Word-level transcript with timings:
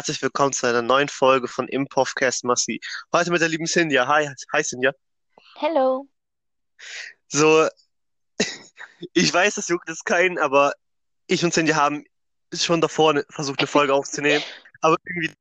herzlich 0.00 0.22
willkommen 0.22 0.54
zu 0.54 0.66
einer 0.66 0.80
neuen 0.80 1.10
Folge 1.10 1.46
von 1.46 1.68
Impovcast 1.68 2.42
Massi. 2.44 2.80
Heute 3.12 3.30
mit 3.30 3.42
der 3.42 3.50
lieben 3.50 3.66
Cynthia. 3.66 4.06
Hi, 4.08 4.30
hi 4.50 4.64
Cynthia. 4.64 4.92
Hello. 5.56 6.08
So, 7.28 7.68
ich 9.12 9.30
weiß, 9.34 9.56
das 9.56 9.68
juckt 9.68 9.90
jetzt 9.90 10.06
keinen, 10.06 10.38
aber 10.38 10.72
ich 11.26 11.44
und 11.44 11.52
Cynthia 11.52 11.76
haben 11.76 12.06
schon 12.54 12.80
davor 12.80 13.12
ne- 13.12 13.26
versucht, 13.28 13.58
eine 13.58 13.66
Folge 13.66 13.92
aufzunehmen. 13.92 14.42
Aber 14.80 14.96
irgendwie 15.04 15.34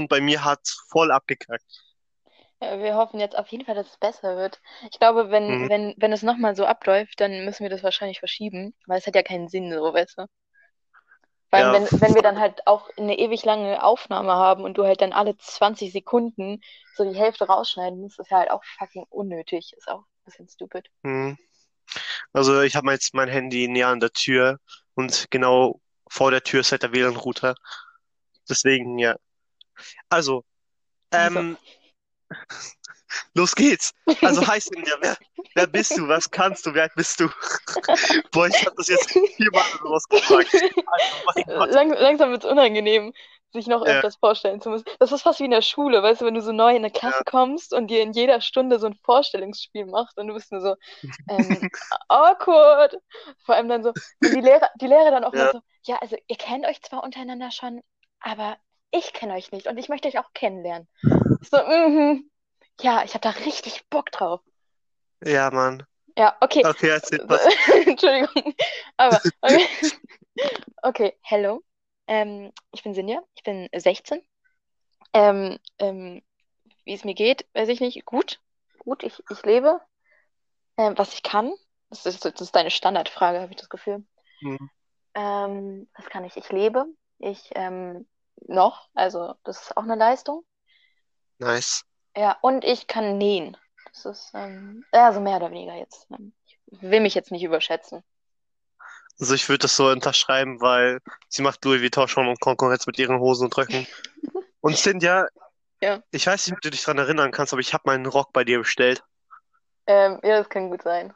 und 0.00 0.08
bei 0.08 0.20
mir 0.20 0.44
hat 0.44 0.66
voll 0.88 1.12
abgekackt. 1.12 1.62
Ja, 2.60 2.76
Wir 2.82 2.96
hoffen 2.96 3.20
jetzt 3.20 3.36
auf 3.36 3.46
jeden 3.46 3.64
Fall, 3.64 3.76
dass 3.76 3.86
es 3.92 3.98
besser 3.98 4.36
wird. 4.36 4.60
Ich 4.90 4.98
glaube, 4.98 5.30
wenn, 5.30 5.62
Mhm. 5.62 5.68
wenn, 5.68 5.94
wenn 5.98 6.12
es 6.12 6.22
nochmal 6.22 6.56
so 6.56 6.66
abläuft, 6.66 7.20
dann 7.20 7.44
müssen 7.44 7.62
wir 7.62 7.70
das 7.70 7.84
wahrscheinlich 7.84 8.18
verschieben, 8.18 8.74
weil 8.88 8.98
es 8.98 9.06
hat 9.06 9.14
ja 9.14 9.22
keinen 9.22 9.46
Sinn, 9.46 9.72
so, 9.72 9.94
weißt 9.94 10.18
du? 10.18 10.26
Vor 11.54 11.60
allem, 11.60 11.72
Ja, 11.72 11.90
wenn, 11.92 12.00
wenn 12.00 12.14
wir 12.16 12.22
dann 12.22 12.40
halt 12.40 12.66
auch 12.66 12.90
eine 12.96 13.16
ewig 13.16 13.44
lange 13.44 13.80
Aufnahme 13.82 14.32
haben 14.32 14.64
und 14.64 14.76
du 14.76 14.84
halt 14.84 15.00
dann 15.00 15.12
alle 15.12 15.36
20 15.36 15.92
Sekunden 15.92 16.60
so 16.96 17.04
die 17.04 17.16
Hälfte 17.16 17.46
rausschneiden 17.46 18.00
musst, 18.00 18.18
ist 18.18 18.30
ja 18.30 18.38
halt 18.38 18.50
auch 18.50 18.64
fucking 18.78 19.04
unnötig. 19.08 19.72
Ist 19.76 19.88
auch 19.88 20.00
ein 20.00 20.24
bisschen 20.24 20.48
stupid. 20.48 20.90
mhm. 21.02 21.38
Also 22.32 22.62
ich 22.62 22.74
habe 22.74 22.90
jetzt 22.90 23.14
mein 23.14 23.28
Handy 23.28 23.68
näher 23.68 23.88
an 23.88 24.00
der 24.00 24.10
Tür 24.12 24.58
und 24.94 25.30
genau 25.30 25.80
vor 26.08 26.32
der 26.32 26.42
Tür 26.42 26.60
ist 26.60 26.72
halt 26.72 26.82
der 26.82 26.92
WLAN-Router. 26.92 27.54
Deswegen, 28.48 28.98
ja. 28.98 29.16
Also, 30.08 30.44
Also, 31.10 31.38
ähm, 31.40 31.56
los 33.34 33.54
geht's. 33.54 33.94
Also, 34.22 34.46
hi 34.46 34.60
Cynthia, 34.60 34.96
wer, 35.00 35.16
wer 35.54 35.66
bist 35.66 35.96
du? 35.96 36.08
Was 36.08 36.30
kannst 36.30 36.66
du? 36.66 36.74
Wer 36.74 36.90
bist 36.94 37.20
du? 37.20 37.28
Boah, 38.32 38.46
ich 38.46 38.66
habe 38.66 38.76
das 38.76 38.88
jetzt 38.88 39.10
viermal 39.10 39.62
gesagt. 39.82 40.32
Also. 41.36 41.64
Lang, 41.72 41.92
langsam 41.92 42.30
wird 42.30 42.44
es 42.44 42.50
unangenehm, 42.50 43.12
sich 43.52 43.66
noch 43.66 43.86
Ja, 43.86 43.94
öfters 43.94 44.16
vorstellen 44.16 44.60
zu 44.60 44.70
müssen. 44.70 44.84
Das 44.98 45.12
ist 45.12 45.22
fast 45.22 45.40
wie 45.40 45.44
in 45.44 45.50
der 45.50 45.62
Schule, 45.62 46.02
weißt 46.02 46.20
du, 46.20 46.26
wenn 46.26 46.34
du 46.34 46.42
so 46.42 46.52
neu 46.52 46.70
in 46.70 46.76
eine 46.76 46.90
Klasse 46.90 47.18
ja. 47.18 47.24
kommst 47.24 47.72
und 47.72 47.88
dir 47.88 48.02
in 48.02 48.12
jeder 48.12 48.40
Stunde 48.40 48.78
so 48.78 48.86
ein 48.86 48.98
Vorstellungsspiel 49.02 49.86
macht 49.86 50.18
und 50.18 50.28
du 50.28 50.34
bist 50.34 50.52
nur 50.52 50.60
so 50.60 50.76
ähm, 51.28 51.70
awkward. 52.08 52.96
Vor 53.44 53.54
allem 53.54 53.68
dann 53.68 53.82
so, 53.82 53.92
die 54.22 54.40
Lehrer, 54.40 54.68
die 54.80 54.86
Lehrer 54.86 55.10
dann 55.10 55.24
auch 55.24 55.34
Ja, 55.34 55.52
so, 55.52 55.60
ja, 55.84 55.98
also 55.98 56.16
ihr 56.26 56.36
kennt 56.36 56.66
euch 56.66 56.82
zwar 56.82 57.04
untereinander 57.04 57.50
schon, 57.50 57.80
aber 58.20 58.56
ich 58.90 59.12
kenne 59.12 59.34
euch 59.34 59.50
nicht 59.52 59.66
und 59.66 59.76
ich 59.76 59.88
möchte 59.88 60.08
euch 60.08 60.18
auch 60.18 60.32
kennenlernen. 60.34 60.88
So, 61.02 61.58
mhm, 61.58 62.30
ja, 62.80 63.02
ich 63.04 63.14
habe 63.14 63.20
da 63.22 63.30
richtig 63.30 63.84
Bock 63.90 64.10
drauf. 64.12 64.40
ja, 65.24 65.50
Mann. 65.50 65.84
Ja, 66.16 66.36
okay. 66.40 66.64
Okay, 66.64 66.88
erzähl 66.88 67.20
was. 67.28 67.42
Entschuldigung. 67.86 68.54
Aber, 68.96 69.22
okay. 69.42 69.66
Okay, 70.82 71.16
hello. 71.22 71.62
Ähm, 72.06 72.52
ich 72.72 72.82
bin 72.82 72.94
Sinja, 72.94 73.22
ich 73.34 73.42
bin 73.42 73.68
16. 73.74 74.22
Ähm, 75.14 75.58
ähm, 75.78 76.22
wie 76.84 76.94
es 76.94 77.04
mir 77.04 77.14
geht, 77.14 77.46
weiß 77.54 77.68
ich 77.70 77.80
nicht. 77.80 78.04
Gut, 78.06 78.40
gut, 78.78 79.02
ich, 79.04 79.22
ich 79.30 79.42
lebe. 79.44 79.80
Ähm, 80.78 80.96
was 80.98 81.14
ich 81.14 81.22
kann, 81.24 81.52
das 81.90 82.06
ist, 82.06 82.24
das 82.24 82.40
ist 82.40 82.54
deine 82.56 82.70
Standardfrage, 82.70 83.40
habe 83.40 83.52
ich 83.52 83.58
das 83.58 83.68
Gefühl. 83.70 84.04
Hm, 84.42 84.66
Ähm, 85.14 85.88
was 85.96 86.06
kann 86.06 86.24
ich? 86.24 86.36
Ich 86.36 86.50
lebe. 86.50 86.86
Ich 87.18 87.50
ähm, 87.54 88.06
noch, 88.46 88.88
also 88.94 89.34
das 89.44 89.62
ist 89.62 89.76
auch 89.76 89.82
eine 89.84 89.96
Leistung. 89.96 90.44
Nice. 91.38 91.84
Ja, 92.16 92.36
und 92.40 92.64
ich 92.64 92.86
kann 92.86 93.18
nähen. 93.18 93.56
Das 93.92 94.04
ist, 94.04 94.30
ähm, 94.34 94.84
ja, 94.92 95.12
so 95.12 95.20
mehr 95.20 95.36
oder 95.36 95.50
weniger 95.50 95.74
jetzt. 95.74 96.08
Ich 96.66 96.82
will 96.82 97.00
mich 97.00 97.14
jetzt 97.14 97.30
nicht 97.30 97.42
überschätzen. 97.42 98.02
Also 99.20 99.34
ich 99.34 99.48
würde 99.48 99.60
das 99.60 99.76
so 99.76 99.88
unterschreiben, 99.88 100.60
weil 100.60 101.00
sie 101.28 101.42
macht 101.42 101.64
Louis 101.64 101.80
Vuitton 101.80 102.08
schon 102.08 102.26
und 102.26 102.40
Konkurrenz 102.40 102.86
mit 102.86 102.98
ihren 102.98 103.20
Hosen 103.20 103.44
und 103.46 103.56
Röcken. 103.56 103.86
Und 104.60 104.78
Cynthia, 104.78 105.28
Ja. 105.82 106.02
ich 106.10 106.26
weiß 106.26 106.46
nicht, 106.46 106.54
ob 106.56 106.60
du 106.62 106.70
dich 106.70 106.82
daran 106.84 106.96
erinnern 106.96 107.32
kannst, 107.32 107.52
aber 107.52 107.60
ich 107.60 107.74
habe 107.74 107.82
meinen 107.84 108.06
Rock 108.06 108.32
bei 108.32 108.44
dir 108.44 108.60
bestellt. 108.60 109.04
Ähm, 109.86 110.18
ja, 110.22 110.38
das 110.38 110.48
kann 110.48 110.70
gut 110.70 110.80
sein. 110.80 111.12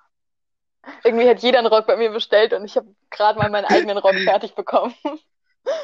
Irgendwie 1.03 1.27
hat 1.27 1.39
jeder 1.39 1.59
einen 1.59 1.67
Rock 1.67 1.87
bei 1.87 1.97
mir 1.97 2.11
bestellt 2.11 2.53
und 2.53 2.67
ich 2.67 2.77
habe 2.77 2.95
gerade 3.09 3.39
mal 3.39 3.49
meinen 3.49 3.65
eigenen 3.65 3.97
Rock 3.97 4.17
fertig 4.17 4.55
bekommen. 4.55 4.95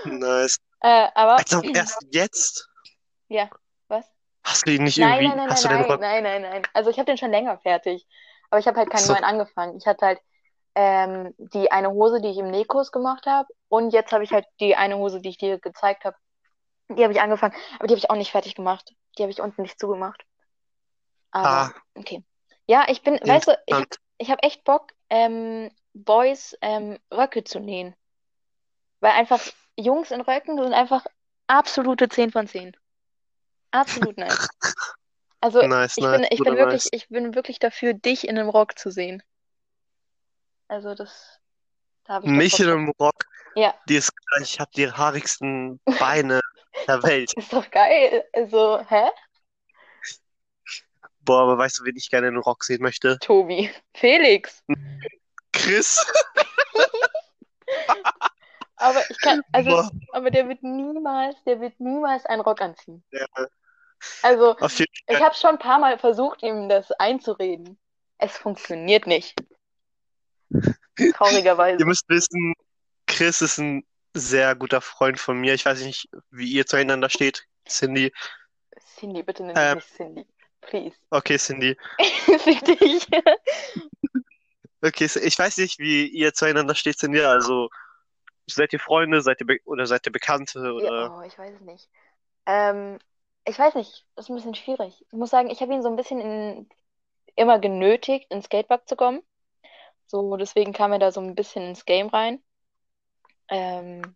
Nice. 0.04 0.58
Äh, 0.80 1.08
aber, 1.14 1.36
Also 1.36 1.62
erst 1.62 1.98
jetzt 2.10 2.68
ja? 3.28 3.50
Hast 4.44 4.66
du 4.66 4.72
ihn 4.72 4.84
nicht 4.84 4.98
Nein, 4.98 5.22
irgendwie, 5.22 5.36
nein, 5.36 5.48
nein, 5.48 5.48
nein, 5.48 5.86
nein, 5.88 6.00
nein, 6.00 6.22
nein, 6.22 6.42
nein. 6.42 6.62
Also 6.72 6.90
ich 6.90 6.98
habe 6.98 7.06
den 7.06 7.18
schon 7.18 7.30
länger 7.30 7.58
fertig. 7.58 8.06
Aber 8.50 8.60
ich 8.60 8.66
habe 8.66 8.78
halt 8.78 8.90
keinen 8.90 9.00
Achso. 9.00 9.12
neuen 9.12 9.24
angefangen. 9.24 9.76
Ich 9.78 9.86
hatte 9.86 10.06
halt 10.06 10.20
ähm, 10.74 11.34
die 11.38 11.70
eine 11.72 11.90
Hose, 11.90 12.20
die 12.20 12.28
ich 12.28 12.38
im 12.38 12.50
Nähkurs 12.50 12.92
gemacht 12.92 13.26
habe. 13.26 13.48
Und 13.68 13.92
jetzt 13.92 14.12
habe 14.12 14.24
ich 14.24 14.32
halt 14.32 14.46
die 14.60 14.76
eine 14.76 14.96
Hose, 14.98 15.20
die 15.20 15.30
ich 15.30 15.38
dir 15.38 15.58
gezeigt 15.58 16.04
habe. 16.04 16.16
Die 16.90 17.02
habe 17.02 17.12
ich 17.12 17.20
angefangen. 17.20 17.54
Aber 17.78 17.86
die 17.86 17.94
habe 17.94 17.98
ich 17.98 18.10
auch 18.10 18.16
nicht 18.16 18.30
fertig 18.30 18.54
gemacht. 18.54 18.92
Die 19.18 19.22
habe 19.22 19.32
ich 19.32 19.40
unten 19.40 19.62
nicht 19.62 19.80
zugemacht. 19.80 20.22
Aber, 21.30 21.48
Ah, 21.48 21.74
okay. 21.94 22.22
Ja, 22.66 22.84
ich 22.88 23.02
bin, 23.02 23.14
weißt 23.14 23.48
du, 23.48 23.58
ich, 23.66 23.86
ich 24.18 24.30
habe 24.30 24.42
echt 24.42 24.64
Bock, 24.64 24.92
ähm, 25.10 25.70
Boys 25.92 26.56
ähm, 26.60 26.98
Röcke 27.12 27.44
zu 27.44 27.60
nähen. 27.60 27.94
Weil 29.00 29.12
einfach 29.12 29.40
Jungs 29.76 30.10
in 30.10 30.20
Röcken 30.20 30.56
sind 30.58 30.72
einfach 30.72 31.04
absolute 31.46 32.08
10 32.08 32.30
von 32.30 32.46
10. 32.46 32.76
Absolut 33.74 34.16
nice. 34.16 34.48
Also 35.40 35.60
Nice, 35.60 35.98
ich 35.98 36.04
nice, 36.04 36.20
bin, 36.20 36.26
ich 36.30 36.38
bin 36.42 36.56
wirklich, 36.56 36.84
nice. 36.84 36.88
ich 36.92 37.08
bin 37.10 37.34
wirklich 37.34 37.58
dafür, 37.58 37.92
dich 37.92 38.26
in 38.26 38.38
einem 38.38 38.48
Rock 38.48 38.78
zu 38.78 38.90
sehen. 38.90 39.22
Also 40.68 40.94
das, 40.94 41.38
da 42.04 42.14
habe 42.14 42.24
ich 42.24 42.32
Mich 42.32 42.58
in 42.60 42.70
einem 42.70 42.92
Rock, 42.98 43.26
Ja, 43.54 43.74
die 43.86 43.96
ist 43.96 44.10
ich 44.40 44.58
habe 44.58 44.70
die 44.74 44.90
haarigsten 44.90 45.80
Beine 45.98 46.40
der 46.88 47.02
Welt. 47.02 47.30
ist 47.36 47.52
doch 47.52 47.70
geil. 47.70 48.24
Also, 48.32 48.80
hä? 48.88 49.10
Boah, 51.20 51.42
aber 51.42 51.58
weißt 51.58 51.80
du, 51.80 51.84
wen 51.84 51.96
ich 51.96 52.08
gerne 52.08 52.28
in 52.28 52.34
einem 52.34 52.42
Rock 52.42 52.64
sehen 52.64 52.80
möchte? 52.80 53.18
Tobi. 53.18 53.70
Felix. 53.92 54.62
Chris. 55.52 56.10
Aber 58.76 59.02
ich 59.08 59.18
kann, 59.18 59.42
also, 59.52 59.70
Boah, 59.70 59.90
aber 60.12 60.30
der 60.30 60.48
wird 60.48 60.62
niemals, 60.62 61.36
der 61.44 61.60
wird 61.60 61.78
niemals 61.80 62.26
einen 62.26 62.42
Rock 62.42 62.60
anziehen. 62.60 63.02
ja, 63.12 63.26
Also, 64.22 64.56
ich 64.60 65.20
habe 65.20 65.34
schon 65.34 65.50
ein 65.50 65.58
paar 65.58 65.78
Mal 65.78 65.98
versucht, 65.98 66.42
ihm 66.42 66.68
das 66.68 66.90
einzureden. 66.92 67.78
Es 68.18 68.36
funktioniert 68.36 69.06
nicht. 69.06 69.34
Ihr 70.98 71.12
Traurigerweise. 71.12 71.84
müsst 71.84 72.08
wissen, 72.08 72.54
Chris 73.06 73.42
ist 73.42 73.58
ein 73.58 73.84
sehr 74.14 74.54
guter 74.54 74.80
Freund 74.80 75.18
von 75.18 75.38
mir. 75.38 75.54
Ich 75.54 75.66
weiß 75.66 75.82
nicht, 75.82 76.08
wie 76.30 76.48
ihr 76.50 76.66
zueinander 76.66 77.10
steht, 77.10 77.46
Cindy. 77.68 78.12
Cindy, 78.96 79.22
bitte 79.24 79.42
nenn 79.42 79.54
mich 79.54 79.62
Ähm, 79.64 79.74
nicht 79.76 79.96
Cindy. 79.96 80.26
Please. 80.60 80.96
okay, 81.10 81.36
Cindy. 81.38 81.76
Fick 82.38 82.64
dich. 82.64 83.06
Okay, 84.82 85.04
ich 85.22 85.38
weiß 85.38 85.56
nicht, 85.58 85.78
wie 85.78 86.06
ihr 86.06 86.32
zueinander 86.34 86.74
steht, 86.74 86.98
Cindy. 86.98 87.20
Also, 87.22 87.68
seid 88.46 88.72
ihr 88.72 88.80
Freunde, 88.80 89.20
seid 89.22 89.40
ihr 89.40 89.58
oder 89.64 89.86
seid 89.86 90.06
ihr 90.06 90.12
Bekannte 90.12 90.60
Ja, 90.60 90.70
oder? 90.70 91.18
oh, 91.18 91.22
ich 91.22 91.36
weiß 91.38 91.54
es 91.54 91.60
nicht. 91.62 91.88
Ähm, 92.46 92.98
ich 93.44 93.58
weiß 93.58 93.74
nicht, 93.74 94.06
das 94.16 94.26
ist 94.26 94.30
ein 94.30 94.36
bisschen 94.36 94.54
schwierig. 94.54 95.04
Ich 95.08 95.12
muss 95.12 95.30
sagen, 95.30 95.50
ich 95.50 95.60
habe 95.60 95.72
ihn 95.74 95.82
so 95.82 95.88
ein 95.88 95.96
bisschen 95.96 96.20
in, 96.20 96.68
immer 97.36 97.58
genötigt, 97.58 98.30
ins 98.32 98.46
Skatepark 98.46 98.88
zu 98.88 98.96
kommen. 98.96 99.22
So, 100.06 100.36
deswegen 100.38 100.72
kam 100.74 100.92
er 100.92 100.98
da 101.00 101.12
so 101.12 101.20
ein 101.22 101.34
bisschen 101.36 101.64
ins 101.64 101.84
Game 101.86 102.08
rein. 102.08 102.42
Ähm, 103.48 104.14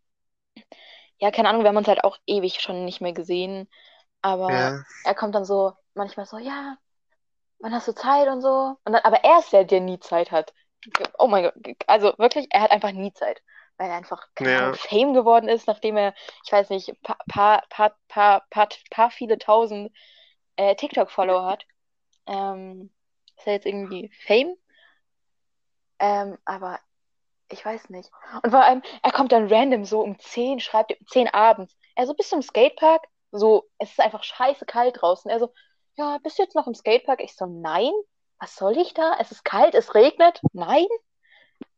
ja, 1.18 1.30
keine 1.30 1.48
Ahnung, 1.48 1.62
wir 1.62 1.68
haben 1.68 1.76
uns 1.76 1.88
halt 1.88 2.04
auch 2.04 2.18
ewig 2.26 2.60
schon 2.60 2.84
nicht 2.84 3.00
mehr 3.00 3.12
gesehen. 3.12 3.68
Aber 4.22 4.72
Ja, 4.72 4.84
er 5.04 5.14
kommt 5.14 5.34
dann 5.34 5.44
so 5.44 5.74
manchmal 5.94 6.26
so, 6.26 6.38
ja, 6.38 6.78
wann 7.60 7.74
hast 7.74 7.88
du 7.88 7.94
Zeit 7.94 8.28
und 8.28 8.42
so. 8.42 8.76
Und 8.84 8.92
dann, 8.94 9.02
aber 9.04 9.24
er 9.24 9.40
ist 9.40 9.52
der, 9.52 9.64
der 9.64 9.81
nie 9.81 10.00
Zeit 10.00 10.31
hat. 10.32 10.54
Oh 11.19 11.28
mein 11.28 11.44
Gott, 11.44 11.54
also 11.86 12.14
wirklich, 12.19 12.48
er 12.50 12.62
hat 12.62 12.70
einfach 12.72 12.92
nie 12.92 13.12
Zeit. 13.14 13.42
Weil 13.78 13.90
er 13.90 13.96
einfach, 13.96 14.26
ja, 14.40 14.72
Fame 14.75 15.14
geworden 15.14 15.48
ist, 15.48 15.66
nachdem 15.66 15.96
er, 15.96 16.14
ich 16.44 16.52
weiß 16.52 16.70
nicht, 16.70 16.92
paar, 17.02 17.19
paar, 17.28 17.62
paar, 17.69 17.96
paar, 18.08 18.44
paar, 18.50 18.69
paar 18.90 19.10
viele 19.10 19.38
tausend 19.38 19.92
äh, 20.56 20.75
TikTok-Follower 20.75 21.46
hat. 21.46 21.64
Ähm, 22.26 22.90
ist 23.36 23.46
er 23.46 23.54
jetzt 23.54 23.66
irgendwie 23.66 24.10
Fame? 24.26 24.56
Ähm, 26.00 26.38
aber 26.44 26.80
ich 27.50 27.64
weiß 27.64 27.90
nicht. 27.90 28.10
Und 28.42 28.50
vor 28.50 28.64
allem, 28.64 28.82
er 29.02 29.12
kommt 29.12 29.32
dann 29.32 29.52
random 29.52 29.84
so 29.84 30.00
um 30.00 30.19
10, 30.19 30.60
schreibt 30.60 30.92
um 30.98 31.06
10 31.06 31.28
abends. 31.28 31.76
Er 31.94 32.06
so, 32.06 32.14
bist 32.14 32.32
du 32.32 32.36
im 32.36 32.42
Skatepark? 32.42 33.06
So, 33.31 33.69
es 33.78 33.90
ist 33.90 34.00
einfach 34.00 34.22
scheiße 34.22 34.66
kalt 34.66 35.00
draußen. 35.00 35.31
Er 35.31 35.38
so, 35.38 35.52
ja, 35.96 36.19
bist 36.22 36.38
du 36.38 36.42
jetzt 36.42 36.54
noch 36.54 36.66
im 36.66 36.74
Skatepark? 36.74 37.20
Ich 37.20 37.34
so, 37.34 37.46
nein. 37.46 37.92
Was 38.40 38.54
soll 38.54 38.76
ich 38.78 38.94
da? 38.94 39.16
Es 39.19 39.32
ist 39.32 39.44
kalt, 39.44 39.74
es 39.74 39.94
regnet. 39.94 40.40
Nein. 40.52 40.86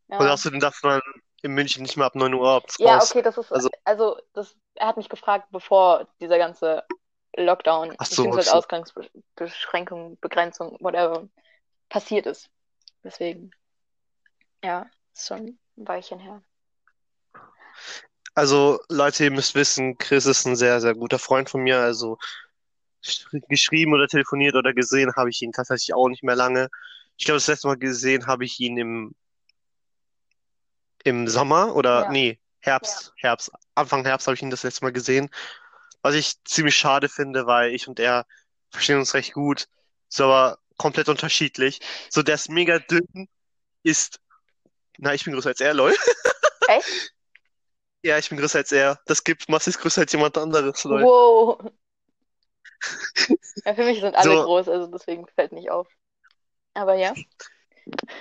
Und 0.09 0.27
Ja. 0.27 0.33
außerdem 0.33 0.61
darf 0.61 0.83
man 0.83 1.01
in 1.43 1.53
München 1.53 1.83
nicht 1.83 1.97
mehr 1.97 2.07
ab 2.07 2.15
9 2.15 2.35
Uhr 2.35 2.49
abends 2.49 2.79
Ja, 2.81 2.97
raus. 2.97 3.11
okay, 3.11 3.23
das 3.23 3.39
ist, 3.39 3.53
Also, 3.53 3.69
also, 3.85 4.19
das, 4.35 4.57
er 4.75 4.87
hat 4.89 4.97
mich 4.97 5.09
gefragt, 5.09 5.49
bevor 5.51 6.07
dieser 6.21 6.39
ganze 6.39 6.83
Lockdown, 7.37 7.91
ach 7.99 8.07
so, 8.07 8.15
beziehungsweise 8.15 8.51
so. 8.51 8.57
Ausgangsbeschränkung, 8.57 10.19
Begrenzung, 10.21 10.77
whatever, 10.81 11.29
passiert 11.89 12.27
ist. 12.27 12.51
Deswegen, 13.05 13.51
ja, 14.65 14.87
ist 15.15 15.27
schon 15.29 15.59
ein 15.77 15.87
Weilchen 15.89 16.19
her. 16.19 16.43
Also, 18.35 18.79
Leute, 18.89 19.25
ihr 19.25 19.31
müsst 19.31 19.55
wissen, 19.55 19.99
Chris 19.99 20.27
ist 20.27 20.47
ein 20.47 20.57
sehr, 20.57 20.81
sehr 20.81 20.95
guter 20.95 21.19
Freund 21.19 21.51
von 21.51 21.63
mir. 21.63 21.79
Also, 21.81 22.19
sch- 23.05 23.27
geschrieben 23.49 23.95
oder 23.95 24.09
telefoniert 24.09 24.55
oder 24.57 24.73
gesehen 24.75 25.13
habe 25.17 25.31
ich 25.31 25.43
ihn 25.43 25.53
tatsächlich 25.53 25.95
auch 25.95 26.09
nicht 26.09 26.23
mehr 26.23 26.37
lange. 26.37 26.69
Ich 27.17 27.25
glaube, 27.27 27.37
das 27.39 27.49
letzte 27.49 27.69
Mal 27.69 27.79
gesehen 27.79 28.27
habe 28.27 28.45
ich 28.45 28.61
ihn 28.61 28.79
im, 28.79 29.15
im 31.05 31.29
Sommer 31.29 31.75
oder, 31.77 32.03
Ja. 32.05 32.11
nee, 32.11 32.39
Herbst, 32.61 33.13
Herbst. 33.17 33.51
Anfang 33.75 34.05
Herbst 34.05 34.27
habe 34.27 34.35
ich 34.35 34.43
ihn 34.43 34.51
das 34.51 34.63
letzte 34.65 34.85
Mal 34.85 34.93
gesehen. 34.93 35.31
Was 36.03 36.15
ich 36.15 36.43
ziemlich 36.45 36.77
schade 36.77 37.09
finde, 37.09 37.47
weil 37.47 37.73
ich 37.75 37.89
und 37.89 37.99
er 38.01 38.27
verstehen 38.71 38.99
uns 38.99 39.15
recht 39.15 39.33
gut. 39.33 39.67
Ist 40.09 40.21
aber 40.21 40.59
komplett 40.77 41.09
unterschiedlich. 41.09 41.81
So, 42.11 42.23
der 42.23 42.35
ist 42.37 42.49
mega 42.51 42.79
dünn, 42.79 43.29
ist, 43.83 44.21
na, 44.99 45.15
ich 45.15 45.25
bin 45.25 45.35
größer 45.35 45.51
als 45.51 45.61
er, 45.61 45.75
lol. 45.75 45.95
Echt? 46.69 47.15
Ja, 48.03 48.19
ich 48.19 48.29
bin 48.31 48.39
größer 48.39 48.59
als 48.59 48.73
er. 48.73 48.99
Das 49.07 49.25
gibt, 49.25 49.49
Mats 49.49 49.67
ist 49.67 49.79
größer 49.79 50.03
als 50.03 50.13
jemand 50.13 50.37
anderes, 50.39 50.85
lol. 50.85 51.03
Wow. 51.03 51.71
Ja, 53.67 53.75
für 53.75 53.85
mich 53.85 54.01
sind 54.01 54.15
alle 54.17 54.37
So. 54.37 54.43
groß, 54.45 54.69
also 54.69 54.87
deswegen 54.87 55.27
fällt 55.27 55.53
nicht 55.53 55.71
auf. 55.71 55.87
Aber 56.73 56.95
ja. 56.95 57.13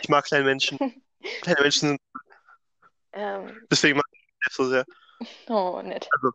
Ich 0.01 0.09
mag 0.09 0.25
kleine 0.25 0.43
Menschen. 0.43 0.77
Kleine 1.41 1.61
Menschen 1.61 1.79
sind, 1.89 2.01
Ähm, 3.19 3.68
deswegen 3.69 3.98
mag 3.98 4.06
ich 4.13 4.19
ihn 4.21 4.51
so 4.51 4.69
sehr. 4.69 4.86
oh, 5.50 5.81
nett. 5.81 6.07
Also. 6.12 6.31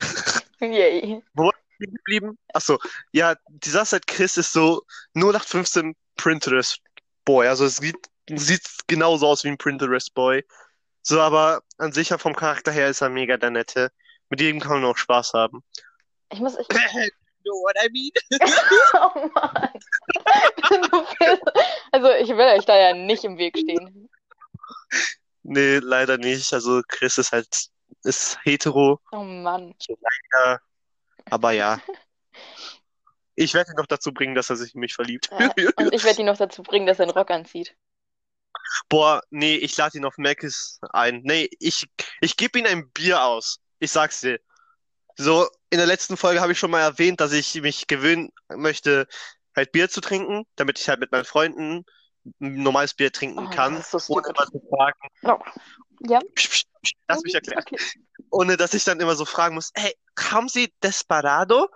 Yay. 0.60 1.22
Stehen 1.74 1.94
geblieben? 1.94 2.38
Achso, 2.54 2.78
ja, 3.12 3.34
die 3.48 3.68
Sache 3.68 3.82
ist 3.82 3.92
halt, 3.92 4.06
Chris 4.06 4.36
ist 4.38 4.52
so 4.52 4.82
0815 5.14 5.94
Pinterest 6.16 6.78
Boy. 7.24 7.48
Also 7.48 7.66
es 7.66 7.76
sieht, 7.76 7.96
sieht 8.30 8.62
genauso 8.86 9.26
aus 9.26 9.44
wie 9.44 9.48
ein 9.48 9.58
Pinterest 9.58 10.14
Boy. 10.14 10.44
So, 11.02 11.20
aber 11.20 11.62
an 11.76 11.92
sich 11.92 12.08
vom 12.08 12.34
Charakter 12.34 12.72
her 12.72 12.88
ist 12.88 13.02
er 13.02 13.10
mega 13.10 13.36
der 13.36 13.50
Nette. 13.50 13.92
Mit 14.30 14.40
ihm 14.40 14.60
kann 14.60 14.80
man 14.80 14.84
auch 14.90 14.96
Spaß 14.96 15.34
haben. 15.34 15.62
Ich 16.32 16.40
muss, 16.40 16.56
ich, 16.56 16.66
You 17.44 17.52
know 17.52 17.60
what 17.60 17.76
I 17.76 17.90
mean? 17.90 18.10
oh 18.94 19.28
Mann. 19.34 19.68
Also 21.92 22.10
ich 22.12 22.30
will 22.30 22.58
euch 22.58 22.64
da 22.64 22.74
ja 22.74 22.94
nicht 22.94 23.24
im 23.24 23.36
Weg 23.36 23.58
stehen. 23.58 24.08
Nee, 25.44 25.78
leider 25.78 26.18
nicht. 26.18 26.52
Also 26.52 26.82
Chris 26.88 27.18
ist 27.18 27.32
halt, 27.32 27.68
ist 28.02 28.38
hetero, 28.42 29.00
Oh 29.12 29.22
Mann. 29.22 29.74
ja, 30.32 30.58
aber 31.30 31.52
ja. 31.52 31.80
Ich 33.36 33.52
werde 33.52 33.72
ihn 33.72 33.76
noch 33.76 33.86
dazu 33.86 34.12
bringen, 34.12 34.36
dass 34.36 34.48
er 34.48 34.54
sich 34.54 34.74
in 34.74 34.80
mich 34.80 34.94
verliebt. 34.94 35.28
Ja. 35.38 35.52
Und 35.76 35.92
ich 35.92 36.04
werde 36.04 36.20
ihn 36.20 36.26
noch 36.26 36.36
dazu 36.36 36.62
bringen, 36.62 36.86
dass 36.86 37.00
er 37.00 37.04
einen 37.06 37.10
Rock 37.16 37.32
anzieht. 37.32 37.76
Boah, 38.88 39.22
nee, 39.30 39.56
ich 39.56 39.76
lade 39.76 39.98
ihn 39.98 40.04
auf 40.04 40.18
Mc's 40.18 40.78
ein. 40.90 41.20
Nee, 41.24 41.50
ich, 41.58 41.88
ich 42.20 42.36
gebe 42.36 42.60
ihm 42.60 42.66
ein 42.66 42.90
Bier 42.90 43.24
aus. 43.24 43.58
Ich 43.80 43.90
sag's 43.90 44.20
dir. 44.20 44.38
So, 45.16 45.48
in 45.70 45.78
der 45.78 45.86
letzten 45.86 46.16
Folge 46.16 46.40
habe 46.40 46.52
ich 46.52 46.58
schon 46.60 46.70
mal 46.70 46.80
erwähnt, 46.80 47.20
dass 47.20 47.32
ich 47.32 47.60
mich 47.60 47.88
gewöhnen 47.88 48.30
möchte, 48.54 49.08
halt 49.56 49.72
Bier 49.72 49.88
zu 49.88 50.00
trinken, 50.00 50.44
damit 50.54 50.78
ich 50.78 50.88
halt 50.88 51.00
mit 51.00 51.10
meinen 51.10 51.24
Freunden 51.24 51.84
ein 52.40 52.62
normales 52.62 52.94
Bier 52.94 53.12
trinken 53.12 53.46
Oh, 53.46 53.50
kann, 53.50 53.84
ohne 54.08 54.28
immer 54.28 54.46
zu 54.46 54.62
fragen. 54.70 54.98
Oh. 55.22 55.38
Ja. 56.08 56.20
Psch, 56.34 56.48
psch, 56.48 56.64
psch, 56.82 56.92
Lass 57.08 57.22
mich 57.22 57.34
erklären. 57.34 57.62
Okay. 57.66 57.76
Ohne 58.30 58.56
dass 58.56 58.74
ich 58.74 58.84
dann 58.84 59.00
immer 59.00 59.14
so 59.14 59.24
fragen 59.24 59.54
muss, 59.54 59.70
hey, 59.74 59.94
haben 60.18 60.48
Sie 60.48 60.72
Desperado? 60.82 61.68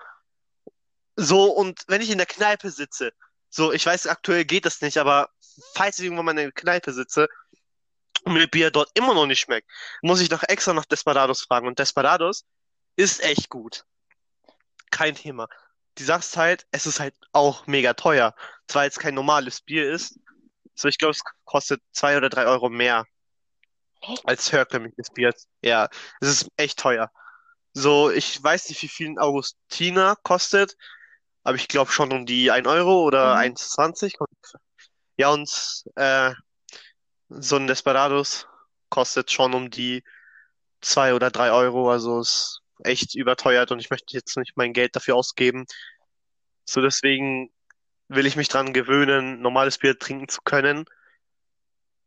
So, 1.16 1.50
und 1.50 1.82
wenn 1.88 2.00
ich 2.00 2.10
in 2.10 2.18
der 2.18 2.26
Kneipe 2.26 2.70
sitze, 2.70 3.12
so, 3.50 3.72
ich 3.72 3.84
weiß, 3.84 4.06
aktuell 4.06 4.44
geht 4.44 4.66
das 4.66 4.80
nicht, 4.80 4.98
aber 4.98 5.30
falls 5.74 5.98
ich 5.98 6.04
irgendwann 6.04 6.26
mal 6.26 6.30
in 6.32 6.36
der 6.36 6.52
Kneipe 6.52 6.92
sitze 6.92 7.28
und 8.24 8.34
mir 8.34 8.46
Bier 8.46 8.70
dort 8.70 8.90
immer 8.94 9.14
noch 9.14 9.26
nicht 9.26 9.40
schmeckt, 9.40 9.68
muss 10.02 10.20
ich 10.20 10.30
noch 10.30 10.42
extra 10.42 10.74
nach 10.74 10.84
Desperados 10.84 11.42
fragen. 11.42 11.66
Und 11.66 11.78
Desperados 11.78 12.44
ist 12.96 13.22
echt 13.22 13.48
gut. 13.48 13.84
Kein 14.90 15.14
Thema. 15.14 15.48
Die 15.98 16.04
Sache 16.04 16.20
ist 16.20 16.36
halt, 16.36 16.66
es 16.70 16.86
ist 16.86 17.00
halt 17.00 17.14
auch 17.32 17.66
mega 17.66 17.94
teuer. 17.94 18.34
Zwar 18.68 18.84
jetzt 18.84 19.00
kein 19.00 19.14
normales 19.14 19.60
Bier 19.60 19.90
ist, 19.90 20.20
so 20.78 20.88
ich 20.88 20.98
glaube, 20.98 21.12
es 21.12 21.22
kostet 21.44 21.82
zwei 21.92 22.16
oder 22.16 22.28
drei 22.28 22.46
Euro 22.46 22.70
mehr 22.70 23.04
Echt? 24.00 24.26
als 24.28 24.52
herkömmliches 24.52 25.10
Bier. 25.10 25.34
Ja, 25.62 25.88
es 26.20 26.28
ist 26.28 26.48
echt 26.56 26.78
teuer. 26.78 27.10
So, 27.72 28.10
ich 28.10 28.42
weiß 28.42 28.68
nicht, 28.68 28.82
wie 28.82 28.88
viel 28.88 29.08
ein 29.08 29.18
Augustiner 29.18 30.16
kostet, 30.22 30.76
aber 31.42 31.56
ich 31.56 31.68
glaube 31.68 31.90
schon 31.90 32.12
um 32.12 32.26
die 32.26 32.50
1 32.50 32.66
Euro 32.66 33.02
oder 33.02 33.34
Mhm. 33.34 33.40
1,20. 33.40 34.14
Ja, 35.16 35.30
und 35.30 35.82
äh, 35.96 36.32
so 37.28 37.56
ein 37.56 37.66
Desperados 37.66 38.46
kostet 38.88 39.32
schon 39.32 39.54
um 39.54 39.70
die 39.70 40.04
2 40.80 41.14
oder 41.14 41.30
3 41.30 41.50
Euro, 41.50 41.90
also 41.90 42.20
ist 42.20 42.60
echt 42.84 43.16
überteuert 43.16 43.72
und 43.72 43.80
ich 43.80 43.90
möchte 43.90 44.16
jetzt 44.16 44.36
nicht 44.36 44.56
mein 44.56 44.72
Geld 44.72 44.94
dafür 44.94 45.16
ausgeben. 45.16 45.66
So, 46.64 46.80
deswegen 46.80 47.50
will 48.08 48.26
ich 48.26 48.36
mich 48.36 48.48
dran 48.48 48.72
gewöhnen, 48.72 49.40
normales 49.40 49.78
Bier 49.78 49.98
trinken 49.98 50.28
zu 50.28 50.40
können, 50.42 50.86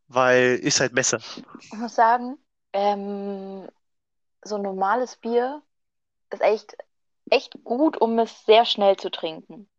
weil 0.08 0.60
ist 0.62 0.80
halt 0.80 0.94
besser. 0.94 1.20
Ich 1.60 1.74
muss 1.74 1.96
sagen, 1.96 2.38
ähm, 2.74 3.68
so 4.44 4.56
ein 4.56 4.62
normales 4.62 5.16
Bier 5.18 5.62
ist 6.32 6.42
echt, 6.42 6.76
echt 7.30 7.64
gut, 7.64 7.98
um 7.98 8.18
es 8.20 8.46
sehr 8.46 8.66
schnell 8.66 8.98
zu 8.98 9.12
trinken. 9.12 9.70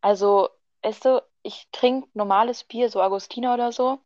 Also, 0.00 0.50
weißt 0.82 1.04
du, 1.04 1.22
ich 1.42 1.68
trinke 1.72 2.08
normales 2.14 2.64
Bier, 2.64 2.88
so 2.88 3.02
Augustiner 3.02 3.54
oder 3.54 3.72
so. 3.72 4.00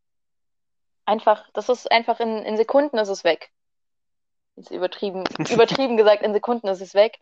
Einfach, 1.04 1.48
das 1.52 1.68
ist 1.68 1.90
einfach 1.90 2.20
in, 2.20 2.38
in 2.44 2.56
Sekunden 2.56 2.98
ist 2.98 3.08
es 3.08 3.24
weg. 3.24 3.50
Ist 4.56 4.70
übertrieben, 4.70 5.24
übertrieben 5.50 5.96
gesagt, 5.96 6.22
in 6.22 6.32
Sekunden 6.32 6.68
ist 6.68 6.80
es 6.80 6.94
weg. 6.94 7.18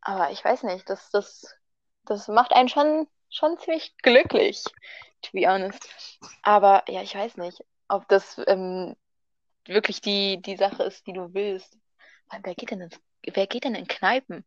Aber 0.00 0.30
ich 0.30 0.44
weiß 0.44 0.64
nicht, 0.64 0.88
das, 0.90 1.10
das, 1.10 1.54
das 2.04 2.28
macht 2.28 2.52
einen 2.52 2.68
schon, 2.68 3.08
schon 3.30 3.58
ziemlich 3.58 3.96
glücklich, 3.98 4.64
to 5.22 5.30
be 5.32 5.46
honest. 5.46 5.88
Aber 6.42 6.84
ja, 6.88 7.02
ich 7.02 7.14
weiß 7.14 7.36
nicht, 7.36 7.64
ob 7.88 8.08
das 8.08 8.40
ähm, 8.46 8.96
wirklich 9.66 10.00
die, 10.00 10.40
die 10.42 10.56
Sache 10.56 10.82
ist, 10.84 11.06
die 11.06 11.12
du 11.12 11.32
willst. 11.34 11.76
Weil 12.28 12.40
Wer 12.44 12.54
geht 12.54 12.70
denn 12.70 12.80
ins, 12.80 12.98
wer 13.24 13.46
geht 13.46 13.64
denn 13.64 13.74
in 13.74 13.86
Kneipen? 13.86 14.44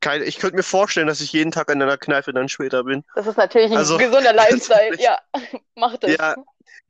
Keine, 0.00 0.24
ich 0.24 0.38
könnte 0.38 0.56
mir 0.56 0.62
vorstellen, 0.62 1.06
dass 1.06 1.22
ich 1.22 1.32
jeden 1.32 1.50
Tag 1.50 1.70
in 1.70 1.80
einer 1.80 1.96
Kneipe 1.96 2.32
dann 2.34 2.48
später 2.48 2.84
bin. 2.84 3.04
Das 3.14 3.26
ist 3.26 3.38
natürlich 3.38 3.70
ein 3.70 3.78
Also, 3.78 3.96
gesunder 3.96 4.32
Lifestyle. 4.34 5.00
Ja, 5.00 5.18
mach 5.74 5.96
das. 5.96 6.10
Ja, 6.10 6.32
in 6.34 6.44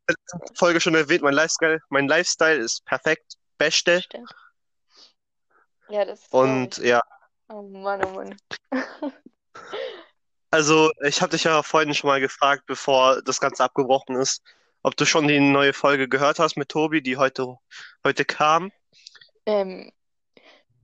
der 0.08 0.16
letzten 0.18 0.56
Folge 0.56 0.80
schon 0.80 0.94
erwähnt, 0.94 1.22
mein 1.22 1.34
Lifestyle, 1.34 1.80
mein 1.90 2.08
Lifestyle 2.08 2.56
ist 2.56 2.84
perfekt, 2.84 3.34
beste. 3.56 4.02
Stimmt. 4.02 4.34
Ja, 5.88 6.04
das 6.04 6.26
Und 6.30 6.78
ja, 6.78 7.02
Oh 7.48 7.62
Mann, 7.62 8.04
oh 8.04 8.10
Mann. 8.10 8.36
also 10.50 10.90
ich 11.06 11.20
habe 11.20 11.30
dich 11.30 11.44
ja 11.44 11.62
vorhin 11.62 11.94
schon 11.94 12.08
mal 12.08 12.20
gefragt, 12.20 12.64
bevor 12.66 13.22
das 13.22 13.40
Ganze 13.40 13.64
abgebrochen 13.64 14.16
ist, 14.16 14.42
ob 14.82 14.96
du 14.96 15.04
schon 15.04 15.28
die 15.28 15.40
neue 15.40 15.72
Folge 15.72 16.08
gehört 16.08 16.38
hast 16.38 16.56
mit 16.56 16.68
Tobi, 16.68 17.02
die 17.02 17.16
heute, 17.16 17.56
heute 18.04 18.24
kam. 18.24 18.72
Ähm, 19.46 19.92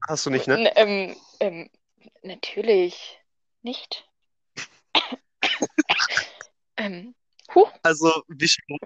Hast 0.09 0.27
du 0.27 0.31
nicht, 0.31 0.47
ne? 0.47 0.73
ähm, 0.77 1.17
ähm, 1.41 1.71
natürlich 2.23 3.21
nicht. 3.63 4.09
Ähm, 6.81 7.15
huch. 7.55 7.71
Also, 7.83 8.23
wie 8.29 8.49
schon, 8.49 8.79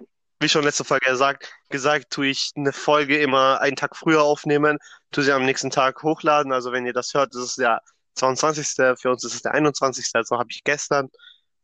wie 0.45 0.49
schon 0.51 0.65
letzte 0.65 0.85
Folge 0.85 1.09
gesagt, 1.09 1.51
gesagt, 1.71 2.11
tue 2.11 2.27
ich 2.27 2.53
eine 2.55 2.75
Folge 2.75 3.17
immer 3.17 3.63
einen 3.63 3.77
Tag 3.77 3.97
früher 3.97 4.23
aufnehmen, 4.23 4.79
tue 5.11 5.25
sie 5.25 5.33
am 5.33 5.47
nächsten 5.47 5.71
Tag 5.71 6.03
hochladen. 6.03 6.53
Also, 6.53 6.71
wenn 6.71 6.85
ihr 6.85 6.93
das 6.93 7.15
hört, 7.15 7.35
ist 7.35 7.57
der 7.57 7.81
22. 8.17 8.99
Für 9.01 9.11
uns 9.11 9.25
ist 9.25 9.35
es 9.35 9.41
der 9.41 9.55
21. 9.55 10.11
Also 10.13 10.39
habe 10.39 10.51
ich 10.51 10.63
gestern, 10.63 11.09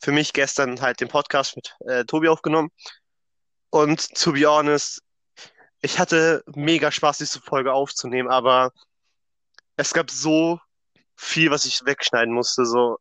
für 0.00 0.12
mich 0.12 0.32
gestern 0.32 0.80
halt 0.80 0.98
den 1.00 1.08
Podcast 1.08 1.56
mit 1.56 1.76
äh, 1.80 2.06
Tobi 2.06 2.28
aufgenommen. 2.28 2.70
Und 3.68 4.14
to 4.14 4.32
be 4.32 4.46
honest, 4.46 5.02
ich 5.82 5.98
hatte 5.98 6.42
mega 6.46 6.90
Spaß, 6.90 7.18
diese 7.18 7.42
Folge 7.42 7.74
aufzunehmen, 7.74 8.30
aber 8.30 8.72
es 9.76 9.92
gab 9.92 10.10
so 10.10 10.58
viel, 11.16 11.50
was 11.50 11.66
ich 11.66 11.84
wegschneiden 11.84 12.32
musste. 12.32 12.64
So 12.64 12.98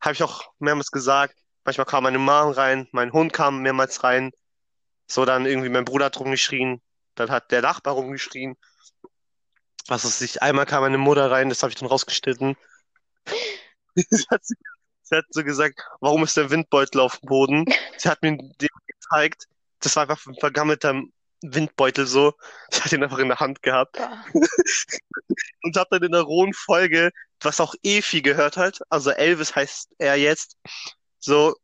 habe 0.00 0.14
ich 0.14 0.22
auch 0.22 0.44
mehrmals 0.60 0.92
gesagt. 0.92 1.34
Manchmal 1.64 1.86
kam 1.86 2.04
meine 2.04 2.18
Mom 2.18 2.52
rein, 2.52 2.86
mein 2.92 3.12
Hund 3.12 3.32
kam 3.32 3.62
mehrmals 3.62 4.04
rein. 4.04 4.30
So 5.06 5.24
dann 5.24 5.46
irgendwie 5.46 5.68
mein 5.68 5.84
Bruder 5.84 6.06
hat 6.06 6.18
rumgeschrien, 6.18 6.80
dann 7.14 7.30
hat 7.30 7.50
der 7.50 7.62
Nachbar 7.62 7.94
rumgeschrien. 7.94 8.56
Was 9.88 10.04
ist 10.04 10.20
nicht? 10.20 10.42
Einmal 10.42 10.66
kam 10.66 10.82
meine 10.82 10.98
Mutter 10.98 11.30
rein, 11.30 11.48
das 11.48 11.62
habe 11.62 11.70
ich 11.70 11.78
dann 11.78 11.88
rausgeschnitten. 11.88 12.56
Sie 13.94 14.26
hat, 14.30 14.42
sie 14.44 15.16
hat 15.16 15.24
so 15.30 15.42
gesagt, 15.42 15.80
warum 16.00 16.22
ist 16.22 16.36
der 16.36 16.50
Windbeutel 16.50 17.00
auf 17.00 17.18
dem 17.18 17.28
Boden? 17.28 17.64
Sie 17.96 18.10
hat 18.10 18.20
mir 18.20 18.36
den 18.36 18.68
gezeigt. 18.86 19.46
Das 19.80 19.96
war 19.96 20.02
einfach 20.02 20.26
ein 20.26 20.34
vergammelter 20.38 21.00
Windbeutel 21.42 22.06
so. 22.06 22.34
Ich 22.70 22.84
hatte 22.84 22.96
ihn 22.96 23.02
einfach 23.02 23.18
in 23.18 23.28
der 23.28 23.40
Hand 23.40 23.62
gehabt. 23.62 23.98
Und 25.62 25.76
habe 25.76 25.88
dann 25.90 26.02
in 26.02 26.12
der 26.12 26.22
rohen 26.22 26.52
Folge, 26.52 27.10
was 27.40 27.60
auch 27.60 27.74
Efi 27.82 28.22
gehört 28.22 28.56
hat, 28.56 28.80
also 28.88 29.10
Elvis 29.10 29.54
heißt 29.54 29.90
er 29.98 30.16
jetzt, 30.16 30.56
so, 31.18 31.54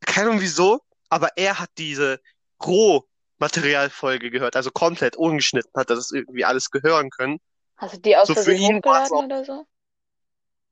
keine 0.00 0.28
Ahnung 0.28 0.40
wieso, 0.40 0.80
aber 1.10 1.36
er 1.36 1.58
hat 1.58 1.70
diese 1.76 2.20
roh 2.64 3.04
Materialfolge 3.38 4.30
gehört, 4.30 4.56
also 4.56 4.70
komplett 4.70 5.16
ungeschnitten, 5.16 5.70
hat 5.76 5.90
er 5.90 5.96
das 5.96 6.10
irgendwie 6.10 6.44
alles 6.44 6.70
gehören 6.70 7.10
können. 7.10 7.38
Hast 7.76 7.94
du 7.94 8.00
die 8.00 8.16
aus 8.16 8.26
So 8.26 8.34
für 8.34 8.52
ihn 8.52 8.76
hochgeladen 8.76 9.26
oder 9.26 9.44
so? 9.44 9.66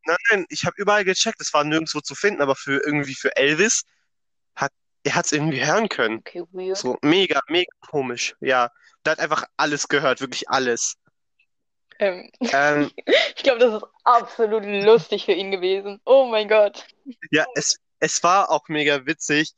Nein, 0.04 0.16
nein, 0.30 0.46
ich 0.48 0.64
habe 0.64 0.74
überall 0.76 1.04
gecheckt, 1.04 1.40
es 1.40 1.52
war 1.52 1.64
nirgendwo 1.64 2.00
zu 2.00 2.14
finden, 2.14 2.42
aber 2.42 2.56
für 2.56 2.80
irgendwie 2.84 3.14
für 3.14 3.36
Elvis 3.36 3.82
hat 4.54 4.72
er 5.04 5.14
hat 5.14 5.26
es 5.26 5.32
irgendwie 5.32 5.64
hören 5.64 5.88
können. 5.88 6.18
Okay, 6.18 6.42
weird. 6.52 6.76
So 6.76 6.98
mega, 7.02 7.40
mega 7.48 7.70
komisch. 7.80 8.34
Ja, 8.40 8.70
der 9.04 9.12
hat 9.12 9.20
einfach 9.20 9.44
alles 9.56 9.88
gehört, 9.88 10.20
wirklich 10.20 10.48
alles. 10.48 10.96
Ähm, 11.98 12.30
Ähm, 12.40 12.90
ich 13.36 13.42
glaube, 13.42 13.60
das 13.60 13.74
ist 13.74 13.88
absolut 14.04 14.64
lustig 14.64 15.24
für 15.24 15.32
ihn 15.32 15.50
gewesen. 15.50 16.00
Oh 16.04 16.26
mein 16.26 16.48
Gott. 16.48 16.86
ja, 17.30 17.44
es, 17.54 17.78
es 18.00 18.22
war 18.22 18.50
auch 18.50 18.68
mega 18.68 19.06
witzig. 19.06 19.52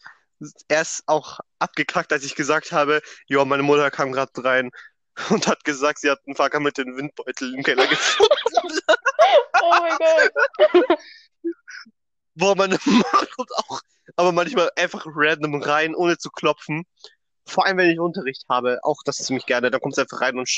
Er 0.69 0.83
ist 0.83 1.03
auch 1.07 1.41
abgekackt, 1.59 2.13
als 2.13 2.25
ich 2.25 2.35
gesagt 2.35 2.73
habe, 2.73 3.01
ja, 3.27 3.45
meine 3.45 3.63
Mutter 3.63 3.91
kam 3.91 4.13
gerade 4.13 4.33
rein 4.45 4.71
und 5.31 5.47
hat 5.47 5.65
gesagt, 5.65 5.99
sie 5.99 6.11
hat 6.11 6.21
einen 6.27 6.37
Fahrrad 6.37 6.63
mit 6.63 6.79
dem 6.79 6.97
Windbeutel 6.97 7.55
im 7.55 7.63
Keller 7.63 7.87
gefunden. 7.87 8.33
Oh 9.61 9.71
mein 9.81 9.99
Gott. 9.99 10.99
Boah, 12.35 12.55
meine 12.55 12.79
Mama 12.85 13.27
kommt 13.35 13.51
auch, 13.57 13.81
aber 14.17 14.33
manchmal 14.33 14.71
einfach 14.77 15.05
random 15.07 15.61
rein, 15.61 15.95
ohne 15.95 16.19
zu 16.19 16.31
klopfen. 16.31 16.85
Vor 17.47 17.67
allem, 17.67 17.79
wenn 17.79 17.91
ich 17.91 17.99
Unterricht 17.99 18.45
habe, 18.49 18.79
auch 18.83 19.03
das 19.05 19.17
ziemlich 19.17 19.47
gerne. 19.47 19.71
Dann 19.71 19.81
kommt 19.81 19.97
sie 19.97 20.03
einfach 20.03 20.21
rein 20.21 20.39
und 20.39 20.49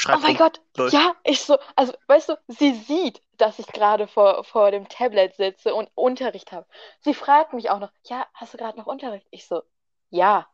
sch 0.00 0.08
Oh 0.08 0.18
mein. 0.18 0.36
Gott. 0.36 0.60
Läuft. 0.76 0.92
Ja, 0.92 1.14
ich 1.24 1.42
so, 1.42 1.58
also 1.76 1.92
weißt 2.06 2.30
du, 2.30 2.38
sie 2.48 2.74
sieht, 2.74 3.22
dass 3.36 3.58
ich 3.58 3.66
gerade 3.66 4.06
vor, 4.06 4.44
vor 4.44 4.70
dem 4.70 4.88
Tablet 4.88 5.36
sitze 5.36 5.74
und 5.74 5.90
Unterricht 5.94 6.52
habe. 6.52 6.66
Sie 7.00 7.14
fragt 7.14 7.52
mich 7.52 7.70
auch 7.70 7.78
noch, 7.78 7.92
ja, 8.04 8.26
hast 8.34 8.54
du 8.54 8.58
gerade 8.58 8.78
noch 8.78 8.86
Unterricht? 8.86 9.26
Ich 9.30 9.46
so, 9.46 9.62
ja. 10.10 10.46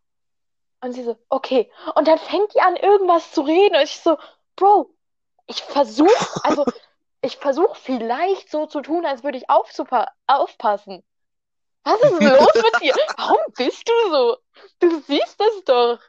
Und 0.81 0.93
sie 0.93 1.05
so, 1.05 1.17
okay. 1.29 1.71
Und 1.95 2.07
dann 2.09 2.19
fängt 2.19 2.55
die 2.55 2.61
an, 2.61 2.77
irgendwas 2.77 3.33
zu 3.33 3.43
reden. 3.43 3.77
Und 3.77 3.83
ich 3.83 3.99
so, 4.01 4.19
Bro, 4.57 4.91
ich 5.47 5.63
versuche, 5.63 6.45
also 6.45 6.65
ich 7.23 7.37
versuche 7.37 7.79
vielleicht 7.81 8.51
so 8.51 8.67
zu 8.67 8.81
tun, 8.83 9.07
als 9.07 9.25
würde 9.25 9.39
ich 9.39 9.47
aufpassen. 9.49 11.03
Was 11.85 12.01
ist 12.01 12.21
los 12.21 12.55
mit 12.55 12.83
dir? 12.83 12.95
Warum 13.17 13.39
bist 13.57 13.89
du 13.89 14.11
so? 14.11 14.37
Du 14.81 15.01
siehst 15.03 15.41
das 15.41 15.65
doch. 15.65 16.01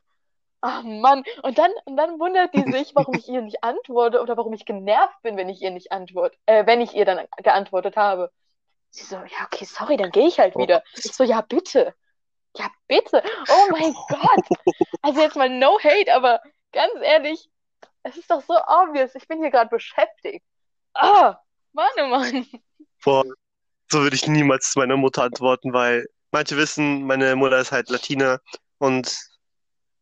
Ach 0.61 0.83
Mann. 0.83 1.23
Und 1.43 1.57
dann, 1.57 1.71
und 1.85 1.97
dann 1.97 2.19
wundert 2.19 2.53
die 2.53 2.71
sich, 2.71 2.95
warum 2.95 3.15
ich 3.15 3.27
ihr 3.29 3.41
nicht 3.41 3.63
antworte 3.63 4.21
oder 4.21 4.37
warum 4.37 4.53
ich 4.53 4.65
genervt 4.65 5.21
bin, 5.21 5.37
wenn 5.37 5.49
ich 5.49 5.61
ihr 5.61 5.71
nicht 5.71 5.91
antworte, 5.91 6.37
äh, 6.45 6.65
wenn 6.65 6.81
ich 6.81 6.95
ihr 6.95 7.05
dann 7.05 7.25
geantwortet 7.37 7.95
habe. 7.95 8.31
Sie 8.89 9.03
so, 9.03 9.15
ja, 9.15 9.45
okay, 9.45 9.65
sorry, 9.65 9.97
dann 9.97 10.11
gehe 10.11 10.27
ich 10.27 10.39
halt 10.39 10.55
wieder. 10.55 10.83
Ich 10.95 11.13
so, 11.13 11.23
ja, 11.23 11.41
bitte. 11.41 11.93
Ja, 12.55 12.71
bitte. 12.87 13.21
Oh 13.49 13.71
mein 13.71 13.93
Gott. 14.09 14.75
Also 15.01 15.21
jetzt 15.21 15.35
mal 15.35 15.49
no 15.49 15.77
hate, 15.79 16.13
aber 16.13 16.41
ganz 16.71 16.93
ehrlich, 17.01 17.49
es 18.03 18.17
ist 18.17 18.31
doch 18.31 18.41
so 18.41 18.55
obvious. 18.55 19.13
Ich 19.15 19.27
bin 19.27 19.39
hier 19.39 19.51
gerade 19.51 19.69
beschäftigt. 19.69 20.45
Ah, 20.93 21.39
Mann, 21.73 21.91
oh 21.99 22.07
Mann. 22.07 22.47
Boah, 23.03 23.23
so 23.89 23.99
würde 23.99 24.15
ich 24.15 24.27
niemals 24.27 24.75
meiner 24.75 24.97
Mutter 24.97 25.23
antworten, 25.23 25.73
weil 25.73 26.07
manche 26.31 26.57
wissen, 26.57 27.03
meine 27.03 27.35
Mutter 27.35 27.59
ist 27.59 27.71
halt 27.71 27.89
Latina 27.89 28.39
und 28.79 29.15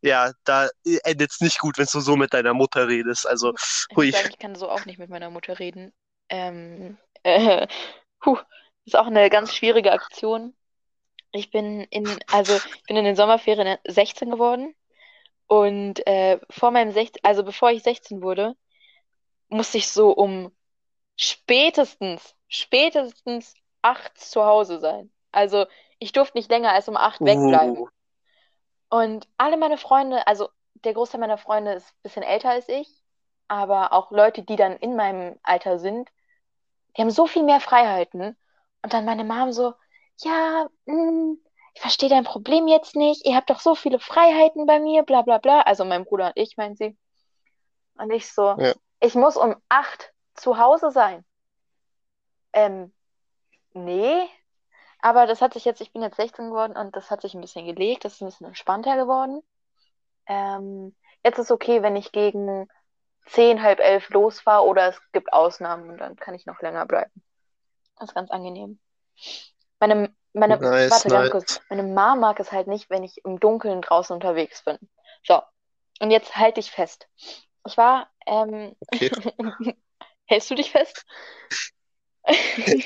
ja, 0.06 0.32
da 0.44 0.70
endet 1.04 1.32
es 1.32 1.42
nicht 1.42 1.60
gut, 1.60 1.78
wenn 1.78 1.88
du 1.92 2.00
so 2.00 2.16
mit 2.16 2.34
deiner 2.34 2.54
Mutter 2.54 2.88
redest. 2.88 3.28
Also, 3.28 3.54
Ich 3.54 3.96
hui. 3.96 4.12
sagen, 4.12 4.30
ich 4.30 4.40
kann 4.40 4.56
so 4.56 4.70
auch 4.70 4.86
nicht 4.86 5.00
mit 5.00 5.10
meiner 5.10 5.30
Mutter 5.30 5.60
reden. 5.60 5.94
Ähm, 6.30 6.98
äh, 7.24 7.68
puh, 8.20 8.38
ist 8.86 8.96
auch 8.96 9.08
eine 9.08 9.30
ganz 9.30 9.54
schwierige 9.54 9.92
Aktion. 9.92 10.56
Ich 11.32 11.52
bin 11.52 11.82
in, 11.90 12.08
also 12.32 12.56
ich 12.56 12.84
bin 12.84 12.96
in 12.96 13.04
den 13.04 13.16
Sommerferien 13.16 13.78
16 13.86 14.32
geworden 14.32 14.74
und 15.48 16.06
äh, 16.08 16.40
vor 16.50 16.72
meinem 16.72 16.92
16, 16.92 17.22
also 17.24 17.44
bevor 17.44 17.72
ich 17.72 17.84
16 17.84 18.22
wurde, 18.22 18.56
musste 19.50 19.78
ich 19.78 19.90
so 19.90 20.12
um 20.12 20.52
spätestens, 21.18 22.36
spätestens 22.48 23.54
8 23.82 24.18
zu 24.18 24.46
Hause 24.46 24.80
sein. 24.80 25.12
Also 25.32 25.66
ich 26.00 26.14
durfte 26.14 26.38
nicht 26.38 26.50
länger 26.50 26.72
als 26.72 26.88
um 26.88 26.96
8 26.96 27.22
wegbleiben. 27.22 27.88
Und 28.96 29.28
alle 29.38 29.58
meine 29.58 29.78
Freunde, 29.78 30.26
also 30.26 30.48
der 30.86 30.94
Großteil 30.94 31.20
meiner 31.20 31.38
Freunde 31.38 31.74
ist 31.74 31.90
ein 31.90 32.02
bisschen 32.04 32.24
älter 32.24 32.52
als 32.52 32.70
ich, 32.70 32.88
aber 33.50 33.92
auch 33.92 34.10
Leute, 34.10 34.42
die 34.44 34.56
dann 34.56 34.78
in 34.78 34.96
meinem 34.96 35.38
Alter 35.44 35.80
sind, 35.80 36.10
die 36.96 37.02
haben 37.02 37.12
so 37.12 37.28
viel 37.28 37.44
mehr 37.44 37.60
Freiheiten. 37.60 38.38
Und 38.84 38.94
dann 38.94 39.04
meine 39.04 39.26
Mom 39.26 39.52
so, 39.52 39.74
ja, 40.20 40.70
mh, 40.86 41.36
ich 41.74 41.82
verstehe 41.82 42.08
dein 42.08 42.24
Problem 42.24 42.70
jetzt 42.70 42.96
nicht. 42.96 43.26
Ihr 43.26 43.36
habt 43.36 43.50
doch 43.50 43.60
so 43.60 43.76
viele 43.76 44.00
Freiheiten 44.00 44.66
bei 44.66 44.80
mir, 44.80 45.04
bla 45.04 45.24
bla 45.24 45.40
bla. 45.40 45.60
Also 45.64 45.84
mein 45.84 46.06
Bruder 46.06 46.28
und 46.28 46.38
ich, 46.38 46.56
meint 46.56 46.78
sie. 46.78 46.98
Und 47.98 48.12
ich 48.12 48.32
so, 48.32 48.56
Ja. 48.58 48.76
ich 49.02 49.14
muss 49.14 49.36
um 49.36 49.58
acht 49.68 50.14
zu 50.36 50.58
Hause 50.58 50.92
sein. 50.92 51.26
Ähm, 52.54 52.94
nee. 53.74 54.30
Aber 55.06 55.28
das 55.28 55.40
hat 55.40 55.54
sich 55.54 55.66
jetzt, 55.66 55.82
ich 55.82 55.94
bin 55.94 56.02
jetzt 56.02 56.16
16 56.16 56.50
geworden 56.50 56.76
und 56.76 56.96
das 56.96 57.12
hat 57.12 57.22
sich 57.22 57.36
ein 57.36 57.42
bisschen 57.42 57.68
gelegt, 57.68 58.06
das 58.06 58.14
ist 58.14 58.22
ein 58.22 58.26
bisschen 58.26 58.48
entspannter 58.48 58.98
geworden. 58.98 59.44
Ähm, 60.26 60.96
jetzt 61.24 61.38
ist 61.38 61.52
okay, 61.52 61.84
wenn 61.84 61.96
ich 61.96 62.12
gegen 62.12 62.68
zehn, 63.28 63.62
halb 63.62 63.80
elf 63.80 64.10
losfahre 64.10 64.66
oder 64.66 64.90
es 64.90 65.00
gibt 65.12 65.32
Ausnahmen 65.32 65.92
und 65.92 66.00
dann 66.00 66.16
kann 66.16 66.34
ich 66.34 66.48
noch 66.48 66.60
länger 66.60 66.88
bleiben. 66.88 67.12
Das 68.00 68.10
ist 68.10 68.16
ganz 68.16 68.32
angenehm. 68.32 68.80
Meine, 69.80 70.12
meine, 70.34 70.58
Nice, 70.58 70.90
warte 70.90 71.10
nice. 71.10 71.30
kurz. 71.30 71.62
Meine 71.70 71.84
Mama 71.84 72.16
mag 72.16 72.40
es 72.40 72.52
halt 72.52 72.66
nicht, 72.66 72.90
wenn 72.90 73.04
ich 73.04 73.24
im 73.26 73.40
Dunkeln 73.40 73.84
draußen 73.84 74.12
unterwegs 74.12 74.64
bin. 74.64 74.80
So. 75.22 75.40
Und 76.00 76.10
jetzt 76.10 76.36
halte 76.36 76.60
ich 76.60 76.72
fest. 76.72 77.08
Ich 77.68 77.78
war, 77.78 78.10
ähm, 78.26 78.76
okay. 78.80 79.12
hältst 80.26 80.50
du 80.50 80.56
dich 80.56 80.72
fest? 80.72 81.06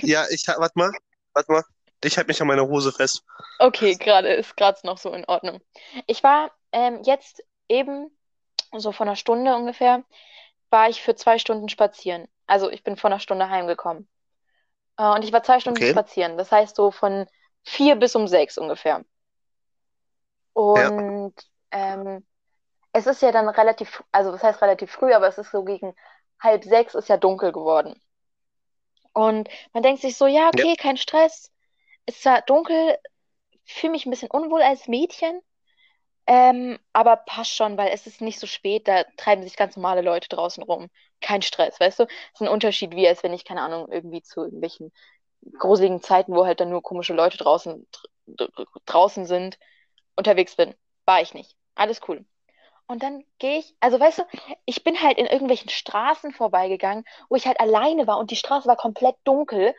Ja, 0.02 0.26
ich, 0.30 0.46
warte 0.50 0.78
mal, 0.78 0.92
warte 1.34 1.52
mal. 1.54 1.64
Ich 2.04 2.18
halte 2.18 2.28
mich 2.28 2.42
an 2.42 2.48
meiner 2.48 2.68
Hose 2.68 2.92
fest. 2.92 3.24
Okay, 3.58 3.96
gerade 3.96 4.30
ist 4.34 4.56
gerade 4.58 4.80
noch 4.86 4.98
so 4.98 5.12
in 5.14 5.26
Ordnung. 5.26 5.60
Ich 6.08 6.24
war 6.24 6.52
ähm, 6.72 7.02
jetzt 7.04 7.44
eben, 7.68 8.10
so 8.78 8.92
vor 8.92 9.06
einer 9.08 9.16
Stunde 9.18 9.56
ungefähr, 9.56 10.04
war 10.72 10.90
ich 10.90 11.02
für 11.04 11.16
zwei 11.16 11.40
Stunden 11.40 11.70
spazieren. 11.70 12.28
Also 12.48 12.70
ich 12.72 12.84
bin 12.84 12.98
vor 12.98 13.10
einer 13.12 13.20
Stunde 13.22 13.50
heimgekommen. 13.50 14.10
Äh, 14.98 15.10
und 15.14 15.24
ich 15.26 15.34
war 15.34 15.44
zwei 15.44 15.60
Stunden 15.62 15.82
Okay. 15.82 15.86
spazieren. 15.86 16.38
Das 16.38 16.52
heißt 16.52 16.76
so 16.76 16.92
von 16.92 17.28
vier 17.66 17.96
bis 17.98 18.16
um 18.16 18.28
sechs 18.28 18.58
ungefähr. 18.58 19.06
Und 20.54 21.34
ähm, 21.72 22.26
es 22.94 23.08
ist 23.08 23.22
ja 23.22 23.32
dann 23.32 23.50
relativ, 23.50 24.04
also 24.12 24.34
was 24.34 24.44
heißt 24.44 24.62
relativ 24.62 24.92
früh, 24.92 25.14
aber 25.14 25.28
es 25.28 25.38
ist 25.40 25.52
so 25.52 25.64
gegen 25.66 25.96
halb 26.42 26.64
sechs 26.66 26.96
ist 26.96 27.10
ja 27.10 27.18
dunkel 27.18 27.52
geworden. 27.54 28.02
Und 29.14 29.50
man 29.74 29.84
denkt 29.84 30.02
sich 30.02 30.18
so, 30.18 30.26
ja, 30.28 30.50
okay, 30.50 30.76
kein 30.76 30.98
Stress. 30.98 31.52
Ist 32.10 32.24
zwar 32.24 32.42
dunkel, 32.42 32.98
fühle 33.66 33.92
mich 33.92 34.08
ein 34.08 34.10
bisschen 34.10 34.32
unwohl 34.32 34.64
als 34.64 34.88
Mädchen, 34.88 35.42
ähm, 36.26 36.80
aber 36.92 37.18
passt 37.18 37.56
schon, 37.56 37.78
weil 37.78 37.90
es 37.90 38.08
ist 38.08 38.20
nicht 38.20 38.40
so 38.40 38.48
spät, 38.48 38.88
da 38.88 39.04
treiben 39.16 39.44
sich 39.44 39.56
ganz 39.56 39.76
normale 39.76 40.02
Leute 40.02 40.28
draußen 40.28 40.64
rum. 40.64 40.90
Kein 41.22 41.44
Stress, 41.44 41.80
weißt 41.80 42.00
du? 42.00 42.06
Das 42.06 42.16
ist 42.34 42.42
ein 42.42 42.48
Unterschied, 42.48 42.96
wie 42.96 43.08
als 43.08 43.22
wenn 43.22 43.32
ich, 43.32 43.46
keine 43.46 43.62
Ahnung, 43.62 43.92
irgendwie 43.92 44.24
zu 44.24 44.42
irgendwelchen 44.42 44.92
gruseligen 45.60 46.02
Zeiten, 46.02 46.34
wo 46.34 46.48
halt 46.48 46.60
dann 46.60 46.72
nur 46.72 46.82
komische 46.82 47.14
Leute 47.14 47.38
draußen, 47.38 47.86
dr 48.26 48.66
draußen 48.88 49.28
sind, 49.28 49.60
unterwegs 50.16 50.56
bin. 50.56 50.74
War 51.06 51.22
ich 51.22 51.36
nicht. 51.36 51.56
Alles 51.76 52.02
cool. 52.08 52.26
Und 52.88 53.04
dann 53.04 53.24
gehe 53.38 53.60
ich, 53.60 53.76
also 53.82 54.00
weißt 54.00 54.18
du, 54.18 54.24
ich 54.66 54.84
bin 54.84 55.00
halt 55.00 55.20
in 55.20 55.28
irgendwelchen 55.28 55.70
Straßen 55.70 56.34
vorbeigegangen, 56.34 57.06
wo 57.30 57.36
ich 57.36 57.46
halt 57.46 57.60
alleine 57.60 58.08
war 58.08 58.18
und 58.18 58.32
die 58.32 58.36
Straße 58.36 58.68
war 58.68 58.78
komplett 58.78 59.16
dunkel. 59.26 59.76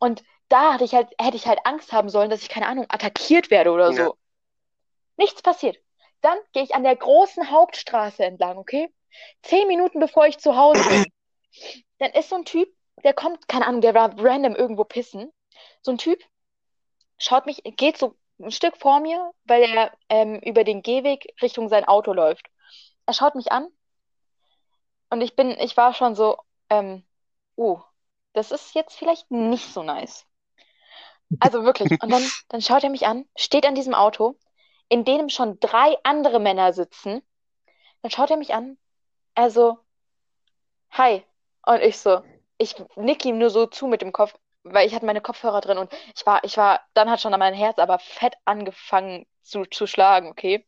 Und 0.00 0.24
da 0.48 0.74
hatte 0.74 0.84
ich 0.84 0.94
halt, 0.94 1.08
hätte 1.20 1.36
ich 1.36 1.46
halt 1.46 1.60
Angst 1.64 1.92
haben 1.92 2.08
sollen, 2.08 2.30
dass 2.30 2.42
ich, 2.42 2.48
keine 2.48 2.66
Ahnung, 2.66 2.86
attackiert 2.88 3.50
werde 3.50 3.70
oder 3.70 3.92
so. 3.92 4.02
Ja. 4.02 4.12
Nichts 5.16 5.42
passiert. 5.42 5.76
Dann 6.20 6.38
gehe 6.52 6.62
ich 6.62 6.74
an 6.74 6.82
der 6.82 6.96
großen 6.96 7.50
Hauptstraße 7.50 8.24
entlang, 8.24 8.58
okay? 8.58 8.92
Zehn 9.42 9.68
Minuten 9.68 10.00
bevor 10.00 10.26
ich 10.26 10.38
zu 10.38 10.56
Hause 10.56 10.82
bin. 10.88 11.04
Dann 11.98 12.12
ist 12.12 12.28
so 12.28 12.36
ein 12.36 12.44
Typ, 12.44 12.68
der 13.04 13.12
kommt, 13.12 13.48
keine 13.48 13.66
Ahnung, 13.66 13.80
der 13.80 13.94
war 13.94 14.12
random 14.18 14.54
irgendwo 14.54 14.84
pissen. 14.84 15.32
So 15.82 15.92
ein 15.92 15.98
Typ 15.98 16.20
schaut 17.18 17.46
mich, 17.46 17.62
geht 17.64 17.98
so 17.98 18.16
ein 18.40 18.50
Stück 18.50 18.76
vor 18.76 19.00
mir, 19.00 19.32
weil 19.44 19.64
er 19.64 19.92
ähm, 20.08 20.36
über 20.40 20.64
den 20.64 20.82
Gehweg 20.82 21.34
Richtung 21.42 21.68
sein 21.68 21.84
Auto 21.84 22.12
läuft. 22.12 22.46
Er 23.06 23.14
schaut 23.14 23.34
mich 23.34 23.50
an 23.50 23.68
und 25.10 25.20
ich 25.20 25.34
bin, 25.34 25.50
ich 25.50 25.76
war 25.76 25.94
schon 25.94 26.14
so, 26.14 26.38
ähm, 26.70 27.04
oh, 27.56 27.80
das 28.32 28.52
ist 28.52 28.74
jetzt 28.74 28.96
vielleicht 28.96 29.30
nicht 29.30 29.72
so 29.72 29.82
nice. 29.82 30.27
Also 31.40 31.64
wirklich. 31.64 31.90
Und 32.02 32.10
dann, 32.10 32.22
dann 32.48 32.62
schaut 32.62 32.84
er 32.84 32.90
mich 32.90 33.06
an, 33.06 33.26
steht 33.36 33.66
an 33.66 33.74
diesem 33.74 33.94
Auto, 33.94 34.36
in 34.88 35.04
dem 35.04 35.28
schon 35.28 35.60
drei 35.60 35.96
andere 36.02 36.40
Männer 36.40 36.72
sitzen. 36.72 37.22
Dann 38.02 38.10
schaut 38.10 38.30
er 38.30 38.36
mich 38.36 38.54
an, 38.54 38.78
er 39.34 39.50
so, 39.50 39.78
hi. 40.90 41.24
Und 41.66 41.82
ich 41.82 41.98
so, 41.98 42.22
ich 42.56 42.74
nick 42.96 43.24
ihm 43.24 43.38
nur 43.38 43.50
so 43.50 43.66
zu 43.66 43.86
mit 43.86 44.02
dem 44.02 44.12
Kopf, 44.12 44.34
weil 44.62 44.86
ich 44.86 44.94
hatte 44.94 45.06
meine 45.06 45.20
Kopfhörer 45.20 45.60
drin 45.60 45.78
und 45.78 45.92
ich 46.14 46.24
war, 46.26 46.42
ich 46.44 46.56
war, 46.56 46.80
dann 46.94 47.10
hat 47.10 47.20
schon 47.20 47.32
mein 47.38 47.54
Herz 47.54 47.78
aber 47.78 47.98
fett 47.98 48.34
angefangen 48.44 49.26
zu, 49.42 49.64
zu 49.64 49.86
schlagen, 49.86 50.28
okay? 50.28 50.66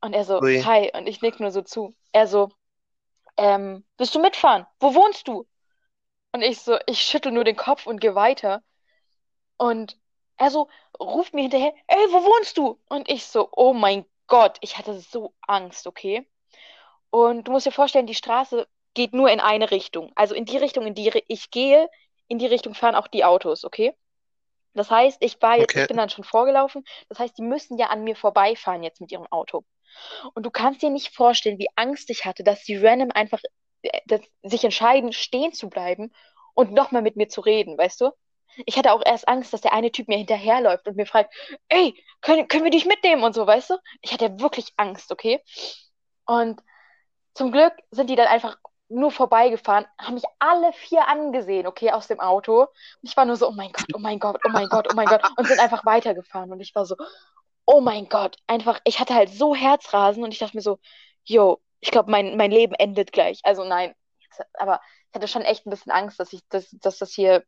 Und 0.00 0.14
er 0.14 0.24
so, 0.24 0.40
Ui. 0.40 0.62
hi. 0.62 0.90
Und 0.94 1.06
ich 1.06 1.20
nick 1.20 1.40
nur 1.40 1.50
so 1.50 1.62
zu. 1.62 1.94
Er 2.12 2.26
so, 2.26 2.50
ähm, 3.36 3.84
willst 3.98 4.14
du 4.14 4.20
mitfahren? 4.20 4.66
Wo 4.78 4.94
wohnst 4.94 5.28
du? 5.28 5.46
Und 6.32 6.42
ich 6.42 6.60
so, 6.60 6.78
ich 6.86 7.00
schüttel 7.00 7.32
nur 7.32 7.44
den 7.44 7.56
Kopf 7.56 7.86
und 7.86 8.00
gehe 8.00 8.14
weiter. 8.14 8.62
Und 9.60 9.98
er 10.38 10.50
so, 10.50 10.68
ruft 10.98 11.34
mir 11.34 11.42
hinterher, 11.42 11.74
ey, 11.86 11.98
wo 12.12 12.24
wohnst 12.24 12.56
du? 12.58 12.80
Und 12.88 13.10
ich 13.10 13.26
so, 13.26 13.50
oh 13.52 13.74
mein 13.74 14.06
Gott, 14.26 14.58
ich 14.62 14.78
hatte 14.78 14.98
so 15.00 15.34
Angst, 15.42 15.86
okay? 15.86 16.26
Und 17.10 17.48
du 17.48 17.52
musst 17.52 17.66
dir 17.66 17.72
vorstellen, 17.72 18.06
die 18.06 18.14
Straße 18.14 18.66
geht 18.94 19.12
nur 19.14 19.30
in 19.30 19.40
eine 19.40 19.70
Richtung. 19.70 20.12
Also 20.16 20.34
in 20.34 20.46
die 20.46 20.56
Richtung, 20.58 20.86
in 20.86 20.94
die 20.94 21.12
ich 21.28 21.50
gehe, 21.50 21.90
in 22.28 22.38
die 22.38 22.46
Richtung 22.46 22.74
fahren 22.74 22.96
auch 22.96 23.08
die 23.08 23.24
Autos, 23.24 23.64
okay? 23.64 23.94
Das 24.74 24.90
heißt, 24.90 25.18
ich 25.20 25.40
war 25.42 25.58
jetzt, 25.58 25.72
Okay. 25.72 25.82
ich 25.82 25.88
bin 25.88 25.96
dann 25.98 26.10
schon 26.10 26.24
vorgelaufen. 26.24 26.84
Das 27.08 27.18
heißt, 27.20 27.38
die 27.38 27.42
müssen 27.42 27.78
ja 27.78 27.88
an 27.88 28.04
mir 28.04 28.16
vorbeifahren 28.16 28.82
jetzt 28.84 29.00
mit 29.00 29.12
ihrem 29.12 29.26
Auto. 29.28 29.64
Und 30.34 30.44
du 30.46 30.50
kannst 30.50 30.82
dir 30.82 30.90
nicht 30.90 31.14
vorstellen, 31.14 31.58
wie 31.58 31.68
Angst 31.76 32.10
ich 32.10 32.24
hatte, 32.26 32.44
dass 32.44 32.64
die 32.64 32.76
random 32.76 33.10
einfach 33.12 33.40
äh, 33.82 34.00
dass, 34.06 34.22
sich 34.42 34.64
entscheiden, 34.64 35.12
stehen 35.12 35.52
zu 35.52 35.70
bleiben 35.70 36.12
und 36.54 36.72
nochmal 36.72 37.02
mit 37.02 37.16
mir 37.16 37.28
zu 37.28 37.40
reden, 37.42 37.78
weißt 37.78 38.00
du? 38.02 38.10
Ich 38.66 38.76
hatte 38.76 38.92
auch 38.92 39.02
erst 39.04 39.28
Angst, 39.28 39.52
dass 39.52 39.60
der 39.60 39.72
eine 39.72 39.92
Typ 39.92 40.08
mir 40.08 40.18
hinterherläuft 40.18 40.86
und 40.86 40.96
mir 40.96 41.06
fragt, 41.06 41.32
ey, 41.68 41.94
können, 42.20 42.48
können 42.48 42.64
wir 42.64 42.70
dich 42.70 42.86
mitnehmen 42.86 43.22
und 43.22 43.34
so, 43.34 43.46
weißt 43.46 43.70
du? 43.70 43.76
Ich 44.02 44.12
hatte 44.12 44.40
wirklich 44.40 44.72
Angst, 44.76 45.12
okay? 45.12 45.42
Und 46.26 46.60
zum 47.34 47.52
Glück 47.52 47.72
sind 47.90 48.10
die 48.10 48.16
dann 48.16 48.26
einfach 48.26 48.56
nur 48.88 49.12
vorbeigefahren, 49.12 49.86
haben 49.98 50.14
mich 50.14 50.24
alle 50.40 50.72
vier 50.72 51.06
angesehen, 51.06 51.66
okay, 51.66 51.92
aus 51.92 52.08
dem 52.08 52.20
Auto. 52.20 52.62
Und 52.62 52.68
ich 53.02 53.16
war 53.16 53.24
nur 53.24 53.36
so, 53.36 53.48
oh 53.48 53.52
mein 53.52 53.72
Gott, 53.72 53.86
oh 53.94 53.98
mein 53.98 54.18
Gott, 54.18 54.40
oh 54.44 54.50
mein 54.50 54.68
Gott, 54.68 54.88
oh 54.90 54.96
mein 54.96 55.06
Gott. 55.06 55.22
Und 55.36 55.46
sind 55.46 55.60
einfach 55.60 55.86
weitergefahren. 55.86 56.50
Und 56.50 56.60
ich 56.60 56.74
war 56.74 56.84
so, 56.84 56.96
oh 57.66 57.80
mein 57.80 58.08
Gott, 58.08 58.36
einfach, 58.48 58.80
ich 58.84 58.98
hatte 58.98 59.14
halt 59.14 59.30
so 59.30 59.54
Herzrasen 59.54 60.24
und 60.24 60.32
ich 60.32 60.40
dachte 60.40 60.56
mir 60.56 60.62
so, 60.62 60.78
yo, 61.24 61.60
ich 61.80 61.92
glaube, 61.92 62.10
mein, 62.10 62.36
mein 62.36 62.50
Leben 62.50 62.74
endet 62.74 63.12
gleich. 63.12 63.40
Also 63.44 63.64
nein, 63.64 63.94
aber 64.54 64.80
ich 65.08 65.14
hatte 65.14 65.28
schon 65.28 65.42
echt 65.42 65.66
ein 65.66 65.70
bisschen 65.70 65.92
Angst, 65.92 66.18
dass 66.18 66.32
ich, 66.32 66.40
dass, 66.48 66.68
dass 66.70 66.98
das 66.98 67.12
hier 67.12 67.44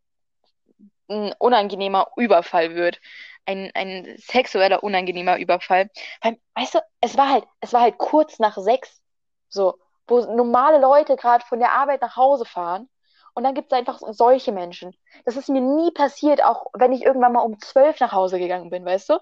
ein 1.12 1.34
unangenehmer 1.38 2.08
Überfall 2.16 2.74
wird. 2.74 3.00
Ein, 3.46 3.70
ein 3.74 4.16
sexueller, 4.18 4.82
unangenehmer 4.84 5.38
Überfall. 5.38 5.90
Weil, 6.22 6.38
weißt 6.54 6.74
du, 6.76 6.78
es 7.00 7.16
war 7.16 7.28
halt, 7.30 7.44
es 7.60 7.72
war 7.72 7.80
halt 7.82 7.98
kurz 7.98 8.38
nach 8.38 8.56
sechs, 8.56 9.02
so, 9.48 9.78
wo 10.06 10.20
normale 10.20 10.78
Leute 10.80 11.16
gerade 11.16 11.44
von 11.46 11.58
der 11.58 11.72
Arbeit 11.72 12.02
nach 12.02 12.16
Hause 12.16 12.44
fahren. 12.44 12.88
Und 13.34 13.44
dann 13.44 13.54
gibt 13.54 13.72
es 13.72 13.78
einfach 13.78 14.00
solche 14.10 14.52
Menschen. 14.52 14.94
Das 15.24 15.36
ist 15.36 15.48
mir 15.48 15.60
nie 15.62 15.90
passiert, 15.90 16.44
auch 16.44 16.66
wenn 16.74 16.92
ich 16.92 17.02
irgendwann 17.02 17.32
mal 17.32 17.40
um 17.40 17.58
zwölf 17.60 17.98
nach 18.00 18.12
Hause 18.12 18.38
gegangen 18.38 18.70
bin, 18.70 18.84
weißt 18.84 19.08
du? 19.10 19.18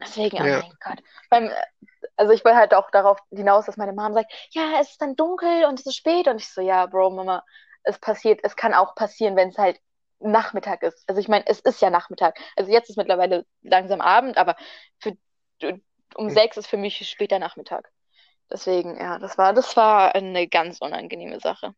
Deswegen, 0.00 0.38
oh 0.38 0.44
Ja. 0.46 0.60
mein 0.60 0.72
Gott. 0.80 1.02
Beim, 1.30 1.50
also 2.16 2.32
ich 2.32 2.44
will 2.44 2.54
halt 2.54 2.74
auch 2.74 2.90
darauf 2.90 3.18
hinaus, 3.30 3.66
dass 3.66 3.76
meine 3.76 3.92
Mom 3.92 4.14
sagt, 4.14 4.32
ja, 4.50 4.80
es 4.80 4.90
ist 4.92 5.02
dann 5.02 5.16
dunkel 5.16 5.64
und 5.66 5.78
es 5.80 5.86
ist 5.86 5.96
spät. 5.96 6.28
Und 6.28 6.36
ich 6.40 6.48
so, 6.48 6.60
ja, 6.60 6.86
Bro, 6.86 7.10
Mama, 7.10 7.44
es 7.84 7.98
passiert, 7.98 8.40
es 8.42 8.56
kann 8.56 8.74
auch 8.74 8.94
passieren, 8.94 9.36
wenn 9.36 9.50
es 9.50 9.58
halt 9.58 9.78
Nachmittag 10.22 10.82
ist. 10.82 11.04
Also 11.08 11.20
ich 11.20 11.28
meine, 11.28 11.46
es 11.46 11.60
ist 11.60 11.80
ja 11.82 11.90
Nachmittag. 11.90 12.38
Also 12.56 12.70
jetzt 12.72 12.90
ist 12.90 12.96
mittlerweile 12.96 13.46
langsam 13.62 14.00
Abend, 14.00 14.38
aber 14.38 14.56
für, 15.00 15.16
um 16.14 16.30
sechs 16.30 16.56
ist 16.56 16.66
für 16.68 16.76
mich 16.76 17.08
später 17.08 17.38
Nachmittag. 17.38 17.90
Deswegen, 18.50 18.98
ja, 18.98 19.18
das 19.18 19.38
war, 19.38 19.52
das 19.54 19.76
war 19.76 20.14
eine 20.14 20.48
ganz 20.48 20.78
unangenehme 20.80 21.40
Sache. 21.40 21.74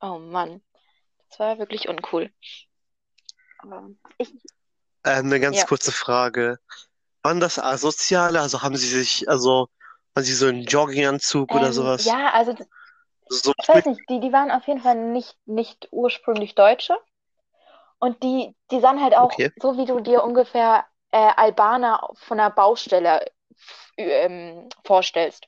Oh 0.00 0.18
Mann. 0.18 0.60
Das 1.30 1.40
war 1.40 1.58
wirklich 1.58 1.88
uncool. 1.88 2.32
Aber 3.58 3.90
ich, 4.18 4.32
Äh, 5.04 5.10
eine 5.10 5.40
ganz 5.40 5.58
Ja. 5.58 5.66
kurze 5.66 5.92
Frage. 5.92 6.58
Waren 7.22 7.40
das 7.40 7.58
Asoziale? 7.58 8.40
Also 8.40 8.62
haben 8.62 8.76
sie 8.76 8.88
sich, 8.88 9.28
also, 9.28 9.68
waren 10.14 10.24
sie 10.24 10.34
so 10.34 10.48
in 10.48 10.64
Jogginganzug 10.64 11.54
oder 11.54 11.72
ähm, 11.72 11.72
sowas? 11.72 12.04
ja, 12.04 12.30
also 12.32 12.54
So 13.28 13.52
ich 13.60 13.68
weiß 13.68 13.86
nicht, 13.86 14.08
die, 14.10 14.20
die 14.20 14.32
waren 14.32 14.50
auf 14.50 14.66
jeden 14.68 14.80
Fall 14.80 14.96
nicht, 15.12 15.36
nicht 15.46 15.88
ursprünglich 15.92 16.54
Deutsche. 16.54 16.96
Und 18.00 18.22
die, 18.22 18.54
die 18.70 18.80
sahen 18.80 19.02
halt 19.02 19.16
auch 19.16 19.32
Okay. 19.32 19.50
so, 19.60 19.76
wie 19.76 19.84
du 19.84 20.00
dir 20.00 20.22
ungefähr 20.22 20.84
äh, 21.10 21.30
Albaner 21.36 22.08
von 22.14 22.38
einer 22.38 22.50
Baustelle 22.50 23.24
ähm, 23.96 24.68
vorstellst. 24.84 25.46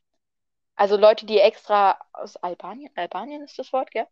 Also 0.75 0.97
Leute, 0.97 1.27
die 1.27 1.39
extra 1.39 1.99
aus 2.13 2.37
Albanien, 2.37 2.91
Albanien 2.97 3.43
ist 3.43 3.59
das 3.59 3.73
Wort, 3.73 3.91
gell? 3.91 4.07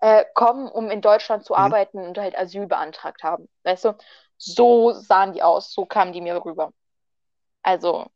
Äh, 0.00 0.24
kommen, 0.34 0.68
um 0.68 0.90
in 0.90 1.00
Deutschland 1.00 1.44
zu 1.44 1.54
Mhm. 1.54 1.58
arbeiten 1.60 1.98
und 1.98 2.18
halt 2.18 2.36
Asyl 2.38 2.66
beantragt 2.66 3.22
haben. 3.22 3.48
Weißt 3.64 3.86
du? 3.86 3.94
So 4.36 4.92
sahen 4.92 5.32
die 5.32 5.42
aus, 5.42 5.72
so 5.72 5.84
kamen 5.86 6.12
die 6.12 6.20
mir 6.20 6.44
rüber. 6.44 6.72
Also, 7.62 8.06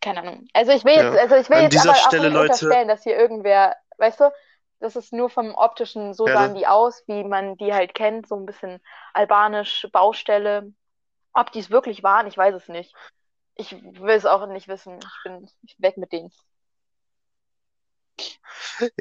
keine 0.00 0.20
Ahnung. 0.20 0.46
Also 0.52 0.72
ich 0.72 0.84
will 0.84 0.94
jetzt, 0.94 1.14
Ja. 1.14 1.20
also 1.20 1.36
ich 1.36 1.50
will 1.50 1.56
An 1.58 1.62
jetzt 1.64 1.72
dieser 1.72 1.90
aber 1.90 1.98
auch 1.98 2.06
Stelle, 2.08 2.26
nicht 2.28 2.34
Leute- 2.34 2.52
unterstellen, 2.52 2.88
dass 2.88 3.02
hier 3.02 3.16
irgendwer, 3.18 3.76
weißt 3.98 4.20
du, 4.20 4.30
das 4.80 4.96
ist 4.96 5.12
nur 5.12 5.30
vom 5.30 5.54
optischen, 5.54 6.14
so 6.14 6.28
Ja, 6.28 6.30
sahen 6.30 6.54
die 6.54 6.66
aus, 6.66 7.04
wie 7.06 7.24
man 7.24 7.56
die 7.56 7.72
halt 7.74 7.94
kennt, 7.94 8.28
so 8.28 8.36
ein 8.36 8.46
bisschen 8.46 8.80
albanisch 9.14 9.86
Baustelle. 9.92 10.72
Ob 11.34 11.52
die 11.52 11.60
es 11.60 11.70
wirklich 11.70 12.02
waren, 12.02 12.26
ich 12.26 12.36
weiß 12.38 12.54
es 12.54 12.68
nicht. 12.68 12.94
Ich 13.56 13.72
will 13.72 14.10
es 14.16 14.26
auch 14.26 14.46
nicht 14.46 14.68
wissen. 14.68 14.98
Ich 15.00 15.22
bin 15.22 15.50
weg 15.78 15.96
mit 15.98 16.12
denen. 16.12 16.32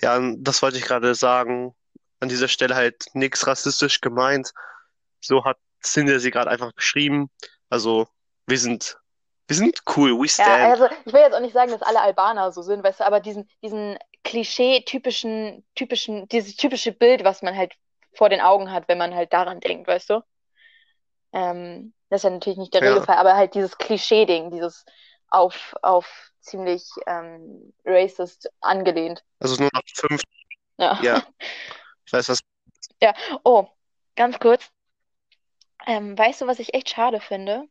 Ja, 0.01 0.19
das 0.37 0.61
wollte 0.61 0.77
ich 0.77 0.83
gerade 0.85 1.15
sagen. 1.15 1.75
An 2.21 2.29
dieser 2.29 2.47
Stelle 2.49 2.75
halt 2.75 3.05
nichts 3.13 3.47
rassistisch 3.47 4.01
gemeint. 4.01 4.51
So 5.21 5.45
hat 5.45 5.57
Cindy 5.83 6.19
sie 6.19 6.31
gerade 6.31 6.49
einfach 6.51 6.73
beschrieben. 6.73 7.29
Also, 7.69 8.07
wir 8.47 8.59
sind, 8.59 8.97
wir 9.47 9.55
sind 9.55 9.81
cool, 9.95 10.11
we 10.19 10.27
Ja, 10.37 10.57
stand. 10.57 10.61
also 10.61 10.87
ich 11.05 11.13
will 11.13 11.21
jetzt 11.21 11.35
auch 11.35 11.41
nicht 11.41 11.53
sagen, 11.53 11.71
dass 11.71 11.81
alle 11.81 12.01
Albaner 12.01 12.51
so 12.51 12.61
sind, 12.61 12.83
weißt 12.83 13.01
du, 13.01 13.05
aber 13.05 13.19
diesen, 13.19 13.49
diesen 13.61 13.97
Klischee-typischen, 14.23 15.65
typischen, 15.75 16.27
dieses 16.27 16.55
typische 16.55 16.91
Bild, 16.91 17.23
was 17.23 17.41
man 17.41 17.55
halt 17.55 17.73
vor 18.13 18.29
den 18.29 18.41
Augen 18.41 18.71
hat, 18.71 18.87
wenn 18.87 18.97
man 18.97 19.15
halt 19.15 19.33
daran 19.33 19.59
denkt, 19.59 19.87
weißt 19.87 20.09
du? 20.09 20.21
Ähm, 21.33 21.93
das 22.09 22.19
ist 22.19 22.23
ja 22.23 22.29
natürlich 22.31 22.57
nicht 22.57 22.73
der 22.73 22.83
Ja. 22.83 22.89
Regelfall, 22.89 23.17
aber 23.17 23.35
halt 23.35 23.53
dieses 23.53 23.77
Klischee-Ding, 23.77 24.51
dieses 24.51 24.85
auf, 25.29 25.75
auf 25.81 26.31
ziemlich 26.41 26.83
ähm, 27.05 27.73
racist 27.85 28.49
angelehnt. 28.61 29.23
Also 29.39 29.61
nur 29.61 29.69
noch 29.73 29.81
fünf, 29.93 30.21
Ja. 30.77 30.99
ja. 31.01 31.23
Ich 32.05 32.13
weiß 32.13 32.29
was. 32.29 32.39
Oh, 33.43 33.67
ganz 34.15 34.39
kurz. 34.39 34.67
Ähm, 35.85 36.17
weißt 36.17 36.41
du, 36.41 36.47
was 36.47 36.57
ich 36.57 36.73
echt 36.73 36.89
schade 36.89 37.19
finde? 37.19 37.67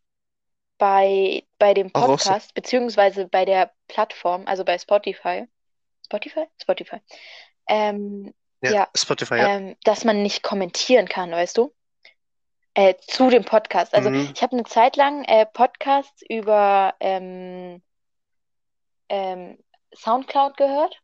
Bei, 0.78 1.44
bei 1.58 1.74
dem. 1.74 1.90
Podcast, 1.90 2.54
beziehungsweise 2.54 3.26
bei 3.26 3.44
der 3.44 3.72
Plattform, 3.88 4.46
also 4.46 4.64
bei 4.64 4.78
Spotify. 4.78 5.48
Spotify? 6.09 6.47
Spotify. 6.61 7.01
Ähm, 7.68 8.33
Ja, 8.62 8.73
Ja, 8.73 8.88
Spotify, 8.97 9.37
ja. 9.37 9.49
ähm, 9.51 9.77
dass 9.85 10.05
man 10.05 10.23
nicht 10.23 10.42
kommentieren 10.42 11.07
kann, 11.07 11.31
weißt 11.31 11.59
du? 11.59 11.73
Äh, 12.75 12.94
zu 13.01 13.29
dem 13.31 13.44
Podcast. 13.44 13.94
Also 13.94 14.11
Mhm. 14.11 14.31
ich 14.35 14.42
habe 14.42 14.53
eine 14.57 14.64
Zeit 14.64 14.97
lang 14.97 15.25
äh, 15.25 15.47
Podcasts 15.47 16.23
über 16.29 16.94
ähm, 17.01 17.83
ähm, 19.09 19.59
SoundCloud 19.94 20.57
gehört 20.57 21.01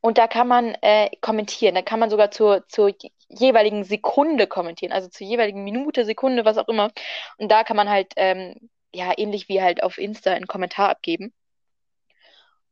und 0.00 0.16
da 0.18 0.26
kann 0.26 0.48
man 0.48 0.74
äh, 0.82 1.10
kommentieren. 1.20 1.74
Da 1.74 1.82
kann 1.82 2.00
man 2.00 2.10
sogar 2.10 2.30
zur, 2.30 2.66
zur 2.68 2.92
jeweiligen 3.28 3.84
Sekunde 3.84 4.46
kommentieren, 4.46 4.92
also 4.92 5.08
zur 5.08 5.26
jeweiligen 5.26 5.64
Minute, 5.64 6.04
Sekunde, 6.04 6.44
was 6.44 6.56
auch 6.58 6.68
immer. 6.68 6.90
Und 7.38 7.50
da 7.50 7.62
kann 7.64 7.76
man 7.76 7.88
halt, 7.90 8.12
ähm, 8.16 8.70
ja, 8.94 9.12
ähnlich 9.16 9.48
wie 9.48 9.60
halt 9.62 9.82
auf 9.82 9.98
Insta 9.98 10.32
einen 10.32 10.46
Kommentar 10.46 10.88
abgeben. 10.88 11.32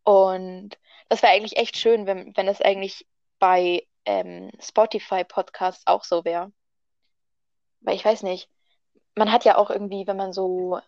Und 0.05 0.79
das 1.09 1.23
wäre 1.23 1.33
eigentlich 1.33 1.57
echt 1.57 1.77
schön, 1.77 2.07
wenn, 2.07 2.37
wenn 2.37 2.47
das 2.47 2.61
eigentlich 2.61 3.07
bei 3.39 3.87
ähm, 4.05 4.51
Spotify 4.61 5.25
Podcasts 5.25 5.87
auch 5.87 6.05
so 6.05 6.25
wäre. 6.25 6.53
Weil 7.81 7.97
ich 7.97 8.05
weiß 8.05 8.23
nicht, 8.23 8.49
man 9.15 9.33
hat 9.33 9.45
ja 9.45 9.57
auch 9.57 9.71
irgendwie, 9.71 10.07
wenn 10.07 10.17
man 10.17 10.33
so, 10.33 10.81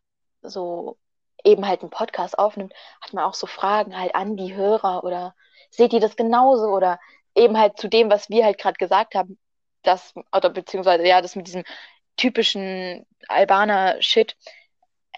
so 0.43 0.99
eben 1.45 1.67
halt 1.67 1.83
einen 1.83 1.91
Podcast 1.91 2.39
aufnimmt, 2.39 2.75
hat 3.01 3.13
man 3.13 3.25
auch 3.25 3.35
so 3.35 3.47
Fragen 3.47 3.99
halt 3.99 4.15
an 4.15 4.37
die 4.37 4.55
Hörer 4.55 5.05
oder 5.05 5.35
seht 5.71 5.93
ihr 5.93 6.01
das 6.01 6.17
genauso 6.17 6.69
oder 6.69 6.99
eben 7.35 7.59
halt 7.59 7.79
zu 7.79 7.89
dem, 7.89 8.11
was 8.11 8.29
wir 8.29 8.45
halt 8.45 8.59
gerade 8.59 8.77
gesagt 8.79 9.15
haben, 9.15 9.39
das, 9.83 10.15
oder 10.35 10.51
beziehungsweise 10.51 11.07
ja, 11.07 11.23
das 11.23 11.37
mit 11.37 11.47
diesem 11.47 11.65
typischen 12.17 13.07
Albaner-Shit, 13.29 14.37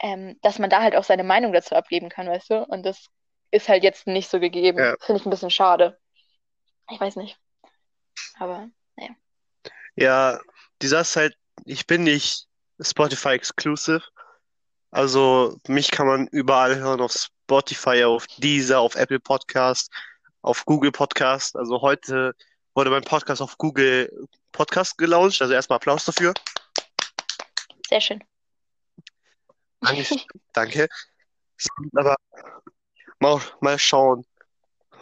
ähm, 0.01 0.39
dass 0.43 0.59
man 0.59 0.71
da 0.71 0.83
halt 0.83 0.97
auch 0.97 1.05
seine 1.05 1.25
Meinung 1.25 1.53
dazu 1.53 1.75
abgeben 1.75 2.09
kann, 2.09 2.29
weißt 2.29 2.51
du? 2.51 2.65
Und 2.65 2.85
das 2.85 3.09
ist 3.53 3.69
halt 3.69 3.85
jetzt 3.85 4.07
nicht 4.07 4.29
so 4.29 4.41
gegeben. 4.41 4.79
Ja. 4.79 4.97
Finde 5.01 5.21
ich 5.21 5.27
ein 5.27 5.31
bisschen 5.31 5.51
schade. 5.51 5.99
Ich 6.91 6.99
weiß 6.99 7.17
nicht. 7.17 7.39
Aber 8.39 8.69
Ja, 9.95 10.41
die 10.81 10.89
Sache 10.89 11.03
ist 11.03 11.17
halt, 11.17 11.37
ich 11.65 11.87
bin 11.87 12.03
nicht 12.03 12.49
Spotify 12.81 13.31
exclusive. 13.31 14.03
Also 14.91 15.59
mich 15.69 15.91
kann 15.91 16.07
man 16.07 16.27
überall 16.29 16.77
hören 16.77 17.01
auf 17.01 17.13
Spotify, 17.13 18.05
auf 18.05 18.27
Deezer, 18.39 18.81
auf 18.81 18.95
Apple 18.95 19.21
Podcast, 19.21 19.91
auf 20.41 20.65
Google 20.65 20.93
Podcast. 20.93 21.57
Also 21.57 21.81
heute 21.83 22.35
wurde 22.75 22.91
mein 22.91 23.05
Podcast 23.05 23.43
auf 23.43 23.59
Google 23.59 24.11
Podcast 24.51 24.99
gelauncht. 24.99 25.41
Also 25.41 25.55
erstmal 25.55 25.77
Applaus 25.77 26.05
dafür. 26.05 26.35
sehr 27.89 28.01
schön. 28.01 28.25
Danke. 30.53 30.89
Aber 31.95 32.17
mal, 33.23 33.41
mal 33.61 33.79
schauen. 33.79 34.27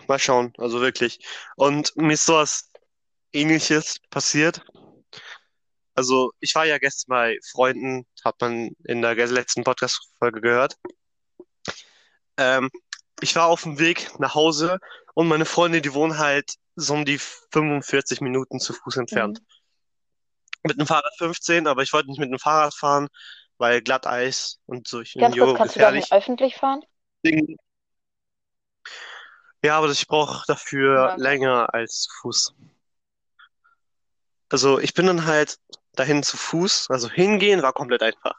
Mal 0.06 0.18
schauen, 0.18 0.52
also 0.58 0.80
wirklich. 0.80 1.18
Und 1.56 1.96
mir 1.96 2.12
ist 2.14 2.26
sowas 2.26 2.70
Ähnliches 3.32 3.98
passiert. 4.10 4.62
Also, 5.94 6.32
ich 6.40 6.54
war 6.54 6.66
ja 6.66 6.78
gestern 6.78 7.08
bei 7.10 7.38
Freunden, 7.50 8.06
hat 8.24 8.36
man 8.40 8.70
in 8.84 9.02
der 9.02 9.14
letzten 9.14 9.64
Podcast-Folge 9.64 10.40
gehört. 10.40 10.76
Ähm, 12.36 12.70
ich 13.20 13.36
war 13.36 13.46
auf 13.46 13.62
dem 13.62 13.78
Weg 13.78 14.10
nach 14.18 14.34
Hause 14.34 14.78
und 15.14 15.28
meine 15.28 15.44
Freunde, 15.44 15.80
die 15.82 15.92
wohnen 15.94 16.18
halt 16.18 16.54
so 16.76 16.94
um 16.94 17.04
die 17.04 17.18
45 17.18 18.20
Minuten 18.20 18.60
zu 18.60 18.72
Fuß 18.72 18.96
entfernt. 18.96 19.40
Mhm. 19.40 19.46
Mit 20.68 20.78
dem 20.78 20.86
Fahrrad 20.86 21.12
15, 21.18 21.66
aber 21.66 21.82
ich 21.82 21.92
wollte 21.92 22.08
nicht 22.08 22.18
mit 22.20 22.30
dem 22.30 22.38
Fahrrad 22.38 22.74
fahren, 22.74 23.08
weil 23.58 23.82
Glatteis 23.82 24.58
und 24.66 24.88
so, 24.88 25.00
ich 25.00 25.14
Ganz 25.14 25.36
kurz, 25.36 25.56
kannst 25.56 25.76
du 25.76 25.80
dahin 25.80 26.00
gefährlich. 26.00 26.12
öffentlich 26.12 26.56
fahren? 26.56 26.80
Deswegen- 27.22 27.56
Ja, 29.62 29.76
aber 29.76 29.90
ich 29.90 30.06
brauche 30.06 30.44
dafür 30.46 30.94
Ja. 30.94 31.14
länger 31.16 31.74
als 31.74 32.02
zu 32.02 32.10
Fuß. 32.20 32.54
Also 34.48 34.80
ich 34.80 34.94
bin 34.94 35.06
dann 35.06 35.26
halt 35.26 35.58
dahin 35.92 36.22
zu 36.22 36.36
Fuß, 36.36 36.88
also 36.90 37.08
hingehen 37.10 37.62
war 37.62 37.72
komplett 37.72 38.02
einfach. 38.02 38.38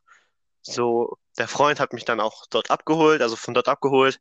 So, 0.62 1.18
der 1.38 1.48
Freund 1.48 1.80
hat 1.80 1.94
mich 1.94 2.06
dann 2.06 2.20
auch 2.20 2.46
dort 2.50 2.70
abgeholt, 2.70 3.22
also 3.22 3.36
von 3.36 3.54
dort 3.54 3.68
abgeholt 3.68 4.20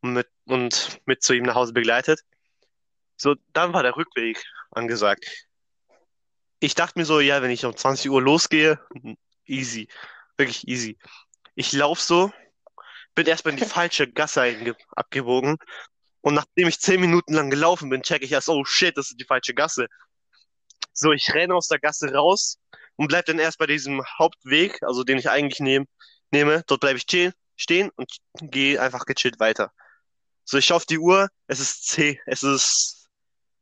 und 0.00 0.14
mit, 0.14 0.28
und 0.46 1.00
mit 1.06 1.22
zu 1.22 1.34
ihm 1.34 1.44
nach 1.44 1.54
Hause 1.54 1.72
begleitet. 1.72 2.20
So, 3.16 3.36
dann 3.52 3.72
war 3.72 3.82
der 3.82 3.96
Rückweg 3.96 4.42
angesagt. 4.70 5.24
Ich 6.58 6.74
dachte 6.74 6.98
mir 6.98 7.04
so, 7.04 7.20
ja, 7.20 7.42
wenn 7.42 7.50
ich 7.50 7.64
um 7.64 7.76
20 7.76 8.10
Uhr 8.10 8.22
losgehe, 8.22 8.80
easy, 9.44 9.88
wirklich 10.36 10.66
easy. 10.66 10.98
Ich 11.54 11.72
lauf 11.72 12.00
so, 12.00 12.32
bin 13.14 13.26
erstmal 13.26 13.54
in 13.54 13.60
die 13.60 13.66
falsche 13.66 14.10
Gasse 14.10 14.42
einge 14.42 14.74
abgebogen 14.96 15.58
und 16.24 16.32
nachdem 16.32 16.68
ich 16.68 16.80
10 16.80 17.02
Minuten 17.02 17.34
lang 17.34 17.50
gelaufen 17.50 17.90
bin, 17.90 18.02
checke 18.02 18.24
ich 18.24 18.32
erst, 18.32 18.48
oh 18.48 18.64
shit, 18.64 18.96
das 18.96 19.10
ist 19.10 19.20
die 19.20 19.26
falsche 19.26 19.52
Gasse. 19.52 19.88
So, 20.94 21.12
ich 21.12 21.34
renne 21.34 21.54
aus 21.54 21.68
der 21.68 21.78
Gasse 21.78 22.14
raus 22.14 22.58
und 22.96 23.08
bleib 23.08 23.26
dann 23.26 23.38
erst 23.38 23.58
bei 23.58 23.66
diesem 23.66 24.02
Hauptweg, 24.18 24.82
also 24.84 25.04
den 25.04 25.18
ich 25.18 25.28
eigentlich 25.28 25.60
nehm, 25.60 25.86
nehme. 26.30 26.64
Dort 26.66 26.80
bleibe 26.80 26.96
ich 26.96 27.04
stehen, 27.56 27.90
und 27.96 28.10
gehe 28.40 28.80
einfach 28.80 29.04
gechillt 29.04 29.38
weiter. 29.38 29.70
So, 30.44 30.56
ich 30.56 30.64
schaue 30.64 30.78
auf 30.78 30.86
die 30.86 30.98
Uhr, 30.98 31.28
es 31.46 31.60
ist 31.60 31.88
10, 31.88 32.18
es 32.24 32.42
ist 32.42 33.06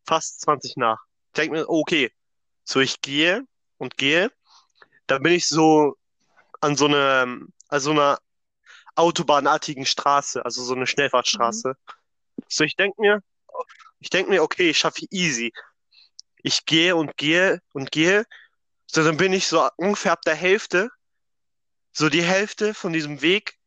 fast 0.06 0.40
20 0.42 0.76
nach. 0.76 1.00
Ich 1.34 1.40
denke 1.40 1.56
mir, 1.56 1.68
okay. 1.68 2.12
So, 2.62 2.78
ich 2.78 3.00
gehe 3.00 3.42
und 3.78 3.96
gehe. 3.96 4.30
Dann 5.08 5.20
bin 5.24 5.32
ich 5.32 5.48
so 5.48 5.96
an 6.60 6.76
so 6.76 6.86
einer, 6.86 7.26
an 7.68 7.80
so 7.80 7.90
einer 7.90 8.20
autobahnartigen 8.94 9.84
Straße, 9.84 10.44
also 10.44 10.62
so 10.62 10.76
eine 10.76 10.86
Schnellfahrtstraße. 10.86 11.74
So, 12.48 12.64
ich 12.64 12.76
denke 12.76 13.00
mir, 13.00 13.22
ich 14.00 14.10
denke 14.10 14.30
mir, 14.30 14.42
okay, 14.42 14.70
ich 14.70 14.78
schaffe 14.78 15.06
easy. 15.10 15.52
Ich 16.42 16.64
gehe 16.66 16.96
und 16.96 17.16
gehe 17.16 17.60
und 17.72 17.92
gehe. 17.92 18.24
So, 18.86 19.04
dann 19.04 19.16
bin 19.16 19.32
ich 19.32 19.46
so 19.46 19.68
ungefähr 19.76 20.12
ab 20.12 20.22
der 20.22 20.34
Hälfte. 20.34 20.90
So, 21.92 22.08
die 22.08 22.22
Hälfte 22.22 22.74
von 22.74 22.92
diesem 22.92 23.22
Weg 23.22 23.58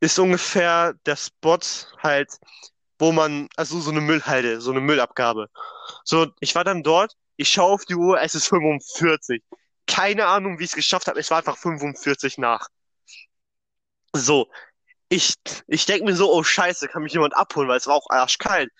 ist 0.00 0.18
ungefähr 0.18 0.94
der 1.06 1.16
Spot 1.16 1.58
halt, 1.98 2.38
wo 2.98 3.10
man, 3.12 3.48
also 3.56 3.80
so 3.80 3.90
eine 3.90 4.00
Müllhalde, 4.00 4.60
so 4.60 4.70
eine 4.70 4.80
Müllabgabe. 4.80 5.48
So, 6.04 6.32
ich 6.40 6.54
war 6.54 6.64
dann 6.64 6.82
dort, 6.82 7.14
ich 7.36 7.48
schaue 7.48 7.72
auf 7.72 7.84
die 7.84 7.94
Uhr, 7.94 8.20
es 8.20 8.34
ist 8.34 8.46
45. 8.46 9.42
Keine 9.86 10.26
Ahnung, 10.26 10.58
wie 10.58 10.64
ich 10.64 10.70
es 10.70 10.76
geschafft 10.76 11.08
habe, 11.08 11.18
es 11.18 11.30
war 11.30 11.38
einfach 11.38 11.58
45 11.58 12.38
nach. 12.38 12.68
So, 14.12 14.48
ich, 15.14 15.34
ich 15.68 15.86
denke 15.86 16.04
mir 16.04 16.16
so, 16.16 16.32
oh 16.32 16.42
Scheiße, 16.42 16.88
kann 16.88 17.04
mich 17.04 17.12
jemand 17.12 17.36
abholen, 17.36 17.68
weil 17.68 17.76
es 17.76 17.86
war 17.86 17.94
auch 17.94 18.10
arschkalt. 18.10 18.70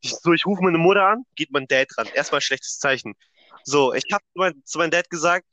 Ich, 0.00 0.14
so, 0.14 0.32
ich 0.32 0.46
rufe 0.46 0.62
meine 0.62 0.78
Mutter 0.78 1.04
an, 1.04 1.24
geht 1.34 1.50
mein 1.50 1.66
Dad 1.66 1.88
dran. 1.94 2.06
Erstmal 2.14 2.40
schlechtes 2.40 2.78
Zeichen. 2.78 3.14
So, 3.64 3.92
ich 3.92 4.04
habe 4.12 4.22
zu, 4.32 4.38
mein, 4.38 4.62
zu 4.64 4.78
meinem 4.78 4.92
Dad 4.92 5.10
gesagt, 5.10 5.44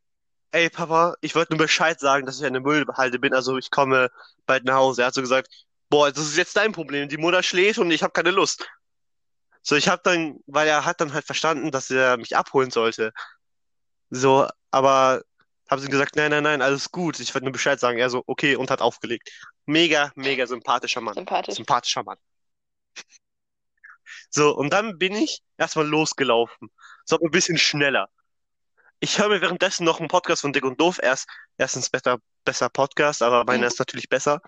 ey 0.52 0.69
Papa, 0.69 1.15
ich 1.21 1.36
wollte 1.36 1.54
nur 1.54 1.58
Bescheid 1.58 2.00
sagen, 2.00 2.26
dass 2.26 2.39
ich 2.39 2.45
an 2.45 2.54
der 2.54 2.62
Müllhalde 2.62 3.19
bin, 3.19 3.34
also 3.34 3.58
ich 3.58 3.71
komme 3.71 4.10
bald 4.45 4.63
nach 4.63 4.76
Hause. 4.76 5.02
Er 5.02 5.08
hat 5.08 5.15
so 5.15 5.21
gesagt, 5.21 5.47
boah, 5.89 6.12
das 6.12 6.23
ist 6.23 6.38
jetzt 6.38 6.56
dein 6.56 6.71
Problem. 6.71 7.10
Die 7.10 7.17
Mutter 7.17 7.41
schläft 7.43 7.80
und 7.80 7.91
ich 7.91 8.04
habe 8.04 8.13
keine 8.13 8.32
Lust. 8.32 8.67
So, 9.63 9.76
ich 9.76 9.89
habe 9.89 10.02
dann, 10.04 10.39
weil 10.45 10.67
er 10.67 10.86
hat 10.86 11.02
dann 11.02 11.13
halt 11.13 11.26
verstanden, 11.26 11.71
dass 11.71 11.89
er 11.89 12.17
mich 12.17 12.38
abholen 12.38 12.71
sollte. 12.71 13.12
So, 14.12 14.47
aber 14.71 15.23
habe 15.69 15.82
ihm 15.82 15.89
gesagt, 15.89 16.15
nein, 16.15 16.32
nein, 16.32 16.43
nein, 16.43 16.62
alles 16.62 16.91
gut. 16.91 17.19
Ich 17.19 17.34
wollte 17.34 17.45
nur 17.45 17.51
Bescheid 17.51 17.80
sagen. 17.80 17.97
Er 17.97 18.10
so, 18.10 18.23
okay, 18.27 18.56
und 18.56 18.71
hat 18.71 18.82
aufgelegt. 18.82 19.30
Mega, 19.65 20.12
mega 20.15 20.47
sympathischer 20.47 21.01
Mann. 21.01 21.13
Sympathisch. 21.13 21.56
Sympathischer 21.56 22.03
Mann. 22.03 22.17
So, 24.30 24.56
und 24.56 24.71
dann 24.71 24.97
bin 24.97 25.13
ich 25.13 25.41
erstmal 25.58 25.88
losgelaufen. 25.88 26.69
So, 27.06 27.19
ein 27.19 27.32
bisschen 27.32 27.58
schneller. 27.58 28.10
Ich 28.99 29.19
höre 29.19 29.30
mir 29.30 29.41
währenddessen 29.41 29.84
noch 29.84 29.99
einen 29.99 30.08
Podcast 30.08 30.41
von 30.41 30.53
Dick 30.53 30.63
und 30.63 30.80
Doof. 30.80 30.99
Erst, 31.01 31.27
erstens 31.58 31.89
besser, 31.89 32.17
besser 32.43 32.69
Podcast, 32.69 33.21
aber 33.21 33.43
meiner 33.43 33.67
ist 33.67 33.80
natürlich 33.80 34.10
besser. 34.10 34.41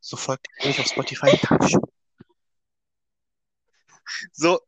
So 0.00 0.16
folgt 0.16 0.46
mich 0.64 0.78
auf 0.78 0.86
Spotify. 0.86 1.38
Dankeschön. 1.48 1.80
So, 4.32 4.60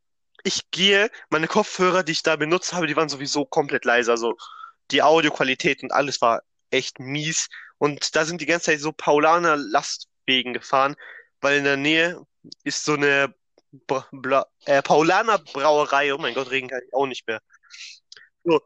ich 0.42 0.70
gehe, 0.70 1.10
meine 1.28 1.48
Kopfhörer, 1.48 2.02
die 2.02 2.12
ich 2.12 2.22
da 2.22 2.36
benutzt 2.36 2.72
habe, 2.72 2.86
die 2.86 2.96
waren 2.96 3.08
sowieso 3.08 3.44
komplett 3.44 3.84
leise. 3.84 4.10
Also 4.10 4.36
die 4.90 5.02
Audioqualität 5.02 5.82
und 5.82 5.92
alles 5.92 6.20
war 6.20 6.42
echt 6.70 6.98
mies. 6.98 7.48
Und 7.78 8.14
da 8.14 8.24
sind 8.24 8.40
die 8.40 8.46
ganze 8.46 8.66
Zeit 8.66 8.80
so 8.80 8.92
Paulaner 8.92 9.56
Lastwegen 9.56 10.52
gefahren, 10.52 10.96
weil 11.40 11.58
in 11.58 11.64
der 11.64 11.76
Nähe 11.76 12.20
ist 12.64 12.84
so 12.84 12.94
eine 12.94 13.34
Bra 13.86 14.06
Bla 14.10 14.46
äh, 14.66 14.82
Paulaner 14.82 15.38
Brauerei. 15.38 16.12
Oh 16.14 16.18
mein 16.18 16.34
Gott, 16.34 16.50
reden 16.50 16.68
kann 16.68 16.82
ich 16.86 16.92
auch 16.92 17.06
nicht 17.06 17.26
mehr. 17.26 17.40
So. 18.44 18.60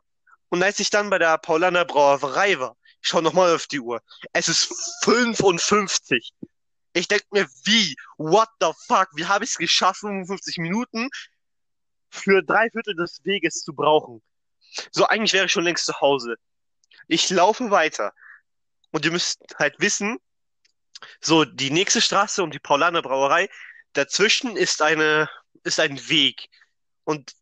Und 0.48 0.62
als 0.62 0.80
ich 0.80 0.90
dann 0.90 1.10
bei 1.10 1.18
der 1.18 1.38
Paulaner 1.38 1.84
Brauerei 1.84 2.58
war, 2.58 2.76
ich 3.02 3.08
schaue 3.08 3.22
nochmal 3.22 3.54
auf 3.54 3.66
die 3.66 3.80
Uhr. 3.80 4.00
Es 4.32 4.48
ist 4.48 4.72
55. 5.02 6.32
Ich 6.94 7.08
denke 7.08 7.26
mir, 7.32 7.46
wie? 7.64 7.94
What 8.16 8.48
the 8.60 8.70
fuck? 8.87 9.08
Wie 9.14 9.26
habe 9.26 9.44
ich 9.44 9.50
es 9.50 9.58
geschafft, 9.58 10.00
55 10.00 10.58
Minuten 10.58 11.08
für 12.08 12.42
drei 12.42 12.70
Viertel 12.70 12.94
des 12.94 13.20
Weges 13.24 13.62
zu 13.62 13.74
brauchen? 13.74 14.22
So, 14.90 15.06
eigentlich 15.06 15.32
wäre 15.32 15.46
ich 15.46 15.52
schon 15.52 15.64
längst 15.64 15.87
zu 15.87 16.00
Hause. 16.00 16.37
Ich 17.08 17.30
laufe 17.30 17.70
weiter. 17.70 18.12
Und 18.90 19.04
ihr 19.04 19.10
müsst 19.10 19.40
halt 19.58 19.78
wissen, 19.78 20.18
so 21.20 21.44
die 21.44 21.70
nächste 21.70 22.00
Straße 22.00 22.42
und 22.42 22.54
die 22.54 22.58
Paulaner 22.58 23.02
Brauerei, 23.02 23.48
dazwischen 23.92 24.56
ist 24.56 24.82
eine, 24.82 25.28
ist 25.64 25.80
ein 25.80 26.08
Weg 26.08 26.48
und 27.04 27.32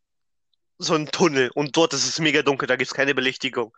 so 0.79 0.95
ein 0.95 1.07
Tunnel. 1.07 1.51
Und 1.55 1.77
dort 1.77 1.93
ist 1.93 2.07
es 2.07 2.19
mega 2.19 2.43
dunkel, 2.43 2.67
da 2.67 2.77
gibt's 2.77 2.95
keine 2.95 3.15
Belichtigung. 3.15 3.77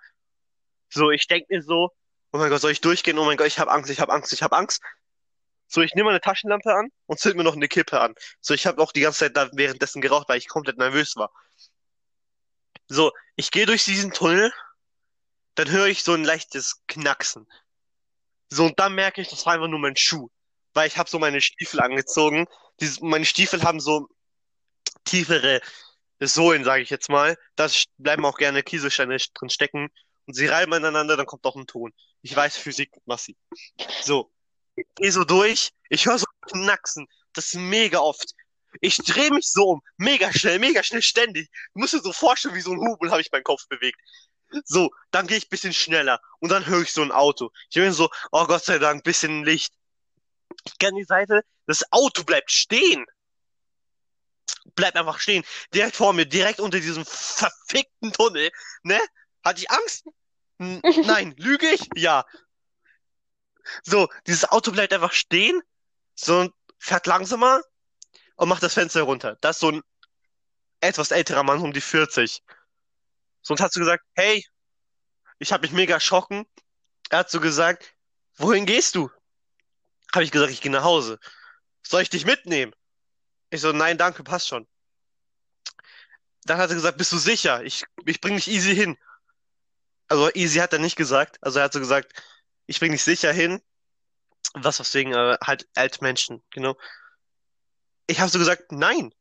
So, 0.88 1.10
ich 1.10 1.26
denke 1.26 1.46
mir 1.50 1.62
so, 1.62 1.90
oh 2.32 2.38
mein 2.38 2.50
Gott, 2.50 2.60
soll 2.60 2.70
ich 2.70 2.80
durchgehen? 2.80 3.18
Oh 3.18 3.24
mein 3.24 3.36
Gott, 3.36 3.46
ich 3.46 3.58
habe 3.58 3.70
Angst, 3.70 3.90
ich 3.90 4.00
habe 4.00 4.12
Angst, 4.12 4.32
ich 4.32 4.42
habe 4.42 4.56
Angst. 4.56 4.82
So, 5.66 5.80
ich 5.80 5.94
nehme 5.94 6.10
meine 6.10 6.20
Taschenlampe 6.20 6.72
an 6.74 6.90
und 7.06 7.18
zünd 7.18 7.36
mir 7.36 7.44
noch 7.44 7.56
eine 7.56 7.68
Kippe 7.68 8.00
an. 8.00 8.14
So, 8.40 8.54
ich 8.54 8.66
habe 8.66 8.80
auch 8.80 8.92
die 8.92 9.00
ganze 9.00 9.20
Zeit 9.20 9.36
da 9.36 9.50
währenddessen 9.52 10.00
geraucht, 10.00 10.28
weil 10.28 10.38
ich 10.38 10.48
komplett 10.48 10.78
nervös 10.78 11.16
war. 11.16 11.32
So, 12.88 13.12
ich 13.37 13.51
gehe 13.51 13.66
durch 13.66 13.85
diesen 13.85 14.12
Tunnel, 14.12 14.53
dann 15.55 15.70
höre 15.70 15.87
ich 15.87 16.03
so 16.03 16.12
ein 16.14 16.25
leichtes 16.25 16.83
Knacksen. 16.88 17.47
So, 18.51 18.66
und 18.66 18.79
dann 18.79 18.94
merke 18.94 19.20
ich, 19.20 19.29
das 19.29 19.47
war 19.47 19.55
einfach 19.55 19.68
nur 19.68 19.79
mein 19.79 19.97
Schuh. 19.97 20.29
Weil 20.75 20.88
ich 20.88 20.99
habe 20.99 21.09
so 21.09 21.18
meine 21.18 21.40
Stiefel 21.40 21.81
angezogen. 21.81 22.47
Dieses, 22.81 23.01
meine 23.01 23.25
Stiefel 23.25 23.62
haben 23.62 23.81
so 23.81 24.09
tiefere 25.05 25.61
Sohlen, 26.20 26.64
sage 26.64 26.83
ich 26.83 26.90
jetzt 26.90 27.09
mal. 27.09 27.37
Da 27.57 27.68
bleiben 27.99 28.25
auch 28.25 28.37
gerne 28.37 28.62
Kieselsteine 28.62 29.16
drin 29.35 29.51
stecken. 29.51 29.88
Und 30.27 30.35
sie 30.35 30.47
reiben 30.47 30.73
aneinander, 30.73 31.16
dann 31.16 31.27
kommt 31.27 31.44
auch 31.44 31.57
ein 31.57 31.66
Ton. 31.66 31.92
Ich 32.23 32.35
weiß 32.35 32.57
Physik, 32.57 32.90
Massi. 33.05 33.37
So, 34.03 34.33
ich 34.75 34.87
gehe 34.97 35.12
so 35.12 35.25
durch, 35.25 35.70
ich 35.88 36.07
höre 36.07 36.18
so 36.18 36.27
Knacksen. 36.42 37.07
Das 37.35 37.47
ist 37.47 37.57
mega 37.57 37.99
oft. 37.99 38.33
Ich 38.80 38.96
drehe 38.96 39.30
mich 39.30 39.50
so 39.50 39.64
um, 39.70 39.82
mega 39.96 40.32
schnell, 40.32 40.58
mega 40.58 40.82
schnell, 40.82 41.02
ständig. 41.02 41.50
Du 41.74 41.80
musst 41.80 41.94
dir 41.94 42.00
so 42.00 42.12
vorstellen, 42.12 42.54
wie 42.54 42.60
so 42.60 42.72
ein 42.72 42.80
Hubel 42.80 43.10
habe 43.10 43.20
ich 43.20 43.30
meinen 43.30 43.44
Kopf 43.44 43.66
bewegt. 43.68 43.98
So, 44.64 44.90
dann 45.10 45.26
gehe 45.26 45.37
ich 45.37 45.48
bisschen 45.48 45.72
schneller 45.72 46.20
und 46.38 46.50
dann 46.50 46.66
höre 46.66 46.82
ich 46.82 46.92
so 46.92 47.02
ein 47.02 47.12
Auto. 47.12 47.50
Ich 47.70 47.76
bin 47.76 47.92
so, 47.92 48.10
oh 48.30 48.46
Gott 48.46 48.64
sei 48.64 48.78
Dank, 48.78 49.02
bisschen 49.02 49.44
Licht. 49.44 49.72
Ich 50.64 50.78
gehe 50.78 50.90
an 50.90 50.94
die 50.94 51.04
Seite, 51.04 51.42
das 51.66 51.82
Auto 51.90 52.24
bleibt 52.24 52.50
stehen. 52.50 53.04
Bleibt 54.76 54.96
einfach 54.96 55.20
stehen. 55.20 55.44
Direkt 55.72 55.96
vor 55.96 56.12
mir, 56.12 56.26
direkt 56.26 56.60
unter 56.60 56.80
diesem 56.80 57.04
verfickten 57.04 58.12
Tunnel. 58.12 58.50
Ne? 58.82 59.00
Hatte 59.42 59.60
ich 59.60 59.70
Angst? 59.70 60.04
N 60.58 60.80
nein, 61.04 61.34
lüge 61.37 61.68
ich? 61.68 61.88
Ja. 61.96 62.24
So, 63.82 64.08
dieses 64.26 64.48
Auto 64.50 64.72
bleibt 64.72 64.92
einfach 64.92 65.12
stehen, 65.12 65.60
so 66.14 66.50
fährt 66.78 67.06
langsamer 67.06 67.62
und 68.37 68.49
macht 68.49 68.62
das 68.62 68.75
Fenster 68.75 69.03
runter. 69.03 69.37
Das 69.40 69.57
ist 69.57 69.61
so 69.61 69.70
ein 69.70 69.83
etwas 70.81 71.11
älterer 71.11 71.42
Mann, 71.42 71.61
um 71.61 71.73
die 71.73 71.81
40. 71.81 72.42
So, 73.42 73.55
und 73.55 73.61
hat 73.61 73.73
so 73.73 73.81
gesagt, 73.81 74.05
hey, 74.14 74.44
ich 75.38 75.53
habe 75.53 75.62
mich 75.62 75.73
mega 75.73 75.94
erschrocken. 75.94 76.47
Er 77.11 77.20
hat 77.20 77.31
so 77.31 77.40
gesagt, 77.40 77.94
wohin 78.37 78.66
gehst 78.66 78.94
du? 78.94 79.11
habe 80.14 80.25
ich 80.25 80.31
gesagt, 80.31 80.53
ich 80.53 80.61
gehe 80.61 80.70
nach 80.70 80.85
Hause. 80.85 81.18
Soll 81.83 82.03
ich 82.03 82.11
dich 82.11 82.25
mitnehmen? 82.25 82.73
Ich 83.51 83.61
so, 83.61 83.73
nein, 83.73 83.99
danke, 83.99 84.23
passt 84.23 84.49
schon. 84.49 84.66
Dann 86.44 86.59
hat 86.59 86.70
er 86.70 86.77
gesagt, 86.77 86.99
bist 86.99 87.12
du 87.12 87.18
sicher? 87.18 87.62
Ich, 87.64 87.85
ich 88.07 88.20
bring 88.20 88.37
dich 88.37 88.49
easy 88.49 88.75
hin. 88.75 88.97
Also 90.09 90.31
easy 90.35 90.59
hat 90.59 90.73
er 90.73 90.79
nicht 90.79 90.97
gesagt. 90.97 91.38
Also 91.40 91.59
er 91.59 91.64
hat 91.64 91.73
so 91.73 91.81
gesagt, 91.81 92.12
ich 92.66 92.79
bring 92.79 92.92
dich 92.92 93.03
sicher 93.03 93.33
hin. 93.33 93.61
Was 94.53 94.79
was 94.79 94.94
wegen 94.94 95.12
äh, 95.12 95.37
halt 95.42 95.66
Altmenschen, 95.75 96.44
genau. 96.51 96.77
Ich 98.06 98.20
habe 98.20 98.30
so 98.30 98.38
gesagt, 98.38 98.72
nein. 98.72 99.12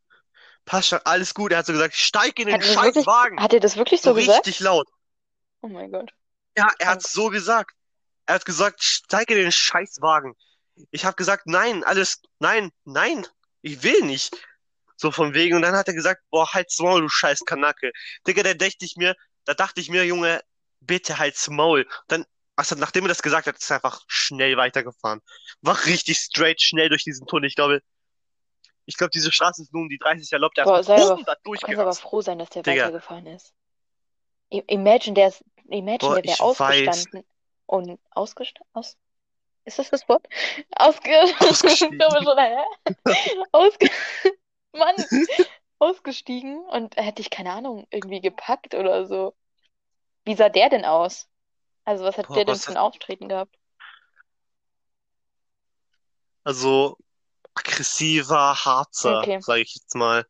Passt 0.66 0.90
schon, 0.90 1.00
alles 1.04 1.34
gut. 1.34 1.52
Er 1.52 1.60
hat 1.60 1.66
so 1.66 1.74
gesagt, 1.74 1.96
steig 1.96 2.40
in 2.40 2.48
den 2.48 2.56
Hat 2.56 2.62
er 2.62 2.68
das 2.68 2.74
scheiß 2.76 2.86
wirklich, 2.86 3.06
Wagen. 3.08 3.42
hat 3.42 3.54
er 3.54 3.60
das 3.60 3.76
wirklich 3.78 4.02
So 4.02 4.12
so 4.12 4.16
gesagt? 4.16 4.48
richtig 4.48 4.60
laut. 4.62 4.88
Oh 5.62 5.68
mein 5.68 5.92
Gott. 5.92 6.12
Ja, 6.58 6.68
er 6.80 6.88
hat 6.88 7.04
so 7.04 7.30
gesagt. 7.30 7.72
Er 8.26 8.36
hat 8.36 8.46
gesagt, 8.46 8.82
steig 8.84 9.30
in 9.30 9.38
den 9.38 9.52
Scheißwagen. 9.52 10.34
Ich 10.92 11.06
habe 11.06 11.16
gesagt, 11.16 11.48
nein, 11.48 11.84
alles, 11.84 12.22
nein, 12.40 12.72
nein, 12.86 13.28
ich 13.62 13.84
will 13.84 14.02
nicht. 14.02 14.32
So 14.96 15.12
von 15.12 15.34
wegen. 15.34 15.56
Und 15.56 15.62
dann 15.64 15.76
hat 15.76 15.88
er 15.88 15.94
gesagt, 15.94 16.22
boah, 16.30 16.54
halt's 16.54 16.80
Maul, 16.80 17.02
du 17.02 17.10
scheiß 17.10 17.42
Kanacke. 17.46 17.92
Digga, 18.26 18.44
da 18.44 18.54
dachte 18.54 18.86
ich 18.86 18.96
mir, 18.96 19.16
da 19.46 19.54
dachte 19.54 19.82
ich 19.82 19.90
mir, 19.90 20.06
Junge, 20.06 20.42
bitte 20.80 21.18
halt's 21.18 21.50
Maul. 21.50 21.88
Dann, 22.08 22.26
also 22.56 22.76
nachdem 22.76 23.06
er 23.06 23.10
das 23.10 23.22
gesagt 23.22 23.48
hat, 23.48 23.58
ist 23.58 23.70
er 23.70 23.78
einfach 23.78 24.02
schnell 24.08 24.56
weitergefahren. 24.56 25.22
War 25.62 25.84
richtig 25.86 26.18
straight, 26.20 26.62
schnell 26.62 26.90
durch 26.90 27.04
diesen 27.04 27.28
Tunnel. 27.28 27.50
Ich 27.50 27.56
glaube, 27.56 27.82
ich 28.86 28.98
glaube, 28.98 29.12
diese 29.12 29.32
Straße 29.32 29.62
ist 29.62 29.74
nur 29.74 29.84
um 29.84 29.90
die 29.90 29.98
30 29.98 30.32
erlaubt. 30.34 30.58
Der 30.58 30.66
Boah, 30.66 30.78
aber, 30.80 31.12
100 31.16 31.46
du 31.52 31.60
kannst 31.60 31.80
aber 31.80 31.96
durchgerast. 31.96 32.02
froh 32.02 32.22
sein, 32.22 32.40
dass 32.40 32.50
der 32.50 32.64
Digga, 32.64 32.86
weitergefahren 32.86 33.28
ist. 33.28 33.54
Imagine, 34.50 35.16
der 35.16 35.28
ist, 35.30 35.44
imagine, 35.68 36.00
boah, 36.00 36.16
der 36.16 36.24
wäre 36.26 36.36
ich 36.36 36.40
weiß. 36.60 37.06
ausgestanden 37.06 37.24
und 37.66 38.00
ausgestanden, 38.12 38.70
aus, 38.74 38.98
ist 39.66 39.80
das 39.80 39.90
das 39.90 40.08
Wort? 40.10 40.28
Ausge, 40.76 41.10
Ausgestiegen. 41.40 42.02
Ausge, 43.52 43.90
Mann, 44.74 44.96
ausgestiegen 45.80 46.60
und 46.66 46.98
hätte 46.98 47.22
ich, 47.22 47.30
keine 47.30 47.52
Ahnung, 47.54 47.88
irgendwie 47.92 48.22
gepackt 48.22 48.76
oder 48.76 49.06
so. 49.06 49.36
Wie 50.26 50.36
sah 50.36 50.50
der 50.50 50.70
denn 50.70 50.86
aus? 50.86 51.30
Also, 51.86 52.06
was 52.06 52.18
hat 52.18 52.28
Boah, 52.30 52.36
der 52.36 52.46
denn 52.46 52.60
für 52.60 52.72
hat, 52.72 52.76
ein 52.76 52.78
Auftreten 52.78 53.30
gehabt? 53.30 53.58
also, 56.46 56.98
aggressiver 57.56 58.56
Harzer, 58.66 59.22
Okay. 59.22 59.40
sage 59.42 59.62
ich 59.62 59.76
jetzt 59.76 59.96
mal. 59.96 60.26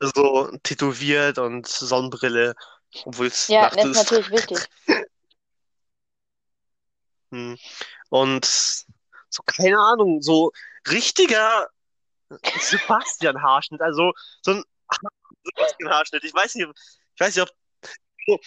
So 0.00 0.50
tätowiert 0.62 1.38
und 1.38 1.66
Sonnenbrille, 1.66 2.54
obwohl 3.04 3.26
es 3.26 3.48
Ja, 3.48 3.62
Nacht 3.62 3.76
das 3.76 3.86
ist 3.86 3.96
natürlich 4.10 4.30
wichtig. 4.30 4.58
Hm. 7.32 7.56
Und 8.10 8.44
so, 8.44 9.42
keine 9.44 9.78
Ahnung, 9.78 10.22
so 10.22 10.52
richtiger 10.88 11.66
Sebastian-Haarschnitt, 12.60 13.80
also 13.80 14.12
so 14.42 14.52
ein 14.52 14.64
Sebastian-Haarschnitt. 15.44 16.24
Ich 16.24 16.34
weiß 16.34 16.54
nicht, 16.54 16.68
ich 17.14 17.20
weiß 17.20 17.34
nicht, 17.34 17.42
ob 17.48 17.50
so, 18.26 18.38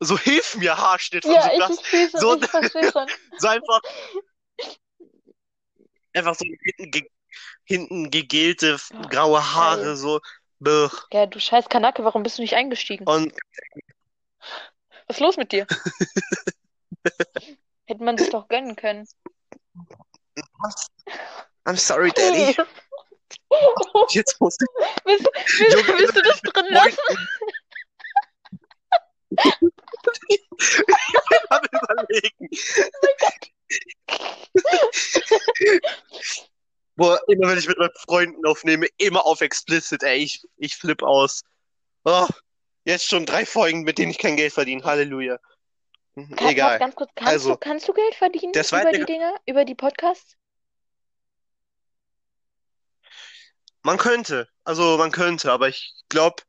so 0.00 0.18
hilf 0.18 0.56
mir 0.56 0.76
Haarschnitt 0.76 1.24
von 1.24 1.34
Ja, 1.34 1.46
ich 1.52 1.62
Sebastian. 1.64 1.78
verstehe 1.78 2.10
schon, 2.10 2.20
So, 2.20 2.34
ich 2.36 3.10
so 3.38 3.48
einfach, 3.48 3.80
einfach 6.14 6.34
so 6.34 6.44
hinten, 6.44 6.90
ge 6.90 7.08
hinten 7.64 8.10
gegelte 8.10 8.78
Oh, 8.92 9.08
graue 9.08 9.54
Haare, 9.54 9.96
so. 9.96 10.20
Bäh. 10.60 10.88
Ja, 11.12 11.26
du 11.26 11.40
scheiß 11.40 11.68
Kanacke, 11.68 12.04
warum 12.04 12.22
bist 12.22 12.38
du 12.38 12.42
nicht 12.42 12.54
eingestiegen? 12.54 13.06
Und 13.06 13.34
Was 15.06 15.16
ist 15.16 15.20
los 15.20 15.36
mit 15.36 15.52
dir? 15.52 15.66
Hätte 17.86 18.02
man 18.02 18.16
sich 18.16 18.30
doch 18.30 18.48
gönnen 18.48 18.76
können. 18.76 19.06
I'm 21.66 21.76
sorry, 21.76 22.10
Daddy. 22.12 22.56
Jetzt 24.10 24.40
muss 24.40 24.56
ich. 24.60 24.68
Willst, 25.04 25.28
willst, 25.58 25.86
Junge, 25.86 25.98
willst 25.98 26.16
du 26.16 26.22
das 26.22 26.40
drin 26.40 26.66
lassen? 26.70 26.98
Ich 30.28 30.48
am 31.50 31.62
überlegen. 31.72 32.48
Boah, 36.96 37.20
immer 37.28 37.48
wenn 37.48 37.58
ich 37.58 37.66
mit 37.66 37.76
meinen 37.78 37.90
Freunden 38.06 38.46
aufnehme, 38.46 38.86
immer 38.98 39.26
auf 39.26 39.40
explicit, 39.40 40.04
ey, 40.04 40.18
ich, 40.18 40.44
ich 40.56 40.76
flipp 40.76 41.02
aus. 41.02 41.42
Oh, 42.04 42.28
jetzt 42.84 43.08
schon 43.08 43.26
drei 43.26 43.44
Folgen, 43.44 43.82
mit 43.82 43.98
denen 43.98 44.12
ich 44.12 44.18
kein 44.18 44.36
Geld 44.36 44.52
verdiene. 44.52 44.84
Halleluja. 44.84 45.40
Mhm, 46.14 46.36
Kann, 46.36 46.50
Egal. 46.50 46.78
ganz 46.78 46.94
kurz, 46.94 47.10
kannst 47.16 47.32
du, 47.32 47.32
Also, 47.32 47.56
kannst 47.56 47.88
du 47.88 47.92
Geld 47.92 48.14
verdienen 48.14 48.52
über 48.54 48.92
die 48.92 49.04
Dinger, 49.04 49.34
über 49.46 49.64
die 49.64 49.74
Podcasts? 49.74 50.36
man 53.84 53.98
könnte, 53.98 54.48
also 54.64 54.96
man 54.96 55.12
könnte, 55.12 55.52
aber 55.52 55.68
ich 55.68 55.94
glaube, 56.08 56.42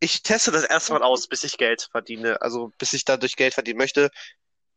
ich 0.00 0.22
teste 0.22 0.50
das 0.50 0.64
erstmal 0.64 1.02
aus, 1.02 1.28
bis 1.28 1.44
ich 1.44 1.58
Geld 1.58 1.88
verdiene, 1.90 2.40
also 2.42 2.72
bis 2.78 2.94
ich 2.94 3.04
dadurch 3.04 3.36
Geld 3.36 3.54
verdienen 3.54 3.78
möchte, 3.78 4.10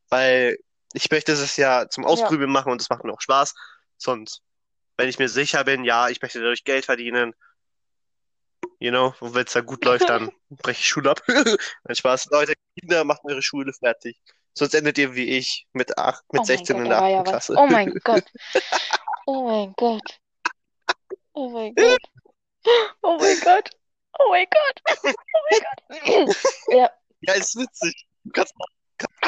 weil 0.10 0.58
ich 0.94 1.10
möchte 1.12 1.32
es 1.32 1.58
ja 1.58 1.88
zum 1.90 2.04
Ja. 2.04 2.10
Ausprobieren 2.10 2.52
machen 2.52 2.72
und 2.72 2.82
es 2.82 2.90
macht 2.90 3.04
mir 3.04 3.14
auch 3.14 3.22
Spaß. 3.22 3.54
Sonst, 3.98 4.42
wenn 4.98 5.10
ich 5.10 5.20
mir 5.20 5.30
sicher 5.30 5.64
bin, 5.64 5.84
ja, 5.84 6.10
ich 6.10 6.22
möchte 6.22 6.40
dadurch 6.40 6.64
Geld 6.64 6.86
verdienen, 6.86 7.34
you 8.80 8.92
know, 8.92 9.14
und 9.20 9.36
wenn 9.36 9.46
es 9.46 9.54
da 9.54 9.62
gut 9.62 9.84
läuft, 9.86 10.10
dann 10.10 10.32
breche 10.50 10.80
ich 10.80 10.88
Schule 10.88 11.12
ab. 11.12 11.22
Nein, 11.28 11.96
Spaß. 11.96 12.28
Leute, 12.32 12.54
Kinder, 12.80 13.04
macht 13.04 13.22
eure 13.26 13.42
Schule 13.42 13.74
fertig. 13.74 14.20
Sonst 14.54 14.74
endet 14.74 14.98
ihr 14.98 15.16
wie 15.16 15.38
ich 15.38 15.68
mit 15.74 15.98
acht, 15.98 16.24
mit 16.32 16.42
Oh 16.42 16.44
mein 16.44 16.46
16 16.46 16.76
Gott, 16.76 16.84
in 16.84 16.90
der 16.90 17.00
war 17.00 17.10
ja 17.10 17.20
achten 17.20 17.34
was. 17.34 17.46
Klasse. 17.46 17.56
Oh 17.58 17.68
mein 17.68 17.94
Gott. 18.04 18.26
Oh 19.26 19.48
mein 19.48 19.74
Gott. 19.78 20.20
Oh 21.34 21.50
mein 21.50 21.76
Gott. 21.76 22.02
Oh 23.02 23.18
mein 23.20 23.40
Gott. 23.40 23.70
Oh 24.18 24.30
mein 24.30 24.48
Gott. 24.50 25.04
Oh 25.04 25.14
mein 25.52 26.26
Gott. 26.26 26.36
Ja. 26.70 26.92
Ja, 27.22 27.34
ist 27.34 27.56
witzig. 27.56 28.08
Du 28.24 28.32
kannst, 28.32 28.54
kannst 28.56 28.79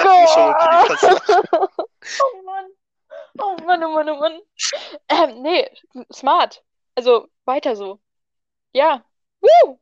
Oh 2.20 2.42
Mann. 2.44 2.66
Oh 3.40 3.58
Mann, 3.66 3.84
oh 3.84 3.92
Mann, 3.94 4.10
oh 4.10 4.16
Mann. 4.20 4.40
Ähm, 5.10 5.42
nee, 5.42 5.70
smart. 6.12 6.64
Also, 6.96 7.28
weiter 7.46 7.76
so. 7.76 8.00
Ja. 8.74 9.04
Woo! 9.42 9.80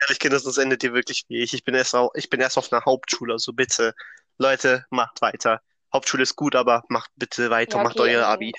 Ehrlich, 0.00 0.18
Kinder, 0.18 0.38
sonst 0.38 0.58
endet 0.58 0.82
ihr 0.82 0.92
wirklich 0.92 1.24
wie 1.28 1.42
ich. 1.42 1.54
Ich 1.54 1.64
bin 1.64 1.74
erst, 1.74 1.94
au- 1.94 2.10
ich 2.14 2.28
bin 2.28 2.40
erst 2.40 2.58
auf 2.58 2.72
einer 2.72 2.84
Hauptschule, 2.84 3.32
also 3.32 3.52
bitte, 3.52 3.94
Leute, 4.38 4.84
macht 4.90 5.22
weiter. 5.22 5.60
Hauptschule 5.92 6.22
ist 6.24 6.36
gut, 6.36 6.56
aber 6.56 6.82
macht 6.88 7.10
bitte 7.16 7.50
weiter, 7.50 7.78
Ja, 7.78 7.84
macht 7.84 7.98
okay. 8.00 8.16
euer 8.16 8.24
ähm, 8.24 8.30
Abi. 8.30 8.52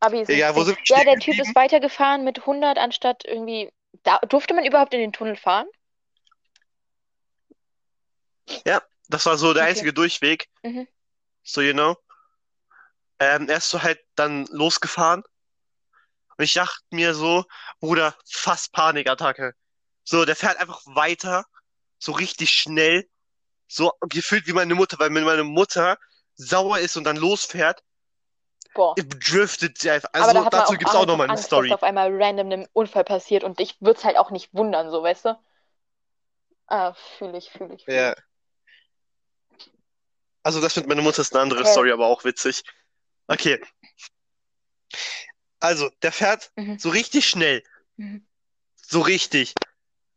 Abi 0.00 0.20
ist 0.20 0.30
Egal, 0.30 0.54
wo 0.54 0.62
sind 0.62 0.78
Ja, 0.86 1.04
der 1.04 1.18
Typ 1.18 1.38
ist 1.38 1.54
weitergefahren 1.54 2.24
mit 2.24 2.40
100 2.40 2.78
anstatt 2.78 3.24
irgendwie. 3.24 3.70
Da, 4.02 4.18
durfte 4.18 4.54
man 4.54 4.64
überhaupt 4.64 4.94
in 4.94 5.00
den 5.00 5.12
Tunnel 5.12 5.36
fahren? 5.36 5.66
Ja, 8.66 8.82
das 9.08 9.26
war 9.26 9.36
so 9.38 9.54
der 9.54 9.64
Okay. 9.64 9.68
einzige 9.70 9.92
Durchweg, 9.92 10.48
Mhm. 10.64 10.86
so 11.44 11.62
you 11.62 11.72
know. 11.74 11.96
Ähm, 13.18 13.48
er 13.48 13.56
ist 13.56 13.70
so 13.70 13.82
halt 13.82 13.98
dann 14.14 14.46
losgefahren 14.52 15.24
und 16.36 16.44
ich 16.44 16.52
dachte 16.54 16.80
mir 16.90 17.14
so, 17.14 17.44
Bruder, 17.80 18.14
fast 18.28 18.72
Panikattacke. 18.72 19.54
So, 20.04 20.24
der 20.24 20.36
fährt 20.36 20.58
einfach 20.58 20.80
weiter, 20.86 21.44
so 21.98 22.12
richtig 22.12 22.50
schnell, 22.50 23.08
so 23.68 23.92
gefühlt 24.08 24.46
wie 24.46 24.52
meine 24.54 24.74
Mutter, 24.74 24.98
weil 24.98 25.14
wenn 25.14 25.24
meine 25.24 25.44
Mutter 25.44 25.98
sauer 26.36 26.78
ist 26.80 26.96
und 26.96 27.04
dann 27.04 27.16
losfährt, 27.16 27.82
Boah. 28.74 28.96
driftet 28.96 29.78
sie 29.78 29.90
einfach. 29.90 30.08
Aber 30.18 30.32
Also 30.32 30.34
da 30.34 30.44
hat 30.44 30.54
man 30.56 30.64
dazu 30.64 30.66
auch 30.66 30.78
gibt's 30.78 30.94
auch 30.94 31.06
nochmal 31.06 31.26
eine 31.26 31.36
Angst, 31.36 31.56
dass 31.56 31.66
Story. 31.66 31.70
auf 31.70 31.82
einmal 31.84 32.10
random 32.20 32.50
ein 32.50 32.68
Unfall 32.72 33.04
passiert 33.04 33.44
und 33.44 33.60
ich 33.60 33.80
würde 33.80 33.98
es 33.98 34.04
halt 34.04 34.16
auch 34.16 34.30
nicht 34.32 34.52
wundern, 34.54 34.90
so, 34.90 35.02
weißt 35.04 35.24
du? 35.26 35.38
Ah, 36.68 36.92
fühle 36.92 37.38
ich, 37.38 37.50
fühle 37.50 37.74
ich, 37.74 37.88
fühle 37.88 38.04
Ja. 38.04 38.10
ich. 38.10 38.22
Also 40.44 40.60
das 40.60 40.76
mit 40.76 40.86
meiner 40.86 41.02
Mutter 41.02 41.22
ist 41.22 41.32
eine 41.34 41.42
andere 41.42 41.60
Okay. 41.62 41.72
Story, 41.72 41.90
aber 41.90 42.06
auch 42.06 42.22
witzig. 42.24 42.62
Okay. 43.26 43.60
Also, 45.58 45.90
der 46.02 46.12
fährt 46.12 46.52
Mhm. 46.56 46.78
so 46.78 46.90
richtig 46.90 47.26
schnell. 47.26 47.62
Mhm. 47.96 48.26
So 48.76 49.00
richtig. 49.00 49.54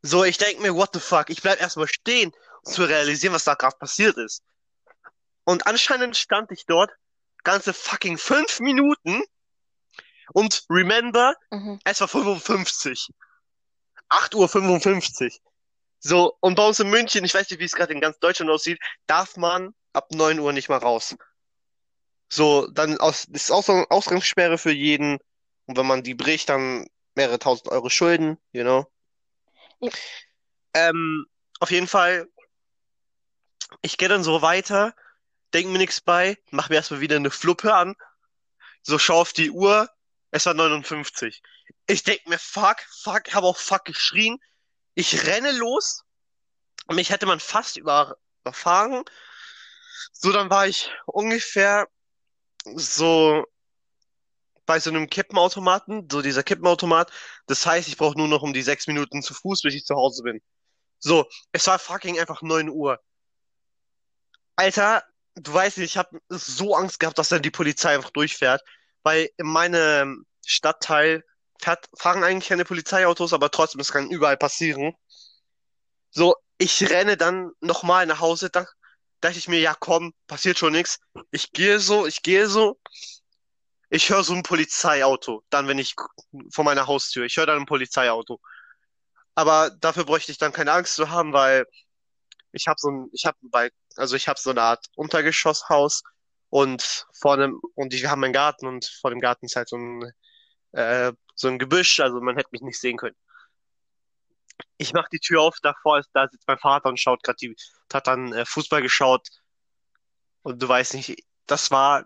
So, 0.01 0.23
ich 0.25 0.37
denk 0.37 0.59
mir, 0.59 0.75
what 0.75 0.89
the 0.93 0.99
fuck? 0.99 1.29
Ich 1.29 1.41
bleib 1.41 1.59
erstmal 1.61 1.87
stehen, 1.87 2.33
um 2.63 2.71
zu 2.73 2.83
realisieren, 2.83 3.33
was 3.33 3.45
da 3.45 3.55
gerade 3.55 3.77
passiert 3.77 4.17
ist. 4.17 4.43
Und 5.45 5.65
anscheinend 5.65 6.17
stand 6.17 6.51
ich 6.51 6.65
dort 6.65 6.91
ganze 7.43 7.73
fucking 7.73 8.17
fünf 8.17 8.59
Minuten 8.59 9.23
und 10.33 10.65
remember, 10.69 11.33
Mhm. 11.51 11.79
es 11.85 12.01
war 12.01 12.09
55. 12.09 13.09
8.55 14.09 15.25
Uhr. 15.25 15.39
So, 15.99 16.37
und 16.41 16.55
bei 16.55 16.67
uns 16.67 16.79
in 16.81 16.89
München, 16.89 17.23
ich 17.23 17.33
weiß 17.33 17.49
nicht, 17.49 17.59
wie 17.59 17.65
es 17.65 17.73
gerade 17.73 17.93
in 17.93 18.01
ganz 18.01 18.19
Deutschland 18.19 18.51
aussieht, 18.51 18.79
darf 19.07 19.37
man 19.37 19.73
ab 19.97 20.11
9 20.11 20.39
Uhr 20.39 20.53
nicht 20.53 20.69
mal 20.69 20.77
raus. 20.77 21.15
So, 22.29 22.67
dann 22.67 22.97
aus, 22.97 23.25
ist 23.25 23.51
Aus 23.51 23.69
Ausgangssperre 23.69 24.57
für 24.57 24.71
jeden. 24.71 25.17
Und 25.65 25.77
wenn 25.77 25.87
man 25.87 26.03
die 26.03 26.13
bricht, 26.13 26.49
dann 26.49 26.87
mehrere 27.15 27.39
tausend 27.39 27.69
Euro 27.69 27.89
Schulden, 27.89 28.37
you 28.51 28.63
know. 28.63 28.85
Ja. 29.79 29.91
Ähm, 30.73 31.25
auf 31.59 31.71
jeden 31.71 31.87
Fall, 31.87 32.27
ich 33.81 33.97
gehe 33.97 34.09
dann 34.09 34.23
so 34.23 34.41
weiter. 34.41 34.95
denk 35.53 35.67
mir 35.69 35.77
nichts 35.77 36.01
bei, 36.01 36.37
mach 36.51 36.69
mir 36.69 36.75
erstmal 36.75 36.99
wieder 36.99 37.15
eine 37.15 37.31
Fluppe 37.31 37.73
an, 37.73 37.95
so 38.81 38.99
schau 38.99 39.21
auf 39.21 39.33
die 39.33 39.49
Uhr, 39.49 39.89
es 40.31 40.45
war 40.45 40.53
59. 40.53 41.41
Ich 41.87 42.03
denk 42.03 42.27
mir, 42.27 42.37
fuck, 42.37 42.81
fuck, 42.81 43.33
habe 43.33 43.47
auch 43.47 43.57
fuck 43.57 43.85
geschrien. 43.85 44.39
Ich 44.93 45.25
renne 45.25 45.51
los, 45.53 46.03
mich 46.91 47.09
hätte 47.09 47.25
man 47.25 47.39
fast 47.39 47.77
über, 47.77 48.17
überfahren. 48.41 49.03
So, 50.11 50.31
dann 50.31 50.49
war 50.49 50.67
ich 50.67 50.91
ungefähr 51.05 51.87
so 52.75 53.45
bei 54.65 54.79
so 54.79 54.89
einem 54.89 55.09
Kippenautomaten, 55.09 56.07
so 56.11 56.21
dieser 56.21 56.43
Kippenautomat. 56.43 57.11
Das 57.47 57.65
heißt, 57.65 57.87
ich 57.87 57.97
brauche 57.97 58.17
nur 58.17 58.27
noch 58.27 58.41
um 58.41 58.53
die 58.53 58.61
sechs 58.61 58.85
Minuten 58.87 59.23
zu 59.23 59.33
Fuß, 59.33 59.61
bis 59.61 59.73
ich 59.73 59.85
zu 59.85 59.95
Hause 59.95 60.23
bin. 60.23 60.41
So, 60.99 61.27
es 61.51 61.65
war 61.67 61.79
fucking 61.79 62.19
einfach 62.19 62.41
neun 62.41 62.69
Uhr. 62.69 62.99
Alter, 64.55 65.03
du 65.35 65.53
weißt 65.53 65.77
nicht, 65.77 65.91
ich 65.91 65.97
habe 65.97 66.19
so 66.29 66.75
Angst 66.75 66.99
gehabt, 66.99 67.17
dass 67.17 67.29
dann 67.29 67.41
die 67.41 67.51
Polizei 67.51 67.95
einfach 67.95 68.09
durchfährt, 68.09 68.61
weil 69.03 69.29
in 69.37 69.47
meinem 69.47 70.25
Stadtteil 70.45 71.23
fährt, 71.61 71.85
fahren 71.97 72.23
eigentlich 72.23 72.49
keine 72.49 72.65
Polizeiautos, 72.65 73.33
aber 73.33 73.51
trotzdem, 73.51 73.81
es 73.81 73.91
kann 73.91 74.09
überall 74.09 74.37
passieren. 74.37 74.93
So, 76.09 76.35
ich 76.57 76.89
renne 76.89 77.17
dann 77.17 77.51
nochmal 77.61 78.05
nach 78.05 78.19
Hause, 78.19 78.49
da 78.49 78.65
dachte 79.21 79.37
ich 79.37 79.47
mir, 79.47 79.59
ja 79.59 79.75
komm, 79.79 80.13
passiert 80.27 80.57
schon 80.57 80.73
nichts. 80.73 80.99
Ich 81.31 81.51
gehe 81.51 81.79
so, 81.79 82.05
ich 82.05 82.21
gehe 82.21 82.47
so, 82.47 82.79
ich 83.89 84.09
höre 84.09 84.23
so 84.23 84.33
ein 84.33 84.43
Polizeiauto, 84.43 85.43
dann 85.49 85.67
wenn 85.67 85.79
ich 85.79 85.95
vor 86.51 86.65
meiner 86.65 86.87
Haustür, 86.87 87.25
ich 87.25 87.37
höre 87.37 87.45
dann 87.45 87.59
ein 87.59 87.65
Polizeiauto. 87.65 88.39
Aber 89.35 89.69
dafür 89.69 90.05
bräuchte 90.05 90.31
ich 90.31 90.37
dann 90.37 90.51
keine 90.53 90.71
Angst 90.71 90.95
zu 90.95 91.09
haben, 91.09 91.33
weil 91.33 91.65
ich 92.51 92.67
habe 92.67 92.79
so 92.79 92.89
ein, 92.89 93.09
ich 93.13 93.25
habe 93.25 93.37
bei, 93.43 93.71
also 93.95 94.15
ich 94.15 94.27
habe 94.27 94.39
so 94.39 94.49
eine 94.49 94.61
Art 94.61 94.87
Untergeschosshaus 94.95 96.03
und 96.49 97.05
vor 97.13 97.37
dem, 97.37 97.59
und 97.75 97.93
wir 97.93 98.09
haben 98.09 98.23
einen 98.23 98.33
Garten 98.33 98.67
und 98.67 98.85
vor 99.01 99.11
dem 99.11 99.19
Garten 99.19 99.45
ist 99.45 99.55
halt 99.55 99.69
so 99.69 99.77
ein, 99.77 100.11
äh, 100.71 101.13
so 101.35 101.47
ein 101.47 101.59
Gebüsch, 101.59 101.99
also 101.99 102.19
man 102.19 102.35
hätte 102.35 102.49
mich 102.51 102.61
nicht 102.61 102.79
sehen 102.79 102.97
können. 102.97 103.15
Ich 104.77 104.93
mache 104.93 105.09
die 105.11 105.19
Tür 105.19 105.41
auf, 105.41 105.57
davor 105.61 105.99
ist, 105.99 106.09
da 106.13 106.27
sitzt 106.27 106.47
mein 106.47 106.57
Vater 106.57 106.89
und 106.89 106.99
schaut 106.99 107.23
gerade 107.23 107.37
die, 107.37 107.55
hat 107.93 108.07
dann 108.07 108.33
äh, 108.33 108.45
Fußball 108.45 108.81
geschaut 108.81 109.27
und 110.43 110.61
du 110.61 110.67
weißt 110.67 110.93
nicht, 110.93 111.23
das 111.45 111.71
war 111.71 112.05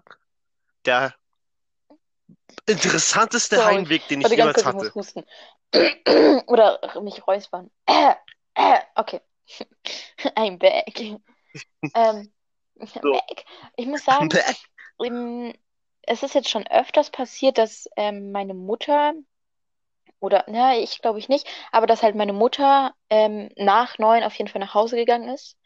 der 0.85 1.15
interessanteste 2.67 3.57
Sorry. 3.57 3.75
Heimweg, 3.75 4.07
den 4.07 4.21
ich 4.21 4.25
Warte 4.25 4.35
jemals 4.35 4.63
kurz, 4.63 4.67
ich 4.67 4.73
muss 4.73 4.85
hatte. 4.85 4.95
husten. 4.95 5.25
Oder 6.47 7.01
mich 7.01 7.25
räuspern. 7.27 7.71
Äh, 7.85 8.13
äh, 8.55 8.79
okay. 8.95 9.21
I'm 10.35 10.57
back. 10.57 10.99
Ähm, 11.93 12.31
So. 12.79 13.01
back. 13.01 13.45
Ich 13.75 13.85
muss 13.87 14.05
sagen, 14.05 14.29
ähm, 15.03 15.53
es 16.03 16.23
ist 16.23 16.33
jetzt 16.33 16.49
schon 16.49 16.65
öfters 16.67 17.09
passiert, 17.09 17.57
dass 17.57 17.87
ähm, 17.97 18.31
meine 18.31 18.53
Mutter, 18.53 19.13
oder, 20.21 20.45
na, 20.49 20.77
ich 20.77 21.01
glaube 21.01 21.19
ich 21.19 21.29
nicht, 21.29 21.47
aber 21.73 21.87
dass 21.87 22.03
halt 22.03 22.15
meine 22.15 22.33
Mutter 22.33 22.93
ähm, 23.11 23.49
nach 23.57 23.99
neun 23.99 24.23
auf 24.23 24.35
jeden 24.35 24.49
Fall 24.49 24.61
nach 24.61 24.75
Hause 24.75 24.97
gegangen 24.97 25.29
ist. 25.29 25.57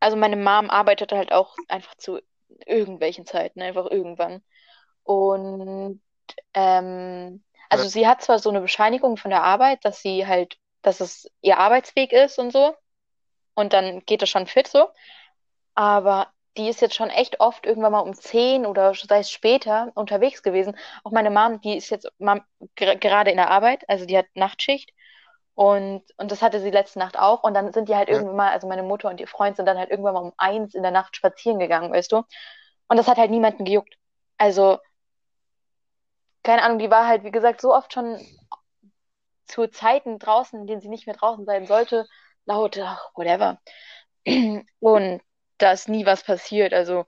Also 0.00 0.16
meine 0.18 0.36
Mom 0.36 0.70
arbeitet 0.70 1.12
halt 1.12 1.32
auch 1.32 1.56
einfach 1.68 1.94
zu 1.96 2.20
irgendwelchen 2.66 3.26
Zeiten, 3.26 3.62
einfach 3.62 3.86
irgendwann. 3.90 4.42
Und 5.04 6.00
ähm, 6.54 7.44
also 7.70 7.84
Ja. 7.84 7.90
sie 7.90 8.08
hat 8.08 8.22
zwar 8.22 8.38
so 8.40 8.50
eine 8.50 8.60
Bescheinigung 8.62 9.16
von 9.18 9.30
der 9.30 9.42
Arbeit, 9.44 9.84
dass 9.84 10.02
sie 10.02 10.26
halt, 10.26 10.58
dass 10.82 11.00
es 11.00 11.30
ihr 11.42 11.58
Arbeitsweg 11.58 12.12
ist 12.12 12.38
und 12.38 12.52
so, 12.52 12.74
und 13.54 13.72
dann 13.72 14.00
geht 14.06 14.22
das 14.22 14.30
schon 14.30 14.46
fit 14.46 14.68
so, 14.68 14.88
aber 15.74 16.32
die 16.56 16.68
ist 16.68 16.80
jetzt 16.80 16.94
schon 16.94 17.10
echt 17.10 17.40
oft 17.40 17.66
irgendwann 17.66 17.92
mal 17.92 18.00
um 18.00 18.14
10 18.14 18.66
oder 18.66 18.94
sei 18.94 19.20
es 19.20 19.30
später 19.30 19.90
unterwegs 19.94 20.42
gewesen. 20.42 20.76
Auch 21.04 21.12
meine 21.12 21.30
Mom, 21.30 21.60
die 21.60 21.76
ist 21.76 21.90
jetzt 21.90 22.10
Mom, 22.18 22.40
ger 22.74 22.96
gerade 22.96 23.30
in 23.30 23.36
der 23.36 23.50
Arbeit, 23.50 23.88
also 23.88 24.04
die 24.06 24.18
hat 24.18 24.26
Nachtschicht. 24.34 24.90
Und, 25.54 26.02
und 26.16 26.30
das 26.32 26.42
hatte 26.42 26.60
sie 26.60 26.70
letzte 26.70 26.98
Nacht 26.98 27.18
auch. 27.18 27.42
Und 27.44 27.54
dann 27.54 27.72
sind 27.72 27.88
die 27.88 27.94
halt 27.96 28.08
Ja. 28.08 28.14
irgendwann 28.16 28.36
mal, 28.36 28.50
also 28.52 28.66
meine 28.66 28.82
Mutter 28.82 29.08
und 29.08 29.20
ihr 29.20 29.28
Freund 29.28 29.56
sind 29.56 29.66
dann 29.66 29.78
halt 29.78 29.90
irgendwann 29.90 30.14
mal 30.14 30.20
um 30.22 30.32
eins 30.38 30.74
in 30.74 30.82
der 30.82 30.92
Nacht 30.92 31.16
spazieren 31.16 31.58
gegangen, 31.58 31.92
weißt 31.92 32.12
du? 32.12 32.18
Und 32.88 32.96
das 32.96 33.08
hat 33.08 33.18
halt 33.18 33.30
niemanden 33.30 33.64
gejuckt. 33.64 33.96
Also, 34.38 34.78
keine 36.42 36.62
Ahnung, 36.62 36.78
die 36.78 36.90
war 36.90 37.06
halt, 37.06 37.24
wie 37.24 37.30
gesagt, 37.30 37.60
so 37.62 37.74
oft 37.74 37.92
schon 37.94 38.18
zu 39.46 39.66
Zeiten 39.68 40.18
draußen, 40.18 40.60
in 40.60 40.66
denen 40.66 40.80
sie 40.80 40.88
nicht 40.88 41.06
mehr 41.06 41.16
draußen 41.16 41.44
sein 41.44 41.66
sollte, 41.66 42.06
laut, 42.46 42.78
ach, 42.78 43.10
whatever. 43.14 43.58
Und 44.80 45.22
da 45.62 45.72
ist 45.72 45.88
nie 45.88 46.06
was 46.06 46.24
passiert. 46.24 46.72
Also 46.72 47.06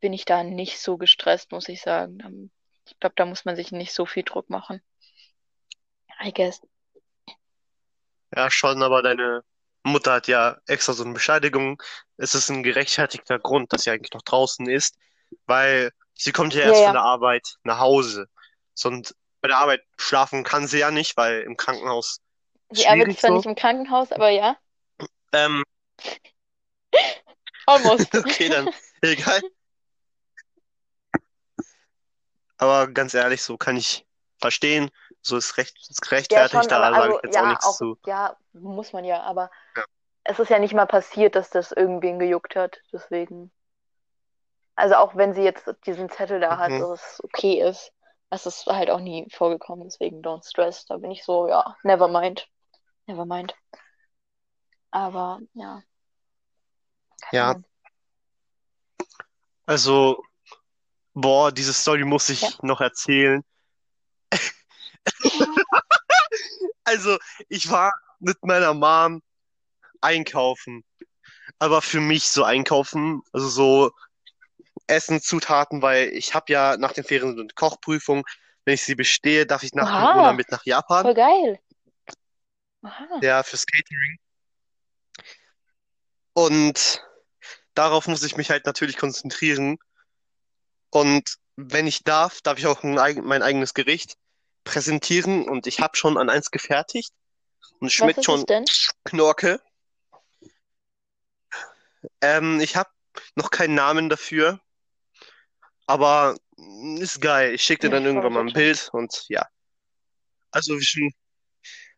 bin 0.00 0.12
ich 0.12 0.24
da 0.24 0.44
nicht 0.44 0.80
so 0.80 0.96
gestresst, 0.98 1.52
muss 1.52 1.68
ich 1.68 1.80
sagen. 1.82 2.50
Ich 2.86 2.98
glaube, 3.00 3.14
da 3.16 3.26
muss 3.26 3.44
man 3.44 3.56
sich 3.56 3.72
nicht 3.72 3.92
so 3.92 4.06
viel 4.06 4.22
Druck 4.24 4.50
machen. 4.50 4.82
I 6.24 6.32
guess. 6.32 6.60
Ja, 8.34 8.50
schon, 8.50 8.82
aber 8.82 9.02
deine 9.02 9.42
Mutter 9.84 10.12
hat 10.14 10.28
ja 10.28 10.58
extra 10.66 10.92
so 10.92 11.04
eine 11.04 11.14
Bescheinigung. 11.14 11.82
Es 12.16 12.34
ist 12.34 12.50
ein 12.50 12.62
gerechtfertigter 12.62 13.38
Grund, 13.38 13.72
dass 13.72 13.84
sie 13.84 13.90
eigentlich 13.90 14.12
noch 14.12 14.22
draußen 14.22 14.68
ist, 14.68 14.96
weil 15.46 15.92
sie 16.14 16.32
kommt 16.32 16.54
ja 16.54 16.62
Ja, 16.62 16.68
erst 16.68 16.82
von 16.84 16.92
ja. 16.92 16.92
der 16.92 17.02
Arbeit 17.02 17.56
nach 17.62 17.78
Hause. 17.78 18.28
Und 18.84 19.14
bei 19.40 19.48
der 19.48 19.58
Arbeit 19.58 19.82
schlafen 19.98 20.44
kann 20.44 20.66
sie 20.66 20.78
ja 20.80 20.90
nicht, 20.90 21.16
weil 21.16 21.42
im 21.42 21.56
Krankenhaus 21.56 22.20
Sie 22.70 22.86
arbeitet 22.86 23.18
zwar 23.18 23.30
so. 23.30 23.36
nicht 23.36 23.46
im 23.46 23.54
Krankenhaus, 23.54 24.10
aber 24.12 24.30
ja, 24.30 24.56
Ähm, 25.32 25.62
almost. 27.68 28.14
okay, 28.14 28.48
dann 28.48 28.68
egal. 29.02 29.42
Aber 32.58 32.88
ganz 32.88 33.14
ehrlich, 33.14 33.42
so 33.42 33.56
kann 33.56 33.76
ich 33.76 34.06
verstehen. 34.40 34.90
So 35.22 35.36
ist 35.36 35.56
recht, 35.56 35.76
ist 35.90 36.00
Ja, 36.00 36.08
gerechtfertigt, 36.08 36.64
schon, 36.64 36.70
da 36.70 36.76
aber 36.76 36.96
sage 36.96 37.06
also, 37.06 37.18
ich 37.18 37.22
jetzt 37.24 37.36
auch 37.38 37.42
ja, 37.42 37.48
nichts 37.48 37.66
auch, 37.66 37.76
zu. 37.76 37.98
ja, 38.06 38.36
muss 38.52 38.92
man 38.92 39.04
ja, 39.04 39.22
aber 39.22 39.50
Ja. 39.76 39.84
es 40.24 40.38
ist 40.38 40.48
ja 40.50 40.58
nicht 40.58 40.74
mal 40.74 40.86
passiert, 40.86 41.34
dass 41.34 41.50
das 41.50 41.72
irgendwen 41.72 42.18
gejuckt 42.18 42.56
hat, 42.56 42.80
deswegen. 42.92 43.52
Also 44.76 44.94
auch 44.94 45.16
wenn 45.16 45.34
sie 45.34 45.42
jetzt 45.42 45.68
diesen 45.86 46.08
Zettel 46.08 46.40
da 46.40 46.56
hat, 46.58 46.70
Mhm. 46.70 46.80
dass 46.80 46.90
es 47.02 47.20
okay 47.24 47.60
ist, 47.68 47.92
das 48.30 48.46
ist 48.46 48.66
halt 48.66 48.90
auch 48.90 49.00
nie 49.00 49.26
vorgekommen, 49.32 49.84
deswegen 49.88 50.22
don't 50.22 50.46
stress. 50.48 50.84
Da 50.86 50.98
bin 50.98 51.10
ich 51.10 51.24
so, 51.24 51.48
ja, 51.48 51.76
never 51.82 52.08
mind. 52.08 52.48
Never 53.06 53.24
mind. 53.24 53.54
Aber 54.90 55.40
ja, 55.54 55.82
Ja, 57.32 57.56
also, 59.68 60.24
boah, 61.12 61.52
diese 61.52 61.74
Story 61.74 62.04
muss 62.04 62.30
ich 62.30 62.40
Ja. 62.40 62.50
noch 62.62 62.80
erzählen. 62.80 63.44
Also, 66.84 67.18
ich 67.50 67.70
war 67.70 67.92
mit 68.18 68.42
meiner 68.42 68.72
Mom 68.72 69.22
einkaufen. 70.00 70.84
Aber 71.58 71.82
für 71.82 72.00
mich 72.00 72.30
so 72.30 72.44
einkaufen, 72.44 73.20
also 73.30 73.48
so 73.48 73.92
Essen, 74.86 75.20
Zutaten, 75.20 75.82
weil 75.82 76.08
ich 76.08 76.34
habe 76.34 76.50
ja 76.50 76.78
nach 76.78 76.92
den 76.92 77.04
Ferien 77.04 77.34
so 77.36 77.42
eine 77.42 77.52
Kochprüfung. 77.54 78.24
Wenn 78.64 78.74
ich 78.74 78.84
sie 78.84 78.94
bestehe, 78.94 79.44
darf 79.44 79.62
ich 79.64 79.74
nach 79.74 79.84
Corona 79.90 80.32
mit 80.32 80.50
nach 80.50 80.64
Japan. 80.64 81.02
voll 81.04 81.14
geil. 81.14 81.60
Aha. 82.82 83.20
Ja, 83.20 83.42
fürs 83.42 83.66
Catering. 83.66 84.18
Und 86.32 87.02
darauf 87.78 88.08
muss 88.08 88.24
ich 88.24 88.36
mich 88.36 88.50
halt 88.50 88.66
natürlich 88.66 88.96
konzentrieren. 88.96 89.78
Und 90.90 91.36
wenn 91.54 91.86
ich 91.86 92.02
darf, 92.02 92.40
darf 92.40 92.58
ich 92.58 92.66
auch 92.66 92.82
ein, 92.82 92.94
mein 93.24 93.42
eigenes 93.42 93.72
Gericht 93.72 94.16
präsentieren. 94.64 95.48
Und 95.48 95.66
ich 95.68 95.80
habe 95.80 95.96
schon 95.96 96.18
an 96.18 96.28
eins 96.28 96.50
gefertigt. 96.50 97.12
Und 97.78 97.92
schmeckt 97.92 98.24
schon? 98.24 98.44
Knorke. 99.04 99.60
Ähm, 102.20 102.60
ich 102.60 102.74
habe 102.74 102.90
noch 103.36 103.50
keinen 103.50 103.76
Namen 103.76 104.08
dafür. 104.08 104.60
Aber 105.86 106.36
ist 106.98 107.20
geil. 107.20 107.54
Ich 107.54 107.62
schicke 107.62 107.86
dir 107.86 107.90
dann 107.90 108.04
irgendwann 108.04 108.32
mal 108.32 108.40
ein. 108.40 108.52
Bild. 108.52 108.90
Und 108.92 109.24
ja. 109.28 109.46
Also 110.50 110.76
wie 110.78 110.84
schon, 110.84 111.12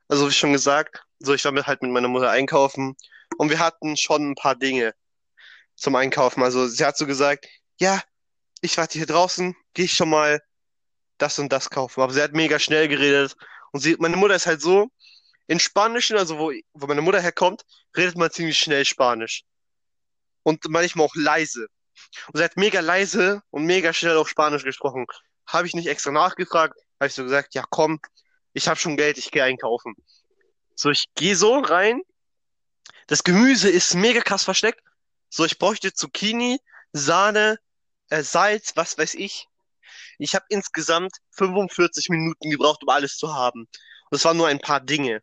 also 0.09 0.29
wie 0.29 0.33
schon 0.33 0.53
gesagt, 0.53 1.03
so 1.21 1.33
ich 1.33 1.45
war 1.45 1.53
mit, 1.53 1.67
halt 1.67 1.81
mit 1.83 1.91
meiner 1.91 2.09
Mutter 2.09 2.31
einkaufen. 2.31 2.97
Und 3.39 3.49
wir 3.49 3.59
hatten 3.59 3.97
schon 3.97 4.33
ein 4.33 4.35
paar 4.35 4.57
Dinge 4.57 4.95
zum 5.81 5.97
Einkaufen. 5.97 6.43
Also 6.43 6.69
sie 6.69 6.85
hat 6.85 6.97
so 6.97 7.07
gesagt, 7.07 7.49
ja, 7.79 8.03
ich 8.61 8.77
warte 8.77 8.99
hier 8.99 9.07
draußen, 9.07 9.57
gehe 9.75 9.87
ich 9.87 9.93
schon 9.93 10.11
mal 10.11 10.41
das 11.19 11.39
und 11.39 11.51
das 11.51 11.71
kaufen. 11.71 12.03
Aber 12.03 12.13
sie 12.13 12.23
hat 12.23 12.33
mega 12.33 12.59
schnell 12.59 12.87
geredet. 12.89 13.35
Und 13.73 13.81
sie, 13.81 13.97
meine 13.99 14.17
Mutter 14.17 14.35
ist 14.35 14.47
halt 14.47 14.61
so, 14.61 14.89
in 15.47 15.59
Spanischen, 15.59 16.17
also 16.17 16.39
wo, 16.39 16.53
wo 16.75 16.87
meine 16.87 17.01
Mutter 17.01 17.21
herkommt, 17.21 17.63
redet 17.97 18.17
man 18.17 18.31
ziemlich 18.31 18.59
schnell 18.59 18.85
Spanisch. 18.85 19.43
Und 20.43 20.69
manchmal 20.69 21.07
auch 21.07 21.15
leise. 21.15 21.67
Und 22.29 22.39
sie 22.39 22.45
hat 22.45 22.57
mega 22.57 22.81
leise 22.81 23.43
und 23.51 23.65
mega 23.65 23.93
schnell 23.93 24.17
auch 24.17 24.29
Spanisch 24.29 24.65
gesprochen. 24.65 25.07
Habe 25.47 25.67
ich 25.67 25.75
nicht 25.75 25.89
extra 25.89 26.13
nachgefragt, 26.13 26.79
habe 27.01 27.09
ich 27.09 27.15
so 27.15 27.25
gesagt, 27.25 27.55
ja 27.55 27.65
komm, 27.69 28.01
ich 28.53 28.69
habe 28.69 28.79
schon 28.79 28.97
Geld, 28.97 29.19
ich 29.19 29.31
gehe 29.31 29.45
einkaufen. 29.45 29.95
So, 30.75 30.91
ich 30.91 31.07
gehe 31.15 31.37
so 31.37 31.59
rein. 31.59 32.03
Das 33.07 33.25
Gemüse 33.25 33.69
ist 33.69 33.95
mega 33.95 34.21
krass 34.21 34.45
versteckt. 34.45 34.81
So, 35.31 35.45
ich 35.45 35.59
bräuchte 35.59 35.95
Zucchini 35.95 36.61
Sahne, 36.93 37.59
äh, 38.11 38.23
Salz, 38.23 38.73
was 38.77 38.99
weiß 38.99 39.15
ich. 39.15 39.47
Ich 40.19 40.35
habe 40.35 40.45
insgesamt 40.49 41.17
45 41.31 42.09
Minuten 42.11 42.51
gebraucht, 42.51 42.83
um 42.83 42.89
alles 42.89 43.17
zu 43.17 43.33
haben. 43.33 43.61
Und 43.63 43.69
das 44.11 44.25
waren 44.25 44.37
nur 44.37 44.49
ein 44.49 44.61
paar 44.61 44.81
Dinge. 44.81 45.23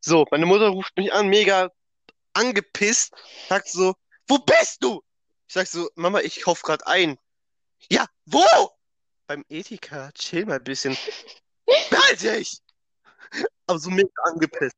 So, 0.00 0.26
meine 0.30 0.46
Mutter 0.46 0.68
ruft 0.68 0.96
mich 0.96 1.12
an, 1.12 1.28
mega 1.28 1.70
angepisst, 2.32 3.12
sagt 3.48 3.68
so, 3.68 3.94
wo 4.26 4.38
bist 4.38 4.82
du? 4.82 5.02
Ich 5.46 5.54
sag 5.54 5.66
so, 5.66 5.90
Mama, 5.94 6.20
ich 6.20 6.40
kauf 6.42 6.62
grad 6.62 6.86
ein. 6.86 7.18
Ja, 7.90 8.06
wo? 8.24 8.44
Beim 9.26 9.44
Edeka, 9.48 10.10
chill 10.12 10.46
mal 10.46 10.56
ein 10.56 10.64
bisschen. 10.64 10.96
Behalte 11.90 12.36
ich! 12.36 12.58
Aber 13.66 13.78
so 13.78 13.90
mega 13.90 14.10
angepisst. 14.24 14.76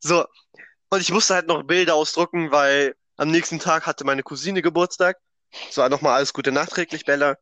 So, 0.00 0.26
und 0.90 1.00
ich 1.00 1.12
musste 1.12 1.34
halt 1.34 1.46
noch 1.46 1.62
Bilder 1.62 1.94
ausdrucken, 1.94 2.50
weil 2.52 2.94
am 3.16 3.30
nächsten 3.30 3.58
Tag 3.58 3.86
hatte 3.86 4.04
meine 4.04 4.22
Cousine 4.22 4.62
Geburtstag. 4.62 5.18
So, 5.70 5.86
nochmal 5.88 6.14
alles 6.14 6.32
Gute 6.32 6.52
nachträglich, 6.52 7.04
Bella. 7.04 7.36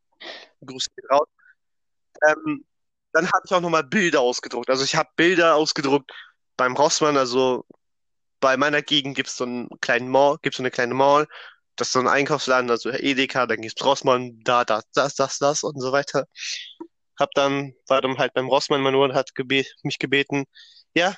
Grüße 0.64 0.90
geht 0.94 1.10
raus. 1.10 1.28
Ähm, 2.26 2.64
dann 3.12 3.26
habe 3.32 3.42
ich 3.44 3.52
auch 3.52 3.60
nochmal 3.60 3.84
Bilder 3.84 4.20
ausgedruckt. 4.20 4.70
Also 4.70 4.84
ich 4.84 4.96
habe 4.96 5.08
Bilder 5.16 5.54
ausgedruckt 5.54 6.10
beim 6.56 6.76
Rossmann, 6.76 7.16
also 7.16 7.64
bei 8.40 8.56
meiner 8.56 8.82
Gegend 8.82 9.16
gibt 9.16 9.28
es 9.28 9.36
so 9.36 9.44
einen 9.44 9.68
kleinen 9.80 10.08
Mall, 10.08 10.38
gibt 10.42 10.56
so 10.56 10.62
eine 10.62 10.70
kleine 10.70 10.94
Mall. 10.94 11.26
Das 11.76 11.88
ist 11.88 11.92
so 11.92 12.00
ein 12.00 12.08
Einkaufsladen, 12.08 12.70
also 12.70 12.90
Edeka, 12.90 13.46
dann 13.46 13.60
gibt's 13.60 13.84
Rossmann, 13.84 14.40
da, 14.42 14.64
da, 14.64 14.82
das, 14.94 15.14
das, 15.14 15.38
das 15.38 15.62
und 15.62 15.80
so 15.80 15.92
weiter. 15.92 16.26
Hab 17.18 17.30
dann, 17.34 17.74
war 17.86 18.00
dann 18.00 18.18
halt 18.18 18.34
beim 18.34 18.48
Rossmann, 18.48 18.82
mein 18.82 18.94
Mann 18.94 19.14
hat 19.14 19.34
gebet, 19.34 19.74
mich 19.82 19.98
gebeten, 19.98 20.44
ja, 20.94 21.14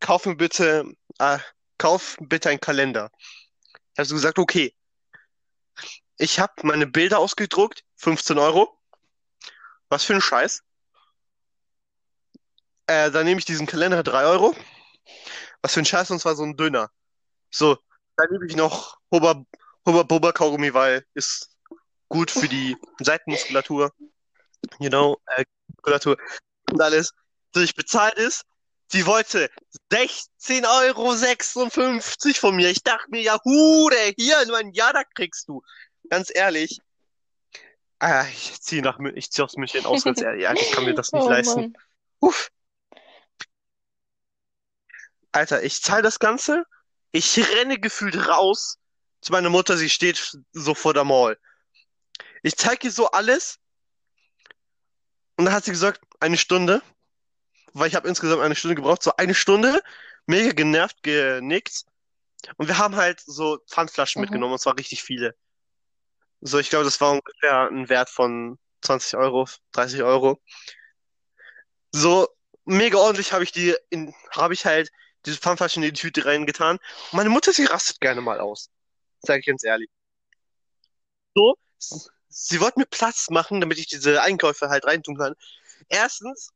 kauf 0.00 0.26
mir 0.26 0.36
bitte, 0.36 0.84
äh, 1.18 1.38
kauf 1.82 2.16
bitte 2.20 2.48
einen 2.48 2.60
Kalender. 2.60 3.10
Ich 3.92 3.98
hab 3.98 4.06
so 4.06 4.14
gesagt, 4.14 4.38
okay. 4.38 4.72
Ich 6.16 6.38
habe 6.38 6.52
meine 6.62 6.86
Bilder 6.86 7.18
ausgedruckt, 7.18 7.84
15 7.96 8.38
Euro. 8.38 8.78
Was 9.88 10.04
für 10.04 10.14
ein 10.14 10.20
Scheiß. 10.20 10.62
Äh, 12.86 13.10
dann 13.10 13.24
nehme 13.24 13.40
ich 13.40 13.46
diesen 13.46 13.66
Kalender 13.66 14.04
3 14.04 14.24
Euro. 14.26 14.54
Was 15.60 15.74
für 15.74 15.80
ein 15.80 15.84
Scheiß, 15.84 16.12
und 16.12 16.20
zwar 16.20 16.36
so 16.36 16.44
ein 16.44 16.56
Döner. 16.56 16.88
So, 17.50 17.76
dann 18.16 18.28
nehme 18.30 18.46
ich 18.46 18.54
noch 18.54 18.98
Hubba, 19.10 19.44
Hubba 19.84 20.04
Bubba 20.04 20.30
Kaugummi, 20.30 20.72
weil 20.72 21.04
ist 21.14 21.50
gut 22.08 22.30
für 22.30 22.48
die 22.48 22.76
Seitenmuskulatur. 23.00 23.92
You 24.78 24.88
know, 24.88 25.20
äh, 25.26 25.44
Muskulatur 25.66 26.16
und 26.70 26.80
alles. 26.80 27.12
Ich 27.56 27.74
bezahlt 27.74 28.14
ist. 28.14 28.44
Sie 28.92 29.06
wollte 29.06 29.50
16,56 29.90 30.64
Euro 30.68 31.14
von 32.34 32.56
mir. 32.56 32.68
Ich 32.68 32.82
dachte 32.82 33.06
mir, 33.08 33.22
ja, 33.22 33.42
Hude, 33.42 33.96
hier, 34.18 34.44
nur 34.44 34.58
ein 34.58 34.72
Jahr, 34.72 34.92
da 34.92 35.02
kriegst 35.02 35.48
du. 35.48 35.62
Ganz 36.10 36.30
ehrlich. 36.34 36.78
Ah, 38.00 38.26
ich 38.30 38.60
ziehe 38.60 38.82
nach 38.82 38.98
ich 39.14 39.30
zieh 39.30 39.40
aus 39.40 39.56
München 39.56 39.86
aus, 39.86 40.04
ganz 40.04 40.20
ehrlich. 40.20 40.42
Ja, 40.42 40.52
ich 40.52 40.70
kann 40.72 40.84
mir 40.84 40.92
das 40.92 41.10
nicht 41.10 41.22
Oh 41.24 41.30
leisten. 41.30 41.60
Mann. 41.60 41.76
Uff. 42.20 42.50
Alter, 45.32 45.62
ich 45.62 45.80
zahle 45.80 46.02
das 46.02 46.18
Ganze. 46.18 46.66
Ich 47.12 47.38
renne 47.38 47.78
gefühlt 47.78 48.28
raus 48.28 48.78
zu 49.22 49.32
meiner 49.32 49.48
Mutter. 49.48 49.78
Sie 49.78 49.88
steht 49.88 50.36
so 50.52 50.74
vor 50.74 50.92
der 50.92 51.04
Mall. 51.04 51.38
Ich 52.42 52.56
zeige 52.56 52.88
ihr 52.88 52.92
so 52.92 53.10
alles. 53.10 53.58
Und 55.36 55.46
dann 55.46 55.54
hat 55.54 55.64
sie 55.64 55.70
gesagt, 55.70 56.02
eine 56.20 56.36
Stunde. 56.36 56.82
Weil 57.72 57.88
ich 57.88 57.94
habe 57.94 58.08
insgesamt 58.08 58.42
eine 58.42 58.54
Stunde 58.56 58.74
gebraucht. 58.74 59.02
So 59.02 59.16
eine 59.16 59.34
Stunde. 59.34 59.82
Mega 60.26 60.52
genervt, 60.52 61.02
genickt. 61.02 61.84
Und 62.56 62.68
wir 62.68 62.78
haben 62.78 62.96
halt 62.96 63.20
so 63.20 63.58
Pfandflaschen 63.68 64.20
Mhm. 64.20 64.24
mitgenommen. 64.24 64.52
Und 64.52 64.58
zwar 64.58 64.78
richtig 64.78 65.02
viele. 65.02 65.34
So, 66.40 66.58
ich 66.58 66.70
glaube, 66.70 66.84
das 66.84 67.00
war 67.00 67.12
ungefähr 67.12 67.68
ein 67.68 67.88
Wert 67.88 68.10
von 68.10 68.58
20 68.82 69.16
Euro, 69.16 69.48
30 69.72 70.02
Euro. 70.02 70.40
So 71.92 72.28
mega 72.64 72.98
ordentlich 72.98 73.32
habe 73.32 73.44
ich 73.44 73.52
die 73.52 73.76
in, 73.90 74.14
habe 74.30 74.54
ich 74.54 74.66
halt 74.66 74.90
diese 75.24 75.38
Pfandflaschen 75.38 75.82
in 75.82 75.94
die 75.94 76.00
Tüte 76.00 76.24
reingetan. 76.24 76.78
Und 77.10 77.16
meine 77.16 77.30
Mutter, 77.30 77.52
sie 77.52 77.64
rastet 77.64 78.00
gerne 78.00 78.20
mal 78.20 78.40
aus. 78.40 78.70
Sage 79.20 79.40
ich 79.40 79.46
ganz 79.46 79.62
ehrlich. 79.62 79.88
So, 81.34 81.56
sie 82.28 82.60
wollte 82.60 82.80
mir 82.80 82.86
Platz 82.86 83.30
machen, 83.30 83.60
damit 83.60 83.78
ich 83.78 83.86
diese 83.86 84.20
Einkäufe 84.22 84.68
halt 84.68 84.84
reintun 84.84 85.16
kann. 85.16 85.34
Erstens, 85.88 86.50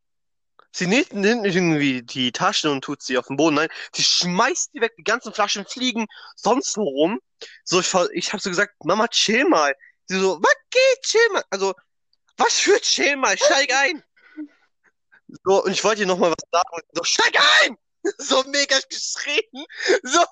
sie 0.76 0.86
nimmt, 0.86 1.12
nimmt 1.12 1.46
irgendwie 1.46 2.02
die 2.02 2.32
Tasche 2.32 2.70
und 2.70 2.82
tut 2.82 3.02
sie 3.02 3.16
auf 3.16 3.26
den 3.26 3.36
Boden 3.36 3.58
rein. 3.58 3.68
Sie 3.94 4.02
schmeißt 4.02 4.74
die 4.74 4.80
weg, 4.80 4.94
die 4.98 5.04
ganzen 5.04 5.32
Flaschen 5.32 5.66
fliegen 5.66 6.06
sonst 6.36 6.76
wo 6.76 6.82
rum. 6.82 7.20
So, 7.64 7.80
ich, 7.80 7.92
ich 8.12 8.32
habe 8.32 8.42
so 8.42 8.50
gesagt, 8.50 8.74
Mama, 8.84 9.08
chill 9.08 9.48
mal. 9.48 9.74
Sie 10.06 10.18
so, 10.18 10.38
was 10.40 10.54
geht, 10.70 11.02
chill 11.02 11.28
mal. 11.32 11.42
Also, 11.50 11.74
was 12.36 12.58
für 12.58 12.80
chill 12.80 13.16
mal, 13.16 13.36
steig 13.36 13.72
ein. 13.72 14.02
So, 15.44 15.64
und 15.64 15.72
ich 15.72 15.82
wollte 15.82 16.02
ihr 16.02 16.06
nochmal 16.06 16.30
was 16.30 16.44
sagen. 16.50 16.82
So, 16.92 17.04
steig 17.04 17.36
ein! 17.62 17.76
So 18.18 18.44
mega 18.44 18.78
geschrien. 18.88 19.66
So, 20.04 20.24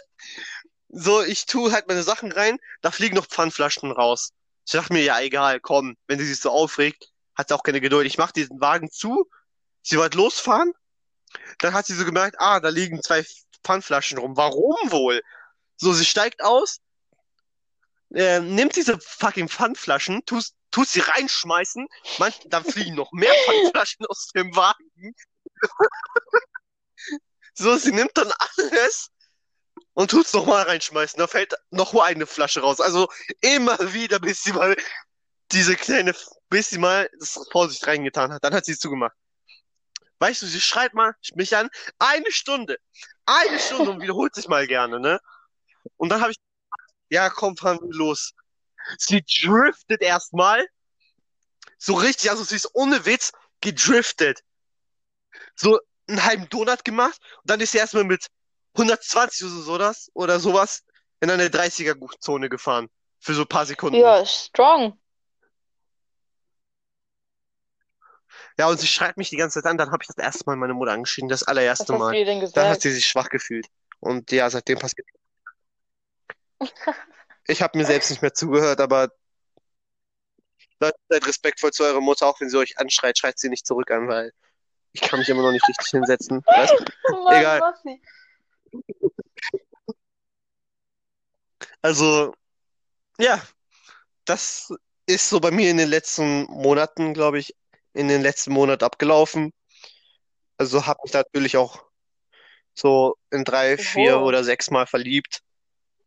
so, 0.88 1.22
ich 1.22 1.44
tue 1.44 1.70
halt 1.70 1.88
meine 1.88 2.02
Sachen 2.02 2.32
rein, 2.32 2.58
da 2.80 2.90
fliegen 2.90 3.16
noch 3.16 3.26
Pfandflaschen 3.26 3.92
raus. 3.92 4.30
Ich 4.64 4.72
dachte 4.72 4.94
mir, 4.94 5.02
ja, 5.02 5.20
egal, 5.20 5.60
komm, 5.60 5.98
wenn 6.06 6.18
sie 6.18 6.24
sich 6.24 6.40
so 6.40 6.48
aufregt, 6.48 7.12
hat 7.34 7.48
sie 7.48 7.54
auch 7.54 7.62
keine 7.62 7.82
Geduld. 7.82 8.06
Ich 8.06 8.16
mach 8.16 8.32
diesen 8.32 8.62
Wagen 8.62 8.90
zu, 8.90 9.28
sie 9.86 9.98
wollte 9.98 10.18
losfahren, 10.18 10.72
dann 11.58 11.72
hat 11.72 11.86
sie 11.86 11.94
so 11.94 12.04
gemerkt, 12.04 12.36
ah, 12.40 12.60
da 12.60 12.68
liegen 12.68 13.02
zwei 13.02 13.24
Pfandflaschen 13.62 14.18
rum. 14.18 14.36
Warum 14.36 14.76
wohl? 14.90 15.22
So, 15.76 15.92
sie 15.92 16.04
steigt 16.04 16.42
aus, 16.42 16.80
äh, 18.12 18.40
nimmt 18.40 18.76
diese 18.76 18.98
fucking 18.98 19.48
Pfandflaschen, 19.48 20.24
tut, 20.24 20.46
tut 20.70 20.88
sie 20.88 21.00
reinschmeißen, 21.00 21.86
manch, 22.18 22.40
dann 22.46 22.64
fliegen 22.64 22.96
noch 22.96 23.12
mehr 23.12 23.32
Pfandflaschen 23.46 24.06
aus 24.06 24.28
dem 24.34 24.54
Wagen. 24.54 25.14
So, 27.58 27.74
sie 27.78 27.90
nimmt 27.90 28.10
dann 28.18 28.30
alles 28.38 29.08
und 29.94 30.10
tut's 30.10 30.34
noch 30.34 30.44
mal 30.44 30.64
reinschmeißen. 30.64 31.18
Da 31.18 31.26
fällt 31.26 31.54
noch 31.70 31.94
eine 31.94 32.26
Flasche 32.26 32.60
raus. 32.60 32.82
Also 32.82 33.08
immer 33.40 33.78
wieder, 33.94 34.18
bis 34.20 34.42
sie 34.42 34.52
mal 34.52 34.76
diese 35.52 35.74
kleine, 35.74 36.14
bis 36.50 36.68
sie 36.68 36.76
mal 36.76 37.08
das 37.18 37.40
Vorsicht 37.50 37.86
reingetan 37.86 38.30
hat. 38.30 38.44
Dann 38.44 38.52
hat 38.52 38.66
sie 38.66 38.72
es 38.72 38.78
zugemacht. 38.78 39.16
Weißt 40.18 40.42
du, 40.42 40.46
sie 40.46 40.60
schreit 40.60 40.94
mal 40.94 41.14
mich 41.34 41.56
an, 41.56 41.68
eine 41.98 42.30
Stunde. 42.30 42.78
Eine 43.26 43.58
Stunde 43.58 43.90
und 43.90 44.00
wiederholt 44.00 44.34
sich 44.34 44.48
mal 44.48 44.66
gerne, 44.66 45.00
ne? 45.00 45.20
Und 45.96 46.08
dann 46.08 46.20
habe 46.20 46.32
ich, 46.32 46.38
ja, 47.10 47.28
komm, 47.30 47.56
fahren 47.56 47.78
wir 47.80 47.94
los. 47.94 48.32
Sie 48.98 49.22
driftet 49.22 50.02
erstmal. 50.02 50.66
So 51.78 51.94
richtig, 51.94 52.30
also 52.30 52.44
sie 52.44 52.56
ist 52.56 52.70
ohne 52.74 53.04
Witz 53.04 53.32
gedriftet. 53.60 54.40
So 55.54 55.80
einen 56.08 56.24
halben 56.24 56.48
Donut 56.48 56.84
gemacht 56.84 57.20
und 57.42 57.50
dann 57.50 57.60
ist 57.60 57.72
sie 57.72 57.78
erstmal 57.78 58.04
mit 58.04 58.26
120 58.74 59.44
oder 59.44 59.62
so 59.62 59.78
das 59.78 60.10
oder 60.14 60.40
sowas 60.40 60.84
in 61.20 61.30
eine 61.30 61.48
30er-Zone 61.48 62.48
gefahren. 62.48 62.88
Für 63.18 63.34
so 63.34 63.42
ein 63.42 63.48
paar 63.48 63.66
Sekunden. 63.66 63.98
Ja, 63.98 64.24
strong. 64.24 64.98
Ja, 68.58 68.68
und 68.68 68.80
sie 68.80 68.86
schreit 68.86 69.16
mich 69.16 69.28
die 69.30 69.36
ganze 69.36 69.60
Zeit 69.60 69.70
an. 69.70 69.76
Dann 69.76 69.90
habe 69.90 70.02
ich 70.02 70.06
das 70.08 70.16
erste 70.16 70.44
Mal 70.46 70.56
meine 70.56 70.74
Mutter 70.74 70.92
angeschrien, 70.92 71.28
das 71.28 71.42
Was 71.42 71.48
allererste 71.48 71.92
hast 71.92 72.00
du 72.00 72.04
Mal. 72.04 72.14
ihr 72.14 72.24
denn 72.24 72.40
Dann 72.40 72.48
hat 72.48 72.52
gesagt? 72.54 72.82
sie 72.82 72.92
sich 72.92 73.06
schwach 73.06 73.28
gefühlt. 73.28 73.66
Und 74.00 74.30
ja, 74.32 74.48
seitdem 74.50 74.78
passiert. 74.78 75.06
Ich 77.48 77.62
habe 77.62 77.78
mir 77.78 77.84
selbst 77.84 78.10
nicht 78.10 78.22
mehr 78.22 78.34
zugehört, 78.34 78.80
aber 78.80 79.08
seid, 80.80 80.94
seid 81.08 81.26
respektvoll 81.28 81.70
zu 81.70 81.84
eurer 81.84 82.00
Mutter, 82.00 82.26
auch 82.26 82.40
wenn 82.40 82.50
sie 82.50 82.58
euch 82.58 82.76
anschreit, 82.78 83.16
schreit 83.16 83.38
sie 83.38 83.48
nicht 83.48 83.64
zurück 83.64 83.88
an, 83.92 84.08
weil 84.08 84.32
ich 84.92 85.00
kann 85.00 85.20
mich 85.20 85.28
immer 85.28 85.42
noch 85.42 85.52
nicht 85.52 85.66
richtig 85.68 85.86
hinsetzen. 85.90 86.42
Weißt? 86.46 86.74
Oh 87.12 87.22
Mann, 87.22 87.36
Egal. 87.36 87.60
Also, 91.82 92.34
ja, 93.18 93.40
das 94.24 94.74
ist 95.06 95.28
so 95.28 95.38
bei 95.38 95.50
mir 95.52 95.70
in 95.70 95.76
den 95.76 95.88
letzten 95.88 96.44
Monaten, 96.44 97.14
glaube 97.14 97.38
ich, 97.38 97.54
in 97.96 98.08
den 98.08 98.22
letzten 98.22 98.52
Monat 98.52 98.82
abgelaufen. 98.82 99.52
Also 100.58 100.86
habe 100.86 101.00
mich 101.04 101.12
natürlich 101.12 101.56
auch 101.56 101.84
so 102.74 103.16
in 103.30 103.44
drei, 103.44 103.76
vier 103.78 104.16
Oho. 104.16 104.26
oder 104.26 104.44
sechs 104.44 104.70
Mal 104.70 104.86
verliebt. 104.86 105.40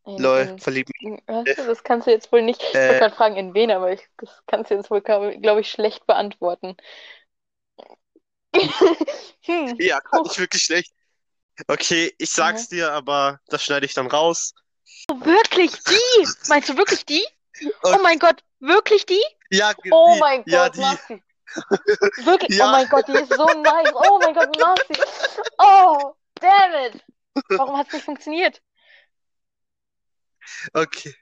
In, 0.05 0.23
Lol, 0.23 0.55
verliebt 0.59 0.89
mich. 0.89 1.19
in, 1.19 1.21
weißt 1.27 1.57
du, 1.59 1.65
das 1.65 1.83
kannst 1.83 2.07
du 2.07 2.11
jetzt 2.11 2.31
wohl 2.31 2.41
nicht. 2.41 2.61
Ich 2.61 2.73
wollte 2.73 2.79
Äh, 2.79 2.99
gerade 2.99 3.15
fragen, 3.15 3.35
in 3.37 3.53
wen, 3.53 3.71
aber 3.71 3.91
ich, 3.93 4.01
das 4.17 4.43
kannst 4.47 4.71
du 4.71 4.75
jetzt 4.75 4.91
wohl, 4.91 5.01
glaube 5.01 5.61
ich, 5.61 5.69
schlecht 5.71 6.05
beantworten. 6.07 6.75
Hm. 9.45 9.77
ja, 9.79 9.99
kann 10.01 10.21
ich 10.25 10.37
wirklich 10.39 10.63
schlecht. 10.63 10.93
Okay, 11.67 12.13
ich 12.17 12.29
Ja. 12.29 12.35
sag's 12.35 12.69
dir, 12.69 12.91
aber 12.93 13.39
das 13.47 13.63
schneide 13.63 13.85
ich 13.85 13.93
dann 13.93 14.07
raus. 14.07 14.53
Wirklich 15.09 15.71
die? 15.83 16.27
Meinst 16.47 16.69
du 16.69 16.77
wirklich 16.77 17.05
die? 17.05 17.25
Oh 17.63 17.67
Okay. 17.83 17.99
mein 18.03 18.19
Gott, 18.19 18.43
wirklich 18.59 19.05
die? 19.05 19.21
Ja, 19.49 19.73
Oh 19.91 20.15
die, 20.15 20.19
mein 20.19 20.45
ja, 20.45 20.65
Gott, 20.65 20.75
die. 20.75 20.81
Massi. 20.81 21.23
Wirklich? 22.23 22.59
Oh 22.59 22.63
Ja, 22.65 22.71
mein 22.71 22.87
Gott, 22.89 23.07
die 23.07 23.13
ist 23.13 23.29
so 23.33 23.61
nice. 23.61 23.91
Oh 23.93 24.19
mein 24.21 24.33
Gott, 24.33 24.57
Massi. 24.59 25.01
Oh, 25.57 26.13
damn 26.35 26.73
it. 26.85 27.03
Warum 27.49 27.77
hat 27.77 27.87
es 27.87 27.93
nicht 27.93 28.05
funktioniert? 28.05 28.61
okay. 30.73 31.13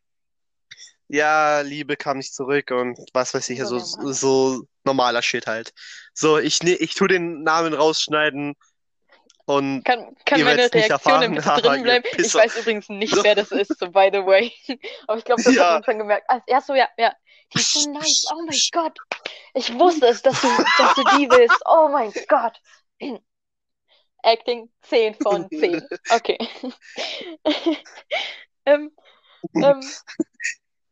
ja, 1.07 1.61
Liebe 1.61 1.95
kam 1.95 2.17
nicht 2.17 2.33
zurück 2.33 2.71
und 2.71 2.97
was 3.13 3.33
weiß 3.33 3.49
ich, 3.49 3.59
So 3.63 3.75
also 3.75 4.11
so 4.13 4.63
normaler 4.83 5.21
Shit 5.21 5.47
halt. 5.47 5.73
So, 6.13 6.37
ich, 6.37 6.63
ne, 6.63 6.73
ich 6.75 6.95
tu 6.95 7.07
den 7.07 7.43
Namen 7.43 7.73
rausschneiden 7.73 8.55
und 9.45 9.83
Kann, 9.85 10.15
kann 10.25 10.41
meine 10.43 10.57
Reaktion 10.63 10.83
erfahren. 10.91 11.31
bitte 11.35 11.45
Haha, 11.45 11.61
drin 11.61 11.83
bleiben? 11.83 12.05
Ich 12.17 12.33
weiß 12.33 12.57
übrigens 12.57 12.89
nicht, 12.89 13.13
So. 13.15 13.23
wer 13.23 13.35
das 13.35 13.51
ist, 13.51 13.79
so 13.79 13.89
by 13.91 14.09
the 14.11 14.25
way. 14.25 14.51
Aber 15.07 15.17
ich 15.17 15.23
glaube, 15.25 15.43
das 15.43 15.55
Ja. 15.55 15.65
hat 15.65 15.73
man 15.73 15.83
schon 15.83 15.97
gemerkt. 15.99 16.29
Also, 16.29 16.43
ja, 16.47 16.61
so, 16.61 16.75
ja, 16.75 16.89
ja. 16.97 17.13
Die 17.53 17.59
ist 17.59 17.73
so 17.73 17.89
nice. 17.91 18.25
Oh 18.31 18.41
mein 18.45 18.59
Gott. 18.71 18.97
Ich 19.53 19.73
wusste 19.79 20.07
es, 20.07 20.21
dass 20.21 20.41
du, 20.41 20.47
dass 20.77 20.95
du 20.95 21.03
die 21.17 21.29
willst. 21.29 21.61
Oh 21.65 21.89
mein 21.89 22.11
Gott. 22.27 22.59
Acting 24.23 24.69
10 24.81 25.15
von 25.15 25.49
10. 25.49 25.87
Okay. 26.09 26.37
ähm, 28.65 28.91
ähm, 29.55 29.81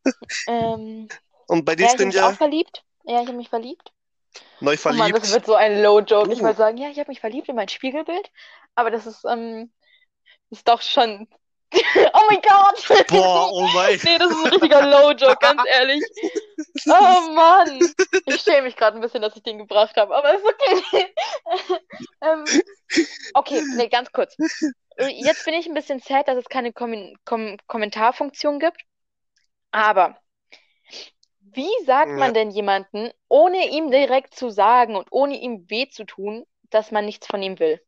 ähm, 0.47 1.07
und 1.47 1.65
bei 1.65 1.75
dir 1.75 1.87
ja, 1.87 1.91
ich 1.91 1.97
sind 1.97 2.13
ja 2.13 2.29
auch 2.29 2.33
verliebt. 2.33 2.83
Ja, 3.05 3.21
ich 3.21 3.27
habe 3.27 3.37
mich 3.37 3.49
verliebt. 3.49 3.91
neu 4.59 4.75
Oh 4.83 4.89
Mann, 4.93 5.11
das 5.11 5.29
verliebt. 5.29 5.31
wird 5.31 5.45
so 5.45 5.55
ein 5.55 5.81
Low-Joke. 5.81 6.31
Ich 6.33 6.39
Uh. 6.39 6.43
wollte 6.43 6.57
sagen, 6.57 6.77
ja, 6.77 6.89
ich 6.89 6.99
habe 6.99 7.09
mich 7.09 7.19
verliebt 7.19 7.49
in 7.49 7.55
mein 7.55 7.69
Spiegelbild, 7.69 8.31
aber 8.75 8.91
das 8.91 9.05
ist, 9.05 9.25
ähm, 9.25 9.71
ist 10.49 10.67
doch 10.67 10.81
schon. 10.81 11.27
Oh 12.13 12.21
mein 12.29 12.41
Gott! 12.41 13.07
Boah, 13.07 13.49
oh 13.51 13.67
mein. 13.73 13.99
Nee, 14.03 14.17
das 14.17 14.31
ist 14.31 14.45
ein 14.45 14.51
richtiger 14.51 14.85
Low-Joke, 14.85 15.37
ganz 15.39 15.61
ehrlich. 15.73 16.03
Oh 16.87 17.31
Mann! 17.31 17.79
Ich 18.25 18.41
schäme 18.41 18.63
mich 18.63 18.75
gerade 18.75 18.97
ein 18.97 19.01
bisschen, 19.01 19.21
dass 19.21 19.35
ich 19.35 19.43
den 19.43 19.57
gebracht 19.57 19.95
habe, 19.97 20.15
aber 20.15 20.35
ist 20.35 20.45
okay. 20.45 21.13
ähm, 22.21 22.45
okay, 23.33 23.63
nee, 23.75 23.87
ganz 23.87 24.11
kurz. 24.11 24.35
Jetzt 24.97 25.45
bin 25.45 25.53
ich 25.53 25.67
ein 25.67 25.73
bisschen 25.73 25.99
sad, 25.99 26.27
dass 26.27 26.37
es 26.37 26.45
keine 26.49 26.71
Kom 26.71 27.13
Kom 27.25 27.57
Kommentarfunktion 27.67 28.59
gibt. 28.59 28.81
Aber 29.71 30.17
wie 31.39 31.71
sagt 31.85 32.17
man 32.17 32.33
denn 32.33 32.51
jemanden, 32.51 33.11
ohne 33.27 33.69
ihm 33.69 33.91
direkt 33.91 34.35
zu 34.35 34.49
sagen 34.49 34.95
und 34.95 35.07
ohne 35.11 35.37
ihm 35.37 35.69
weh 35.69 35.89
zu 35.89 36.05
tun, 36.05 36.45
dass 36.69 36.91
man 36.91 37.05
nichts 37.05 37.27
von 37.27 37.41
ihm 37.41 37.59
will? 37.59 37.81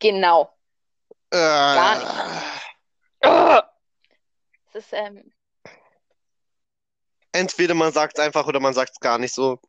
Genau. 0.00 0.50
Gar 1.30 1.98
nicht. 1.98 3.64
Es 4.72 4.74
ist, 4.86 4.92
ähm, 4.92 5.32
Entweder 7.32 7.74
man 7.74 7.92
sagt 7.92 8.18
es 8.18 8.24
einfach 8.24 8.46
oder 8.46 8.58
man 8.60 8.74
sagt 8.74 8.92
es 8.92 9.00
gar 9.00 9.18
nicht 9.18 9.34
so. 9.34 9.60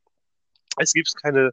Es 0.78 0.94
gibt 0.94 1.12
keine 1.22 1.52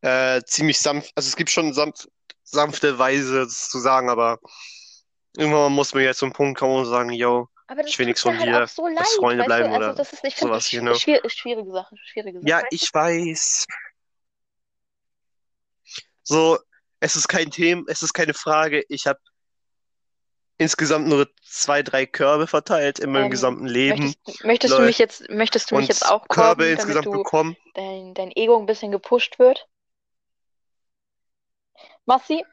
äh, 0.00 0.42
ziemlich 0.44 0.80
sanft, 0.80 1.12
also 1.14 1.28
es 1.28 1.36
gibt 1.36 1.50
schon 1.50 1.72
sanft, 1.72 2.08
sanfte 2.42 2.98
Weise, 2.98 3.44
das 3.44 3.68
zu 3.68 3.78
sagen, 3.78 4.10
aber 4.10 4.38
irgendwann 5.36 5.72
muss 5.72 5.94
man 5.94 6.02
jetzt 6.02 6.18
zum 6.18 6.32
Punkt 6.32 6.58
kommen 6.58 6.76
und 6.76 6.86
sagen, 6.86 7.10
yo, 7.10 7.48
Ich 7.86 7.98
will 7.98 8.06
nichts 8.06 8.22
von 8.22 8.36
halt 8.38 8.48
dir. 8.48 8.66
so 8.66 8.86
leid, 8.86 8.96
Lass 8.98 9.14
Freunde 9.14 9.44
weißt 9.44 9.50
du? 9.50 9.54
bleiben 9.54 9.74
Also 9.74 9.76
oder 9.76 9.94
das 9.94 10.12
ist, 10.12 10.24
ich 10.24 10.34
finde 10.34 10.48
sowas, 10.52 10.64
das 10.64 10.70
genau. 10.70 10.94
schwierig, 10.94 11.32
schwierige 11.32 11.72
Sache, 11.72 11.94
schwierige 12.04 12.38
Sache. 12.40 12.48
Ja, 12.48 12.62
ich 12.70 12.92
weiß. 12.92 13.66
So, 16.22 16.58
es 17.00 17.16
ist 17.16 17.28
kein 17.28 17.50
Thema, 17.50 17.84
es 17.88 18.02
ist 18.02 18.12
keine 18.12 18.34
Frage. 18.34 18.84
Ich 18.88 19.06
habe 19.06 19.20
insgesamt 20.58 21.06
nur 21.08 21.28
zwei, 21.42 21.82
drei 21.82 22.04
Körbe 22.06 22.46
verteilt 22.46 22.98
in 22.98 23.12
meinem 23.12 23.26
Ähm, 23.26 23.30
gesamten 23.30 23.66
Leben 23.66 24.14
Möchtest, 24.24 24.44
möchtest 24.44 24.78
du 24.78 24.82
mich 24.82 24.98
jetzt, 24.98 25.28
möchtest 25.30 25.70
du 25.70 25.76
mich 25.76 25.88
jetzt 25.88 26.04
auch 26.04 26.28
Körbe 26.28 26.64
korben, 26.64 26.76
damit 26.76 26.80
insgesamt 26.80 27.06
du 27.06 27.12
bekommen. 27.12 27.56
dein, 27.74 28.14
dein 28.14 28.32
Ego 28.32 28.58
ein 28.58 28.66
bisschen 28.66 28.90
gepusht 28.90 29.38
wird? 29.38 29.68
Massi? 32.06 32.44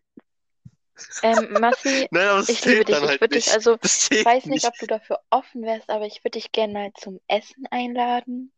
Ähm, 1.24 1.52
Massi, 1.60 2.08
Nein, 2.12 2.44
ich 2.48 2.64
liebe 2.66 2.86
dich. 2.86 3.02
Ich 3.02 3.08
halt 3.08 3.22
würde 3.22 3.36
dich, 3.36 3.52
also, 3.52 3.78
ich 4.10 4.26
weiß 4.26 4.46
nicht, 4.46 4.64
nicht. 4.64 4.66
ob 4.66 4.78
du 4.78 4.86
dafür 4.88 5.20
offen 5.30 5.64
wärst, 5.64 5.90
aber 5.90 6.06
ich 6.06 6.24
würde 6.24 6.40
dich 6.40 6.52
gerne 6.52 6.74
mal 6.74 6.94
zum 6.94 7.20
Essen 7.28 7.66
einladen. 7.72 8.52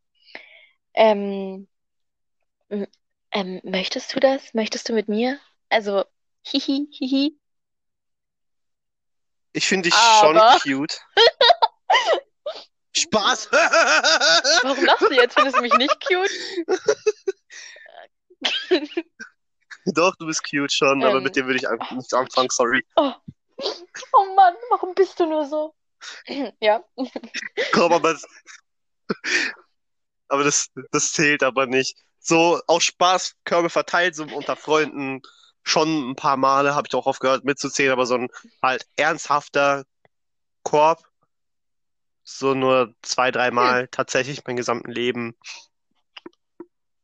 Ähm, 0.93 1.67
ähm, 3.31 3.61
möchtest 3.63 4.13
du 4.15 4.19
das? 4.19 4.53
Möchtest 4.53 4.89
du 4.89 4.93
mit 4.93 5.07
mir? 5.07 5.39
Also, 5.69 6.05
hihi, 6.43 6.87
hihi. 6.91 7.37
Ich 9.53 9.67
finde 9.67 9.89
dich 9.89 9.97
schon 10.19 10.37
Aber- 10.37 10.59
cute. 10.59 10.99
Spaß! 12.95 13.51
Warum 13.51 14.85
lachst 14.85 15.09
du 15.09 15.13
jetzt? 15.13 15.33
Findest 15.35 15.57
du 15.57 15.61
mich 15.61 15.73
nicht 15.75 15.95
cute? 16.05 16.31
Doch, 19.85 20.15
du 20.15 20.25
bist 20.25 20.43
cute 20.49 20.71
schon, 20.71 21.03
aber 21.03 21.17
Ähm. 21.17 21.23
mit 21.23 21.35
dir 21.35 21.45
würde 21.45 21.57
ich 21.57 21.67
einfach 21.67 21.91
nicht 21.91 22.13
anfangen, 22.13 22.49
sorry. 22.51 22.85
Oh. 22.95 23.13
Oh 24.13 24.33
Mann, 24.35 24.53
warum 24.69 24.93
bist 24.95 25.19
du 25.19 25.25
nur 25.25 25.45
so? 25.47 25.75
Ja. 26.59 26.83
Komm, 27.71 27.93
aber 27.93 28.13
das, 28.13 28.25
aber 30.27 30.43
das, 30.43 30.67
das 30.91 31.11
zählt 31.13 31.43
aber 31.43 31.65
nicht. 31.65 31.95
So, 32.19 32.59
aus 32.67 32.83
Spaß, 32.83 33.35
Körbe 33.45 33.69
verteilt, 33.69 34.15
so 34.15 34.23
unter 34.25 34.55
Freunden, 34.55 35.21
schon 35.67 36.11
ein 36.11 36.15
paar 36.15 36.37
Male 36.37 36.75
habe 36.75 36.87
ich 36.87 36.95
auch 36.95 37.07
aufgehört 37.07 37.43
mitzuzählen, 37.43 37.91
aber 37.91 38.05
so 38.05 38.15
ein 38.15 38.29
halt 38.61 38.87
ernsthafter 38.95 39.83
Korb, 40.63 41.03
so 42.23 42.53
nur 42.53 42.93
zwei, 43.01 43.31
drei 43.31 43.51
Mal 43.51 43.87
tatsächlich 43.89 44.43
mein 44.45 44.55
gesamten 44.55 44.91
Leben. 44.91 45.35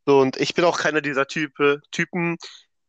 So, 0.06 0.20
und 0.20 0.36
ich 0.36 0.54
bin 0.54 0.64
auch 0.64 0.78
keiner 0.78 1.00
dieser 1.00 1.26
Type, 1.26 1.80
Typen, 1.90 2.36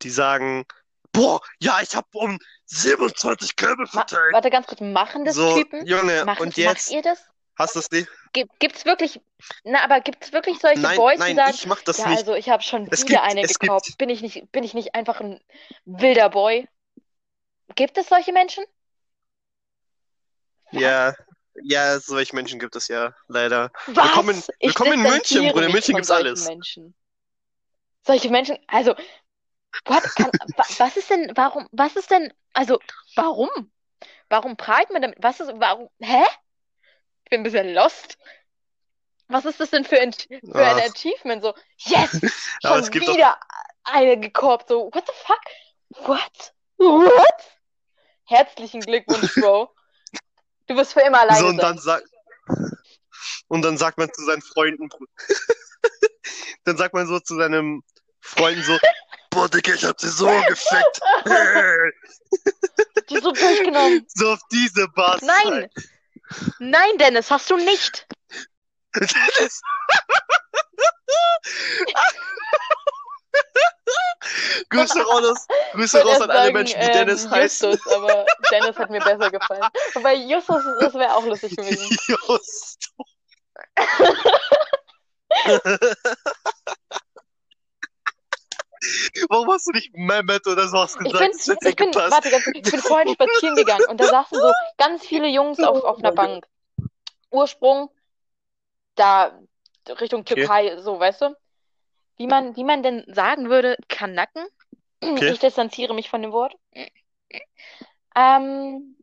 die 0.01 0.09
sagen, 0.09 0.65
boah, 1.13 1.39
ja, 1.59 1.80
ich 1.82 1.95
habe 1.95 2.07
um 2.13 2.38
27 2.65 3.55
Körbe 3.55 3.88
verteilt. 3.88 4.34
warte 4.34 4.49
ganz 4.49 4.67
kurz, 4.67 4.82
machen 4.82 5.23
das 5.23 5.36
So, 5.36 5.57
Typen? 5.57 5.86
Junge, 5.86 6.26
Machen, 6.26 6.43
und 6.43 6.57
jetzt 6.57 6.88
macht 6.88 6.91
ihr 6.91 7.01
das? 7.01 7.23
Hast 7.58 7.76
du 7.76 7.80
es 7.80 7.89
nicht? 7.91 8.08
Gibt, 8.34 8.60
gibt's 8.60 8.86
wirklich, 8.86 9.20
na, 9.64 9.84
aber 9.84 10.01
gibt's 10.01 10.32
wirklich 10.34 10.60
solche 10.60 10.82
Nein, 10.82 10.97
Boys, 10.97 11.16
die 11.16 11.34
nein, 11.34 11.36
sagen, 11.36 11.51
ich 11.56 11.66
mach 11.68 11.82
das 11.82 11.97
ja, 11.99 12.08
nicht. 12.10 12.18
also 12.20 12.36
ich 12.36 12.49
habe 12.49 12.62
schon 12.64 12.88
Es 12.91 13.01
wieder 13.03 13.22
gibt- 13.22 13.22
eine 13.32 13.41
es 13.43 13.60
gekauft. 13.60 13.86
gibt- 13.86 13.97
Bin 13.97 14.10
ich 14.10 14.22
nicht, 14.22 14.51
bin 14.51 14.64
ich 14.64 14.74
nicht 14.74 14.95
einfach 14.95 15.20
ein 15.22 15.39
wilder 15.86 16.30
Boy? 16.30 16.68
Gibt 17.76 17.97
es 17.97 18.08
solche 18.08 18.32
Menschen? 18.34 18.64
Ja, 20.72 21.14
ja, 21.64 21.99
solche 21.99 22.36
Menschen 22.36 22.60
gibt 22.60 22.76
es 22.76 22.88
ja, 22.89 23.14
leider. 23.28 23.72
Was? 23.88 24.06
Willkommen- 24.06 24.43
willkommen 24.60 24.93
in 24.93 25.01
München, 25.03 25.51
Bruder. 25.51 25.68
In 25.68 25.72
München 25.72 25.95
gibt's 25.95 26.12
alles. 26.12 26.45
Menschen. 26.47 26.93
Solche 28.06 28.30
Menschen, 28.30 28.58
also, 28.68 28.93
what, 29.86 30.03
kann, 30.16 30.30
wa, 30.58 30.66
was 30.78 30.97
ist 30.97 31.10
denn, 31.10 31.32
warum, 31.36 31.68
was 31.72 31.95
ist 31.95 32.12
denn, 32.12 32.32
also, 32.53 32.80
warum? 33.16 33.49
Warum 34.30 34.58
prahlt 34.58 34.89
man 34.91 35.01
damit? 35.01 35.18
Was 35.22 35.39
ist, 35.39 35.51
warum, 35.56 35.89
hä? 36.01 36.24
Bin 37.36 37.41
ein 37.41 37.43
bisschen 37.43 37.73
lost. 37.73 38.17
Was 39.27 39.43
ist 39.43 39.59
das 39.59 39.71
denn 39.71 39.83
für 39.83 39.99
ein, 39.99 40.13
für 40.13 40.39
ein 40.55 40.79
Ach. 40.79 40.89
Achievement? 40.89 41.43
So, 41.43 41.53
yes, 41.79 42.11
schon 42.65 42.89
gibt 42.91 43.09
doch- 43.09 43.13
wieder 43.13 43.38
eine 43.83 44.17
gekorbt. 44.17 44.69
So, 44.69 44.89
what 44.93 45.05
the 45.05 45.13
fuck? 45.25 46.07
What? 46.07 46.53
What? 46.77 47.33
Herzlichen 48.23 48.79
Glückwunsch, 48.79 49.36
Bro. 49.36 49.69
Du 50.67 50.77
wirst 50.77 50.93
für 50.93 51.01
immer 51.01 51.19
alleine 51.19 51.39
So, 51.41 51.47
und 51.47 51.57
dann 51.57 51.77
sagt, 51.77 52.07
und 53.49 53.61
dann 53.63 53.77
sagt 53.77 53.97
man 53.97 54.09
zu 54.13 54.23
seinen 54.23 54.41
Freunden, 54.41 54.88
dann 56.63 56.77
sagt 56.77 56.93
man 56.93 57.05
so 57.05 57.19
zu 57.19 57.36
seinem 57.36 57.83
Freunden 58.21 58.63
so, 58.63 58.77
boah, 59.29 59.49
Digga, 59.49 59.73
ich 59.73 59.83
hab 59.83 59.99
sie 59.99 60.07
so 60.07 60.27
gefickt. 60.47 61.01
Die 63.09 63.17
so 63.19 63.31
durchgenommen. 63.33 64.05
so 64.07 64.31
auf 64.31 64.39
diese 64.49 64.88
Basis. 64.88 65.27
Nein! 65.27 65.69
Nein, 66.59 66.97
Dennis, 66.97 67.32
hast 67.32 67.49
du 67.49 67.57
nicht. 67.57 68.07
Dennis. 68.93 69.61
Grüße 74.69 75.05
raus, 75.05 75.47
Grüße 75.73 76.03
raus 76.03 76.21
an 76.21 76.32
alle 76.32 76.51
Menschen, 76.51 76.80
die 76.80 76.88
ähm, 76.88 76.93
Dennis 76.93 77.30
heißen. 77.30 77.71
Justus, 77.71 77.93
aber 77.93 78.26
Dennis 78.51 78.78
hat 78.78 78.89
mir 78.89 79.01
besser 79.01 79.30
gefallen. 79.30 79.61
Wobei 79.93 80.15
Justus, 80.15 80.63
das 80.80 80.93
wäre 80.93 81.13
auch 81.13 81.26
lustig 81.26 81.55
gewesen. 81.55 81.97
Just. 82.07 82.91
Warum 89.29 89.49
hast 89.51 89.67
du 89.67 89.71
nicht 89.71 89.93
Mehmet 89.93 90.45
oder 90.47 90.67
sowas 90.67 90.97
Ich 90.97 91.03
gesagt? 91.03 91.21
bin, 91.21 91.31
Das 91.31 91.47
hätte 91.47 91.69
ich 91.69 91.75
bin, 91.75 91.93
warte, 91.95 92.29
ich 92.53 92.71
bin 92.71 92.81
vorhin 92.81 93.13
spazieren 93.13 93.55
gegangen 93.55 93.86
und 93.88 93.99
da 93.99 94.07
saßen 94.07 94.39
so 94.39 94.51
ganz 94.77 95.05
viele 95.05 95.27
Jungs 95.27 95.59
auf, 95.59 95.83
auf 95.83 95.99
einer 95.99 96.11
Bank. 96.11 96.45
Ursprung 97.31 97.89
da 98.95 99.38
Richtung 99.99 100.21
Okay. 100.21 100.36
Türkei, 100.36 100.77
so, 100.77 100.99
weißt 100.99 101.21
du? 101.21 101.36
Wie 102.17 102.27
man, 102.27 102.55
wie 102.55 102.63
man 102.63 102.81
denn 102.81 103.03
sagen 103.07 103.49
würde, 103.49 103.77
Kanacken? 103.89 104.45
Okay. 105.01 105.31
Ich 105.31 105.39
distanziere 105.39 105.93
mich 105.93 106.09
von 106.09 106.21
dem 106.21 106.31
Wort. 106.31 106.55
Ähm, 108.15 108.95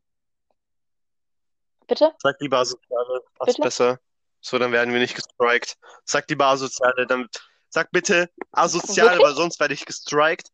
bitte? 1.86 2.14
Sag 2.18 2.40
lieber 2.40 2.58
Asoziale, 2.58 3.22
das 3.38 3.48
ist 3.48 3.56
Bitte? 3.56 3.62
besser. 3.62 3.98
So, 4.40 4.58
dann 4.58 4.72
werden 4.72 4.92
wir 4.92 5.00
nicht 5.00 5.14
gestrikt. 5.14 5.76
Sag 6.04 6.28
lieber 6.28 6.46
Asoziale, 6.46 7.06
dann 7.06 7.28
sag 7.72 7.90
bitte 7.90 8.30
Wirklich? 8.52 9.22
weil 9.22 9.34
sonst 9.34 9.58
werde 9.60 9.74
ich 9.74 9.84
gestrikt. 9.86 10.48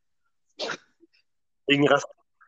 Wegen 1.67 1.89
Rass 1.89 2.05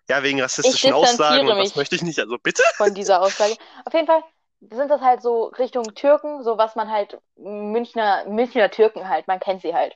Ja, 0.08 0.22
wegen 0.22 0.40
rassistischen 0.40 0.92
Aussagen 0.92 1.48
und 1.48 1.58
das 1.58 1.76
möchte 1.76 1.94
ich 1.94 2.02
nicht. 2.02 2.18
Also 2.18 2.36
bitte? 2.42 2.62
von 2.76 2.94
dieser 2.94 3.20
Aussage. 3.20 3.56
Auf 3.84 3.92
jeden 3.92 4.06
Fall 4.06 4.22
sind 4.60 4.88
das 4.88 5.00
halt 5.00 5.22
so 5.22 5.44
Richtung 5.58 5.94
Türken, 5.94 6.42
so 6.42 6.58
was 6.58 6.76
man 6.76 6.90
halt 6.90 7.18
Münchner, 7.36 8.24
Münchner 8.26 8.70
Türken 8.70 9.08
halt, 9.08 9.26
man 9.26 9.40
kennt 9.40 9.62
sie 9.62 9.74
halt. 9.74 9.94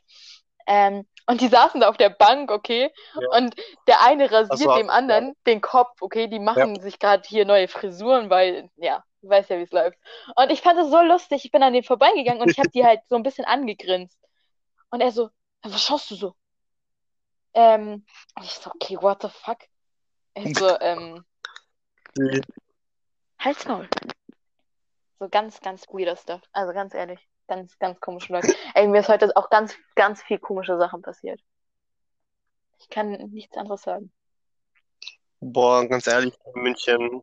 Ähm, 0.67 1.07
und 1.27 1.41
die 1.43 1.49
saßen 1.49 1.81
da 1.81 1.89
auf 1.89 1.97
der 1.99 2.09
Bank, 2.11 2.51
okay, 2.51 2.91
Ja. 3.21 3.39
und 3.39 3.55
der 3.87 4.03
eine 4.03 4.31
rasiert 4.31 4.69
war- 4.69 4.79
dem 4.79 4.89
anderen 4.91 5.35
den 5.47 5.61
Kopf, 5.61 6.01
okay, 6.01 6.29
die 6.29 6.39
machen 6.39 6.81
sich 6.81 6.99
gerade 6.99 7.23
hier 7.29 7.45
neue 7.45 7.69
Frisuren, 7.69 8.31
weil, 8.31 8.71
ja, 8.77 9.03
du 9.21 9.29
weißt 9.29 9.51
ja, 9.51 9.59
wie 9.59 9.63
es 9.63 9.73
läuft. 9.73 9.99
Und 10.37 10.51
ich 10.51 10.63
fand 10.63 10.79
es 10.79 10.91
so 10.91 11.03
lustig, 11.03 11.45
ich 11.45 11.51
bin 11.53 11.63
an 11.63 11.73
denen 11.75 11.85
vorbeigegangen 11.85 12.41
und 12.43 12.51
ich 12.51 12.59
habe 12.59 12.71
die 12.71 12.85
halt 12.85 13.01
so 13.09 13.17
ein 13.17 13.23
bisschen 13.23 13.45
angegrinst. 13.45 14.19
Und 14.91 15.01
er 15.01 15.11
so, 15.11 15.31
was 15.63 15.83
schaust 15.83 16.11
du 16.11 16.15
so? 16.15 16.37
Ähm, 17.55 18.05
und 18.37 18.45
ich 18.45 18.51
so, 18.53 18.71
okay, 18.71 18.97
what 19.01 19.23
the 19.23 19.29
fuck? 19.29 19.59
Ich 20.35 20.57
so, 20.59 20.69
ähm, 20.81 21.25
Halt's 23.39 23.67
Maul. 23.67 23.89
So 25.19 25.29
ganz, 25.29 25.61
ganz 25.61 25.87
weirder 25.89 26.17
Stuff. 26.17 26.41
Also 26.53 26.73
ganz 26.73 26.95
ehrlich, 26.95 27.21
ganz, 27.47 27.79
ganz 27.79 28.01
komische 28.01 28.33
Leute. 28.33 28.55
Ey, 28.75 28.87
mir 28.89 29.01
ist 29.01 29.09
heute 29.09 29.35
auch 29.37 29.51
ganz, 29.51 29.75
ganz 29.95 30.23
viel 30.23 30.39
komische 30.39 30.79
Sachen 30.79 31.03
passiert. 31.03 31.41
Ich 32.79 32.89
kann 32.89 33.11
nichts 33.11 33.57
anderes 33.57 33.83
sagen. 33.83 34.13
Boah, 35.41 35.87
ganz 35.87 36.07
ehrlich, 36.07 36.35
in 36.55 36.63
München, 36.63 37.23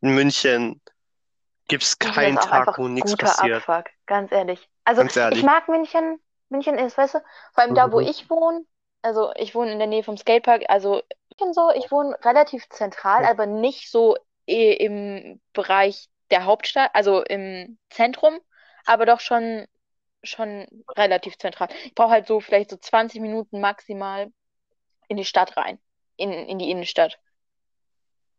in 0.00 0.14
München 0.14 0.80
gibt's 1.66 1.98
keinen 1.98 2.36
Tag, 2.36 2.78
wo 2.78 2.88
nichts 2.88 3.12
guter 3.12 3.26
passiert. 3.26 3.68
Abfuck, 3.68 3.90
ganz 4.06 4.32
ehrlich. 4.32 4.68
Also 4.84 5.02
Ganz 5.02 5.16
ehrlich. 5.16 5.38
ich 5.38 5.44
mag 5.44 5.68
München. 5.68 6.20
München 6.50 6.78
ist, 6.78 6.96
weißt 6.98 7.14
du, 7.14 7.18
vor 7.52 7.62
allem 7.64 7.74
da, 7.74 7.92
wo 7.92 8.00
Mhm. 8.00 8.06
ich 8.06 8.28
wohne. 8.30 8.64
Also 9.02 9.32
ich 9.36 9.54
wohne 9.54 9.72
in 9.72 9.78
der 9.78 9.86
Nähe 9.88 10.02
vom 10.02 10.16
Skatepark. 10.16 10.64
Also 10.68 11.02
München 11.30 11.54
so, 11.54 11.70
ich 11.70 11.90
wohne 11.90 12.16
relativ 12.24 12.68
zentral, 12.70 13.24
aber 13.24 13.46
nicht 13.46 13.90
so 13.90 14.16
eh 14.46 14.72
im 14.72 15.40
Bereich 15.52 16.08
der 16.30 16.44
Hauptstadt, 16.44 16.90
also 16.94 17.22
im 17.22 17.78
Zentrum, 17.90 18.38
aber 18.86 19.06
doch 19.06 19.20
schon 19.20 19.66
schon 20.24 20.66
relativ 20.96 21.38
zentral. 21.38 21.68
Ich 21.84 21.94
brauche 21.94 22.10
halt 22.10 22.26
so 22.26 22.40
vielleicht 22.40 22.70
so 22.70 22.76
20 22.76 23.20
Minuten 23.20 23.60
maximal 23.60 24.32
in 25.08 25.16
die 25.16 25.24
Stadt 25.24 25.56
rein, 25.56 25.80
in, 26.16 26.32
in 26.32 26.58
die 26.58 26.70
Innenstadt. 26.70 27.18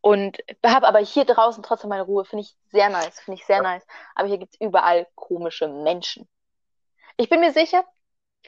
Und 0.02 0.38
habe 0.66 0.88
aber 0.88 1.00
hier 1.00 1.26
draußen 1.26 1.62
trotzdem 1.64 1.90
meine 1.90 2.04
Ruhe. 2.04 2.26
Finde 2.26 2.44
ich 2.44 2.56
sehr 2.72 2.90
nice, 2.90 3.20
finde 3.20 3.40
ich 3.40 3.46
sehr 3.46 3.62
nice. 3.62 3.86
Aber 4.16 4.28
hier 4.28 4.38
gibt's 4.38 4.58
überall 4.60 5.08
komische 5.16 5.68
Menschen. 5.68 6.28
Ich 7.18 7.30
bin 7.30 7.40
mir 7.42 7.52
sicher, 7.52 7.80
ich 7.80 7.99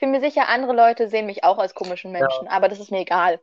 bin 0.02 0.12
mir 0.12 0.20
sicher, 0.20 0.50
andere 0.50 0.74
Leute 0.74 1.08
sehen 1.10 1.26
mich 1.26 1.46
auch 1.46 1.58
als 1.58 1.74
komischen 1.74 2.12
Menschen, 2.12 2.48
aber 2.50 2.68
das 2.68 2.80
ist 2.80 2.92
mir 2.92 3.00
egal, 3.00 3.40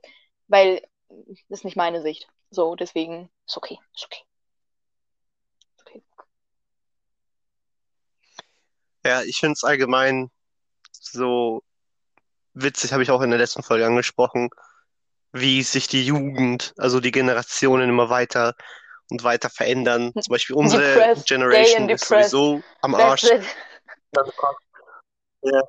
weil 0.48 0.82
das 1.08 1.60
ist 1.60 1.64
nicht 1.64 1.76
meine 1.76 2.02
Sicht. 2.02 2.28
So, 2.50 2.74
deswegen 2.74 3.30
ist 3.46 3.56
okay, 3.56 3.78
ist 3.94 4.04
okay. 4.04 4.24
Ist 5.76 5.86
okay. 5.86 6.02
Ja, 9.06 9.22
ich 9.22 9.38
finde 9.38 9.54
es 9.54 9.64
allgemein 9.64 10.30
so 10.92 11.62
witzig, 12.54 12.92
habe 12.92 13.02
ich 13.02 13.10
auch 13.10 13.22
in 13.22 13.30
der 13.30 13.38
letzten 13.38 13.62
Folge 13.62 13.86
angesprochen, 13.86 14.50
wie 15.32 15.62
sich 15.62 15.88
die 15.88 16.04
Jugend, 16.04 16.74
also 16.76 17.00
die 17.00 17.12
Generationen 17.12 17.88
immer 17.88 18.10
weiter 18.10 18.54
und 19.10 19.24
weiter 19.24 19.48
verändern. 19.48 20.12
Zum 20.20 20.32
Beispiel 20.32 20.56
unsere 20.56 20.82
Depressed, 20.82 21.26
Generation 21.26 21.88
ist 21.88 22.04
depressed. 22.04 22.30
sowieso 22.30 22.62
am 22.82 22.94
Arsch. 22.94 23.24
Ja. 25.42 25.62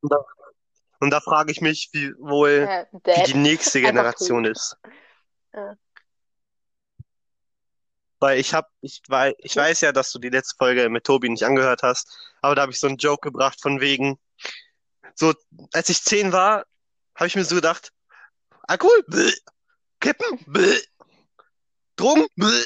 Und 0.00 0.12
da, 0.12 0.24
und 1.00 1.10
da 1.10 1.20
frage 1.20 1.52
ich 1.52 1.60
mich, 1.60 1.90
wie 1.92 2.12
wohl 2.18 2.68
Ja, 2.68 2.86
wie 2.92 3.32
die 3.32 3.38
nächste 3.38 3.80
Generation 3.80 4.44
ist. 4.44 4.76
Ja. 5.52 5.76
Weil 8.18 8.38
ich 8.38 8.52
hab, 8.52 8.68
ich 8.82 9.00
weiß, 9.08 9.34
ich 9.38 9.56
weiß 9.56 9.80
ja, 9.80 9.92
dass 9.92 10.12
du 10.12 10.18
die 10.18 10.28
letzte 10.28 10.56
Folge 10.56 10.88
mit 10.90 11.04
Tobi 11.04 11.30
nicht 11.30 11.44
angehört 11.44 11.82
hast, 11.82 12.34
aber 12.42 12.54
da 12.54 12.62
habe 12.62 12.72
ich 12.72 12.78
so 12.78 12.86
einen 12.86 12.98
Joke 12.98 13.30
gebracht 13.30 13.60
von 13.62 13.80
wegen, 13.80 14.18
so, 15.14 15.32
als 15.72 15.88
ich 15.88 16.02
zehn 16.02 16.32
war, 16.32 16.64
habe 17.14 17.26
ich 17.26 17.36
mir 17.36 17.44
so 17.44 17.54
gedacht, 17.54 17.92
Alkohol, 18.62 19.02
bäh, 19.08 19.32
Kippen, 20.00 20.44
bäh, 20.46 20.80
Drogen, 21.96 22.26
bäh. 22.36 22.64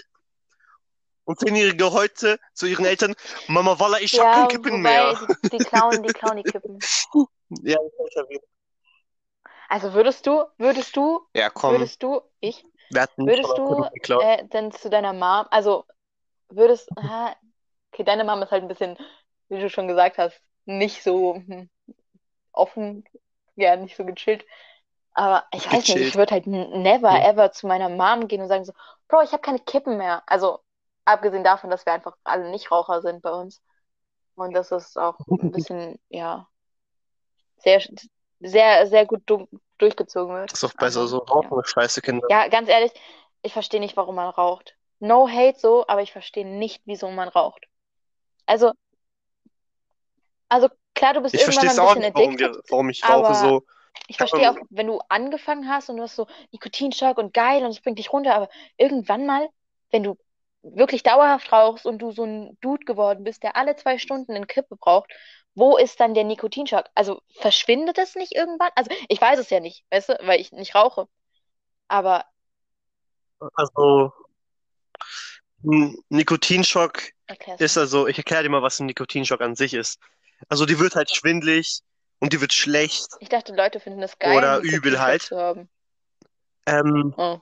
Und 1.24 1.38
Zehnjährige 1.40 1.92
heute 1.92 2.38
zu 2.54 2.66
ihren 2.66 2.84
Eltern, 2.84 3.14
Mama, 3.48 3.78
Walla, 3.78 3.98
ich 4.00 4.18
hab 4.20 4.30
Ja, 4.30 4.30
kein 4.30 4.48
Kippen 4.48 4.80
mehr. 4.82 5.14
die, 5.18 5.28
die 5.52 5.60
klauen, 5.60 6.02
die 6.02 6.10
klauen 6.10 6.36
die 6.38 6.44
Kippen. 6.44 6.86
Ja, 7.62 7.78
Also 9.68 9.92
würdest 9.94 10.26
du, 10.26 10.44
würdest 10.58 10.96
du, 10.96 11.20
ja, 11.34 11.50
komm, 11.50 11.88
würdest 11.88 12.02
du, 12.02 12.20
ich, 12.40 12.64
würdest 13.24 13.58
du 13.58 13.86
äh, 14.18 14.46
denn 14.48 14.72
zu 14.72 14.90
deiner 14.90 15.12
Mom, 15.12 15.46
also 15.50 15.84
würdest, 16.50 16.92
aha, 16.98 17.36
okay, 17.92 18.04
deine 18.04 18.24
Mom 18.24 18.42
ist 18.42 18.50
halt 18.52 18.62
ein 18.64 18.68
bisschen, 18.68 18.98
wie 19.48 19.60
du 19.60 19.70
schon 19.70 19.88
gesagt 19.88 20.18
hast, 20.18 20.40
nicht 20.66 21.02
so 21.02 21.36
hm, 21.36 21.70
offen, 22.52 23.04
ja, 23.56 23.76
nicht 23.76 23.96
so 23.96 24.06
gechillt. 24.06 24.46
Aber 25.14 25.46
ich 25.54 25.70
weiß 25.72 25.88
nicht, 25.88 26.02
ich 26.02 26.14
Gechillt. 26.14 26.16
würde 26.16 26.32
halt 26.34 26.48
never 26.48 27.22
Hm. 27.22 27.24
ever 27.24 27.52
zu 27.52 27.68
meiner 27.68 27.90
Mom 27.90 28.28
gehen 28.28 28.42
und 28.42 28.48
sagen 28.48 28.66
so, 28.66 28.74
Bro, 29.08 29.22
ich 29.24 29.32
habe 29.32 29.42
keine 29.42 29.60
Kippen 29.60 29.98
mehr. 29.98 30.24
Also 30.26 30.60
abgesehen 31.04 31.44
davon, 31.44 31.70
dass 31.70 31.86
wir 31.86 31.92
einfach 31.92 32.16
alle 32.24 32.50
Nichtraucher 32.50 33.02
sind 33.02 33.22
bei 33.22 33.30
uns. 33.30 33.62
Und 34.34 34.52
das 34.54 34.70
ist 34.72 34.98
auch 34.98 35.18
ein 35.28 35.52
bisschen, 35.52 35.98
ja, 36.08 36.48
sehr, 37.58 37.82
sehr, 38.40 38.86
sehr 38.86 39.06
gut 39.06 39.22
du 39.26 39.48
durchgezogen 39.78 40.34
wird. 40.34 40.52
Ist 40.52 40.62
doch 40.62 40.74
besser 40.74 41.00
Aber, 41.00 41.08
so, 41.08 41.24
ja. 41.26 41.32
rauchen 41.32 41.50
wir 41.50 41.64
scheiße 41.64 42.00
Kinder. 42.02 42.26
Ja, 42.30 42.48
ganz 42.48 42.68
ehrlich, 42.68 42.92
ich 43.42 43.52
verstehe 43.52 43.80
nicht, 43.80 43.96
warum 43.96 44.14
man 44.14 44.28
raucht. 44.28 44.76
No 45.00 45.28
hate 45.28 45.58
so, 45.58 45.86
aber 45.86 46.02
ich 46.02 46.12
verstehe 46.12 46.46
nicht, 46.46 46.82
wieso 46.86 47.10
man 47.10 47.28
raucht. 47.28 47.66
Also, 48.46 48.72
also 50.48 50.68
klar, 50.94 51.14
du 51.14 51.20
bist 51.20 51.34
Ich 51.34 51.40
irgendwann 51.40 51.66
verstehe 51.66 51.70
es 51.70 51.76
mal 51.76 51.82
ein 51.82 51.88
auch 51.88 51.94
bisschen 51.94 52.12
nicht, 52.12 52.16
warum, 52.16 52.38
wir, 52.38 52.46
addicted, 52.46 52.70
warum 52.70 52.90
ich 52.90 53.04
rauche 53.04 53.26
aber 53.26 53.34
so. 53.34 53.64
ich 54.08 54.16
verstehe 54.16 54.50
auch, 54.50 54.56
wenn 54.70 54.86
du 54.86 55.00
angefangen 55.08 55.68
hast 55.68 55.88
und 55.88 55.96
du 55.96 56.02
hast 56.04 56.16
so 56.16 56.26
Nikotinschock 56.52 57.18
und 57.18 57.34
geil 57.34 57.64
und 57.64 57.70
es 57.70 57.80
bringt 57.80 57.98
dich 57.98 58.12
runter, 58.12 58.34
aber 58.34 58.48
irgendwann 58.76 59.26
mal, 59.26 59.48
wenn 59.90 60.04
du 60.04 60.16
wirklich 60.64 61.02
dauerhaft 61.02 61.52
rauchst 61.52 61.86
und 61.86 61.98
du 61.98 62.10
so 62.10 62.24
ein 62.24 62.56
Dude 62.60 62.84
geworden 62.84 63.24
bist, 63.24 63.42
der 63.42 63.56
alle 63.56 63.76
zwei 63.76 63.98
Stunden 63.98 64.32
eine 64.34 64.46
Kippe 64.46 64.76
braucht, 64.76 65.12
wo 65.54 65.76
ist 65.76 66.00
dann 66.00 66.14
der 66.14 66.24
Nikotinschock? 66.24 66.86
Also 66.94 67.20
verschwindet 67.38 67.98
das 67.98 68.14
nicht 68.16 68.32
irgendwann? 68.34 68.70
Also 68.74 68.90
ich 69.08 69.20
weiß 69.20 69.38
es 69.38 69.50
ja 69.50 69.60
nicht, 69.60 69.84
weißt 69.90 70.08
du, 70.10 70.18
weil 70.22 70.40
ich 70.40 70.52
nicht 70.52 70.74
rauche. 70.74 71.06
Aber 71.88 72.24
Also, 73.54 74.12
ein 75.64 75.96
Nikotinschock 76.08 77.02
erklär's 77.26 77.60
ist 77.60 77.78
also, 77.78 78.06
ich 78.06 78.18
erkläre 78.18 78.42
dir 78.42 78.48
mal, 78.48 78.62
was 78.62 78.80
ein 78.80 78.86
Nikotinschock 78.86 79.40
an 79.40 79.54
sich 79.54 79.74
ist. 79.74 79.98
Also, 80.48 80.66
die 80.66 80.78
wird 80.78 80.94
halt 80.94 81.14
schwindelig 81.14 81.80
und 82.20 82.32
die 82.32 82.40
wird 82.40 82.52
schlecht. 82.52 83.06
Ich 83.20 83.28
dachte, 83.28 83.54
Leute 83.54 83.80
finden 83.80 84.02
es 84.02 84.18
geil, 84.18 84.36
Oder 84.36 84.60
übel 84.60 85.00
halt. 85.00 85.22
zu 85.22 85.36
haben. 85.36 85.68
Ähm, 86.66 87.14
Oh. 87.16 87.38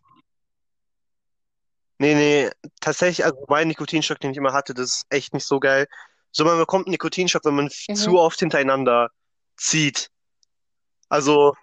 Nee, 2.03 2.15
nee, 2.15 2.51
tatsächlich, 2.81 3.25
also 3.25 3.45
mein 3.49 3.69
Nikotinschock, 3.69 4.19
den 4.21 4.33
ich 4.33 4.37
immer 4.37 4.53
hatte, 4.53 4.75
das 4.75 4.87
ist 4.97 5.07
echt 5.11 5.33
nicht 5.35 5.47
so 5.47 5.61
geil. 5.61 5.87
So, 6.33 6.45
man 6.45 6.59
bekommt 6.59 6.87
einen 6.87 6.93
Nikotinschock, 6.93 7.45
wenn 7.45 7.55
man 7.55 7.71
Mhm. 7.89 7.95
zu 7.95 8.19
oft 8.19 8.39
hintereinander 8.41 9.11
zieht. 9.57 10.11
Also, 11.09 11.55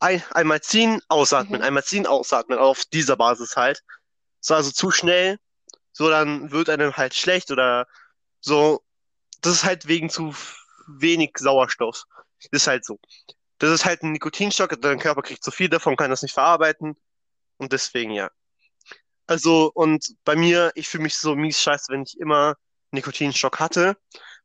ein, 0.00 0.22
einmal 0.32 0.60
ziehen, 0.60 1.00
ausatmen, 1.08 1.60
Mhm. 1.60 1.66
einmal 1.66 1.84
ziehen, 1.84 2.06
ausatmen, 2.06 2.58
auf 2.58 2.84
dieser 2.86 3.16
Basis 3.16 3.56
halt. 3.56 3.82
So, 4.40 4.54
also 4.54 4.70
zu 4.70 4.90
schnell, 4.90 5.38
so 5.92 6.10
dann 6.10 6.50
wird 6.50 6.68
einem 6.68 6.96
halt 6.96 7.14
schlecht 7.14 7.50
oder 7.50 7.86
so. 8.40 8.82
Das 9.40 9.52
ist 9.54 9.64
halt 9.64 9.86
wegen 9.88 10.10
zu 10.10 10.30
f- 10.30 10.56
wenig 10.88 11.32
Sauerstoff. 11.38 12.02
Das 12.40 12.62
ist 12.62 12.66
halt 12.66 12.84
so. 12.84 12.98
Das 13.58 13.70
ist 13.70 13.84
halt 13.84 14.02
ein 14.02 14.12
Nikotinschock, 14.12 14.78
dein 14.82 14.98
Körper 14.98 15.22
kriegt 15.22 15.44
zu 15.44 15.50
viel 15.50 15.68
davon, 15.68 15.96
kann 15.96 16.10
das 16.10 16.22
nicht 16.22 16.34
verarbeiten 16.34 16.96
und 17.58 17.72
deswegen 17.72 18.10
ja. 18.10 18.30
Also, 19.26 19.70
und 19.74 20.14
bei 20.24 20.36
mir, 20.36 20.72
ich 20.74 20.88
fühle 20.88 21.04
mich 21.04 21.16
so 21.16 21.34
mies 21.34 21.60
scheiße, 21.60 21.92
wenn 21.92 22.02
ich 22.02 22.18
immer 22.18 22.56
Nikotinschock 22.90 23.58
hatte, 23.58 23.96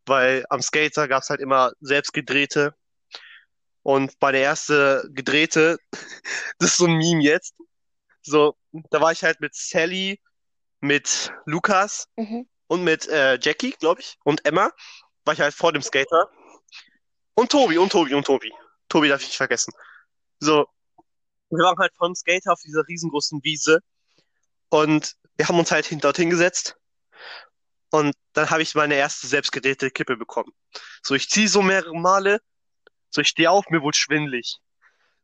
weil 0.06 0.46
am 0.50 0.62
Skater 0.62 1.08
gab 1.08 1.24
es 1.24 1.30
halt 1.30 1.42
immer 1.42 1.72
selbst 1.82 2.14
gedrehte 2.14 2.74
und 3.84 4.18
bei 4.20 4.32
der 4.32 4.42
erste 4.42 5.08
gedrehte, 5.12 5.78
das 6.60 6.72
ist 6.72 6.78
so 6.78 6.86
ein 6.86 6.98
Meme 6.98 7.24
jetzt, 7.24 7.56
so, 8.22 8.56
da 8.90 9.02
war 9.02 9.12
ich 9.12 9.24
halt 9.24 9.42
mit 9.42 9.56
Sally, 9.56 10.20
mit 10.82 11.32
Lukas 11.46 12.08
Mhm. 12.18 12.48
und 12.68 12.84
mit 12.84 13.08
äh, 13.08 13.38
Jackie, 13.42 13.72
glaube 13.72 14.02
ich, 14.02 14.18
und 14.24 14.46
Emma, 14.46 14.72
war 15.26 15.34
ich 15.34 15.42
halt 15.42 15.54
vor 15.54 15.74
dem 15.74 15.82
Skater 15.82 16.30
und 17.34 17.52
Tobi, 17.52 17.78
und 17.78 17.92
Tobi, 17.92 18.14
und 18.14 18.26
Tobi. 18.26 18.52
Tobi 18.88 19.10
darf 19.10 19.22
ich 19.22 19.28
nicht 19.28 19.38
vergessen. 19.38 19.74
So, 20.40 20.68
wir 21.50 21.64
waren 21.64 21.78
halt 21.78 21.94
vom 21.98 22.16
Skater 22.16 22.54
auf 22.54 22.62
dieser 22.62 22.88
riesengroßen 22.88 23.44
Wiese 23.44 23.80
und 24.70 25.16
wir 25.38 25.48
haben 25.48 25.60
uns 25.60 25.72
halt 25.72 25.86
hin- 25.86 26.00
dorthin 26.00 26.30
gesetzt 26.30 26.76
und 27.92 28.14
dann 28.34 28.50
habe 28.50 28.62
ich 28.62 28.76
meine 28.76 28.96
erste 28.96 29.28
selbstgedrehte 29.28 29.90
Kippe 29.92 30.16
bekommen. 30.18 30.52
So, 31.04 31.16
ich 31.16 31.30
ziehe 31.30 31.48
so 31.48 31.62
mehrere 31.62 31.94
Male, 31.96 32.40
so 33.10 33.22
ich 33.22 33.28
stehe 33.30 33.50
auf, 33.50 33.66
mir 33.70 33.82
wurde 33.82 33.98
schwindelig. 33.98 34.58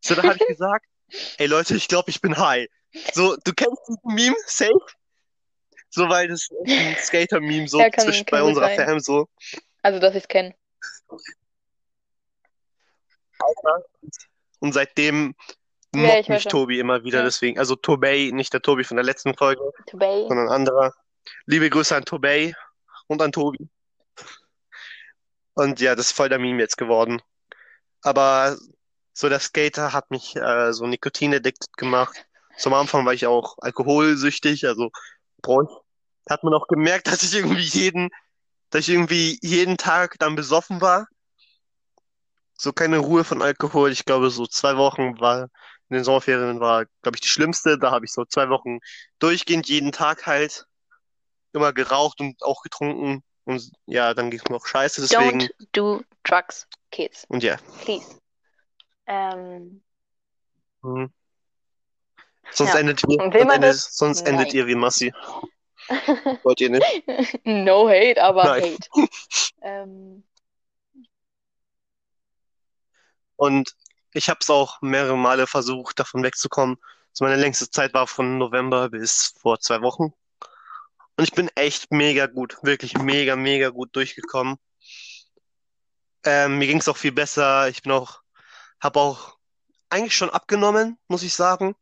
So, 0.02 0.16
dann 0.16 0.26
habe 0.28 0.38
ich 0.40 0.48
gesagt, 0.48 0.86
Ey 1.38 1.46
Leute, 1.46 1.76
ich 1.76 1.88
glaube, 1.88 2.10
ich 2.10 2.20
bin 2.22 2.38
high. 2.38 2.68
So, 3.14 3.36
du 3.44 3.54
kennst 3.54 3.80
diesen 3.88 4.16
Meme, 4.16 4.36
safe? 4.48 4.74
So, 5.90 6.10
weil 6.10 6.28
das 6.28 6.42
ist 6.50 6.52
ein 6.68 6.96
Skater-Meme 6.98 7.68
so 7.68 7.80
Ja, 7.80 7.90
kann- 7.90 8.06
zwischen 8.06 8.26
kann 8.26 8.40
bei 8.40 8.44
unserer 8.44 8.66
sein. 8.76 8.86
Fam 8.88 9.00
so. 9.00 9.30
Also, 9.84 10.00
dass 10.00 10.16
ich 10.16 10.24
es 10.24 10.28
kenne. 10.28 10.56
Und 14.60 14.74
seitdem 14.74 15.36
Ja, 16.04 16.20
ich 16.20 16.28
mich. 16.30 16.44
Tobi 16.46 16.80
immer 16.80 17.04
wieder, 17.04 17.20
Ja. 17.20 17.24
deswegen. 17.26 17.60
Also 17.60 17.76
Tobey, 17.76 18.32
nicht 18.34 18.54
der 18.54 18.62
Tobi 18.62 18.84
von 18.84 18.98
der 18.98 19.04
letzten 19.06 19.36
Folge, 19.36 19.62
Tobey. 19.88 20.26
sondern 20.28 20.48
ein 20.48 20.54
anderer. 20.54 20.94
Liebe 21.46 21.70
Grüße 21.70 21.96
an 21.96 22.06
Tobey 22.06 22.54
und 23.08 23.22
an 23.22 23.32
Tobi. 23.32 23.70
Und 25.54 25.80
ja, 25.80 25.96
das 25.96 26.08
ist 26.08 26.12
voll 26.16 26.30
der 26.30 26.40
Meme 26.40 26.62
jetzt 26.62 26.78
geworden. 26.78 27.22
Aber 28.02 28.58
so 29.14 29.30
der 29.30 29.40
Skater 29.40 29.94
hat 29.94 30.12
mich 30.12 30.36
äh, 30.36 30.74
so 30.74 30.86
Nikotin-addicted 30.86 31.78
gemacht. 31.78 32.26
Zum 32.58 32.74
Anfang 32.74 33.06
war 33.06 33.14
ich 33.14 33.26
auch 33.26 33.58
alkoholsüchtig, 33.60 34.66
also 34.68 34.90
bräuch- 35.42 35.82
hat 36.30 36.44
man 36.44 36.54
auch 36.54 36.68
gemerkt, 36.68 37.08
dass 37.08 37.24
ich 37.24 37.34
irgendwie 37.36 37.62
jeden, 37.62 38.10
dass 38.70 38.82
ich 38.88 38.90
irgendwie 38.90 39.40
jeden 39.42 39.78
Tag 39.78 40.16
dann 40.20 40.36
besoffen 40.36 40.82
war. 40.82 41.08
So 42.58 42.72
keine 42.74 43.00
Ruhe 43.00 43.24
von 43.24 43.42
Alkohol. 43.42 43.92
Ich 43.92 44.06
glaube, 44.06 44.30
so 44.30 44.46
zwei 44.48 44.78
Wochen 44.78 45.20
war 45.20 45.50
in 45.90 45.96
den 45.96 46.04
Sommerferien 46.04 46.60
war, 46.60 46.86
glaube 47.02 47.16
ich, 47.16 47.22
die 47.22 47.30
schlimmste. 47.30 47.78
Da 47.78 47.92
habe 47.92 48.06
ich 48.06 48.12
so 48.12 48.26
zwei 48.26 48.50
Wochen 48.50 48.80
durchgehend 49.20 49.68
jeden 49.68 49.92
Tag 49.92 50.26
halt 50.26 50.66
immer 51.54 51.74
geraucht 51.74 52.20
und 52.20 52.42
auch 52.44 52.62
getrunken. 52.64 53.24
Und 53.46 53.72
ja, 53.86 54.14
dann 54.14 54.32
ging 54.32 54.40
es 54.44 54.50
mir 54.50 54.56
auch 54.56 54.66
scheiße, 54.66 55.02
deswegen. 55.02 55.42
Don't 55.42 55.52
do 55.74 56.02
drugs, 56.24 56.68
kids. 56.92 57.26
Und 57.28 57.44
ja. 57.44 57.58
Please. 57.84 58.20
Ähm, 59.08 59.82
Mhm. 60.86 61.12
Sonst 62.52 62.74
Ja. 62.74 62.80
endet 62.80 63.04
ihr, 63.08 63.18
sonst 63.18 63.36
endet, 63.52 63.76
sonst 63.76 64.22
endet 64.28 64.54
ihr 64.54 64.68
wie 64.68 64.76
Massi. 64.76 65.12
Wollt 66.44 66.62
ihr 66.62 66.70
nicht? 66.70 67.04
no 67.44 67.90
hate, 67.90 68.22
aber 68.22 68.44
Nein. 68.46 68.64
hate. 68.64 68.90
Ähm, 69.62 70.24
Und 73.36 73.76
ich 74.16 74.30
habe 74.30 74.40
es 74.42 74.50
auch 74.50 74.82
mehrere 74.82 75.18
Male 75.18 75.46
versucht, 75.46 76.00
davon 76.00 76.24
wegzukommen. 76.24 76.78
So 77.12 77.26
meine 77.26 77.36
längste 77.36 77.70
Zeit 77.70 77.94
war 77.94 78.08
von 78.08 78.38
November 78.38 78.90
bis 78.90 79.34
vor 79.42 79.60
zwei 79.60 79.82
Wochen. 79.82 80.14
Und 81.18 81.24
ich 81.24 81.34
bin 81.34 81.50
echt 81.56 81.92
mega 81.92 82.26
gut, 82.28 82.58
wirklich 82.64 82.98
mega, 82.98 83.36
mega 83.36 83.70
gut 83.70 83.96
durchgekommen. 83.96 84.58
Ähm, 86.24 86.58
mir 86.58 86.68
ging 86.68 86.80
es 86.80 86.88
auch 86.88 86.98
viel 86.98 87.12
besser. 87.12 87.68
Ich 87.70 87.82
bin 87.84 87.92
auch, 87.92 88.22
habe 88.82 89.00
auch 89.00 89.38
eigentlich 89.90 90.16
schon 90.16 90.30
abgenommen, 90.30 90.98
muss 91.08 91.24
ich 91.24 91.34
sagen. 91.34 91.76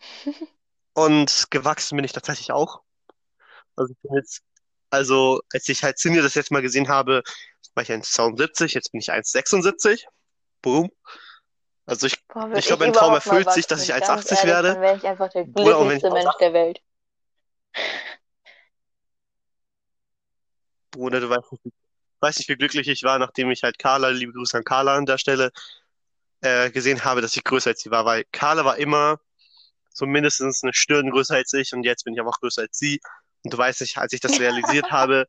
Und 0.92 1.46
gewachsen 1.50 1.96
bin 1.96 2.04
ich 2.04 2.12
tatsächlich 2.12 2.52
auch. 2.52 2.82
Also 3.74 3.92
ich 3.92 4.00
bin 4.02 4.14
jetzt, 4.16 4.42
also 4.90 5.40
als 5.52 5.68
ich 5.68 5.82
halt 5.82 5.98
Cindy 5.98 6.20
das 6.22 6.34
jetzt 6.34 6.52
mal 6.52 6.62
gesehen 6.62 6.88
habe, 6.88 7.22
war 7.74 7.82
ich 7.82 7.90
1,72, 7.90 8.74
jetzt 8.74 8.92
bin 8.92 9.00
ich 9.00 9.10
1,76. 9.10 10.04
Boom. 10.62 10.90
Also 11.86 12.06
ich, 12.06 12.26
boah, 12.28 12.50
Ich 12.54 12.66
glaube, 12.66 12.84
mein 12.84 12.92
Traum 12.92 13.12
erfüllt 13.12 13.50
sich, 13.52 13.66
dass 13.66 13.82
ich 13.82 13.88
Ganz 13.88 14.04
1,80 14.04 14.30
ehrlich, 14.30 14.44
werde. 14.44 14.68
Dann 14.68 14.80
wäre 14.80 14.96
ich 14.96 15.06
einfach 15.06 15.28
der 15.30 15.44
glücklichste 15.44 16.10
Mensch 16.10 16.34
der 16.40 16.52
Welt. 16.52 16.80
Bruder, 20.90 21.20
du 21.20 21.28
weißt 21.28 21.52
nicht, 21.52 21.74
weißt 22.20 22.38
nicht, 22.38 22.48
wie 22.48 22.56
glücklich 22.56 22.88
ich 22.88 23.02
war, 23.02 23.18
nachdem 23.18 23.50
ich 23.50 23.62
halt 23.64 23.78
Carla, 23.78 24.08
liebe 24.08 24.32
Grüße 24.32 24.56
an 24.56 24.64
Carla 24.64 24.96
an 24.96 25.06
der 25.06 25.18
Stelle, 25.18 25.50
äh, 26.40 26.70
gesehen 26.70 27.04
habe, 27.04 27.20
dass 27.20 27.36
ich 27.36 27.44
größer 27.44 27.70
als 27.70 27.80
sie 27.80 27.90
war, 27.90 28.04
weil 28.04 28.24
Carla 28.32 28.64
war 28.64 28.76
immer 28.78 29.18
so 29.90 30.06
mindestens 30.06 30.62
eine 30.62 30.72
Stirn 30.72 31.10
größer 31.10 31.34
als 31.34 31.52
ich 31.52 31.72
und 31.72 31.84
jetzt 31.84 32.04
bin 32.04 32.14
ich 32.14 32.20
einfach 32.20 32.40
größer 32.40 32.62
als 32.62 32.78
sie. 32.78 33.00
Und 33.42 33.52
du 33.52 33.58
weißt 33.58 33.80
nicht, 33.82 33.98
als 33.98 34.12
ich 34.12 34.20
das 34.20 34.38
realisiert 34.40 34.90
habe, 34.90 35.26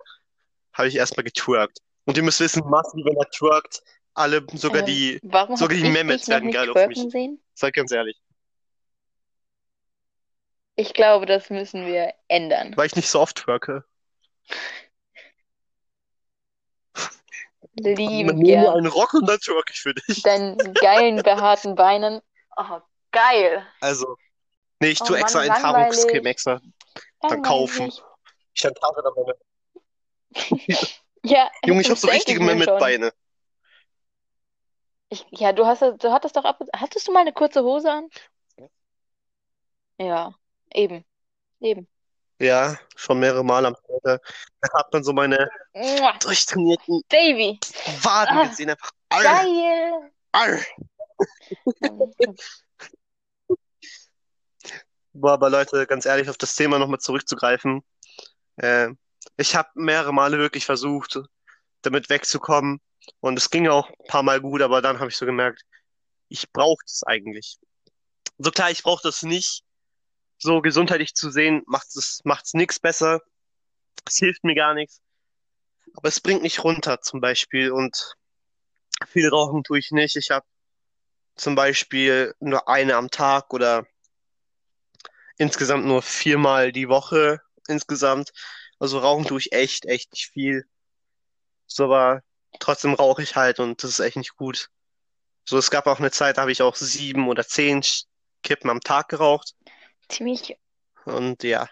habe 0.73 0.87
ich 0.87 0.95
erstmal 0.95 1.23
getwerkt. 1.23 1.79
Und 2.05 2.17
ihr 2.17 2.23
müsst 2.23 2.39
wissen, 2.39 2.63
Massi, 2.69 3.03
wenn 3.03 3.17
er 3.17 3.29
twerkt, 3.29 3.81
alle, 4.16 4.45
sogar 4.53 4.80
Ähm, 4.80 4.86
die, 4.88 5.20
sogar 5.22 5.78
die 5.78 5.89
Mehmets 5.89 6.28
werden 6.28 6.51
geil 6.51 6.70
auf 6.70 6.88
mich. 6.88 6.97
sehen? 7.11 7.39
Sag 7.53 7.74
ganz 7.74 7.91
ehrlich. 7.91 8.20
Ich 10.78 10.93
glaube, 10.93 11.26
das 11.26 11.49
müssen 11.49 11.86
wir 11.86 12.13
ändern. 12.28 12.74
Weil 12.76 12.88
ich 12.88 12.95
nicht 12.95 13.09
so 13.09 13.20
oft 13.22 13.38
twerke. 13.38 13.86
Lieben 17.78 18.26
Nimm 18.28 18.38
mir 18.39 18.45
gern. 18.45 18.68
einen 18.68 18.88
Rock 18.88 19.13
und 19.13 19.28
dann 19.28 19.39
twerk 19.39 19.70
ich 19.72 19.82
für 19.82 19.93
dich. 19.93 20.22
Deinen 20.24 20.57
geilen, 20.76 21.22
behaarten 21.22 21.76
Beinen. 21.76 22.22
Oh, 22.57 22.80
geil. 23.11 23.66
Also, 23.82 24.18
nee, 24.80 24.89
ich 24.89 25.01
Oh 25.01 25.05
tue 25.05 25.18
extra 25.18 25.43
langweilig. 25.43 25.66
Enthaarungscreme 25.66 26.26
extra 26.26 26.61
dann 27.22 27.41
kaufen. 27.41 27.91
Ich 28.53 28.63
enthaare 28.66 29.03
dann 29.03 29.13
meine. 29.16 30.78
Ja, 31.28 31.49
Junge, 31.66 31.82
ich 31.82 31.89
habe 31.89 31.99
so 31.99 32.07
richtige. 32.07 32.39
Mehmet-Beine. 32.39 33.11
Ich, 35.16 35.26
ja, 35.32 35.53
du 35.53 35.66
hast, 35.66 35.82
du 35.82 36.11
hattest 36.11 36.36
doch 36.36 36.43
ab, 36.43 36.59
hattest 36.76 37.07
du 37.07 37.13
mal 37.13 37.22
eine 37.22 37.32
kurze 37.32 37.63
Hose 37.63 37.89
an? 37.89 38.09
Ja, 39.97 40.36
eben, 40.74 41.05
eben. 41.61 41.88
Ja, 42.38 42.78
schon 42.97 43.20
mehrere 43.20 43.45
Mal 43.45 43.66
am 43.66 43.76
Tag. 43.76 44.22
Da 44.59 44.70
hat 44.74 44.91
man 44.91 45.05
so 45.05 45.13
meine 45.13 45.49
Mua, 45.74 46.18
durchtrainierten 46.20 47.01
Baby, 47.07 47.57
Waden 48.01 48.38
Ah, 48.39 48.47
gesehen. 48.49 48.72
Einfach. 48.72 48.91
Arr, 49.07 49.24
geil. 49.24 50.11
arr. 50.34 50.59
Boah, 55.13 55.32
aber 55.32 55.49
Leute, 55.49 55.88
ganz 55.88 56.05
ehrlich, 56.05 56.30
auf 56.30 56.38
das 56.38 56.55
Thema 56.55 56.78
nochmal 56.78 56.99
zurückzugreifen. 56.99 57.86
Äh, 58.57 58.89
ich 59.38 59.55
habe 59.55 59.70
mehrere 59.76 60.13
Male 60.13 60.38
wirklich 60.39 60.66
versucht, 60.66 61.22
damit 61.84 62.09
wegzukommen. 62.09 62.82
Und 63.19 63.37
es 63.37 63.49
ging 63.49 63.67
auch 63.67 63.89
ein 63.89 64.07
paar 64.07 64.23
Mal 64.23 64.41
gut, 64.41 64.61
aber 64.61 64.81
dann 64.81 64.99
habe 64.99 65.09
ich 65.09 65.17
so 65.17 65.25
gemerkt, 65.25 65.63
ich 66.29 66.51
brauche 66.51 66.83
das 66.85 67.03
eigentlich. 67.03 67.57
So 68.37 68.51
klar, 68.51 68.71
ich 68.71 68.83
brauche 68.83 69.03
das 69.03 69.23
nicht. 69.23 69.63
So 70.37 70.61
gesundheitlich 70.61 71.13
zu 71.13 71.29
sehen, 71.29 71.63
macht 71.65 71.95
es 71.95 72.21
macht's 72.23 72.53
nichts 72.53 72.79
besser. 72.79 73.21
Es 74.05 74.17
hilft 74.17 74.43
mir 74.43 74.55
gar 74.55 74.73
nichts. 74.73 75.01
Aber 75.95 76.09
es 76.09 76.19
bringt 76.19 76.41
mich 76.41 76.63
runter, 76.63 77.01
zum 77.01 77.21
Beispiel. 77.21 77.71
Und 77.71 78.15
viel 79.07 79.29
rauchen 79.29 79.63
tue 79.63 79.79
ich 79.79 79.91
nicht. 79.91 80.15
Ich 80.17 80.31
habe 80.31 80.45
zum 81.35 81.55
Beispiel 81.55 82.33
nur 82.39 82.67
eine 82.67 82.95
am 82.95 83.09
Tag 83.09 83.53
oder 83.53 83.85
insgesamt 85.37 85.85
nur 85.85 86.01
viermal 86.01 86.71
die 86.71 86.89
Woche 86.89 87.41
insgesamt. 87.67 88.31
Also 88.79 88.99
rauchen 88.99 89.25
tue 89.25 89.39
ich 89.39 89.51
echt, 89.53 89.85
echt 89.85 90.11
nicht 90.11 90.31
viel. 90.31 90.65
So, 91.67 91.85
aber 91.85 92.21
trotzdem 92.59 92.93
rauche 92.93 93.23
ich 93.23 93.35
halt 93.35 93.59
und 93.59 93.83
das 93.83 93.91
ist 93.91 93.99
echt 93.99 94.17
nicht 94.17 94.35
gut. 94.35 94.69
So, 95.43 95.57
es 95.57 95.69
gab 95.69 95.87
auch 95.87 95.99
eine 95.99 96.11
Zeit, 96.11 96.37
da 96.37 96.41
habe 96.41 96.51
ich 96.51 96.61
auch 96.61 96.75
sieben 96.75 97.27
oder 97.27 97.47
zehn 97.47 97.83
Kippen 98.43 98.69
am 98.69 98.81
Tag 98.81 99.09
geraucht. 99.09 99.53
Ziemlich, 100.09 100.57
Und 101.05 101.43
ja, 101.43 101.69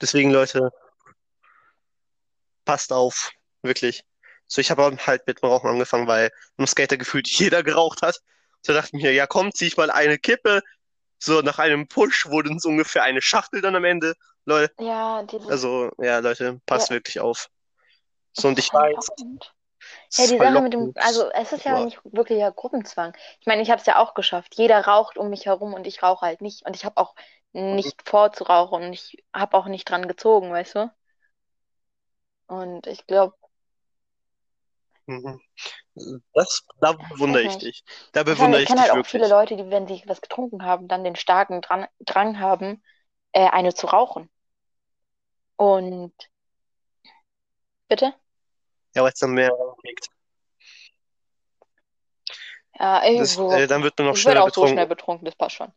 deswegen, 0.00 0.30
Leute, 0.30 0.70
passt 2.64 2.92
auf, 2.92 3.30
wirklich. 3.62 4.02
So, 4.46 4.60
ich 4.60 4.70
habe 4.70 4.96
halt 5.06 5.26
mit 5.26 5.42
dem 5.42 5.48
Rauchen 5.48 5.70
angefangen, 5.70 6.06
weil 6.06 6.30
im 6.56 6.66
Skater 6.66 6.96
gefühlt 6.96 7.28
jeder 7.28 7.62
geraucht 7.62 8.02
hat. 8.02 8.20
So 8.62 8.72
dachte 8.72 8.90
ich 8.96 9.02
mir, 9.02 9.12
ja 9.12 9.26
komm, 9.26 9.52
zieh 9.54 9.68
ich 9.68 9.76
mal 9.76 9.90
eine 9.90 10.18
Kippe. 10.18 10.62
So, 11.18 11.40
nach 11.42 11.58
einem 11.58 11.86
Push 11.86 12.26
wurde 12.26 12.52
es 12.54 12.64
ungefähr 12.64 13.02
eine 13.02 13.22
Schachtel 13.22 13.60
dann 13.60 13.76
am 13.76 13.84
Ende. 13.84 14.14
Leute, 14.46 14.72
ja, 14.80 15.22
dieses, 15.22 15.48
also, 15.48 15.90
ja, 15.98 16.18
Leute, 16.18 16.60
passt 16.66 16.90
Ja. 16.90 16.96
wirklich 16.96 17.20
auf. 17.20 17.48
Es 18.36 18.42
So, 18.42 18.48
und 18.48 18.58
ist 18.58 18.64
ich 18.64 18.72
weiß, 18.72 19.10
Ja, 20.16 20.26
die 20.26 20.38
Sache 20.38 20.60
mit 20.60 20.72
dem, 20.72 20.92
also 20.96 21.30
es 21.32 21.52
ist 21.52 21.64
ja 21.64 21.74
Boah. 21.74 21.84
nicht 21.84 22.00
wirklich 22.04 22.38
ja 22.38 22.50
Gruppenzwang. 22.50 23.12
Ich 23.40 23.46
meine, 23.46 23.62
ich 23.62 23.70
habe 23.70 23.80
es 23.80 23.86
ja 23.86 23.98
auch 23.98 24.14
geschafft. 24.14 24.54
Jeder 24.56 24.86
raucht 24.86 25.18
um 25.18 25.30
mich 25.30 25.46
herum 25.46 25.74
und 25.74 25.86
ich 25.86 26.02
rauche 26.02 26.26
halt 26.26 26.40
nicht. 26.42 26.64
Und 26.66 26.76
ich 26.76 26.84
habe 26.84 26.96
auch 26.98 27.14
nicht 27.52 28.08
vor 28.08 28.32
zu 28.32 28.44
rauchen 28.44 28.84
und 28.84 28.92
ich 28.92 29.24
habe 29.34 29.56
auch 29.56 29.66
nicht 29.66 29.88
dran 29.88 30.06
gezogen, 30.08 30.50
weißt 30.52 30.74
du? 30.76 30.90
Und 32.48 32.86
ich 32.86 33.06
glaube, 33.06 33.34
Mhm. 35.06 35.40
Das, 36.34 36.62
da 36.80 36.92
bewundere 36.92 37.44
ich 37.44 37.58
dich. 37.58 37.84
Da 38.12 38.24
ich 38.24 38.34
bewundere 38.34 38.62
kenne 38.62 38.62
ich 38.62 38.64
kenn 38.64 38.76
dich 38.76 38.90
halt 38.90 38.92
auch 38.92 39.04
viele. 39.06 39.28
Leute, 39.28 39.56
die, 39.56 39.70
wenn 39.70 39.86
sie 39.86 40.02
was 40.06 40.20
getrunken 40.22 40.64
haben, 40.64 40.88
dann 40.88 41.04
den 41.04 41.16
starken 41.16 41.60
Drang, 41.62 41.86
Drang 42.00 42.40
haben, 42.40 42.82
äh, 43.32 43.48
eine 43.50 43.74
zu 43.74 43.86
rauchen. 43.88 44.30
Und 45.56 46.12
bitte? 47.90 48.14
Ja, 48.94 49.02
weil 49.02 49.12
es 49.12 49.18
dann 49.20 49.32
mehr 49.32 49.50
kriegt. 49.82 50.08
Ja, 52.78 53.02
ey, 53.02 53.18
Das, 53.18 53.36
äh, 53.36 53.66
dann 53.66 53.82
wird 53.82 53.98
man 53.98 54.06
noch 54.08 54.14
Ich 54.14 54.22
schneller 54.22 54.44
auch 54.44 54.54
so 54.54 54.66
schnell 54.66 54.86
betrunken. 54.86 55.26
das 55.26 55.34
passt 55.36 55.56
schon. 55.56 55.70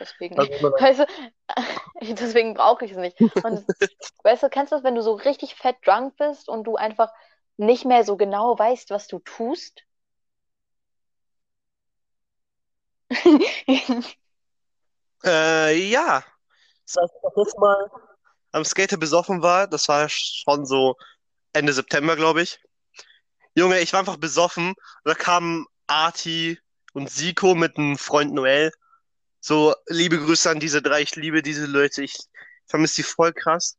Deswegen. 0.00 0.36
Also, 0.36 0.52
Weißt 0.52 1.00
du, 1.00 1.06
deswegen 2.14 2.54
brauche 2.54 2.84
ich 2.84 2.90
es 2.90 2.96
nicht. 2.96 3.20
Und 3.20 3.64
weißt 4.24 4.42
du, 4.42 4.48
kennst 4.48 4.72
du 4.72 4.76
das, 4.76 4.84
wenn 4.84 4.96
du 4.96 5.02
so 5.02 5.14
richtig 5.14 5.54
fett 5.54 5.76
drunk 5.84 6.16
bist 6.16 6.48
und 6.48 6.64
du 6.64 6.74
einfach 6.74 7.12
nicht 7.58 7.84
mehr 7.84 8.02
so 8.02 8.16
genau 8.16 8.58
weißt, 8.58 8.90
was 8.90 9.06
du 9.06 9.20
tust? 9.20 9.82
Äh, 15.24 15.74
ja. 15.90 16.22
Das 16.86 16.96
heißt, 17.02 17.14
das 17.22 17.32
letzte 17.36 17.60
Mal 17.60 17.90
am 18.52 18.64
Skater 18.64 18.96
besoffen 18.96 19.42
war, 19.42 19.66
das 19.66 19.88
war 19.88 20.08
schon 20.08 20.64
so 20.64 20.94
Ende 21.52 21.72
September, 21.72 22.16
glaube 22.16 22.42
ich. 22.42 22.60
Junge, 23.54 23.80
ich 23.80 23.92
war 23.92 24.00
einfach 24.00 24.16
besoffen. 24.16 24.74
Da 25.04 25.14
kamen 25.14 25.66
Arti 25.86 26.58
und 26.92 27.10
Siko 27.10 27.54
mit 27.54 27.76
einem 27.76 27.98
Freund 27.98 28.32
Noel. 28.32 28.72
So, 29.40 29.74
liebe 29.86 30.18
Grüße 30.18 30.50
an 30.50 30.60
diese 30.60 30.82
drei. 30.82 31.02
Ich 31.02 31.16
liebe 31.16 31.42
diese 31.42 31.66
Leute. 31.66 32.02
Ich 32.02 32.16
vermisse 32.66 32.96
die 32.96 33.02
voll 33.02 33.32
krass. 33.32 33.76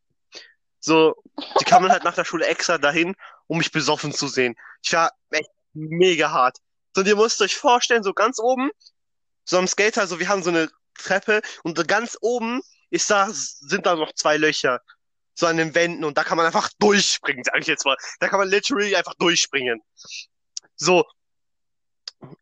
So, 0.80 1.16
die 1.60 1.66
kamen 1.66 1.92
halt 1.92 2.04
nach 2.04 2.16
der 2.16 2.26
Schule 2.26 2.46
extra 2.46 2.78
dahin, 2.78 3.16
um 3.48 3.58
mich 3.58 3.72
besoffen 3.72 4.14
zu 4.14 4.28
sehen. 4.28 4.56
Ich 4.82 4.94
war 4.94 5.12
echt 5.32 5.50
mega 5.74 6.32
hart. 6.32 6.58
So, 6.94 7.02
und 7.02 7.08
ihr 7.08 7.16
müsst 7.16 7.42
euch 7.42 7.56
vorstellen, 7.56 8.04
so 8.04 8.14
ganz 8.14 8.40
oben, 8.40 8.72
so 9.44 9.58
am 9.58 9.68
Skater, 9.68 10.08
so 10.08 10.20
wir 10.20 10.30
haben 10.30 10.44
so 10.44 10.50
eine 10.50 10.70
Treppe 10.96 11.42
und 11.64 11.88
ganz 11.88 12.18
oben 12.22 12.62
ist 12.90 13.10
da, 13.10 13.30
sind 13.32 13.86
da 13.86 13.96
noch 13.96 14.14
zwei 14.14 14.38
Löcher. 14.38 14.82
So 15.40 15.48
an 15.48 15.56
den 15.56 15.74
Wänden 15.74 16.04
und 16.04 16.18
da 16.18 16.26
kann 16.26 16.36
man 16.36 16.46
einfach 16.46 16.70
durchspringen, 16.80 17.46
sag 17.46 17.60
ich 17.60 17.68
jetzt 17.68 17.86
mal. 17.86 17.96
Da 18.20 18.28
kann 18.28 18.40
man 18.40 18.50
literally 18.50 18.94
einfach 18.98 19.14
durchspringen. 19.16 19.82
So. 20.76 21.06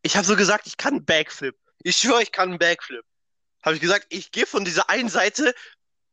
Ich 0.01 0.17
habe 0.17 0.25
so 0.25 0.35
gesagt, 0.35 0.65
ich 0.65 0.77
kann 0.77 0.95
einen 0.95 1.05
Backflip. 1.05 1.55
Ich 1.83 1.97
schwöre, 1.97 2.23
ich 2.23 2.31
kann 2.31 2.49
einen 2.49 2.57
Backflip. 2.57 3.05
Habe 3.61 3.75
ich 3.75 3.81
gesagt, 3.81 4.07
ich 4.09 4.31
gehe 4.31 4.47
von 4.47 4.65
dieser 4.65 4.89
einen 4.89 5.09
Seite, 5.09 5.53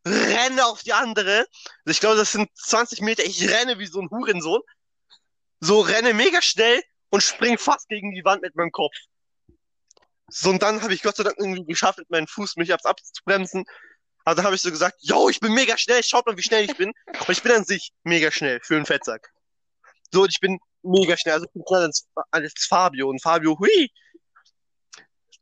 renne 0.05 0.67
auf 0.67 0.83
die 0.83 0.93
andere. 0.93 1.47
Ich 1.87 2.01
glaube, 2.01 2.17
das 2.17 2.33
sind 2.33 2.51
20 2.55 3.01
Meter. 3.01 3.25
Ich 3.25 3.49
renne 3.49 3.79
wie 3.79 3.87
so 3.87 4.03
ein 4.03 4.11
Hurensohn. 4.11 4.61
So 5.61 5.81
renne 5.81 6.13
mega 6.13 6.43
schnell 6.43 6.83
und 7.09 7.23
spring 7.23 7.57
fast 7.57 7.89
gegen 7.89 8.13
die 8.15 8.27
Wand 8.27 8.43
mit 8.43 8.57
meinem 8.57 8.73
Kopf. 8.73 8.95
So, 10.29 10.51
und 10.51 10.63
dann 10.63 10.83
habe 10.83 10.93
ich 10.93 11.01
Gott 11.01 11.17
sei 11.17 11.23
Dank 11.23 11.37
irgendwie 11.39 11.65
geschafft, 11.65 11.99
mit 11.99 12.11
meinem 12.11 12.27
Fuß 12.27 12.57
mich 12.57 12.75
abzubremsen. 12.75 13.65
Also 14.25 14.37
dann 14.37 14.47
habe 14.47 14.57
ich 14.57 14.63
so 14.63 14.71
gesagt, 14.71 14.97
yo, 15.01 15.29
ich 15.29 15.39
bin 15.41 15.53
mega 15.53 15.77
schnell, 15.77 16.03
schaut 16.03 16.27
mal, 16.27 16.37
wie 16.37 16.43
schnell 16.43 16.65
ich 16.65 16.77
bin. 16.77 16.93
Aber 17.21 17.31
ich 17.31 17.43
bin 17.43 17.53
an 17.53 17.65
sich 17.65 17.93
mega 18.05 18.31
schnell 18.31 18.61
für 18.63 18.77
einen 18.77 18.87
Fettsack. 18.87 19.31
So, 20.13 20.23
und 20.23 20.31
ich 20.31 20.41
bin 20.41 20.59
mega 20.83 21.17
schnell. 21.17 21.35
Also 21.35 21.47
ich 21.47 21.53
bin 21.53 21.63
schneller 21.67 21.85
als, 21.85 22.07
als 22.31 22.67
Fabio. 22.69 23.09
Und 23.09 23.23
Fabio, 23.23 23.59
hui. 23.59 23.91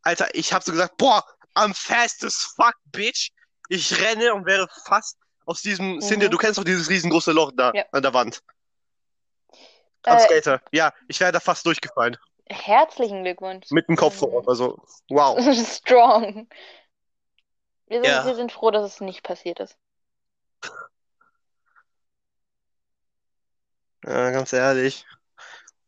Alter, 0.02 0.28
ich 0.34 0.52
habe 0.52 0.64
so 0.64 0.72
gesagt, 0.72 0.96
boah, 0.96 1.22
I'm 1.54 1.74
fast 1.74 2.24
as 2.24 2.34
fuck, 2.56 2.74
bitch. 2.86 3.30
Ich 3.68 4.00
renne 4.02 4.34
und 4.34 4.46
wäre 4.46 4.66
fast 4.86 5.16
aus 5.46 5.62
diesem, 5.62 5.96
Mhm. 5.96 6.00
Cindy, 6.00 6.28
du 6.28 6.36
kennst 6.38 6.58
doch 6.58 6.64
dieses 6.64 6.88
riesengroße 6.88 7.32
Loch 7.32 7.52
da 7.56 7.70
Ja. 7.74 7.84
an 7.92 8.02
der 8.02 8.12
Wand. 8.14 8.40
Am 10.04 10.16
Äh, 10.16 10.20
Skater. 10.20 10.60
Ja, 10.72 10.92
ich 11.08 11.20
wäre 11.20 11.30
da 11.32 11.40
fast 11.40 11.64
durchgefallen. 11.66 12.16
herzlichen 12.48 13.22
Glückwunsch. 13.22 13.70
Mit 13.70 13.88
dem 13.88 13.96
Kopf 13.96 14.14
Mhm. 14.16 14.18
voraus. 14.18 14.48
Also, 14.48 14.82
wow. 15.08 15.38
Strong. 15.76 16.48
Wir 17.92 18.00
sind, 18.00 18.10
Ja. 18.10 18.24
wir 18.24 18.34
sind 18.34 18.50
froh, 18.50 18.70
dass 18.70 18.90
es 18.90 19.02
nicht 19.02 19.22
passiert 19.22 19.60
ist. 19.60 19.76
Ja, 24.04 24.30
ganz 24.32 24.52
ehrlich. 24.52 25.06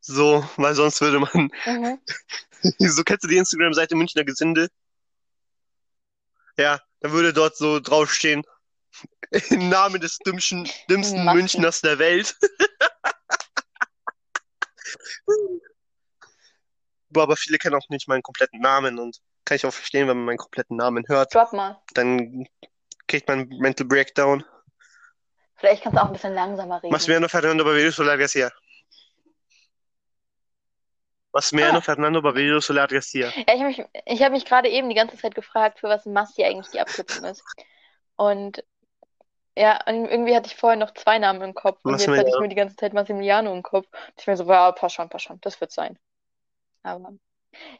So, 0.00 0.48
weil 0.56 0.74
sonst 0.76 1.00
würde 1.00 1.18
man. 1.18 1.50
Mhm. 1.64 1.98
So 2.78 3.02
kennst 3.02 3.24
du 3.24 3.28
die 3.28 3.38
Instagram-Seite 3.38 3.96
Münchner 3.96 4.22
Gesinde? 4.24 4.68
Ja, 6.56 6.80
da 7.00 7.10
würde 7.10 7.32
dort 7.32 7.56
so 7.56 7.80
draufstehen, 7.80 8.42
im 9.50 9.68
Namen 9.68 10.00
des 10.00 10.18
dümmsten, 10.18 10.70
dümmsten. 10.88 11.24
Münchners 11.24 11.80
der 11.80 11.98
Welt. 11.98 12.36
Aber 17.14 17.36
viele 17.36 17.58
kennen 17.58 17.74
auch 17.74 17.88
nicht 17.88 18.06
meinen 18.08 18.22
kompletten 18.22 18.60
Namen 18.60 18.98
und 19.00 19.20
kann 19.44 19.56
ich 19.56 19.66
auch 19.66 19.72
verstehen, 19.72 20.08
wenn 20.08 20.16
man 20.16 20.26
meinen 20.26 20.38
kompletten 20.38 20.76
Namen 20.76 21.04
hört, 21.08 21.34
Drop 21.34 21.52
mal. 21.52 21.80
dann 21.94 22.46
kriegt 23.06 23.28
man 23.28 23.40
einen 23.40 23.58
Mental 23.58 23.86
Breakdown. 23.86 24.44
Vielleicht 25.56 25.82
kannst 25.82 25.96
du 25.98 26.02
auch 26.02 26.06
ein 26.06 26.12
bisschen 26.12 26.34
langsamer 26.34 26.82
reden. 26.82 26.92
Massimiliano 26.92 27.28
Fernando 27.28 27.64
Barreiro 27.64 27.90
Solar 27.90 28.18
Garcia. 28.18 28.50
Massimiliano 31.32 31.78
Ah. 31.78 31.82
Fernando 31.82 32.22
Barreiro 32.22 32.60
Solar 32.60 32.86
Garcia. 32.88 33.28
Ja, 33.30 33.42
ich 33.54 33.60
habe 33.60 33.64
mich, 33.64 33.84
ich 34.06 34.22
hab 34.22 34.32
mich 34.32 34.44
gerade 34.44 34.68
eben 34.68 34.88
die 34.88 34.94
ganze 34.94 35.16
Zeit 35.16 35.34
gefragt, 35.34 35.80
für 35.80 35.88
was 35.88 36.06
Masti 36.06 36.44
eigentlich 36.44 36.70
die 36.70 36.80
Abkürzung 36.80 37.24
ist. 37.24 37.42
Und 38.16 38.64
ja, 39.56 39.80
und 39.86 40.06
irgendwie 40.06 40.34
hatte 40.34 40.46
ich 40.48 40.56
vorher 40.56 40.78
noch 40.78 40.92
zwei 40.94 41.18
Namen 41.18 41.40
im 41.42 41.54
Kopf. 41.54 41.78
Und 41.84 41.92
jetzt 41.98 42.08
hatte 42.08 42.28
ich 42.28 42.38
nur 42.38 42.48
die 42.48 42.54
ganze 42.56 42.76
Zeit 42.76 42.92
Massimiliano 42.92 43.52
im 43.52 43.62
Kopf. 43.62 43.86
Und 43.92 44.20
ich 44.20 44.26
mir 44.26 44.36
so, 44.36 44.44
ja, 44.44 44.70
passt 44.72 44.96
schon, 44.96 45.08
passt 45.08 45.24
schon, 45.24 45.40
das 45.40 45.60
wird 45.60 45.72
sein. 45.72 45.98
Aber 46.82 47.12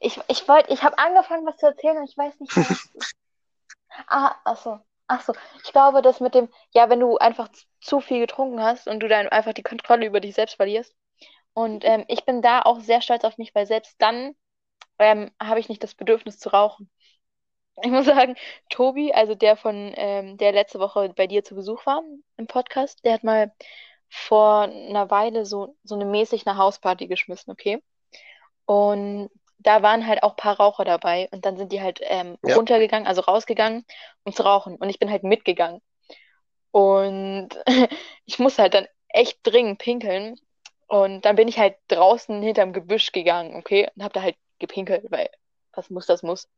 ich, 0.01 0.21
ich 0.29 0.49
wollte, 0.49 0.73
ich 0.73 0.83
habe 0.83 0.99
angefangen, 0.99 1.47
was 1.47 1.57
zu 1.57 1.67
erzählen 1.67 1.99
und 1.99 2.09
ich 2.09 2.17
weiß 2.17 2.39
nicht 2.41 2.57
mehr. 2.57 2.67
Ah, 4.09 4.35
ach 4.45 4.57
so, 4.57 4.79
ach 5.07 5.23
so. 5.23 5.33
Ich 5.65 5.73
glaube, 5.73 6.03
das 6.03 6.19
mit 6.19 6.35
dem, 6.35 6.49
ja, 6.73 6.91
wenn 6.91 6.99
du 6.99 7.17
einfach 7.19 7.49
zu 7.81 8.01
viel 8.01 8.19
getrunken 8.19 8.61
hast 8.61 8.89
und 8.89 9.01
du 9.01 9.09
dann 9.09 9.29
einfach 9.29 9.53
die 9.53 9.63
Kontrolle 9.63 10.07
über 10.07 10.19
dich 10.19 10.35
selbst 10.35 10.57
verlierst. 10.57 10.93
Und 11.55 11.85
ähm, 11.85 12.05
ich 12.09 12.25
bin 12.25 12.43
da 12.43 12.63
auch 12.63 12.81
sehr 12.81 13.01
stolz 13.03 13.25
auf 13.25 13.39
mich, 13.39 13.55
weil 13.55 13.67
selbst 13.67 13.95
dann 14.01 14.35
ähm, 14.99 15.31
habe 15.41 15.61
ich 15.61 15.69
nicht 15.69 15.83
das 15.85 15.95
Bedürfnis 15.95 16.39
zu 16.39 16.49
rauchen. 16.51 16.91
Ich 17.83 17.91
muss 17.91 18.07
sagen, 18.07 18.37
Tobi, 18.71 19.13
also 19.13 19.35
der 19.35 19.57
von, 19.57 19.93
ähm, 19.97 20.37
der 20.39 20.53
letzte 20.53 20.79
Woche 20.81 21.13
bei 21.17 21.27
dir 21.27 21.45
zu 21.45 21.55
Besuch 21.55 21.85
war 21.87 22.03
im 22.37 22.47
Podcast, 22.47 23.05
der 23.05 23.15
hat 23.15 23.25
mal 23.25 23.53
vor 24.09 24.63
einer 24.63 25.11
Weile 25.11 25.45
so, 25.45 25.77
so 25.83 25.95
eine 25.97 26.05
mäßig 26.05 26.47
eine 26.47 26.57
Hausparty 26.59 27.09
geschmissen, 27.09 27.51
okay? 27.53 27.83
Und 28.67 29.31
da 29.65 29.83
waren 29.83 30.07
halt 30.07 30.23
auch 30.23 30.33
ein 30.33 30.37
paar 30.37 30.57
Raucher 30.59 30.85
dabei 30.85 31.29
und 31.33 31.45
dann 31.45 31.57
sind 31.57 31.73
die 31.73 31.81
halt 31.83 31.99
ähm, 32.03 32.39
Ja. 32.45 32.55
runtergegangen, 32.55 33.09
also 33.09 33.23
rausgegangen, 33.23 33.85
um 34.23 34.33
zu 34.33 34.45
rauchen. 34.45 34.77
Und 34.77 34.91
ich 34.91 34.99
bin 34.99 35.11
halt 35.11 35.25
mitgegangen. 35.25 35.81
Und 36.71 37.49
ich 38.27 38.39
musste 38.39 38.63
halt 38.63 38.75
dann 38.75 38.87
echt 39.09 39.39
dringend 39.43 39.79
pinkeln. 39.79 40.37
Und 40.87 41.25
dann 41.25 41.35
bin 41.35 41.49
ich 41.49 41.59
halt 41.59 41.77
draußen 41.89 42.43
hinterm 42.43 42.73
Gebüsch 42.73 43.11
gegangen, 43.13 43.57
okay? 43.57 43.89
Und 43.97 44.05
hab 44.05 44.13
da 44.13 44.23
halt 44.23 44.37
gepinkelt, 44.59 45.11
weil 45.11 45.31
was 45.73 45.91
muss, 45.91 46.07
das 46.07 46.23
muss. 46.23 46.49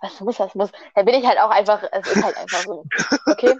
Was 0.00 0.20
muss, 0.20 0.36
das 0.36 0.54
muss. 0.54 0.70
Da 0.94 1.02
bin 1.02 1.14
ich 1.14 1.26
halt 1.26 1.40
auch 1.40 1.50
einfach, 1.50 1.82
es 1.92 2.06
ist 2.06 2.22
halt 2.22 2.36
einfach 2.36 2.62
so, 2.62 2.84
okay? 3.26 3.56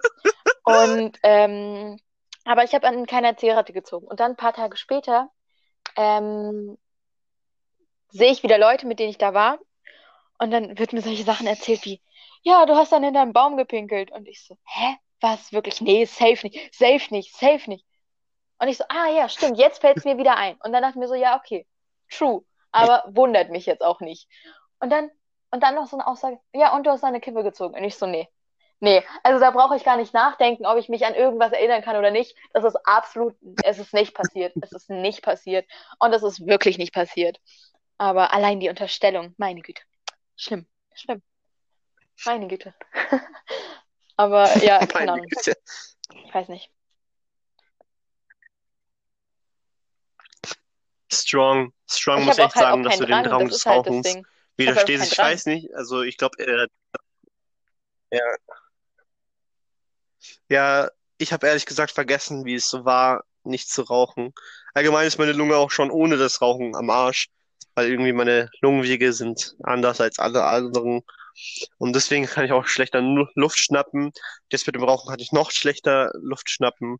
Und, 0.65 1.19
ähm, 1.23 1.99
aber 2.45 2.65
ich 2.65 2.75
habe 2.75 2.87
an 2.87 3.07
keiner 3.07 3.37
Zigarette 3.37 3.73
gezogen. 3.73 4.07
Und 4.07 4.21
dann 4.21 4.33
ein 4.33 4.37
paar 4.37 4.53
Tage 4.53 4.77
später, 4.77 5.31
ähm, 5.97 6.77
sehe 8.11 8.31
ich 8.33 8.43
wieder 8.43 8.59
Leute, 8.59 8.87
mit 8.87 8.99
denen 8.99 9.11
ich 9.11 9.19
da 9.19 9.35
war. 9.35 9.59
Und 10.39 10.51
dann 10.51 10.79
wird 10.79 10.93
mir 10.93 11.03
solche 11.03 11.25
Sachen 11.25 11.47
erzählt 11.47 11.85
wie, 11.85 12.03
ja, 12.43 12.67
du 12.67 12.75
hast 12.77 12.93
dann 12.93 13.03
hinter 13.03 13.23
einem 13.23 13.33
Baum 13.33 13.57
gepinkelt. 13.57 14.13
Und 14.13 14.29
ich 14.29 14.45
so, 14.45 14.57
hä? 14.65 14.97
Was? 15.21 15.53
Wirklich? 15.53 15.81
Nee, 15.81 16.05
safe 16.05 16.47
nicht. 16.47 16.75
Safe 16.75 17.03
nicht. 17.11 17.35
Safe 17.35 17.71
nicht. 17.71 17.85
Und 18.59 18.69
ich 18.69 18.79
so, 18.79 18.85
ah 18.89 19.09
ja, 19.09 19.29
stimmt, 19.29 19.59
jetzt 19.59 19.81
fällt 19.81 19.99
es 19.99 20.05
mir 20.05 20.19
wieder 20.19 20.37
ein. 20.37 20.57
Und 20.63 20.73
dann 20.73 20.83
dachte 20.83 20.93
ich 20.93 21.01
mir 21.01 21.09
so, 21.09 21.15
ja, 21.15 21.37
okay, 21.37 21.67
true. 22.11 22.43
Aber 22.73 23.05
wundert 23.09 23.51
mich 23.51 23.67
jetzt 23.67 23.83
auch 23.83 24.01
nicht. 24.01 24.29
Und 24.81 24.91
dann, 24.91 25.11
und 25.51 25.63
dann 25.63 25.75
noch 25.75 25.87
so 25.87 25.97
eine 25.97 26.07
Aussage, 26.07 26.39
ja, 26.53 26.75
und 26.75 26.87
du 26.87 26.91
hast 26.91 27.03
deine 27.03 27.21
Kippe 27.21 27.43
gezogen. 27.43 27.75
Und 27.75 27.85
ich 27.85 27.97
so, 27.97 28.07
nee. 28.07 28.29
Nee, 28.79 29.03
also 29.23 29.41
da 29.41 29.51
brauche 29.53 29.75
ich 29.77 29.85
gar 29.85 29.97
nicht 29.97 30.13
nachdenken, 30.13 30.67
ob 30.67 30.77
ich 30.77 30.91
mich 30.91 31.07
an 31.07 31.15
irgendwas 31.15 31.53
erinnern 31.53 31.81
kann 31.81 31.97
oder 31.97 32.11
nicht. 32.11 32.37
Das 32.53 32.63
ist 32.63 32.77
absolut, 32.85 33.35
es 33.65 33.79
ist 33.79 33.95
nicht 33.95 34.15
passiert. 34.15 34.55
Es 34.61 34.73
ist 34.73 34.91
nicht 34.91 35.23
passiert. 35.23 35.67
Und 35.99 36.13
es 36.13 36.23
ist 36.23 36.47
wirklich 36.47 36.77
nicht 36.77 36.93
passiert. 36.93 37.39
Aber 37.99 38.33
allein 38.33 38.61
die 38.61 38.69
Unterstellung, 38.69 39.35
meine 39.39 39.63
Güte. 39.63 39.83
Schlimm, 40.37 40.67
schlimm. 40.95 41.23
Meine 42.25 42.49
Güte. 42.49 42.75
Aber 44.17 44.57
ja, 44.59 44.85
keine 44.87 45.13
Ahnung. 45.13 45.27
Güte. 45.27 45.57
Ich 46.25 46.35
weiß 46.35 46.49
nicht. 46.49 46.71
Strong. 51.13 51.73
Strong 51.89 52.21
Ich 52.21 52.27
muss 52.27 52.39
echt 52.39 52.49
auch 52.49 52.55
halt 52.55 52.65
sagen, 52.67 52.83
dass 52.83 52.99
du 52.99 53.07
den 53.07 53.25
Drang, 53.25 53.49
das 53.49 53.59
des 53.59 53.67
halt 53.67 53.79
Rauchens. 53.87 54.07
Ich 54.07 54.15
halt 54.15 54.27
widerstehst. 54.57 55.05
Ich 55.05 55.17
Drang. 55.17 55.27
weiß 55.27 55.47
nicht, 55.47 55.75
also 55.75 56.03
ich 56.03 56.17
glaube, 56.17 56.39
äh, 56.39 56.67
ja, 58.11 58.37
ja, 60.49 60.91
ich 61.19 61.33
habe 61.33 61.47
ehrlich 61.47 61.67
gesagt 61.67 61.93
vergessen, 61.93 62.45
wie 62.45 62.55
es 62.55 62.69
so 62.69 62.85
war, 62.85 63.25
nicht 63.45 63.69
zu 63.69 63.83
rauchen. 63.83 64.33
Allgemein 64.75 65.07
ist 65.07 65.19
meine 65.19 65.33
Lunge 65.33 65.57
auch 65.57 65.71
schon 65.71 65.91
ohne 65.91 66.17
das 66.17 66.41
Rauchen 66.41 66.75
am 66.77 66.91
Arsch, 66.91 67.29
weil 67.77 67.91
irgendwie 67.91 68.13
meine 68.13 68.51
Lungenwege 68.63 69.13
sind 69.13 69.55
anders 69.63 70.01
als 70.01 70.19
alle 70.19 70.45
anderen. 70.45 71.03
Und 71.77 71.95
deswegen 71.95 72.27
kann 72.27 72.47
ich 72.47 72.53
auch 72.53 72.67
schlechter 72.67 73.03
Luft 73.35 73.59
schnappen. 73.59 74.13
Jetzt 74.51 74.67
mit 74.67 74.75
dem 74.75 74.83
Rauchen 74.83 75.11
kann 75.11 75.21
ich 75.21 75.31
noch 75.31 75.51
schlechter 75.51 76.11
Luft 76.15 76.51
schnappen. 76.51 76.97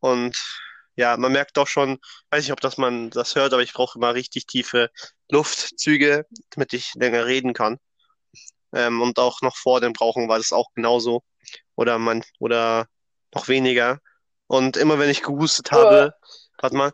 Und 0.00 0.34
ja, 0.96 1.16
man 1.18 1.32
merkt 1.32 1.58
doch 1.58 1.68
schon, 1.68 1.98
weiß 2.30 2.44
nicht, 2.44 2.52
ob 2.52 2.60
das 2.60 2.78
man 2.78 3.10
das 3.10 3.34
hört, 3.34 3.52
aber 3.52 3.62
ich 3.62 3.74
brauche 3.74 3.98
immer 3.98 4.14
richtig 4.14 4.46
tiefe 4.46 4.90
Luftzüge, 5.30 6.24
damit 6.50 6.72
ich 6.72 6.94
länger 6.94 7.26
reden 7.26 7.52
kann. 7.52 7.78
Ähm, 8.72 9.02
und 9.02 9.18
auch 9.18 9.42
noch 9.42 9.56
vor 9.56 9.82
dem 9.82 9.92
Rauchen 9.92 10.28
war 10.28 10.38
das 10.38 10.52
auch 10.52 10.72
genauso. 10.74 11.22
Oder 11.76 11.98
man, 11.98 12.22
oder 12.38 12.86
noch 13.34 13.48
weniger. 13.48 13.98
Und 14.46 14.78
immer 14.78 14.98
wenn 14.98 15.10
ich 15.10 15.22
gehustet 15.22 15.72
habe, 15.72 16.14
warte 16.58 16.76
mal, 16.76 16.92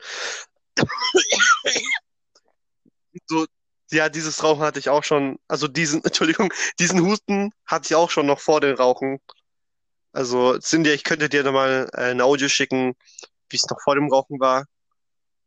so 3.27 3.47
Ja, 3.93 4.09
dieses 4.09 4.43
Rauchen 4.45 4.63
hatte 4.63 4.79
ich 4.79 4.89
auch 4.89 5.05
schon, 5.05 5.39
also 5.49 5.69
diesen, 5.69 6.05
Entschuldigung, 6.05 6.53
diesen 6.79 7.01
Husten 7.05 7.53
hatte 7.67 7.87
ich 7.89 7.95
auch 7.97 8.11
schon 8.11 8.27
noch 8.27 8.41
vor 8.41 8.61
dem 8.61 8.77
Rauchen. 8.77 9.19
Also, 10.13 10.59
Cindy, 10.59 10.91
ich 10.93 11.05
könnte 11.05 11.29
dir 11.29 11.45
nochmal 11.45 11.89
äh, 11.95 12.13
ein 12.13 12.21
Audio 12.21 12.49
schicken, 12.49 12.95
wie 13.51 13.57
es 13.57 13.67
noch 13.71 13.81
vor 13.83 13.95
dem 13.97 14.09
Rauchen 14.13 14.41
war. 14.41 14.67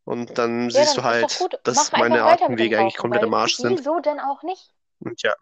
Und 0.05 0.37
dann 0.37 0.69
Ja, 0.69 0.85
siehst 0.85 0.95
dann 0.95 0.97
du 0.97 1.03
halt, 1.03 1.39
dass 1.63 1.77
Mach 1.77 1.97
meine 1.97 2.23
Atemwege 2.23 2.79
eigentlich 2.79 2.97
komplett 2.97 3.23
am 3.23 3.33
Arsch 3.33 3.57
sind. 3.57 3.79
wieso 3.79 3.99
denn 3.99 4.19
auch 4.19 4.43
nicht? 4.43 4.73
Und 4.99 5.21
ja, 5.23 5.33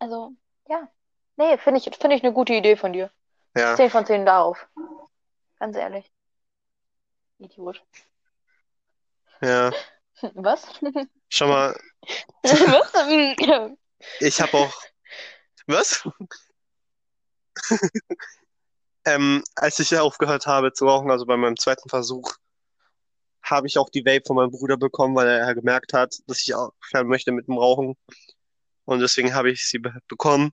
Also, 0.00 0.32
ja. 0.68 0.88
Nee, 1.36 1.58
finde 1.58 1.78
ich, 1.80 1.94
finde 1.96 2.16
ich 2.16 2.22
eine 2.24 2.32
gute 2.32 2.54
Idee 2.54 2.76
von 2.76 2.92
dir. 2.94 3.10
ja, 3.54 3.76
10 3.76 3.90
von 3.90 4.06
10 4.06 4.24
darauf. 4.26 4.68
Ganz 5.58 5.76
ehrlich. 5.76 6.12
Idiot. 7.38 7.80
ja. 9.40 9.72
Was? 10.34 10.80
Schau 11.28 11.48
mal, 11.48 11.78
Was? 12.42 12.92
ich 14.20 14.40
habe 14.40 14.54
auch, 14.54 14.82
was? 15.66 16.08
Ähm, 19.06 19.42
als 19.54 19.78
ich 19.78 19.96
aufgehört 19.96 20.46
habe 20.46 20.72
zu 20.72 20.84
rauchen, 20.84 21.12
also 21.12 21.26
bei 21.26 21.36
meinem 21.36 21.56
zweiten 21.56 21.88
Versuch, 21.88 22.34
habe 23.40 23.68
ich 23.68 23.78
auch 23.78 23.88
die 23.88 24.04
Vape 24.04 24.24
von 24.26 24.34
meinem 24.34 24.50
Bruder 24.50 24.76
bekommen, 24.76 25.14
weil 25.14 25.28
er 25.28 25.54
gemerkt 25.54 25.92
hat, 25.92 26.16
dass 26.26 26.42
ich 26.42 26.52
aufhören 26.54 27.06
möchte 27.06 27.30
mit 27.30 27.46
dem 27.46 27.56
Rauchen. 27.56 27.94
Und 28.84 28.98
deswegen 28.98 29.32
habe 29.32 29.52
ich 29.52 29.64
sie 29.64 29.78
be 29.78 29.94
bekommen. 30.08 30.50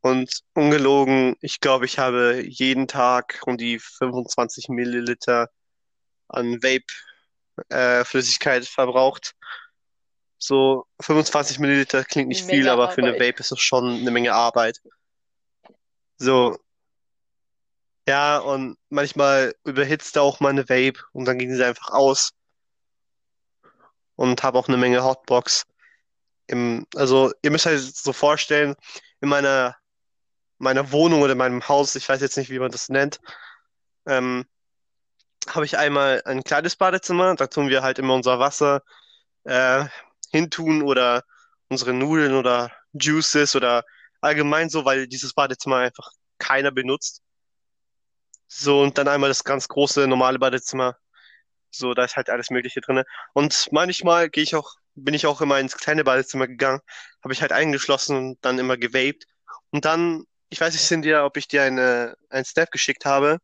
Und 0.00 0.40
ungelogen, 0.54 1.36
ich 1.42 1.60
glaube, 1.60 1.84
ich 1.84 1.98
habe 1.98 2.42
jeden 2.46 2.88
Tag 2.88 3.42
um 3.44 3.58
die 3.58 3.78
25 3.78 4.70
Milliliter 4.70 5.50
an 6.28 6.62
Vape-Flüssigkeit 6.62 8.66
verbraucht. 8.66 9.34
So 10.38 10.86
25 11.00 11.58
Milliliter 11.58 12.04
klingt 12.04 12.28
nicht 12.28 12.44
viel, 12.44 12.68
aber 12.68 12.90
für 12.90 13.02
eine 13.02 13.14
Arbeit. 13.14 13.28
Vape 13.28 13.40
ist 13.40 13.52
es 13.52 13.60
schon 13.60 14.00
eine 14.00 14.10
Menge 14.10 14.34
Arbeit. 14.34 14.80
So, 16.18 16.58
ja, 18.08 18.38
und 18.38 18.78
manchmal 18.88 19.54
überhitzt 19.64 20.16
auch 20.18 20.40
meine 20.40 20.68
Vape 20.68 21.00
und 21.12 21.24
dann 21.24 21.38
ging 21.38 21.54
sie 21.54 21.64
einfach 21.64 21.90
aus 21.90 22.32
und 24.14 24.42
habe 24.42 24.58
auch 24.58 24.68
eine 24.68 24.76
Menge 24.76 25.02
Hotbox 25.04 25.66
im, 26.46 26.86
also 26.94 27.32
ihr 27.42 27.50
müsst 27.50 27.66
euch 27.66 27.94
so 27.94 28.12
vorstellen, 28.12 28.76
in 29.20 29.28
meiner, 29.28 29.76
meiner 30.58 30.92
Wohnung 30.92 31.22
oder 31.22 31.34
meinem 31.34 31.66
Haus, 31.68 31.94
ich 31.96 32.08
weiß 32.08 32.20
jetzt 32.20 32.36
nicht, 32.36 32.50
wie 32.50 32.58
man 32.58 32.70
das 32.70 32.88
nennt, 32.88 33.20
ähm, 34.06 34.46
habe 35.48 35.64
ich 35.64 35.78
einmal 35.78 36.22
ein 36.24 36.44
kleines 36.44 36.76
Badezimmer, 36.76 37.34
da 37.34 37.46
tun 37.46 37.68
wir 37.68 37.82
halt 37.82 37.98
immer 37.98 38.14
unser 38.14 38.38
Wasser 38.38 38.82
äh, 39.44 39.84
hintun 40.36 40.82
oder 40.82 41.24
unsere 41.68 41.92
Nudeln 41.92 42.34
oder 42.34 42.70
Juices 42.92 43.56
oder 43.56 43.84
allgemein 44.20 44.68
so, 44.70 44.84
weil 44.84 45.06
dieses 45.06 45.34
Badezimmer 45.34 45.78
einfach 45.78 46.10
keiner 46.38 46.70
benutzt. 46.70 47.22
So, 48.48 48.82
und 48.82 48.96
dann 48.98 49.08
einmal 49.08 49.28
das 49.30 49.44
ganz 49.44 49.68
große, 49.68 50.06
normale 50.06 50.38
Badezimmer. 50.38 50.96
So, 51.70 51.94
da 51.94 52.04
ist 52.04 52.16
halt 52.16 52.30
alles 52.30 52.50
Mögliche 52.50 52.80
drinne. 52.80 53.04
Und 53.34 53.68
manchmal 53.72 54.30
gehe 54.30 54.42
ich 54.42 54.54
auch, 54.54 54.74
bin 54.94 55.14
ich 55.14 55.26
auch 55.26 55.40
immer 55.40 55.58
ins 55.58 55.76
kleine 55.76 56.04
Badezimmer 56.04 56.46
gegangen, 56.46 56.80
habe 57.22 57.34
ich 57.34 57.42
halt 57.42 57.52
eingeschlossen 57.52 58.16
und 58.16 58.38
dann 58.44 58.58
immer 58.58 58.76
gewaped. 58.76 59.26
Und 59.70 59.84
dann, 59.84 60.24
ich 60.48 60.60
weiß 60.60 60.72
nicht, 60.72 60.86
Cynthia, 60.86 61.24
ob 61.24 61.36
ich 61.36 61.48
dir 61.48 61.62
eine, 61.62 62.16
ein 62.30 62.44
Snap 62.44 62.70
geschickt 62.70 63.04
habe. 63.04 63.38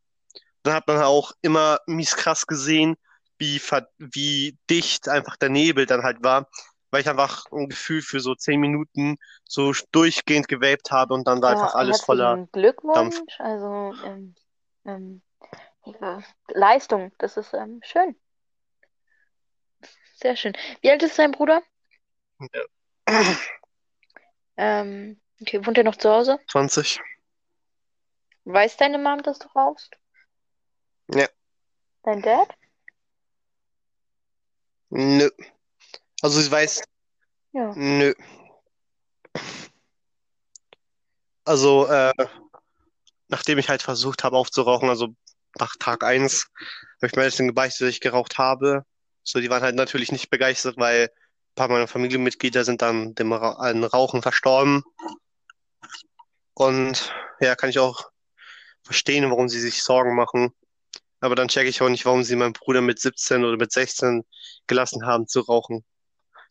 Dann 0.63 0.73
hat 0.73 0.87
man 0.87 0.97
auch 1.01 1.33
immer 1.41 1.79
mies 1.85 2.15
krass 2.15 2.47
gesehen, 2.47 2.95
wie, 3.37 3.61
wie 3.97 4.57
dicht 4.69 5.09
einfach 5.09 5.35
der 5.35 5.49
Nebel 5.49 5.85
dann 5.85 6.03
halt 6.03 6.23
war, 6.23 6.49
weil 6.93 7.01
ich 7.01 7.09
einfach 7.09 7.51
ein 7.51 7.69
Gefühl 7.69 8.03
für 8.03 8.19
so 8.19 8.35
zehn 8.35 8.59
Minuten 8.59 9.17
so 9.45 9.73
durchgehend 9.91 10.47
gewaped 10.47 10.91
habe 10.91 11.15
und 11.15 11.27
dann 11.27 11.41
war 11.41 11.49
einfach 11.49 11.73
Ja, 11.73 11.79
alles 11.79 12.01
voller 12.01 12.37
herzlichen 12.37 12.51
Dampf. 12.93 13.15
Glückwunsch. 13.23 13.39
Also, 13.39 13.95
ähm, 14.05 14.35
ähm, 14.85 15.21
Leistung, 16.49 17.11
das 17.17 17.35
ist 17.37 17.55
ähm, 17.55 17.81
schön. 17.83 18.15
Sehr 20.17 20.35
schön. 20.35 20.53
Wie 20.81 20.91
alt 20.91 21.01
ist 21.01 21.17
dein 21.17 21.31
Bruder? 21.31 21.63
Ähm, 24.55 25.19
okay, 25.41 25.65
wohnt 25.65 25.79
er 25.79 25.83
noch 25.85 25.95
zu 25.95 26.11
Hause? 26.11 26.39
20. 26.51 27.01
Weiß 28.43 28.77
deine 28.77 28.99
Mom, 28.99 29.23
dass 29.23 29.39
du 29.39 29.47
rauchst? 29.47 29.97
Ja. 31.07 31.27
Dein 32.03 32.21
Dad? 32.21 32.49
Nö. 34.91 35.27
Also 36.23 36.39
ich 36.39 36.49
weiß, 36.49 36.81
Ja. 37.51 37.73
nö. 37.75 38.13
Also, 41.43 41.85
äh, 41.87 42.13
nachdem 43.27 43.57
ich 43.57 43.67
halt 43.67 43.81
versucht 43.81 44.23
habe 44.23 44.37
aufzurauchen, 44.37 44.87
also 44.87 45.09
nach 45.59 45.75
Tag 45.77 46.05
eins, 46.05 46.47
habe 47.01 47.07
ich 47.07 47.15
mir 47.17 47.23
Eltern 47.23 47.47
gebeichtet, 47.47 47.81
dass 47.81 47.89
ich 47.89 47.99
geraucht 47.99 48.37
habe. 48.37 48.85
So, 49.23 49.41
die 49.41 49.49
waren 49.49 49.63
halt 49.63 49.75
natürlich 49.75 50.13
nicht 50.13 50.29
begeistert, 50.29 50.77
weil 50.77 51.09
ein 51.09 51.55
paar 51.55 51.67
meiner 51.67 51.87
Familienmitglieder 51.87 52.63
sind 52.63 52.81
dann 52.81 53.13
dem 53.15 53.33
Ra 53.33 53.55
an 53.55 53.83
Rauchen 53.83 54.21
verstorben. 54.21 54.81
Und 56.53 57.11
ja, 57.41 57.55
kann 57.57 57.69
ich 57.69 57.79
auch 57.79 58.09
verstehen, 58.83 59.29
warum 59.29 59.49
sie 59.49 59.59
sich 59.59 59.83
Sorgen 59.83 60.15
machen. 60.15 60.53
Aber 61.19 61.35
dann 61.35 61.49
checke 61.49 61.67
ich 61.67 61.81
auch 61.81 61.89
nicht, 61.89 62.05
warum 62.05 62.23
sie 62.23 62.37
meinen 62.37 62.53
Bruder 62.53 62.79
mit 62.79 62.99
17 62.99 63.43
oder 63.43 63.57
mit 63.57 63.73
16 63.73 64.23
gelassen 64.67 65.05
haben 65.05 65.27
zu 65.27 65.41
rauchen. 65.41 65.83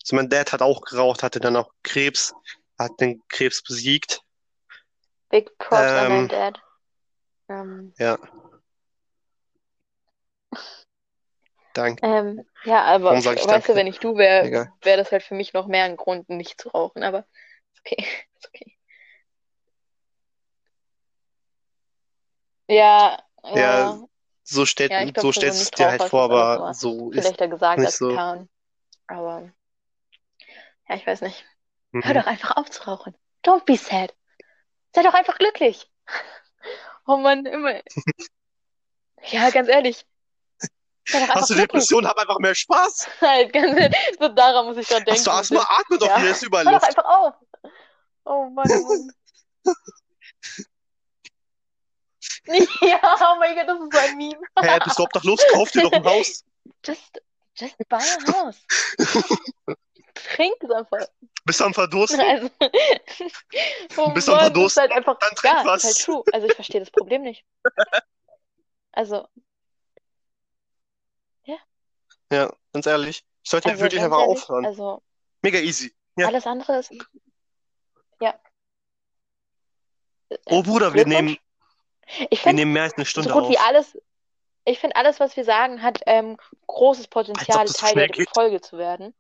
Also 0.05 0.17
mein 0.17 0.29
Dad 0.29 0.53
hat 0.53 0.63
auch 0.63 0.83
geraucht, 0.83 1.23
hatte 1.23 1.41
dann 1.41 1.57
auch 1.57 1.71
Krebs, 1.83 2.35
hat 2.79 2.93
den 3.01 3.23
Krebs 3.29 3.63
besiegt. 3.63 4.21
Big 5.31 5.57
Props 5.59 5.93
Ähm, 5.95 6.29
Dad. 6.29 6.61
Ähm, 7.49 7.93
ja, 7.99 8.19
danke. 11.75 12.07
ähm, 12.07 12.45
ja, 12.65 12.85
aber 12.85 13.05
Warum 13.05 13.19
ich 13.19 13.25
weißt 13.27 13.47
du, 13.47 13.49
danke? 13.49 13.75
wenn 13.75 13.87
ich 13.87 13.99
du 13.99 14.17
wäre, 14.17 14.69
wäre 14.83 14.97
das 14.99 15.13
halt 15.13 15.23
für 15.23 15.35
mich 15.35 15.53
noch 15.53 15.67
mehr 15.67 15.85
ein 15.85 15.97
Grund, 15.97 16.29
nicht 16.29 16.61
zu 16.61 16.69
rauchen. 16.69 17.03
Aber 17.03 17.21
ist 17.73 17.81
okay, 17.81 18.05
ist 18.37 18.49
okay. 18.49 18.77
Ja, 22.69 23.19
Ja, 23.45 23.61
ja, 23.61 24.09
so 24.45 24.67
steht, 24.67 24.91
ja, 24.91 25.07
so 25.21 25.33
stellst 25.33 25.59
du 25.61 25.65
es 25.65 25.71
dir 25.71 25.89
halt 25.89 26.03
vor, 26.03 26.23
aber 26.23 26.75
so 26.75 27.11
ist 27.11 27.25
leichter 27.25 27.49
gesagt 27.49 27.79
nicht 27.79 27.89
als 27.89 27.99
so. 27.99 28.09
getan. 28.11 28.49
Aber 29.07 29.53
ja, 30.93 30.99
ich 30.99 31.07
weiß 31.07 31.22
nicht. 31.22 31.45
Hör 31.93 32.11
Mhm. 32.14 32.14
doch 32.20 32.26
einfach 32.26 32.57
auf 32.57 32.70
zu 32.70 32.82
rauchen. 32.84 33.14
Don't 33.45 33.64
be 33.64 33.76
sad. 33.76 34.14
Sei 34.95 35.03
doch 35.03 35.14
einfach 35.14 35.38
glücklich. 35.38 35.90
Oh 37.05 37.16
Mann, 37.16 37.45
immer. 37.47 37.80
Ja, 39.24 39.51
ganz 39.51 39.68
ehrlich. 39.68 40.07
Hast 41.12 41.51
du. 41.51 41.55
Depressionen, 41.55 42.09
hab 42.09 42.16
einfach 42.16 42.38
mehr 42.38 42.55
Spaß. 42.55 43.09
Halt, 43.20 43.53
ganz 43.53 43.76
ehrlich. 43.76 43.97
So 44.20 44.28
daran 44.28 44.66
muss 44.66 44.76
ich 44.76 44.86
dann 44.86 45.05
Hast 45.09 45.26
du 45.26 45.30
denken. 45.30 45.40
Asthma, 45.40 45.66
atme 45.80 45.99
doch, 45.99 46.07
Ja. 46.07 46.18
hier 46.20 46.30
ist 46.30 46.43
überall 46.45 46.64
Hör 46.64 46.78
doch 46.78 46.86
einfach 46.86 47.05
auf. 47.05 47.34
Oh 48.24 48.45
Mann, 48.51 48.66
oh 48.70 48.88
Mann. 48.88 49.11
Ja, 52.82 53.01
oh 53.32 53.38
mein 53.38 53.55
Gott, 53.57 53.68
das 53.68 53.80
ist 53.80 53.93
so 53.93 53.99
ein 53.99 54.16
Meme. 54.16 54.40
Hä, 54.61 54.78
bist 54.84 54.99
du 54.99 55.03
obdachlos? 55.03 55.40
Kauf 55.53 55.70
dir 55.72 55.82
doch 55.82 55.93
ein 55.93 56.05
Haus. 56.05 56.45
Just, 56.84 57.20
just 57.57 57.76
buy 57.88 57.99
a 57.99 58.32
house. 58.32 58.64
Trink 60.15 60.55
es 60.63 60.71
einfach. 60.71 61.07
Bist 61.45 61.61
du 61.61 61.65
am 61.65 61.75
Verdursten? 61.75 62.21
Also, 62.21 62.51
oh 63.97 64.11
Bist 64.13 64.29
du 64.29 64.33
am 64.33 64.39
Verdursten? 64.41 64.81
halt 64.83 64.93
einfach, 64.93 65.19
Dann 65.19 65.35
trink 65.35 65.55
ja, 65.55 65.65
was. 65.65 65.85
ist 65.85 65.97
halt 65.97 66.05
true. 66.07 66.25
Also 66.33 66.47
ich 66.47 66.55
verstehe 66.55 66.81
das 66.81 66.91
Problem 66.91 67.23
nicht. 67.23 67.45
Also, 68.93 69.27
Ja, 72.33 72.51
ganz 72.73 72.87
ehrlich. 72.87 73.25
Ich 73.43 73.51
sollte 73.51 73.69
also 73.69 73.83
wirklich 73.83 74.01
ganz 74.01 74.13
einfach 74.13 74.27
ehrlich, 74.27 74.43
aufhören. 74.43 74.65
also 74.65 75.03
Mega 75.43 75.59
easy. 75.59 75.95
Ja. 76.17 76.29
alles 76.29 76.47
andere 76.47 76.79
ist, 76.79 76.93
ja. 78.21 78.35
Oh 80.47 80.63
Bruder, 80.63 80.95
wir 80.95 81.07
nehmen. 81.07 81.37
Ich 82.31 82.45
wir 82.45 82.53
nehmen 82.53 82.73
mehr 82.73 82.85
als 82.85 82.95
eine 82.95 83.05
so 83.05 83.11
Stunde 83.11 83.33
gut 83.33 83.49
wie 83.49 83.59
auf. 83.59 83.67
alles, 83.67 83.99
ich 84.65 84.79
finde 84.79 84.97
alles, 84.97 85.21
was 85.21 85.37
wir 85.37 85.45
sagen, 85.45 85.83
hat 85.83 86.01
ähm, 86.07 86.39
großes 86.67 87.09
Potenzial, 87.09 87.67
so 87.67 87.75
Teil 87.75 87.95
der. 88.09 88.27
Folge 88.35 88.61
zu 88.61 88.79
werden. 88.79 89.15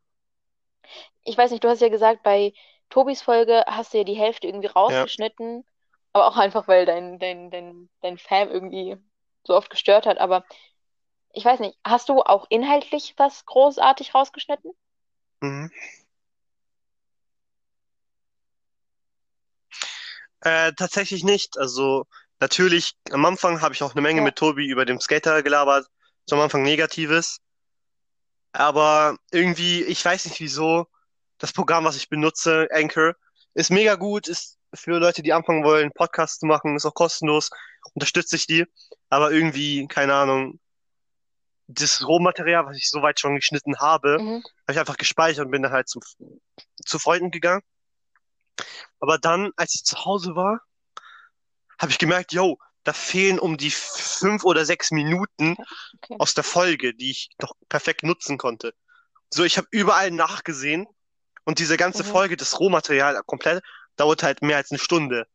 Ich 1.24 1.36
weiß 1.36 1.50
nicht, 1.50 1.64
du 1.64 1.68
hast 1.68 1.80
ja 1.80 1.88
gesagt, 1.88 2.22
bei 2.22 2.52
Tobis 2.90 3.22
Folge 3.22 3.64
hast 3.66 3.92
du 3.94 3.98
ja 3.98 4.04
die 4.04 4.14
Hälfte 4.14 4.46
irgendwie 4.46 4.68
rausgeschnitten, 4.68 5.64
aber 6.12 6.26
auch 6.26 6.36
einfach, 6.36 6.68
weil 6.68 6.86
dein, 6.86 7.18
dein, 7.18 7.50
dein, 7.50 7.88
dein 8.02 8.18
Fam 8.18 8.48
irgendwie 8.50 8.96
so 9.44 9.54
oft 9.54 9.70
gestört 9.70 10.06
hat. 10.06 10.18
Aber 10.18 10.44
ich 11.32 11.44
weiß 11.44 11.60
nicht, 11.60 11.78
hast 11.84 12.08
du 12.08 12.22
auch 12.22 12.46
inhaltlich 12.50 13.14
was 13.16 13.46
großartig 13.46 14.14
rausgeschnitten? 14.14 14.72
Mhm. 15.42 15.70
Äh, 20.40 20.72
tatsächlich 20.74 21.24
nicht. 21.24 21.58
Also 21.58 22.04
natürlich, 22.40 22.92
am 23.10 23.24
Anfang 23.24 23.60
habe 23.60 23.74
ich 23.74 23.82
auch 23.82 23.92
eine 23.92 24.02
Menge 24.02 24.20
Ja. 24.20 24.24
mit 24.24 24.36
Tobi 24.36 24.66
über 24.66 24.84
den 24.84 25.00
Skater 25.00 25.42
gelabert. 25.42 25.86
So 26.26 26.36
am 26.36 26.42
Anfang 26.42 26.62
Negatives. 26.62 27.38
Aber 28.52 29.16
irgendwie, 29.30 29.82
ich 29.82 30.04
weiß 30.04 30.26
nicht 30.26 30.40
wieso, 30.40 30.86
das 31.38 31.52
Programm, 31.52 31.84
was 31.84 31.96
ich 31.96 32.08
benutze, 32.08 32.68
Anchor, 32.72 33.14
ist 33.54 33.70
mega 33.70 33.94
gut, 33.96 34.28
ist 34.28 34.58
für 34.74 34.98
Leute, 34.98 35.22
die 35.22 35.32
anfangen 35.32 35.64
wollen, 35.64 35.90
Podcasts 35.92 36.38
zu 36.38 36.46
machen, 36.46 36.76
ist 36.76 36.86
auch 36.86 36.94
kostenlos, 36.94 37.50
unterstütze 37.94 38.36
ich 38.36 38.46
die. 38.46 38.66
Aber 39.08 39.32
irgendwie, 39.32 39.86
keine 39.88 40.14
Ahnung, 40.14 40.60
das 41.66 42.06
Rohmaterial, 42.06 42.66
was 42.66 42.76
ich 42.76 42.90
soweit 42.90 43.20
schon 43.20 43.36
geschnitten 43.36 43.78
habe, 43.78 44.18
Mhm. 44.20 44.42
habe 44.42 44.72
ich 44.72 44.78
einfach 44.78 44.96
gespeichert 44.96 45.46
und 45.46 45.50
bin 45.50 45.62
dann 45.62 45.72
halt 45.72 45.88
zum, 45.88 46.02
zu 46.84 46.98
Freunden 46.98 47.30
gegangen. 47.30 47.62
Aber 49.00 49.18
dann, 49.18 49.50
als 49.56 49.74
ich 49.74 49.84
zu 49.84 50.04
Hause 50.04 50.36
war, 50.36 50.60
habe 51.78 51.90
ich 51.90 51.98
gemerkt, 51.98 52.32
yo, 52.32 52.58
da 52.84 52.92
fehlen 52.92 53.38
um 53.38 53.56
die 53.56 53.70
fünf 53.70 54.44
oder 54.44 54.64
sechs 54.64 54.90
Minuten 54.90 55.56
Okay. 56.02 56.16
aus 56.18 56.34
der 56.34 56.44
Folge, 56.44 56.94
die 56.94 57.10
ich 57.10 57.30
doch 57.38 57.54
perfekt 57.68 58.02
nutzen 58.02 58.38
konnte. 58.38 58.74
So, 59.32 59.44
ich 59.44 59.56
habe 59.58 59.68
überall 59.70 60.10
nachgesehen 60.10 60.86
und 61.44 61.58
diese 61.58 61.76
ganze 61.76 62.04
Mhm. 62.04 62.08
Folge, 62.08 62.36
das 62.36 62.58
Rohmaterial 62.60 63.20
komplett, 63.26 63.62
dauert 63.96 64.22
halt 64.22 64.42
mehr 64.42 64.56
als 64.56 64.70
eine 64.70 64.78
Stunde. 64.78 65.26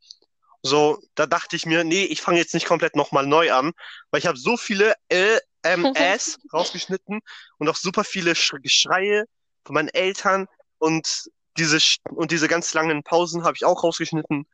So, 0.64 1.00
da 1.16 1.26
dachte 1.26 1.56
ich 1.56 1.66
mir, 1.66 1.84
nee, 1.84 2.04
ich 2.06 2.22
fange 2.22 2.39
jetzt 2.39 2.54
nicht 2.54 2.66
komplett 2.68 2.95
nochmal 2.95 3.26
neu 3.28 3.52
an, 3.54 3.74
weil 4.12 4.20
ich 4.20 4.28
habe 4.28 4.38
so 4.38 4.58
viele 4.58 4.95
LMS 5.10 6.38
rausgeschnitten 6.54 7.22
und 7.58 7.70
auch 7.70 7.76
super 7.76 8.04
viele 8.04 8.36
Sch 8.36 8.54
Geschreie 8.62 9.26
von 9.66 9.76
meinen 9.76 9.89
Eltern 9.89 10.48
und 10.80 11.26
diese 11.58 11.80
und 12.10 12.32
diese 12.32 12.48
ganz 12.48 12.74
langen 12.74 13.04
Pausen 13.04 13.43
habe 13.43 13.56
ich 13.56 13.66
auch 13.66 13.84
rausgeschnitten. 13.84 14.48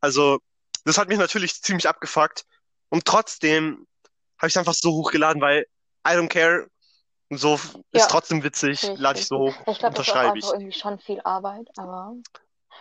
Also, 0.00 0.40
das 0.84 0.98
hat 0.98 1.08
mich 1.08 1.18
natürlich 1.18 1.62
ziemlich 1.62 1.88
abgefuckt 1.88 2.44
und 2.90 3.04
trotzdem 3.04 3.86
habe 4.38 4.48
ich 4.48 4.54
es 4.54 4.56
einfach 4.56 4.74
so 4.74 4.92
hochgeladen, 4.92 5.40
weil 5.40 5.66
I 6.06 6.12
don't 6.12 6.28
care. 6.28 6.66
So 7.30 7.54
ist 7.54 7.82
Ja. 7.92 8.06
trotzdem 8.08 8.42
witzig, 8.42 8.82
ich 8.82 8.98
lade 8.98 9.18
ich 9.20 9.26
so 9.26 9.38
hoch, 9.38 9.54
Ich 9.68 9.78
glaube, 9.78 9.94
das 9.94 10.06
ist 10.06 10.14
ich. 10.14 10.20
einfach 10.20 10.52
irgendwie 10.52 10.72
schon 10.78 10.98
viel 10.98 11.20
Arbeit, 11.24 11.68
aber 11.78 12.14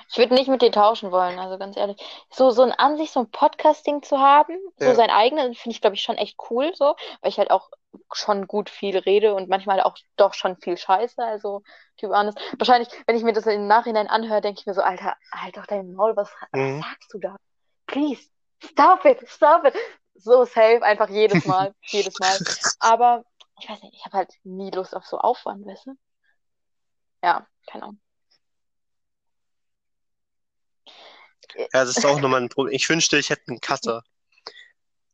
ich 0.10 0.18
würde 0.18 0.34
nicht 0.34 0.50
mit 0.50 0.62
dir 0.62 0.72
tauschen 0.72 1.12
wollen, 1.12 1.40
also 1.40 1.58
ganz 1.58 1.78
ehrlich. 1.78 1.98
So, 2.32 2.52
so 2.52 2.64
ein 2.64 2.72
an 2.74 2.98
sich 2.98 3.12
so 3.12 3.22
ein 3.22 3.32
Podcasting 3.32 4.04
zu 4.04 4.20
haben, 4.20 4.58
so 4.78 4.86
Ja. 4.88 4.96
sein 4.96 5.10
eigenes, 5.10 5.58
finde 5.58 5.76
ich, 5.76 5.82
glaube 5.82 5.96
ich, 5.96 6.02
schon 6.02 6.18
echt 6.18 6.38
cool, 6.50 6.72
so, 6.76 6.96
weil 7.22 7.30
ich 7.30 7.38
halt 7.38 7.52
auch 7.52 7.70
schon 8.14 8.48
gut 8.48 8.70
viel 8.70 8.98
rede 8.98 9.36
und 9.36 9.48
manchmal 9.48 9.80
auch 9.82 9.98
doch 10.18 10.34
schon 10.34 10.58
viel 10.58 10.76
Scheiße, 10.78 11.24
also, 11.24 11.62
be 12.02 12.10
honest. 12.10 12.38
Wahrscheinlich, 12.58 12.90
wenn 13.08 13.16
ich 13.16 13.24
mir 13.24 13.34
das 13.34 13.46
im 13.46 13.68
Nachhinein 13.68 14.08
anhöre, 14.08 14.42
denke 14.42 14.60
ich 14.60 14.66
mir 14.66 14.74
so, 14.74 14.82
Alter, 14.82 15.16
halt 15.34 15.56
doch 15.56 15.66
dein 15.66 15.94
Maul, 15.94 16.16
was, 16.18 16.30
was 16.52 16.60
Mhm. 16.60 16.82
sagst 16.82 17.14
du 17.14 17.20
da? 17.20 17.36
Please, 17.92 18.22
stop 18.64 19.06
it, 19.06 19.28
stop 19.30 19.66
it. 19.66 19.76
So 20.16 20.46
safe, 20.46 20.82
einfach 20.82 21.10
jedes 21.10 21.46
Mal, 21.46 21.74
jedes 21.88 22.18
Mal. 22.20 22.38
Aber 22.80 23.26
ich 23.60 23.70
weiß 23.70 23.82
nicht, 23.84 23.96
ich 23.96 24.06
habe 24.06 24.18
halt 24.18 24.34
nie 24.44 24.72
Lust 24.72 24.96
auf 24.96 25.06
so 25.06 25.18
Aufwand, 25.18 25.66
weißt 25.66 25.88
du? 25.88 25.96
Ja, 27.22 27.46
keine 27.68 27.84
Ahnung. 27.84 28.02
Ja, 31.56 31.68
das 31.72 31.98
ist 31.98 32.06
auch 32.06 32.20
nochmal 32.22 32.42
ein 32.42 32.50
Problem. 32.50 32.74
Ich 32.74 32.88
wünschte, 32.88 33.18
ich 33.18 33.30
hätte 33.30 33.44
einen 33.50 33.60
Cutter. 33.60 34.04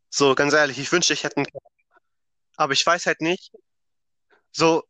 So, 0.09 0.35
ganz 0.35 0.53
ehrlich, 0.53 0.77
ich 0.77 0.91
wünschte, 0.91 1.13
ich 1.13 1.23
hätte 1.23 1.37
einen 1.37 1.47
Cutter. 1.47 1.69
Aber 2.57 2.73
ich 2.73 2.85
weiß 2.85 3.07
halt 3.07 3.21
nicht. 3.21 3.51
So, 4.51 4.83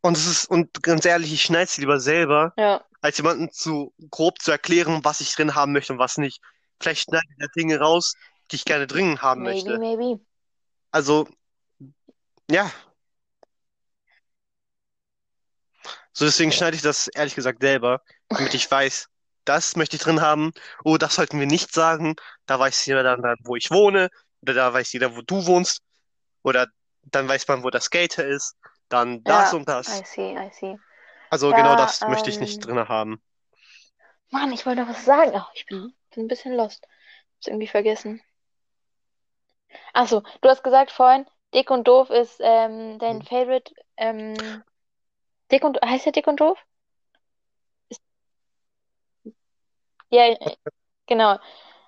und 0.00 0.16
es 0.16 0.26
ist, 0.26 0.46
und 0.46 0.82
ganz 0.82 1.04
ehrlich, 1.04 1.32
ich 1.32 1.42
schneide 1.42 1.64
es 1.64 1.76
lieber 1.76 1.98
selber, 1.98 2.52
Ja, 2.56 2.84
als 3.00 3.16
jemanden 3.16 3.50
zu 3.50 3.92
grob 4.10 4.40
zu 4.40 4.52
erklären, 4.52 5.04
was 5.04 5.20
ich 5.20 5.34
drin 5.34 5.54
haben 5.56 5.72
möchte 5.72 5.92
und 5.92 5.98
was 5.98 6.18
nicht. 6.18 6.40
Vielleicht 6.82 7.04
schneide 7.04 7.24
ich 7.30 7.36
da 7.38 7.46
Dinge 7.56 7.78
raus, 7.78 8.14
die 8.50 8.56
ich 8.56 8.64
gerne 8.64 8.86
drin 8.86 9.22
haben 9.22 9.42
maybe, 9.42 9.70
möchte. 9.70 9.78
maybe. 9.78 10.20
Also, 10.90 11.28
ja. 12.50 12.70
So, 16.12 16.24
deswegen 16.24 16.52
schneide 16.52 16.76
ich 16.76 16.82
das 16.82 17.08
ehrlich 17.08 17.34
gesagt 17.34 17.62
selber, 17.62 18.02
damit 18.28 18.52
ich 18.54 18.70
weiß, 18.70 19.08
das 19.44 19.76
möchte 19.76 19.96
ich 19.96 20.02
drin 20.02 20.20
haben. 20.20 20.52
Oh, 20.84 20.96
das 20.96 21.14
sollten 21.14 21.38
wir 21.38 21.46
nicht 21.46 21.72
sagen. 21.72 22.16
Da 22.46 22.58
weiß 22.58 22.84
jeder 22.86 23.02
dann, 23.02 23.36
wo 23.44 23.56
ich 23.56 23.70
wohne. 23.70 24.08
Oder 24.42 24.54
da 24.54 24.72
weiß 24.72 24.92
jeder, 24.92 25.16
wo 25.16 25.22
du 25.22 25.46
wohnst. 25.46 25.80
Oder 26.42 26.66
dann 27.02 27.28
weiß 27.28 27.48
man, 27.48 27.62
wo 27.62 27.70
das 27.70 27.84
Skater 27.84 28.26
ist. 28.26 28.56
Dann 28.88 29.22
das 29.24 29.52
Ja, 29.52 29.58
und 29.58 29.68
das. 29.68 30.00
I 30.00 30.04
see, 30.04 30.32
I 30.34 30.50
see. 30.52 30.76
Also 31.30 31.50
Ja, 31.50 31.56
genau 31.56 31.76
das 31.76 32.02
möchte 32.02 32.28
ich 32.28 32.40
nicht 32.40 32.56
ähm, 32.56 32.60
drin 32.60 32.88
haben. 32.88 33.22
Mann, 34.30 34.52
ich 34.52 34.66
wollte 34.66 34.82
noch 34.82 34.88
was 34.88 35.04
sagen. 35.04 35.32
Oh, 35.34 35.44
ich 35.54 35.66
bin, 35.66 35.94
bin 36.12 36.24
ein 36.24 36.28
bisschen 36.28 36.54
lost. 36.54 36.86
Hab's 37.36 37.46
irgendwie 37.48 37.66
vergessen. 37.66 38.22
Ach 39.94 40.06
so, 40.08 40.22
du 40.40 40.48
hast 40.48 40.62
gesagt 40.62 40.90
vorhin, 40.90 41.26
Dick 41.54 41.70
und 41.70 41.86
Doof 41.88 42.10
ist 42.10 42.40
ähm, 42.42 42.98
dein 42.98 43.18
Mhm. 43.18 43.22
Favorite. 43.22 43.74
Ähm, 43.96 44.62
Dick 45.50 45.64
und 45.64 45.80
heißt 45.82 46.06
der 46.06 46.12
Dick 46.12 46.26
und 46.26 46.40
Doof? 46.40 46.58
Ist, 47.88 48.02
ja, 50.10 50.26
äh, 50.28 50.36
genau. 51.06 51.38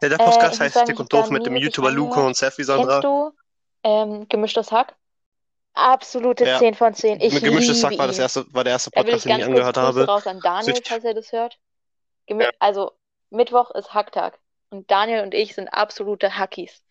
Ja, 0.02 0.08
der 0.08 0.18
Äh, 0.18 0.24
Podcast 0.24 0.54
ich 0.54 0.60
muss 0.60 0.74
heißt 0.74 0.88
Dick 0.88 0.94
ich 0.94 1.00
und 1.00 1.12
Doof 1.12 1.30
mit 1.30 1.46
dem 1.46 1.56
YouTuber 1.56 1.90
Luca 1.90 2.26
und 2.26 2.36
Seth 2.36 2.58
wie 2.58 2.62
Kennst 2.62 2.68
Sandra. 2.68 3.00
du 3.00 3.32
ähm, 3.82 4.28
Gemischtes 4.28 4.72
Hack? 4.72 4.96
Absolute 5.74 6.44
Ja. 6.44 6.58
10 6.58 6.74
von 6.74 6.94
10. 6.94 7.20
Ich 7.20 7.42
Gemischtes 7.42 7.82
Hack 7.82 7.98
war 7.98 8.06
das 8.06 8.18
erste, 8.18 8.44
war 8.54 8.64
der 8.64 8.74
erste 8.74 8.90
ich 8.90 8.96
Podcast, 8.96 9.24
den 9.24 9.38
ich 9.38 9.44
angehört 9.44 9.76
habe. 9.76 10.06
raus 10.06 10.26
an 10.26 10.40
Daniel, 10.40 10.80
falls 10.86 11.04
er 11.04 11.14
das 11.14 11.32
hört. 11.32 11.58
Gemi 12.26 12.46
Also, 12.60 12.92
Mittwoch 13.34 13.70
ist 13.72 13.92
Hacktag. 13.94 14.38
Und 14.70 14.90
Daniel 14.90 15.22
und 15.22 15.34
ich 15.34 15.54
sind 15.54 15.68
absolute 15.68 16.36
Hackies. 16.38 16.82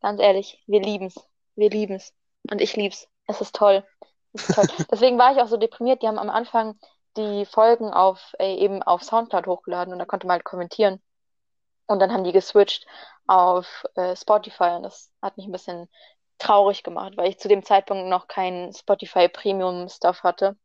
Ganz 0.00 0.20
ehrlich, 0.20 0.62
wir 0.66 0.80
lieben's. 0.80 1.14
Wir 1.54 1.70
lieben's. 1.70 2.12
Und 2.50 2.60
ich 2.60 2.76
lieb's. 2.76 3.08
Es 3.26 3.40
ist 3.40 3.54
toll. 3.54 3.84
Es 4.32 4.48
ist 4.48 4.54
toll. 4.54 4.66
Deswegen 4.90 5.18
war 5.18 5.32
ich 5.32 5.40
auch 5.40 5.48
so 5.48 5.56
deprimiert. 5.56 6.02
Die 6.02 6.08
haben 6.08 6.18
am 6.18 6.30
Anfang 6.30 6.78
die 7.16 7.46
Folgen 7.46 7.92
auf, 7.92 8.34
äh, 8.38 8.54
eben 8.56 8.82
auf 8.82 9.02
Soundcloud 9.02 9.46
hochgeladen 9.46 9.92
und 9.92 9.98
da 9.98 10.04
konnte 10.04 10.26
man 10.26 10.34
halt 10.34 10.44
kommentieren. 10.44 11.00
Und 11.86 12.00
dann 12.00 12.12
haben 12.12 12.24
die 12.24 12.32
geswitcht 12.32 12.86
auf 13.26 13.84
äh, 13.94 14.16
Spotify 14.16 14.74
und 14.76 14.82
das 14.82 15.10
hat 15.22 15.36
mich 15.36 15.46
ein 15.46 15.52
bisschen 15.52 15.88
traurig 16.38 16.82
gemacht, 16.82 17.14
weil 17.16 17.28
ich 17.28 17.38
zu 17.38 17.48
dem 17.48 17.62
Zeitpunkt 17.62 18.08
noch 18.08 18.28
keinen 18.28 18.72
Spotify 18.72 19.28
Premium 19.28 19.88
Stuff 19.88 20.22
hatte. 20.22 20.56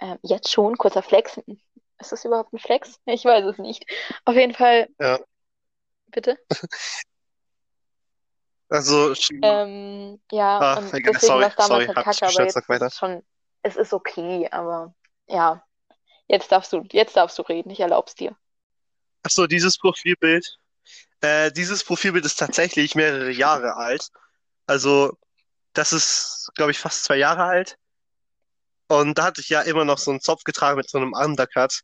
Ähm, 0.00 0.18
jetzt 0.22 0.50
schon, 0.50 0.76
kurzer 0.76 1.02
Flex. 1.02 1.40
Ist 2.00 2.12
das 2.12 2.24
überhaupt 2.24 2.52
ein 2.52 2.58
Flex? 2.58 2.98
Ich 3.06 3.24
weiß 3.24 3.44
es 3.44 3.58
nicht. 3.58 3.84
Auf 4.24 4.34
jeden 4.34 4.54
Fall, 4.54 4.88
Ja. 4.98 5.18
bitte. 6.08 6.38
Also, 8.68 9.12
Ähm, 9.42 10.20
ja, 10.30 10.58
Ah, 10.60 10.76
und 10.76 10.92
deswegen 10.92 11.18
sorry, 11.20 11.42
war 11.42 11.48
es 11.48 11.56
damals 11.56 11.68
sorry, 11.68 11.86
halt 11.86 12.04
kacke, 12.04 12.26
aber 12.26 12.44
jetzt 12.44 12.56
ist 12.56 12.68
weiter. 12.68 12.86
es 12.86 12.96
schon, 12.96 13.22
es 13.62 13.76
ist 13.76 13.92
okay, 13.92 14.48
aber 14.52 14.94
ja, 15.26 15.64
jetzt 16.28 16.52
darfst 16.52 16.72
du, 16.72 16.84
jetzt 16.92 17.16
darfst 17.16 17.36
du 17.38 17.42
reden, 17.42 17.70
ich 17.70 17.80
erlaub's 17.80 18.14
dir. 18.14 18.36
Ach 19.24 19.30
so, 19.30 19.46
dieses 19.46 19.76
Profilbild. 19.76 20.56
Äh, 21.20 21.50
dieses 21.52 21.84
Profilbild 21.84 22.24
ist 22.24 22.38
tatsächlich 22.38 22.94
mehrere 22.94 23.30
Jahre 23.32 23.76
alt. 23.76 24.08
Also, 24.66 25.16
das 25.72 25.92
ist, 25.92 26.50
glaube 26.54 26.70
ich, 26.70 26.78
fast 26.78 27.04
zwei 27.04 27.16
Jahre 27.16 27.44
alt. 27.44 27.76
Und 28.88 29.18
da 29.18 29.24
hatte 29.24 29.40
ich 29.40 29.48
ja 29.48 29.62
immer 29.62 29.84
noch 29.84 29.98
so 29.98 30.10
einen 30.10 30.20
Zopf 30.20 30.44
getragen 30.44 30.76
mit 30.76 30.88
so 30.90 30.98
einem 30.98 31.12
Undercut 31.12 31.80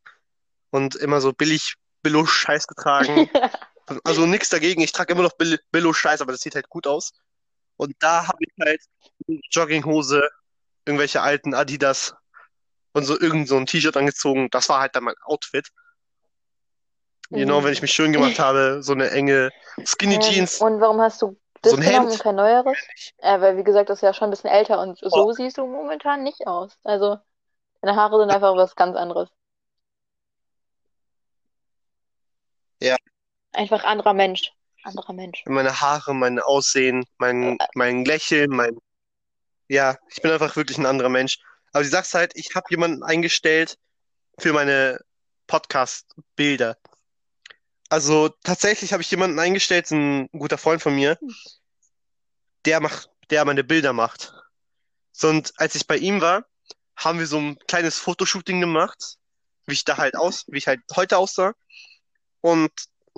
und 0.71 0.95
immer 0.97 1.21
so 1.21 1.33
billig 1.33 1.75
Billo-Scheiß 2.03 2.67
getragen. 2.67 3.29
Also 4.03 4.27
nichts 4.27 4.49
dagegen. 4.49 4.81
Ich 4.81 4.91
trage 4.91 5.13
immer 5.13 5.23
noch 5.23 5.35
Bill- 5.35 5.61
Billo-Scheiß, 5.71 6.21
aber 6.21 6.33
das 6.33 6.41
sieht 6.41 6.57
halt 6.57 6.69
gut 6.69 6.89
aus. 6.89 7.13
Und 7.77 7.95
da 8.01 8.27
habe 8.27 8.39
ich 8.41 8.53
halt 8.61 8.81
Jogginghose, 9.53 10.29
irgendwelche 10.85 11.23
alten 11.23 11.55
Adidas 11.55 12.13
und 12.95 13.05
so 13.05 13.17
irgend 13.17 13.47
so 13.47 13.57
ein 13.57 13.67
T-Shirt 13.67 13.97
angezogen. 13.97 14.49
Das 14.51 14.69
war 14.69 14.81
halt 14.81 14.97
dann 14.97 15.05
mein 15.05 15.15
Outfit. 15.23 15.69
Genau, 17.31 17.63
wenn 17.63 17.73
ich 17.73 17.81
mich 17.81 17.93
schön 17.93 18.13
gemacht 18.13 18.41
habe, 18.41 18.83
so 18.83 18.93
eine 18.93 19.11
enge 19.11 19.53
Skinny 19.85 20.15
Ähm, 20.17 20.21
Jeans. 20.21 20.61
und 20.61 20.81
warum 20.81 21.01
hast 21.01 21.23
du 21.23 21.37
das 21.63 21.71
So 21.73 21.79
ein 21.79 21.85
genommen 21.85 22.11
und 22.11 22.19
kein 22.21 22.35
neueres? 22.37 22.77
Äh, 23.19 23.41
weil, 23.41 23.57
wie 23.57 23.63
gesagt, 23.65 23.89
das 23.89 23.99
ist 23.99 24.03
ja 24.03 24.15
schon 24.15 24.29
ein 24.29 24.31
bisschen 24.31 24.51
älter 24.51 24.81
und 24.81 24.99
so 24.99 25.11
Oh. 25.13 25.33
siehst 25.33 25.59
du 25.59 25.67
momentan 25.67 26.23
nicht 26.25 26.47
aus. 26.47 26.77
Also, 26.85 27.19
deine 27.83 27.97
Haare 27.97 28.19
sind 28.21 28.31
einfach 28.31 28.57
was 28.57 28.77
ganz 28.77 28.97
anderes. 28.97 29.29
Ja. 32.81 32.97
Einfach 33.53 33.85
anderer 33.85 34.15
Mensch. 34.15 34.53
Anderer 34.83 35.13
Mensch. 35.13 35.43
Meine 35.47 35.81
Haare, 35.81 36.15
mein 36.15 36.39
Aussehen, 36.39 37.05
mein, 37.19 37.59
mein 37.75 38.05
Lächeln, 38.05 38.51
mein, 38.51 38.79
ja, 39.69 39.97
ich 40.09 40.23
bin 40.23 40.31
einfach 40.31 40.55
wirklich 40.57 40.79
ein 40.79 40.87
anderer 40.87 41.09
Mensch. 41.09 41.39
Aber 41.73 41.85
Sache 41.85 42.03
ist 42.03 42.15
halt, 42.15 42.33
ich 42.37 42.55
habe 42.55 42.67
jemanden 42.71 43.03
eingestellt 43.03 43.79
für 44.39 44.53
meine 44.53 45.01
Podcast-Bilder. 45.47 46.77
Also 47.89 48.31
tatsächlich 48.43 48.93
habe 48.93 49.03
ich 49.03 49.11
jemanden 49.11 49.39
eingestellt, 49.39 49.91
ein 49.91 50.29
guter 50.29 50.59
Freund 50.59 50.83
von 50.83 50.95
mir, 50.95 51.19
der 52.65 52.81
macht, 52.81 53.11
der 53.31 53.45
meine 53.45 53.65
Bilder 53.65 53.93
macht. 53.93 54.33
So, 55.13 55.29
und 55.29 55.53
als 55.57 55.75
ich 55.75 55.87
bei 55.87 55.97
ihm 55.97 56.21
war, 56.21 56.45
haben 56.97 57.19
wir 57.19 57.27
so 57.27 57.39
ein 57.39 57.59
kleines 57.67 57.99
Fotoshooting 57.99 58.61
gemacht, 58.61 59.19
wie 59.67 59.75
ich 59.75 59.85
da 59.85 59.97
halt 59.97 60.17
aus, 60.17 60.45
wie 60.49 60.59
ich 60.59 60.67
halt 60.67 60.81
heute 60.95 61.19
aussah. 61.19 61.55
Und 62.47 62.71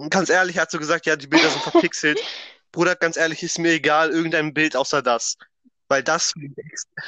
ganz 0.09 0.31
ehrlich, 0.31 0.57
er 0.57 0.63
hat 0.63 0.71
so 0.71 0.79
gesagt, 0.79 1.05
ja, 1.05 1.15
die 1.15 1.27
Bilder 1.27 1.51
sind 1.51 1.63
verpixelt. 1.63 2.19
Bruder, 2.73 2.97
ganz 2.97 3.19
ehrlich, 3.19 3.43
ist 3.43 3.59
mir 3.59 3.73
egal, 3.73 4.11
irgendein 4.11 4.55
Bild 4.55 4.75
außer 4.75 5.03
das. 5.03 5.37
Weil 5.89 6.03
das, 6.03 6.33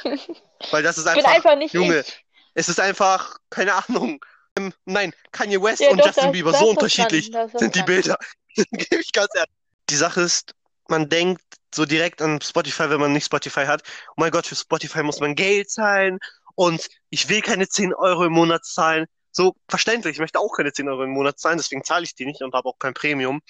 weil 0.71 0.83
das 0.83 0.99
ist 0.99 1.07
einfach, 1.07 1.33
einfach 1.33 1.55
nicht 1.55 1.73
Junge, 1.73 2.01
ich. 2.01 2.25
es 2.53 2.69
ist 2.69 2.79
einfach, 2.79 3.37
keine 3.49 3.73
Ahnung, 3.73 4.23
Ähm, 4.55 4.71
nein, 4.85 5.13
Kanye 5.31 5.61
West 5.61 5.81
Ja, 5.81 5.89
und 5.89 5.99
doch, 5.99 6.07
Justin 6.07 6.25
da, 6.25 6.31
Bieber, 6.31 6.51
da 6.51 6.59
so 6.59 6.69
unterschiedlich 6.69 7.31
dran. 7.31 7.41
Da 7.41 7.45
ist 7.45 7.53
was 7.55 7.59
sind 7.61 7.75
die. 7.75 7.83
Bilder. 7.83 8.17
Gebe 8.55 9.01
ich 9.01 9.13
ganz 9.13 9.29
ehrlich. 9.33 9.55
Die 9.89 9.95
Sache 9.95 10.21
ist, 10.21 10.53
man 10.89 11.09
denkt 11.09 11.41
so 11.73 11.85
direkt 11.85 12.21
an 12.21 12.39
Spotify, 12.41 12.89
wenn 12.89 12.99
man 12.99 13.13
nicht 13.13 13.25
Spotify 13.25 13.65
hat. 13.65 13.81
Oh 14.09 14.13
mein 14.17 14.31
Gott, 14.31 14.45
für 14.45 14.55
Spotify 14.55 15.01
muss 15.01 15.19
man 15.21 15.33
Geld 15.33 15.71
zahlen 15.71 16.19
und 16.53 16.87
ich 17.09 17.29
will 17.29 17.41
keine 17.41 17.67
10 17.67 17.93
Euro 17.93 18.25
im 18.25 18.33
Monat 18.33 18.65
zahlen. 18.65 19.07
So 19.31 19.55
verständlich, 19.69 20.13
ich 20.13 20.19
möchte 20.19 20.39
auch 20.39 20.53
keine 20.55 20.73
10 20.73 20.89
Euro 20.89 21.03
im 21.03 21.11
Monat 21.11 21.39
zahlen, 21.39 21.57
deswegen 21.57 21.83
zahle 21.83 22.03
ich 22.03 22.15
die 22.15 22.25
nicht 22.25 22.41
und 22.41 22.53
habe 22.53 22.67
auch 22.67 22.77
kein 22.79 22.93
Premium. 22.93 23.41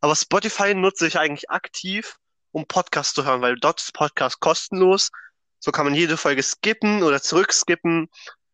Aber 0.00 0.14
Spotify 0.14 0.74
nutze 0.74 1.06
ich 1.06 1.18
eigentlich 1.18 1.50
aktiv, 1.50 2.16
um 2.52 2.66
Podcasts 2.66 3.14
zu 3.14 3.24
hören, 3.24 3.40
weil 3.40 3.56
dort 3.56 3.80
ist 3.80 3.94
Podcast 3.94 4.40
kostenlos. 4.40 5.10
So 5.58 5.72
kann 5.72 5.84
man 5.84 5.94
jede 5.94 6.16
Folge 6.16 6.42
skippen 6.42 7.02
oder 7.02 7.22
zurückskippen 7.22 8.08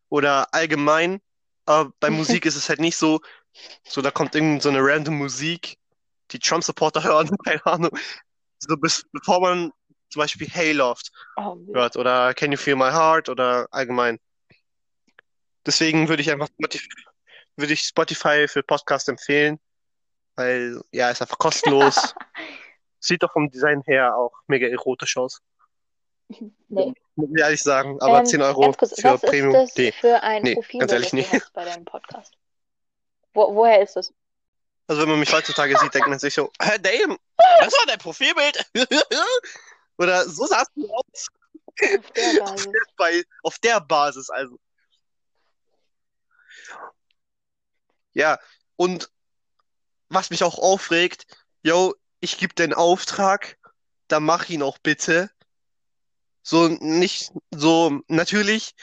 oder 0.09 0.53
allgemein. 0.55 1.21
Aber 1.65 1.93
bei 2.01 2.11
Musik 2.41 2.47
ist 2.47 2.57
es 2.57 2.69
halt 2.69 2.81
nicht 2.81 2.97
so, 2.97 3.21
so 3.85 4.03
da 4.03 4.11
kommt 4.11 4.35
irgend 4.35 4.63
so 4.63 4.69
eine 4.69 4.81
random 4.81 5.19
Musik, 5.19 5.79
die 6.31 6.39
Trump-Supporter 6.39 7.03
hören, 7.05 7.37
keine 7.45 7.65
Ahnung. 7.67 7.99
So 8.59 8.77
bis, 8.77 9.05
bevor 9.13 9.41
man 9.41 9.73
zum 10.11 10.21
Beispiel 10.21 10.49
Hey 10.49 10.73
Loved 10.73 11.11
Oh, 11.37 11.57
hört 11.73 11.97
oder 11.97 12.33
Can 12.35 12.53
You 12.53 12.59
Feel 12.59 12.77
My 12.77 12.91
Heart 12.91 13.29
oder 13.29 13.67
allgemein. 13.71 14.19
Deswegen 15.67 16.09
würde 16.09 16.23
ich 16.23 16.31
einfach 16.31 16.49
Spotify, 16.49 16.89
würde 17.57 17.73
ich 17.73 17.81
Spotify 17.81 18.47
für 18.49 18.63
Podcast 18.63 19.09
empfehlen, 19.09 19.59
weil 20.37 20.81
ja, 20.93 21.11
ist 21.11 21.21
einfach 21.21 21.39
kostenlos. 21.39 22.15
Sieht 23.01 23.23
doch 23.23 23.33
vom 23.33 23.51
Design 23.51 23.83
her 23.83 24.17
auch 24.17 24.33
mega 24.47 24.67
erotisch 24.69 25.17
aus. 25.17 25.41
nee. 26.69 26.95
Muss 27.15 27.31
ich 27.35 27.41
ehrlich 27.41 27.63
sagen, 27.63 28.01
aber 28.01 28.21
Ähm, 28.21 28.27
10 28.27 28.43
Euro 28.43 28.73
kurz, 28.73 29.01
für 29.01 29.19
Premium, 29.19 29.55
ist 29.55 29.71
das 29.71 29.77
nee. 29.77 29.93
für 29.93 30.23
ein 30.23 30.43
Nee, 30.43 30.55
Profilbild, 30.55 30.91
ganz 30.91 31.13
ehrlich, 31.13 31.33
hast 31.33 31.53
bei 31.53 31.65
deinem 31.65 31.85
Podcast? 31.85 32.35
Wo, 33.33 33.55
woher 33.55 33.83
ist 33.83 33.97
das? 33.97 34.13
Also 34.87 35.03
wenn 35.03 35.09
man 35.09 35.21
mich 35.21 35.33
heutzutage 35.33 35.77
sieht, 35.79 35.95
denkt 35.95 36.09
man 36.09 36.19
sich 36.19 36.35
so, 36.35 36.51
hä, 36.61 36.79
damn, 36.81 37.17
das 37.61 37.73
war 37.73 37.87
dein 37.87 37.99
Profilbild. 37.99 38.71
Oder 39.99 40.29
so 40.29 40.47
sahst 40.47 40.71
du 40.77 40.89
aus. 40.93 41.29
Auf 41.67 42.11
der 42.13 42.41
Basis. 42.41 43.25
Auf 43.43 43.59
der 43.59 43.81
Basis 43.81 44.31
also. 44.31 44.59
Ja, 48.15 48.39
und 48.77 49.11
was 50.09 50.31
mich 50.31 50.43
auch 50.45 50.59
aufregt, 50.59 51.27
yo, 51.63 51.95
ich 52.21 52.39
gebe 52.39 52.63
einen 52.63 52.75
Auftrag, 52.75 53.59
dann 54.09 54.25
mach 54.25 54.49
ihn 54.49 54.63
auch 54.63 54.79
bitte. 54.79 55.31
So 56.43 56.69
nicht 56.69 57.33
so, 57.51 58.01
natürlich 58.09 58.75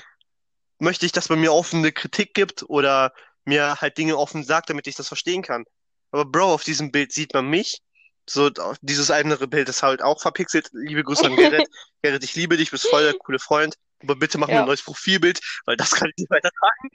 möchte 0.80 1.06
ich, 1.06 1.12
dass 1.14 1.30
man 1.30 1.40
mir 1.40 1.54
offene 1.54 1.92
Kritik 1.92 2.34
gibt 2.34 2.64
oder 2.70 3.14
mir 3.46 3.80
halt 3.82 3.98
Dinge 3.98 4.18
offen 4.18 4.44
sagt, 4.44 4.70
damit 4.70 4.88
ich 4.88 4.96
das 4.96 5.08
verstehen 5.08 5.42
kann. 5.42 5.66
Aber 6.12 6.26
Bro, 6.26 6.54
auf 6.54 6.64
diesem 6.64 6.92
Bild 6.92 7.12
sieht 7.12 7.34
man 7.34 7.48
mich. 7.48 7.82
So, 8.30 8.50
dieses 8.82 9.12
andere 9.12 9.48
Bild 9.48 9.68
ist 9.68 9.84
halt 9.84 10.02
auch 10.02 10.22
verpixelt. 10.22 10.70
Liebe 10.74 11.04
Grüße 11.04 11.26
an 11.26 11.36
Gerrit. 11.36 11.68
Gerrit, 12.02 12.24
ich 12.24 12.36
liebe 12.36 12.58
dich, 12.58 12.72
bist 12.72 12.88
voll 12.88 13.04
der 13.04 13.14
coole 13.16 13.40
Freund. 13.40 13.76
Aber 14.02 14.16
bitte 14.16 14.38
mach 14.38 14.48
mir 14.48 14.56
Ja. 14.56 14.60
ein 14.62 14.68
neues 14.68 14.84
Profilbild, 14.84 15.40
weil 15.66 15.78
das 15.78 15.92
kann 15.92 16.10
ich 16.10 16.18
nicht 16.18 16.30
weiter 16.30 16.52
tragen. 16.52 16.90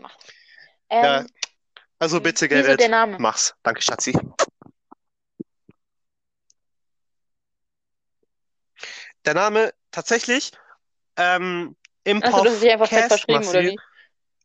Mach. 0.00 0.16
Ja, 0.90 1.20
Ähm, 1.20 1.28
Also 1.98 2.20
bitte, 2.20 2.48
Gerrit, 2.48 2.80
mach's. 3.18 3.54
Danke, 3.62 3.82
Schatzi. 3.82 4.18
Der 9.26 9.34
Name 9.34 9.74
tatsächlich, 9.90 10.52
ähm, 11.16 11.76
Achso, 12.06 12.42
du 12.42 12.50
hast 12.50 12.62
dich 12.62 12.70
einfach 12.72 12.88
Improv 12.90 13.08
verschrieben, 13.08 13.46
oder 13.46 13.60
wie? 13.62 13.78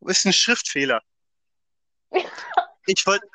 ist 0.08 0.26
ein 0.26 0.34
Schriftfehler. 0.34 1.02
Ich 2.88 3.08
wollte, 3.08 3.26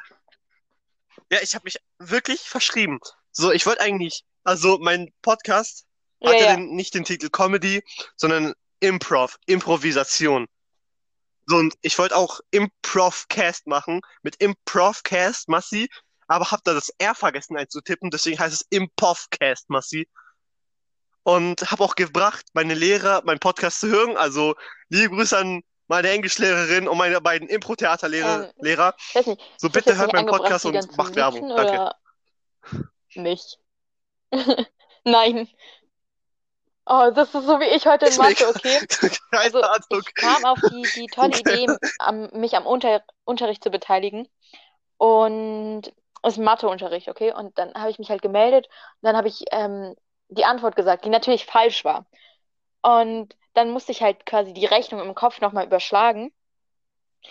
ja, 1.33 1.41
ich 1.43 1.57
habe 1.57 1.65
mich 1.65 1.79
wirklich 1.99 2.43
verschrieben. 2.43 3.01
So, 3.33 3.51
ich 3.51 3.67
wollte 3.67 3.81
eigentlich, 3.81 4.25
also 4.45 4.79
mein 4.79 5.13
Podcast 5.23 5.87
Ja, 6.21 6.31
hat 6.31 6.41
ja 6.41 6.47
ja. 6.51 6.55
den, 6.55 6.77
nicht 6.77 6.95
den 6.95 7.03
Titel 7.03 7.31
Comedy, 7.31 7.83
sondern 8.15 8.55
Improv, 8.79 9.41
Improvisation. 9.47 10.47
So, 11.47 11.57
und 11.57 11.75
ich 11.83 11.99
wollte 11.99 12.17
auch 12.17 12.41
Improvcast 12.51 13.67
machen 13.67 14.01
mit 14.23 14.37
Improvcast 14.37 15.49
Massi, 15.49 15.89
aber 16.29 16.51
hab 16.51 16.63
da 16.65 16.75
das 16.75 16.93
R 16.99 17.15
vergessen 17.15 17.57
einzutippen, 17.57 18.11
deswegen 18.11 18.39
heißt 18.39 18.55
es 18.55 18.67
Impovcast 18.71 19.69
Massi. 19.69 20.09
Und 21.23 21.71
habe 21.71 21.85
auch 21.85 21.97
gebracht, 21.97 22.47
meine 22.55 22.75
Lehrer 22.75 23.23
meinen 23.25 23.41
Podcast 23.41 23.81
zu 23.81 23.89
hören. 23.89 24.17
Also 24.17 24.55
liebe 24.89 25.15
Grüße 25.15 25.37
an 25.37 25.63
meine 25.87 26.09
Englischlehrerin 26.09 26.89
und 26.89 26.97
meine 26.97 27.21
beiden 27.21 27.49
Impro-Theaterlehrer. 27.49 28.45
Ähm, 28.45 28.53
nicht, 29.25 29.41
So 29.59 29.69
bitte 29.69 29.97
hört 29.99 30.13
meinen 30.13 30.29
Podcast 30.29 30.65
und 30.65 30.97
macht 30.97 31.17
Werbung. 31.17 31.49
Danke. 31.49 31.73
oder 31.73 31.97
nicht? 33.17 33.59
Nein. 35.05 35.49
Oh, 36.93 37.09
das 37.15 37.33
ist 37.33 37.47
so 37.47 37.61
wie 37.61 37.67
ich 37.67 37.87
heute 37.87 38.07
in 38.07 38.17
Mathe, 38.17 38.49
okay? 38.49 38.81
Also, 39.31 39.63
ich 39.91 40.15
kam 40.17 40.45
auf 40.45 40.59
die, 40.73 40.83
die 40.97 41.07
tolle 41.07 41.39
Idee, 41.39 41.69
am, 42.01 42.29
mich 42.33 42.57
am 42.57 42.67
Unter 42.67 43.05
Unterricht 43.25 43.63
zu 43.63 43.71
beteiligen. 43.71 44.27
Und 44.99 45.83
es 46.25 46.33
ist 46.33 46.39
ein 46.39 46.45
Matheunterricht, 46.45 47.09
okay? 47.09 47.33
Und 47.33 47.57
dann 47.59 47.73
habe 47.75 47.93
ich 47.93 48.01
mich 48.01 48.11
halt 48.11 48.23
gemeldet 48.23 48.67
und 48.67 49.07
dann 49.07 49.17
habe 49.17 49.29
ich 49.29 49.45
ähm, 49.53 49.95
die 50.31 50.45
Antwort 50.45 50.75
gesagt, 50.75 51.05
die 51.05 51.11
natürlich 51.11 51.47
falsch 51.47 51.85
war. 51.85 52.07
Und 52.83 53.37
dann 53.55 53.71
musste 53.71 53.93
ich 53.93 54.03
halt 54.03 54.27
quasi 54.27 54.53
die 54.53 54.67
Rechnung 54.67 55.01
im 55.01 55.15
Kopf 55.15 55.41
nochmal 55.41 55.67
überschlagen. 55.67 56.33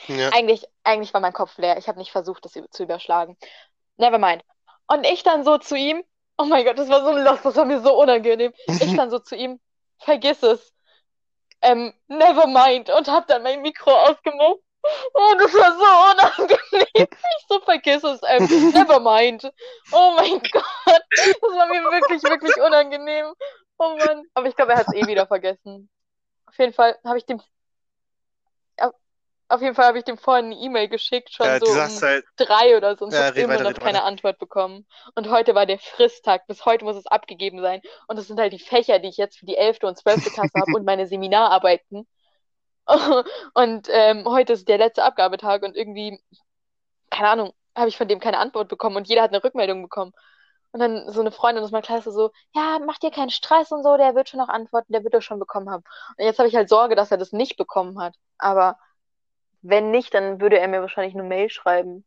Ja. 0.07 0.30
Eigentlich, 0.30 0.65
eigentlich 0.86 1.14
war 1.14 1.19
mein 1.19 1.34
Kopf 1.34 1.57
leer. 1.57 1.77
Ich 1.77 1.90
habe 1.90 1.99
nicht 1.99 2.11
versucht, 2.11 2.45
das 2.45 2.53
zu 2.53 2.84
überschlagen. 2.84 3.38
Never 3.98 4.19
mind. 4.19 4.41
Und 4.88 5.06
ich 5.06 5.23
dann 5.23 5.44
so 5.44 5.57
zu 5.57 5.76
ihm, 5.76 6.02
oh 6.39 6.45
mein 6.45 6.65
Gott, 6.65 6.79
das 6.79 6.89
war 6.89 7.03
so 7.03 7.09
ein 7.09 7.23
Lost, 7.23 7.45
das 7.45 7.55
war 7.55 7.65
mir 7.65 7.81
so 7.81 7.99
unangenehm. 8.01 8.53
Ich 8.67 8.95
dann 8.95 9.11
so 9.11 9.19
zu 9.19 9.35
ihm, 9.35 9.59
vergiss 9.99 10.41
es. 10.41 10.73
Ähm, 11.61 11.93
never 12.07 12.47
mind. 12.47 12.89
Und 12.89 13.07
hab 13.09 13.27
dann 13.27 13.43
mein 13.43 13.61
Mikro 13.61 13.91
ausgemacht. 13.91 14.59
Oh, 15.13 15.33
das 15.37 15.53
war 15.53 15.73
so 15.73 16.45
unangenehm. 16.45 16.87
Ich 16.93 17.45
so, 17.49 17.59
vergiss 17.59 18.03
es. 18.03 18.21
Ähm, 18.25 18.71
never 18.73 18.99
mind. 19.01 19.51
Oh 19.91 20.13
mein 20.15 20.39
Gott. 20.39 21.01
Das 21.15 21.41
war 21.41 21.67
mir 21.67 21.83
wirklich, 21.83 22.23
wirklich 22.23 22.55
unangenehm. 22.61 23.33
Oh 23.77 23.97
Mann. 23.97 24.23
Aber 24.33 24.47
ich 24.47 24.55
glaube, 24.55 24.71
er 24.71 24.79
hat 24.79 24.87
es 24.87 24.95
eh 24.95 25.05
wieder 25.05 25.27
vergessen. 25.27 25.89
Auf 26.47 26.57
jeden 26.57 26.73
Fall 26.73 26.97
habe 27.03 27.17
ich 27.17 27.25
dem, 27.25 27.41
auf 29.49 29.61
jeden 29.61 29.76
Fall 29.76 29.88
habe 29.88 29.97
ich 29.99 30.05
dem 30.05 30.17
vorhin 30.17 30.45
eine 30.47 30.55
E-Mail 30.55 30.89
geschickt, 30.89 31.31
schon 31.34 31.55
Ja, 31.55 31.59
so 31.59 31.73
um 31.76 32.01
halt, 32.01 32.26
drei 32.38 32.77
oder 32.77 32.95
so 32.97 33.05
und 33.05 33.17
Ja, 33.17 33.17
habe 33.17 33.38
immer 33.38 33.59
weiter, 33.59 33.63
noch 33.63 33.77
keine 33.80 34.03
weiter. 34.03 34.03
Antwort 34.03 34.39
bekommen. 34.39 34.88
Und 35.15 35.30
heute 35.30 35.55
war 35.55 35.65
der 35.65 35.80
Fristtag. 35.80 36.47
Bis 36.47 36.65
heute 36.65 36.85
muss 36.85 36.95
es 36.97 37.07
abgegeben 37.07 37.61
sein. 37.61 37.81
Und 38.07 38.17
das 38.17 38.27
sind 38.27 38.39
halt 38.39 38.53
die 38.53 38.59
Fächer, 38.59 38.99
die 38.99 39.09
ich 39.09 39.17
jetzt 39.17 39.38
für 39.39 39.45
die 39.45 39.57
11. 39.57 39.88
und 39.88 39.97
12. 39.97 40.31
Klasse 40.31 40.59
habe 40.59 40.73
und 40.76 40.85
meine 40.85 41.07
Seminararbeiten. 41.07 42.07
Und 43.55 43.88
ähm, 43.91 44.26
heute 44.26 44.53
ist 44.53 44.67
der 44.67 44.77
letzte 44.80 45.03
Abgabetag 45.03 45.63
und 45.63 45.76
irgendwie, 45.77 46.19
keine 47.09 47.30
Ahnung, 47.30 47.53
habe 47.76 47.89
ich 47.89 47.97
von 47.97 48.07
dem 48.07 48.19
keine 48.19 48.38
Antwort 48.39 48.69
bekommen 48.69 48.97
und 48.97 49.07
jeder 49.07 49.21
hat 49.23 49.31
eine 49.31 49.43
Rückmeldung 49.43 49.81
bekommen. 49.84 50.13
Und 50.71 50.80
dann 50.81 51.11
so 51.11 51.21
eine 51.21 51.31
Freundin 51.31 51.63
aus 51.63 51.71
meiner 51.71 51.81
Klasse 51.84 52.11
so, 52.11 52.31
ja, 52.53 52.80
mach 52.85 52.99
dir 52.99 53.11
keinen 53.11 53.31
Stress 53.31 53.71
und 53.71 53.84
so, 53.84 53.97
der 53.97 54.13
wird 54.15 54.30
schon 54.30 54.39
noch 54.39 54.49
antworten, 54.49 54.93
der 54.93 55.03
wird 55.03 55.15
das 55.15 55.23
schon 55.26 55.39
bekommen 55.39 55.69
haben. 55.69 55.84
Und 56.17 56.26
jetzt 56.26 56.38
habe 56.39 56.47
ich 56.49 56.55
halt 56.55 56.69
Sorge, 56.69 56.95
dass 56.95 57.11
er 57.11 57.17
das 57.17 57.31
nicht 57.31 57.57
bekommen 57.57 57.99
hat. 58.01 58.15
Aber 58.38 58.77
wenn 59.61 59.91
nicht, 59.91 60.14
dann 60.14 60.41
würde 60.41 60.60
er 60.60 60.68
mir 60.68 60.81
wahrscheinlich 60.81 61.14
eine 61.14 61.23
Mail 61.23 61.49
schreiben. 61.49 62.06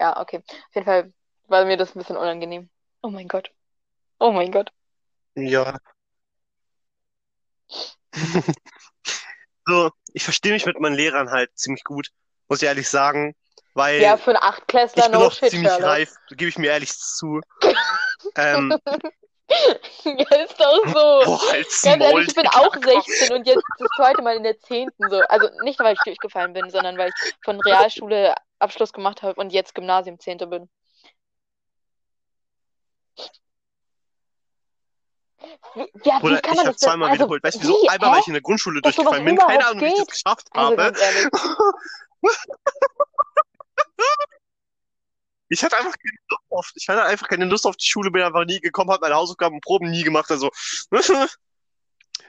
Ja, 0.00 0.20
okay. 0.20 0.38
Auf 0.46 0.74
jeden 0.74 0.86
Fall 0.86 1.12
war 1.46 1.64
mir 1.64 1.76
das 1.76 1.94
ein 1.94 1.98
bisschen 1.98 2.16
unangenehm. 2.16 2.68
Oh 3.02 3.08
mein 3.08 3.28
Gott. 3.28 3.50
Oh 4.18 4.32
mein 4.32 4.52
Gott. 4.52 4.70
ja. 5.34 5.76
So, 9.66 9.90
ich 10.14 10.24
verstehe 10.24 10.52
mich 10.52 10.64
mit 10.64 10.80
meinen 10.80 10.94
Lehrern 10.94 11.30
halt 11.30 11.50
ziemlich 11.54 11.84
gut, 11.84 12.08
muss 12.48 12.62
ich 12.62 12.68
ehrlich 12.68 12.88
sagen, 12.88 13.34
weil 13.74 14.00
Ja, 14.02 14.16
für 14.16 14.30
einen 14.30 14.42
Achtklässler, 14.42 15.04
ich 15.04 15.10
bin 15.10 15.20
no 15.20 15.26
auch 15.26 15.32
shit, 15.32 15.50
ziemlich 15.50 15.70
Sherlock. 15.70 15.88
reif, 15.90 16.14
gebe 16.30 16.48
ich 16.48 16.58
mir 16.58 16.70
ehrlich 16.70 16.96
zu. 16.96 17.40
Ähm, 18.36 18.76
Ja, 20.04 20.36
ist 20.44 20.60
doch 20.60 20.82
so. 20.86 20.92
boah, 20.92 21.40
Ganz 21.82 21.84
ehrlich, 21.84 22.28
ich 22.28 22.34
bin 22.34 22.46
auch 22.48 22.72
komm. 22.72 22.82
16 22.82 23.32
und 23.32 23.46
jetzt 23.46 23.62
das 23.78 23.88
zweite 23.96 24.22
Mal 24.22 24.36
in 24.36 24.42
der 24.42 24.58
10. 24.58 24.88
so. 24.98 25.20
Also 25.28 25.48
nicht, 25.62 25.78
weil 25.80 25.94
ich 25.94 26.00
durchgefallen 26.00 26.52
bin, 26.52 26.70
sondern 26.70 26.98
weil 26.98 27.10
ich 27.10 27.34
von 27.44 27.60
Realschule 27.60 28.34
Abschluss 28.58 28.92
gemacht 28.92 29.22
habe 29.22 29.40
und 29.40 29.50
jetzt 29.52 29.74
Gymnasium 29.74 30.18
10. 30.18 30.38
bin. 30.50 30.68
Ja, 36.04 36.18
Bruder, 36.18 36.36
wie 36.36 36.40
kann 36.40 36.52
ich 36.52 36.56
man 36.56 36.58
habe 36.58 36.68
das 36.72 36.76
denn? 36.78 36.88
zweimal 36.88 37.08
Also, 37.10 37.20
wiederholt. 37.20 37.44
Weißt 37.44 37.56
du 37.56 37.60
wieso? 37.60 37.74
wie, 37.82 37.88
Einmal, 37.88 38.12
weil 38.12 38.20
ich 38.20 38.26
in 38.26 38.32
der 38.34 38.42
Grundschule 38.42 38.80
Dass 38.82 38.94
durchgefallen 38.94 39.24
bin. 39.24 39.36
Keine 39.36 39.66
Ahnung, 39.66 39.80
wie 39.80 39.86
ich 39.86 39.92
das 39.92 40.00
geht? 40.06 40.24
geschafft 40.24 40.46
Also 40.52 40.76
habe. 40.76 40.92
Ich 45.48 45.64
hatte 45.64 45.76
einfach 45.76 45.94
keine 45.96 46.18
Lust 46.28 46.42
auf, 46.50 46.72
ich 46.74 46.88
hatte 46.88 47.04
einfach 47.04 47.28
keine 47.28 47.44
Lust 47.46 47.66
auf 47.66 47.76
die 47.76 47.86
Schule, 47.86 48.10
bin 48.10 48.22
einfach 48.22 48.44
nie 48.44 48.60
gekommen, 48.60 48.90
habe 48.90 49.02
meine 49.02 49.14
Hausaufgaben 49.14 49.56
und 49.56 49.64
Proben 49.64 49.90
nie 49.90 50.02
gemacht, 50.02 50.30
also. 50.30 50.50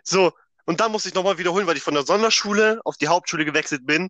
So, 0.04 0.32
Und 0.66 0.80
dann 0.80 0.92
musste 0.92 1.10
ich 1.10 1.16
nochmal 1.16 1.38
wiederholen, 1.38 1.68
weil 1.68 1.78
ich 1.78 1.84
von 1.84 1.94
der 1.94 2.06
Sonderschule 2.06 2.80
auf 2.86 2.96
die 2.98 3.08
Hauptschule 3.08 3.44
gewechselt 3.44 3.86
bin. 3.86 4.10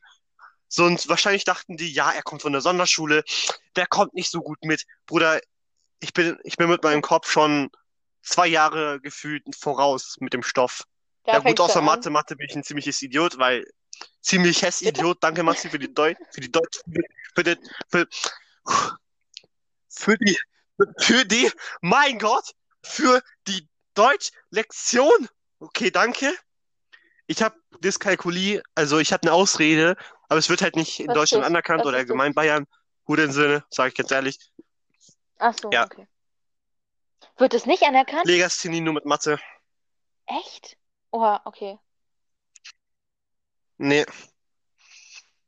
So, 0.68 0.86
und 0.86 1.10
wahrscheinlich 1.10 1.44
dachten 1.44 1.78
die, 1.78 1.92
ja, 1.92 2.12
er 2.12 2.22
kommt 2.22 2.42
von 2.44 2.52
der 2.52 2.62
Sonderschule, 2.62 3.24
der 3.76 3.88
kommt 3.88 4.14
nicht 4.14 4.30
so 4.30 4.42
gut 4.42 4.60
mit. 4.64 4.86
Bruder, 5.08 5.42
ich 6.00 6.14
bin, 6.14 6.38
ich 6.44 6.58
bin 6.58 6.70
mit 6.70 6.84
meinem 6.84 7.02
Kopf 7.02 7.32
schon 7.32 7.70
zwei 8.22 8.48
Jahre 8.48 9.00
gefühlt 9.02 9.44
voraus 9.58 10.18
mit 10.20 10.34
dem 10.34 10.44
Stoff. 10.44 10.84
Da 11.24 11.34
Ja 11.34 11.40
gut, 11.40 11.60
außer. 11.60 11.82
Mathe, 11.82 12.10
Mathe 12.10 12.36
bin 12.36 12.48
ich 12.50 12.56
ein 12.56 12.64
ziemliches 12.64 13.02
Idiot, 13.02 13.38
weil 13.38 13.66
ziemlich 14.22 14.62
Hess 14.62 14.82
Idiot. 14.82 15.18
Danke 15.22 15.44
Maxi 15.44 15.70
für 15.70 15.80
die 15.80 15.94
Deu 15.94 16.14
für 16.32 16.42
die 16.42 16.52
Deutsch 16.52 16.82
für 17.36 17.44
die 17.44 17.56
für, 17.90 18.08
für 19.90 20.18
die 20.18 20.38
für 21.00 21.26
die 21.26 21.52
mein 21.82 22.20
Gott 22.20 22.52
für 22.84 23.22
die 23.48 23.68
Deutsch-Lektion. 23.96 25.28
Okay, 25.60 25.92
danke. 25.92 26.34
Ich 27.28 27.42
habe 27.42 27.56
Dyskalkulie, 27.84 28.62
also 28.76 28.98
ich 29.00 29.12
habe 29.12 29.24
eine 29.24 29.34
Ausrede, 29.34 29.98
aber 30.30 30.40
es 30.40 30.50
wird 30.50 30.62
halt 30.62 30.76
nicht 30.76 31.00
in 31.00 31.08
Was 31.10 31.16
Deutschland 31.16 31.44
ist- 31.44 31.48
anerkannt 31.48 31.86
oder 31.86 31.98
allgemein 31.98 32.34
Bayern. 32.34 32.66
Hurensinne, 33.08 33.66
sage 33.70 33.90
ich 33.90 33.96
ganz 33.96 34.12
ehrlich. 34.12 34.38
Ach 35.40 35.54
so, 35.60 35.70
Ja. 35.72 35.86
okay. 35.86 36.08
Wird 37.38 37.54
es 37.54 37.66
nicht 37.66 37.84
anerkannt? 37.84 38.26
Legasthenie 38.26 38.82
nur 38.82 38.94
mit 38.94 39.06
Mathe. 39.06 39.40
Echt? 40.28 40.78
Oha, 41.12 41.42
okay. 41.46 41.78
Nee. 43.78 44.06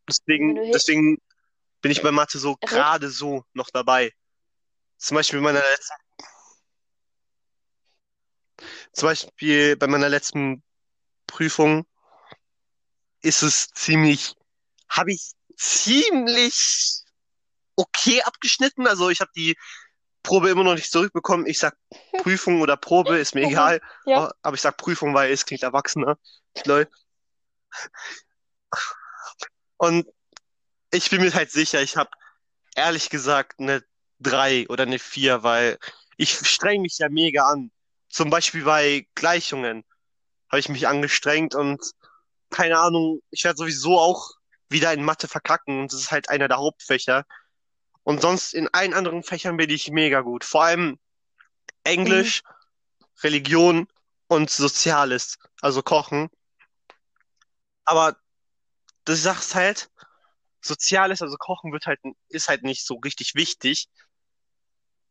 Deswegen, 0.08 0.56
deswegen 0.72 1.18
bin 1.82 1.92
ich 1.92 2.02
bei 2.02 2.12
Mathe 2.12 2.40
so 2.40 2.56
gerade 2.58 3.10
so 3.10 3.44
noch 3.54 3.70
dabei. 3.72 4.14
Zum 4.98 5.16
Beispiel 5.16 5.40
bei 5.40 5.52
meiner 5.52 5.62
letzten, 5.62 5.94
zum 8.94 9.10
Beispiel 9.10 9.76
bei 9.78 9.88
meiner 9.88 10.10
letzten 10.10 10.64
Prüfung 11.28 11.86
ist 13.22 13.42
es 13.42 13.70
ziemlich, 13.72 14.36
habe 14.90 15.14
ich 15.14 15.32
ziemlich 15.58 17.04
okay 17.76 18.22
abgeschnitten. 18.24 18.88
Also 18.88 19.10
ich 19.10 19.22
habe 19.22 19.32
die 19.36 19.58
Probe 20.24 20.50
immer 20.50 20.64
noch 20.64 20.76
nicht 20.76 20.92
zurückbekommen. 20.92 21.48
Ich 21.48 21.60
sag 21.60 21.76
Prüfung 22.22 22.62
oder 22.62 22.78
Probe, 22.78 23.18
ist 23.18 23.34
mir 23.34 23.48
egal. 23.48 23.82
Ja. 24.06 24.32
Aber 24.42 24.56
ich 24.56 24.62
sag 24.62 24.78
Prüfung, 24.78 25.14
weil 25.14 25.32
es 25.32 25.46
klingt 25.46 25.64
erwachsener. 25.64 26.18
Lol. 26.66 26.88
Und 29.78 30.08
ich 30.92 31.10
bin 31.10 31.22
mir 31.22 31.34
halt 31.34 31.52
sicher, 31.52 31.82
ich 31.82 31.98
habe 31.98 32.10
ehrlich 32.76 33.10
gesagt 33.10 33.60
eine 33.60 33.84
3 34.20 34.68
oder 34.70 34.84
eine 34.84 35.00
4, 35.00 35.44
weil 35.44 35.80
ich 36.18 36.34
streng 36.34 36.82
mich 36.82 36.98
ja 37.00 37.10
mega 37.10 37.48
an. 37.48 37.72
Zum 38.10 38.30
Beispiel 38.30 38.64
bei 38.64 39.08
Gleichungen 39.16 39.84
habe 40.50 40.60
ich 40.60 40.70
mich 40.70 40.88
angestrengt 40.88 41.56
und 41.56 41.82
keine 42.50 42.78
Ahnung, 42.78 43.22
ich 43.32 43.44
werde 43.46 43.58
sowieso 43.58 44.00
auch 44.00 44.32
wieder 44.70 44.94
in 44.94 45.04
Mathe 45.04 45.28
verkacken 45.28 45.82
und 45.82 45.94
das 45.94 46.02
ist 46.02 46.12
halt 46.12 46.30
einer 46.30 46.48
der 46.48 46.58
Hauptfächer. 46.58 47.26
Und 48.04 48.22
sonst 48.22 48.54
in 48.54 48.68
allen 48.74 48.94
anderen 48.94 49.24
Fächern 49.24 49.58
bin 49.58 49.70
ich 49.70 49.90
mega 49.92 50.22
gut. 50.22 50.44
Vor 50.44 50.64
allem 50.64 51.00
Englisch, 51.84 52.42
Religion 53.24 53.88
und 54.28 54.50
Soziales, 54.50 55.38
also 55.62 55.82
Kochen. 55.82 56.30
Aber 57.86 58.18
die 59.08 59.16
Sache 59.16 59.42
ist 59.42 59.56
halt, 60.62 60.66
Soziales, 60.66 61.22
also 61.22 61.36
Kochen 61.38 61.72
wird 61.72 61.86
halt, 61.86 62.00
ist 62.30 62.48
halt 62.48 62.64
nicht 62.64 62.86
so 62.86 62.96
richtig 62.96 63.36
wichtig. 63.36 63.88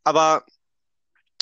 Aber 0.05 0.45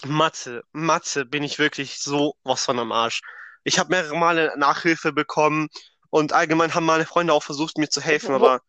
Mathe, 0.05 0.63
Mathe 0.73 1.25
bin 1.25 1.43
ich 1.43 1.59
wirklich 1.59 1.99
so 1.99 2.35
was 2.45 2.65
von 2.65 2.79
am 2.79 2.93
Arsch. 2.93 3.21
Ich 3.65 3.79
habe 3.79 3.91
mehrere 3.91 4.17
Male 4.17 4.53
Nachhilfe 4.57 5.13
bekommen 5.13 5.69
und 6.11 6.33
allgemein 6.33 6.75
haben 6.75 6.87
meine 6.87 7.07
Freunde 7.07 7.33
auch 7.33 7.43
versucht, 7.43 7.79
mir 7.79 7.89
zu 7.89 8.01
helfen, 8.01 8.31
Wo- 8.31 8.35
aber 8.35 8.61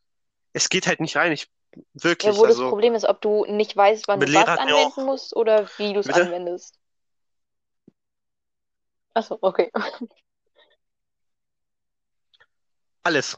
es 0.54 0.70
geht 0.70 0.88
halt 0.88 1.00
nicht 1.00 1.16
rein. 1.16 1.32
Ich 1.32 1.48
Ja, 1.76 2.04
wirklich, 2.04 2.38
wo 2.38 2.46
das 2.46 2.56
also 2.56 2.70
Problem 2.70 2.96
ist, 2.96 3.06
ob 3.06 3.22
du 3.22 3.46
nicht 3.46 3.78
weißt, 3.78 4.08
wann 4.08 4.20
du 4.20 4.34
was 4.34 4.48
anwenden 4.48 5.06
musst 5.06 5.36
oder 5.36 5.70
wie 5.78 5.94
du 5.94 6.00
es 6.00 6.10
anwendest. 6.10 6.80
Achso, 9.14 9.38
okay. 9.42 9.72
alles. 13.04 13.38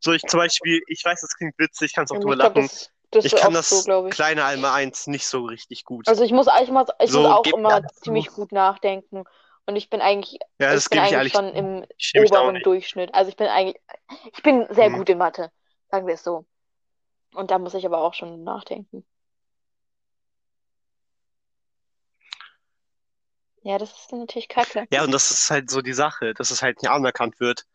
So 0.00 0.12
ich 0.12 0.22
zum 0.22 0.38
Beispiel, 0.38 0.80
ich 0.86 1.04
weiß, 1.04 1.20
das 1.20 1.36
klingt 1.36 1.58
witzig, 1.58 1.86
ich 1.86 1.94
kann 1.94 2.04
es 2.04 2.10
auch 2.10 2.18
drüber 2.20 2.36
lachen. 2.36 2.62
das, 2.62 2.90
das 3.10 3.24
Ich 3.24 3.34
kann 3.34 3.52
das 3.52 3.68
so, 3.84 4.04
kleine 4.10 4.44
Alma 4.44 4.74
1 4.74 5.06
nicht 5.08 5.26
so 5.26 5.44
richtig 5.44 5.84
gut. 5.84 6.06
Also 6.06 6.22
ich 6.24 6.32
muss, 6.32 6.46
ich 6.62 6.70
muss, 6.70 6.88
ich 7.00 7.10
So, 7.10 7.22
muss 7.22 7.30
auch 7.30 7.44
immer 7.46 7.82
ziemlich 7.94 8.28
gut 8.32 8.52
nachdenken. 8.52 9.24
Und 9.66 9.76
ich 9.76 9.90
bin 9.90 10.00
eigentlich, 10.00 10.38
Ja, 10.58 10.72
das 10.72 10.84
ich 10.84 10.90
bin 10.90 10.98
eigentlich 11.00 11.32
schon 11.32 11.48
im 11.54 11.84
oberen. 12.16 12.62
Durchschnitt. 12.62 13.12
Also 13.14 13.28
ich 13.28 13.36
bin 13.36 13.48
eigentlich, 13.48 13.82
ich 14.32 14.42
bin 14.42 14.66
sehr 14.70 14.88
Mhm. 14.88 14.98
gut 14.98 15.10
in 15.10 15.18
Mathe, 15.18 15.50
sagen 15.90 16.06
wir 16.06 16.14
es 16.14 16.24
so. 16.24 16.46
Und 17.34 17.50
da 17.50 17.58
muss 17.58 17.74
ich 17.74 17.84
aber 17.84 17.98
auch 17.98 18.14
schon 18.14 18.44
nachdenken. 18.44 19.04
Ja, 23.62 23.76
das 23.76 23.90
ist 23.92 24.12
natürlich 24.12 24.48
kacke. 24.48 24.86
Ja, 24.90 25.04
und 25.04 25.12
das 25.12 25.30
ist 25.30 25.50
halt 25.50 25.70
so 25.70 25.82
die 25.82 25.92
Sache, 25.92 26.32
dass 26.32 26.50
es 26.50 26.62
halt 26.62 26.80
nicht 26.82 26.90
anerkannt 26.90 27.38
wird. 27.40 27.66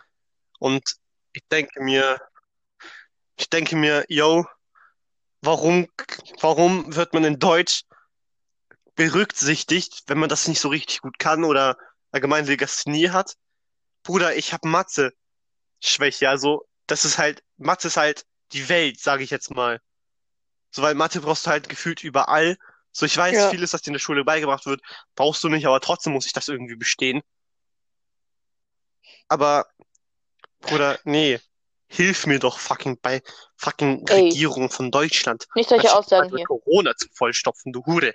Und 0.59 0.83
ich 1.34 1.43
denke 1.49 1.81
mir, 1.81 2.19
ich 3.35 3.49
denke 3.49 3.76
mir, 3.76 4.05
yo, 4.07 4.45
warum, 5.41 5.89
warum 6.39 6.95
wird 6.95 7.14
man 7.14 7.23
in 7.23 7.39
Deutsch 7.39 7.84
berücksichtigt, 8.95 10.03
wenn 10.07 10.19
man 10.19 10.30
das 10.30 10.47
nicht 10.47 10.60
so 10.60 10.69
richtig 10.69 11.01
gut 11.01 11.18
kann 11.19 11.43
oder 11.43 11.77
allgemein 12.11 12.45
Legasthenie 12.45 13.10
hat? 13.10 13.35
Bruder, 14.03 14.35
ich 14.35 14.53
habe 14.53 14.68
Mathe-Schwäche, 14.68 16.30
also 16.30 16.68
das 16.88 17.05
ist 17.05 17.18
halt, 17.18 17.43
Mathe 17.57 17.88
ist 17.88 17.97
halt 17.97 18.26
die 18.51 18.69
Welt, 18.69 18.99
sage 18.99 19.23
ich 19.23 19.30
jetzt 19.31 19.51
mal. 19.51 19.81
So, 20.69 20.81
weil 20.81 20.95
Mathe 20.95 21.22
brauchst 21.22 21.45
du 21.45 21.51
halt 21.51 21.69
gefühlt 21.69 22.03
überall. 22.03 22.57
So, 22.91 23.05
ich 23.05 23.18
weiß, 23.18 23.35
Ja. 23.35 23.49
vieles, 23.49 23.72
das 23.72 23.81
dir 23.81 23.88
in 23.88 23.93
der 23.93 23.99
Schule 23.99 24.23
beigebracht 24.23 24.65
wird, 24.65 24.81
brauchst 25.15 25.43
du 25.43 25.49
nicht, 25.49 25.65
aber 25.65 25.80
trotzdem 25.80 26.14
muss 26.14 26.26
ich 26.27 26.34
das 26.34 26.47
irgendwie 26.47 26.76
bestehen. 26.76 27.23
Aber, 29.27 29.65
Bruder, 30.64 30.99
nee, 31.03 31.40
hilf 31.88 32.26
mir 32.26 32.40
doch 32.40 32.57
fucking 32.57 32.99
bei 33.02 33.22
fucking 33.57 34.06
Ey. 34.07 34.26
Regierung 34.26 34.69
von 34.69 34.91
Deutschland. 34.91 35.48
Nicht 35.56 35.69
solche 35.69 35.94
Anstatt 35.94 36.22
Aussagen 36.22 36.38
hier. 36.38 36.45
Corona 36.45 36.95
zu 36.95 37.07
vollstopfen, 37.14 37.72
du 37.72 37.85
Hure. 37.85 38.14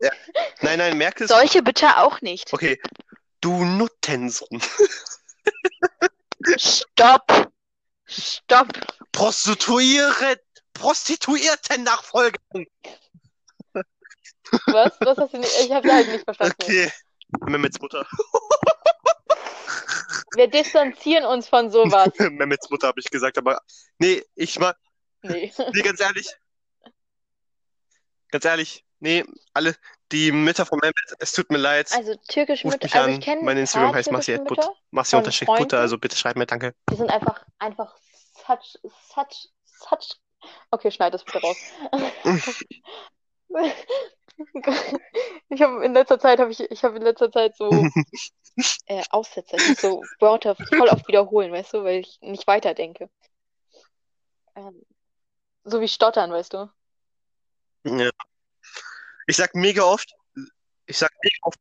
Ja. 0.00 0.10
Nein, 0.60 0.78
nein, 0.78 0.98
merk 0.98 1.20
es. 1.20 1.28
Solche 1.28 1.62
bitte 1.62 1.98
auch 1.98 2.20
nicht. 2.20 2.52
Okay, 2.52 2.80
du 3.40 3.64
Nuttensohn. 3.64 4.62
Stopp! 6.56 7.50
Stopp! 8.06 8.68
Prostituiere, 9.12 10.40
Prostituierten 10.72 11.82
Nachfolgerin. 11.84 12.66
Was? 14.66 14.92
Was 15.00 15.18
hast 15.18 15.34
du 15.34 15.38
nicht? 15.38 15.52
Ich 15.60 15.72
habe 15.72 15.92
halt 15.92 16.08
nicht 16.08 16.24
verstanden. 16.24 16.54
Okay. 16.62 16.90
Mehmets 17.46 17.78
Mutter. 17.80 18.06
Wir 20.38 20.48
distanzieren 20.48 21.24
uns 21.24 21.48
von 21.48 21.70
sowas. 21.70 22.10
Mehmets 22.18 22.70
Mutter 22.70 22.88
habe 22.88 23.00
ich 23.00 23.10
gesagt, 23.10 23.38
aber 23.38 23.60
nee, 23.98 24.22
ich 24.36 24.58
mag, 24.58 24.76
Nee. 25.22 25.52
nee, 25.72 25.82
ganz 25.82 26.00
ehrlich. 26.00 26.28
Ganz 28.30 28.44
ehrlich, 28.44 28.84
nee, 29.00 29.24
alle, 29.54 29.74
die 30.12 30.32
Mütter 30.32 30.66
von 30.66 30.78
Mehmet, 30.80 30.94
es 31.18 31.32
tut 31.32 31.50
mir 31.50 31.58
leid. 31.58 31.90
Also 31.92 32.14
türkische 32.28 32.64
Ruft 32.68 32.82
Mütter, 32.82 33.02
also 33.02 33.18
ich 33.18 33.24
kenne 33.24 33.42
Mein 33.42 33.56
ein 33.56 33.62
Instagram 33.62 33.94
heißt 33.94 34.10
von 34.10 34.16
unterstrich 34.16 34.44
Putter, 34.44 34.74
Freunden. 35.46 35.74
also 35.76 35.98
bitte 35.98 36.16
schreib 36.16 36.36
mir, 36.36 36.46
danke. 36.46 36.74
die 36.90 36.96
sind 36.96 37.10
einfach, 37.10 37.44
einfach 37.58 37.96
such, 38.46 38.76
such, 39.14 39.48
such. 39.64 40.18
Okay, 40.70 40.90
schneid 40.90 41.14
das 41.14 41.24
bitte 41.24 41.40
raus. 41.40 41.56
Ich 45.50 45.62
habe 45.62 45.84
in 45.84 45.94
letzter 45.94 46.18
Zeit 46.18 46.40
habe 46.40 46.50
ich, 46.50 46.60
ich 46.60 46.84
habe 46.84 46.96
in 46.96 47.02
letzter 47.02 47.32
Zeit 47.32 47.56
so 47.56 47.64
äh, 48.86 49.02
Aussetzer, 49.10 49.56
ich 49.56 49.78
so 49.78 50.08
Wörter 50.20 50.54
voll 50.54 50.88
oft 50.88 51.08
wiederholen, 51.08 51.52
weißt 51.52 51.72
du, 51.74 51.84
weil 51.84 52.00
ich 52.00 52.18
nicht 52.20 52.46
weiterdenke. 52.46 53.08
Ähm, 54.54 54.84
so 55.64 55.80
wie 55.80 55.88
Stottern, 55.88 56.30
weißt 56.30 56.52
du. 56.52 56.70
Ja. 57.84 58.10
Ich 59.26 59.36
sag 59.36 59.54
mega 59.54 59.82
oft, 59.82 60.14
ich 60.86 60.98
sag 60.98 61.10
mega 61.22 61.36
oft, 61.42 61.60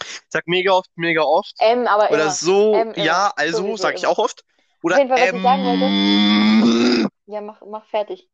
ich 0.00 0.22
sag 0.28 0.46
mega 0.46 0.72
oft, 0.72 0.90
mega 0.96 1.22
oft. 1.22 1.54
Ähm, 1.60 1.86
aber 1.86 2.10
Oder 2.10 2.22
immer. 2.22 2.30
so, 2.30 2.74
Ähm, 2.74 2.92
ja, 2.96 3.32
also, 3.36 3.58
Sowieso 3.58 3.76
sag 3.76 3.96
ich 3.96 4.02
immer. 4.02 4.12
auch 4.12 4.18
oft. 4.18 4.44
Oder 4.82 4.96
Auf 4.96 5.00
jeden 5.00 5.10
Fall, 5.10 5.20
was 5.20 5.34
ich 5.34 5.42
sagen 5.42 7.08
Ja, 7.26 7.40
mach, 7.40 7.60
mach 7.64 7.86
fertig. 7.86 8.28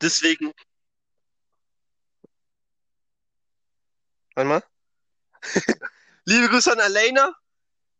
deswegen. 0.00 0.52
Warte 4.36 4.48
mal. 4.48 4.62
Liebe 6.24 6.48
Grüße 6.48 6.70
an 6.70 6.78
Elena. 6.78 7.34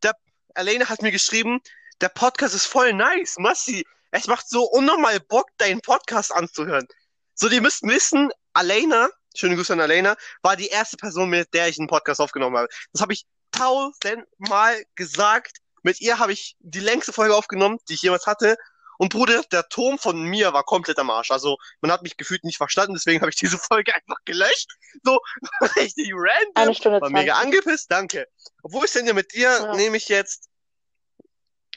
Der, 0.04 0.14
Elena 0.54 0.88
hat 0.88 1.02
mir 1.02 1.10
geschrieben, 1.10 1.60
der 2.00 2.10
Podcast 2.10 2.54
ist 2.54 2.66
voll 2.66 2.92
nice, 2.92 3.36
Massi. 3.38 3.84
Es 4.12 4.28
macht 4.28 4.48
so 4.48 4.62
unnormal 4.64 5.18
Bock, 5.18 5.48
deinen 5.58 5.80
Podcast 5.80 6.32
anzuhören. 6.32 6.86
So, 7.34 7.48
die 7.48 7.60
müssten 7.60 7.88
wissen, 7.88 8.30
Elena 8.54 9.08
schöne 9.38 9.56
Grüße 9.56 9.72
an 9.72 9.80
Alena, 9.80 10.16
war 10.42 10.56
die 10.56 10.68
erste 10.68 10.96
Person, 10.96 11.30
mit 11.30 11.52
der 11.54 11.68
ich 11.68 11.78
einen 11.78 11.88
Podcast 11.88 12.20
aufgenommen 12.20 12.56
habe. 12.56 12.68
Das 12.92 13.02
habe 13.02 13.12
ich 13.12 13.26
tausendmal 13.52 14.84
gesagt. 14.94 15.58
Mit 15.82 16.00
ihr 16.00 16.18
habe 16.18 16.32
ich 16.32 16.56
die 16.60 16.80
längste 16.80 17.12
Folge 17.12 17.34
aufgenommen, 17.34 17.78
die 17.88 17.94
ich 17.94 18.02
jemals 18.02 18.26
hatte. 18.26 18.56
Und 18.98 19.12
Bruder, 19.12 19.42
der 19.52 19.68
Ton 19.68 19.98
von 19.98 20.22
mir 20.22 20.52
war 20.52 20.64
komplett 20.64 20.98
am 20.98 21.10
Arsch. 21.10 21.30
Also 21.30 21.56
man 21.80 21.90
hat 21.92 22.02
mich 22.02 22.16
gefühlt 22.16 22.44
nicht 22.44 22.56
verstanden, 22.56 22.94
deswegen 22.94 23.20
habe 23.20 23.30
ich 23.30 23.36
diese 23.36 23.58
Folge 23.58 23.94
einfach 23.94 24.18
gelöscht. 24.24 24.70
So 25.02 25.18
richtig 25.76 26.12
random. 26.14 26.52
Eine 26.54 26.74
Stunde 26.74 27.00
War 27.00 27.10
mega 27.10 27.34
20. 27.34 27.44
angepisst, 27.46 27.90
danke. 27.90 28.26
Wo 28.62 28.82
ist 28.82 28.94
denn 28.94 29.04
hier 29.04 29.14
mit 29.14 29.32
dir? 29.34 29.48
Ja. 29.48 29.74
Nehme 29.74 29.96
ich 29.96 30.08
jetzt. 30.08 30.48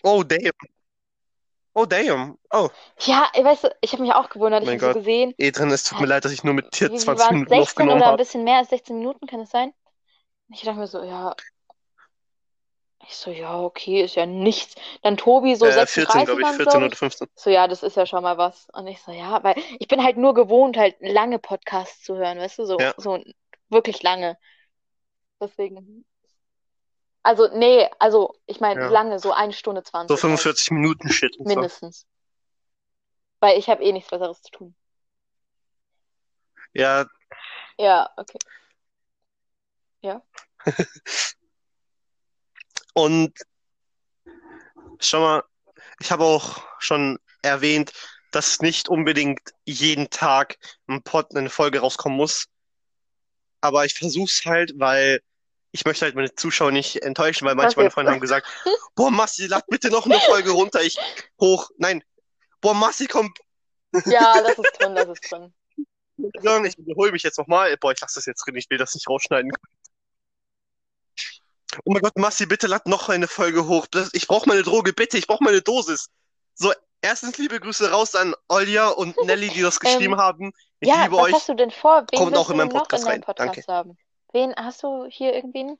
Oh, 0.04 0.24
damn. 0.24 0.52
Oh, 1.74 1.86
damn. 1.86 2.38
Oh, 2.52 2.70
Ja, 3.00 3.30
weißt 3.36 3.66
du, 3.66 3.76
ich 3.82 3.94
habe 3.94 4.02
mich 4.04 4.12
auch 4.14 4.30
gewundert. 4.30 4.64
Ich 4.64 4.70
habe 4.70 4.94
so 4.94 5.00
gesehen. 5.00 5.34
Ethan, 5.38 5.72
es 5.72 5.84
tut 5.84 6.00
mir 6.00 6.08
leid, 6.08 6.26
dass 6.26 6.32
ich 6.32 6.44
nur 6.44 6.54
mit 6.54 6.80
dir 6.80 6.90
Wie, 6.90 6.94
wie 6.94 6.98
20 6.98 7.26
waren 7.26 7.36
Minuten 7.36 7.50
16 7.50 7.62
aufgenommen 7.62 7.98
oder 7.98 8.06
ein 8.06 8.12
habe. 8.14 8.18
bisschen 8.18 8.44
mehr 8.44 8.58
als 8.58 8.70
16 8.70 8.98
Minuten, 8.98 9.28
kann 9.28 9.42
es 9.42 9.50
sein? 9.50 9.74
Ich 10.52 10.62
dachte 10.62 10.80
mir 10.80 10.88
so, 10.88 11.04
ja. 11.04 11.36
Ich 13.08 13.16
so, 13.16 13.32
ja, 13.32 13.60
okay, 13.62 14.02
ist 14.04 14.16
ja 14.16 14.26
nichts. 14.26 14.76
Dann 15.02 15.18
Tobi 15.18 15.56
so 15.56 15.66
Äh, 15.66 15.72
14, 15.86 16.26
36 16.26 16.26
glaube 16.26 16.42
ich, 16.42 16.48
waren 16.48 16.56
14 16.56 16.72
glaube 16.72 16.86
oder 16.86 16.94
ich. 16.94 17.00
15. 17.00 17.28
So, 17.36 17.50
ja, 17.50 17.68
das 17.68 17.84
ist 17.84 17.96
ja 17.98 18.06
schon 18.06 18.24
mal 18.24 18.38
was. 18.38 18.68
Und 18.74 18.88
ich 18.88 19.02
so, 19.02 19.12
ja, 19.12 19.44
weil 19.44 19.56
ich 19.80 19.88
bin 19.88 20.04
halt 20.04 20.18
nur 20.18 20.34
gewohnt, 20.34 20.78
halt 20.78 20.96
lange 21.00 21.40
Podcasts 21.40 22.04
zu 22.04 22.16
hören, 22.18 22.38
weißt 22.40 22.60
du, 22.60 22.66
so, 22.66 22.80
Ja. 22.80 22.94
so 22.98 23.20
wirklich 23.70 24.04
lange. 24.04 24.38
Deswegen. 25.42 26.06
Also, 27.24 27.48
nee, 27.54 27.88
also, 28.00 28.36
ich 28.46 28.60
meine, 28.60 28.82
Ja. 28.82 28.90
lange, 28.90 29.20
so 29.20 29.32
eine 29.32 29.54
Stunde 29.54 29.84
20 29.84 30.10
So 30.10 30.16
halt, 30.16 30.22
45 30.22 30.72
Minuten 30.72 31.10
Shit 31.10 31.38
und 31.38 31.48
so. 31.48 31.56
mindestens. 31.56 32.06
Weil 33.42 33.58
ich 33.60 33.70
habe 33.70 33.84
eh 33.84 33.92
nichts 33.92 34.10
Besseres 34.10 34.42
zu 34.42 34.52
tun. 34.52 34.76
Ja, 36.74 37.06
Ja, 37.78 38.10
okay. 38.18 38.40
und 43.04 43.34
schau 45.00 45.22
mal, 45.22 45.44
ich 46.00 46.12
habe 46.12 46.24
auch 46.24 46.62
schon 46.80 47.20
erwähnt, 47.42 47.94
dass 48.32 48.60
nicht 48.60 48.90
unbedingt 48.90 49.42
jeden 49.66 50.10
Tag 50.10 50.58
ein 50.88 51.02
Pod, 51.04 51.36
eine 51.36 51.50
Folge 51.50 51.80
rauskommen 51.80 52.18
muss. 52.18 52.46
Aber 53.62 53.86
ich 53.86 53.94
versuch's 53.96 54.46
halt, 54.46 54.74
weil 54.78 55.22
ich 55.72 55.86
möchte 55.86 56.06
halt 56.06 56.16
meine 56.16 56.34
Zuschauer 56.34 56.72
nicht 56.72 57.02
enttäuschen, 57.04 57.46
weil 57.48 57.56
manche 57.56 57.76
meiner 57.76 57.88
jetzt? 57.88 57.94
Freunde 57.94 58.12
haben 58.12 58.20
gesagt, 58.20 58.48
boah, 58.96 59.12
Massi, 59.12 59.48
lad 59.48 59.66
bitte 59.68 59.90
noch 59.90 60.06
eine 60.06 60.20
Folge 60.20 60.52
runter, 60.52 60.82
ich 60.82 60.98
hoch. 61.40 61.70
Nein, 61.78 62.04
boah, 62.62 62.74
Massi, 62.74 63.08
komm, 63.08 63.34
Ja, 64.06 64.42
das 64.42 64.58
ist 64.58 64.80
drin, 64.80 64.96
das 64.96 65.10
ist 65.10 65.32
drin. 65.32 65.54
ich 66.66 66.78
wiederhole 66.78 67.12
mich 67.12 67.24
jetzt 67.24 67.38
nochmal. 67.38 67.76
Boah, 67.78 67.92
ich 67.92 68.02
lasse 68.02 68.16
das 68.16 68.26
jetzt 68.26 68.46
drin, 68.46 68.56
ich 68.56 68.70
will 68.70 68.78
das 68.78 68.94
nicht 68.94 69.10
rausschneiden. 69.10 69.52
Oh 71.90 71.94
mein 71.94 72.04
Gott, 72.04 72.20
Massi, 72.20 72.46
bitte 72.46 72.68
lad 72.68 72.86
noch 72.86 73.10
eine 73.10 73.28
Folge 73.28 73.66
hoch. 73.66 73.88
Ich 74.14 74.28
brauche 74.28 74.48
meine 74.48 74.62
Droge, 74.62 74.94
bitte, 74.94 75.18
ich 75.18 75.26
brauche 75.26 75.44
meine 75.44 75.64
Dosis. 75.64 76.12
So, 76.54 76.72
erstens 77.02 77.40
liebe 77.40 77.60
Grüße 77.60 77.90
raus 77.90 78.14
an 78.14 78.36
Olja 78.48 78.90
und 78.90 79.18
Nelly, 79.26 79.50
die 79.50 79.64
das 79.64 79.80
geschrieben 79.80 80.18
haben. 80.18 80.52
Ich 80.82 80.88
Ja, 80.88 81.06
liebe 81.06 81.16
was 81.16 81.24
euch. 81.24 81.34
hast 81.34 81.50
du 81.50 81.56
denn 81.56 81.72
vor? 81.72 82.06
Wen 82.12 82.20
Kommt 82.20 82.38
auch 82.38 82.52
in 82.52 82.58
meinen 82.58 82.70
Podcast 82.70 83.06
in 83.06 83.10
rein. 83.10 83.22
Danke. 83.22 83.44
Podcast 83.44 83.68
haben? 83.70 83.98
Wen 84.34 84.54
hast 84.56 84.84
du 84.84 85.08
hier 85.10 85.34
irgendwen? 85.34 85.80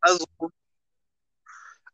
Also, 0.00 0.24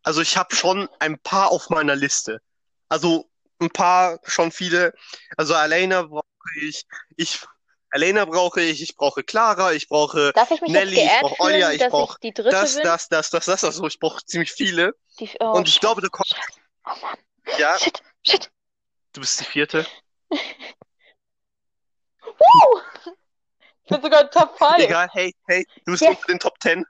also 0.04 0.20
ich 0.20 0.36
habe 0.36 0.54
schon 0.54 0.88
ein 1.00 1.18
paar 1.18 1.50
auf 1.50 1.68
meiner 1.68 1.96
Liste. 1.96 2.40
Also 2.88 3.28
ein 3.58 3.70
paar, 3.70 4.20
schon 4.22 4.52
viele. 4.52 4.94
Also 5.36 5.54
Elena 5.54 6.02
brauche 6.02 6.24
ich, 6.60 6.86
ich, 7.16 7.44
Elena 7.92 8.24
brauche 8.24 8.60
ich, 8.60 8.82
ich 8.82 8.96
brauche 8.96 9.22
Clara, 9.24 9.72
ich 9.72 9.88
brauche 9.88 10.32
Darf 10.34 10.50
ich 10.50 10.60
mich 10.60 10.70
Nelly, 10.70 10.96
jetzt 10.96 11.12
ich 11.14 11.20
brauche 11.20 11.40
Olja, 11.40 11.72
ich 11.72 11.86
brauche 11.88 12.14
ich 12.14 12.20
die 12.20 12.32
dritte 12.34 12.50
das, 12.50 12.76
das, 12.76 13.08
das, 13.08 13.30
das, 13.30 13.44
das. 13.46 13.64
Also 13.64 13.86
ich 13.86 13.98
brauche 13.98 14.24
ziemlich 14.24 14.52
viele. 14.52 14.94
Die, 15.18 15.28
oh, 15.40 15.52
Und 15.52 15.66
ich 15.66 15.74
shit, 15.74 15.80
glaube, 15.82 16.00
du 16.00 16.08
kommst, 16.08 16.34
shit. 16.34 16.44
Oh 16.86 16.92
Mann. 17.02 17.16
ja, 17.58 17.76
Shit, 17.78 18.00
shit. 18.26 18.50
du 19.12 19.20
bist 19.20 19.40
die 19.40 19.44
vierte. 19.44 19.86
Woo! 22.22 22.80
Ich 23.84 23.90
bin 23.90 24.02
sogar 24.02 24.30
Top 24.30 24.56
5. 24.56 24.78
Egal, 24.78 25.08
hey, 25.12 25.34
hey, 25.48 25.66
du 25.84 25.92
bist 25.92 26.02
Yes. 26.02 26.10
unter 26.16 26.26
den 26.28 26.38
Top 26.38 26.54
10. 26.62 26.84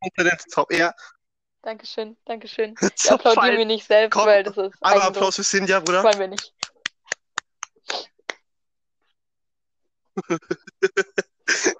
Unter 0.00 0.24
den 0.24 0.38
Top, 0.52 0.72
ja, 0.72 0.94
Dankeschön, 1.62 2.16
Dankeschön. 2.24 2.74
Top 3.02 3.26
applaudiere 3.26 3.46
5. 3.56 3.58
mir 3.58 3.66
nicht 3.66 3.84
selbst, 3.86 4.14
Komm, 4.14 4.26
weil 4.26 4.44
das 4.44 4.56
ist 4.56 4.74
Einmal. 4.80 5.08
Applaus 5.08 5.34
für 5.36 5.42
Cynthia, 5.42 5.80
Das 5.80 5.84
Bruder. 5.84 6.04
wollen 6.04 6.18
wir 6.20 6.28
nicht. 6.28 6.54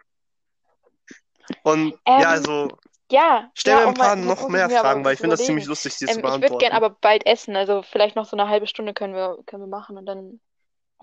Und 1.63 1.99
Ähm, 2.07 2.17
ja, 2.17 2.31
also 2.31 2.73
Ja, 3.11 3.51
stell 3.55 3.75
ja, 3.75 3.77
mir 3.77 3.83
ein 3.85 3.89
oh 3.91 3.95
paar 3.95 4.17
mein, 4.17 4.17
noch 4.17 4.49
mehr 4.49 4.71
Fragen, 4.71 5.05
weil 5.05 5.15
ich 5.15 5.21
finde 5.21 5.35
das 5.35 5.45
ziemlich 5.45 5.67
lustig, 5.67 5.97
dir 5.99 6.07
Ähm, 6.07 6.09
zu 6.09 6.19
ich 6.25 6.41
würde 6.41 6.51
beantworten. 6.51 6.57
gern 6.57 6.73
aber 6.73 6.91
bald 6.91 7.27
essen, 7.27 7.57
also 7.57 7.83
vielleicht 7.83 8.17
noch 8.17 8.27
so 8.27 8.37
eine 8.37 8.49
halbe 8.49 8.67
Stunde 8.67 8.95
können 8.95 9.15
wir, 9.15 9.39
können 9.47 9.63
wir 9.63 9.69
machen 9.69 9.99
und 9.99 10.07
dann 10.07 10.41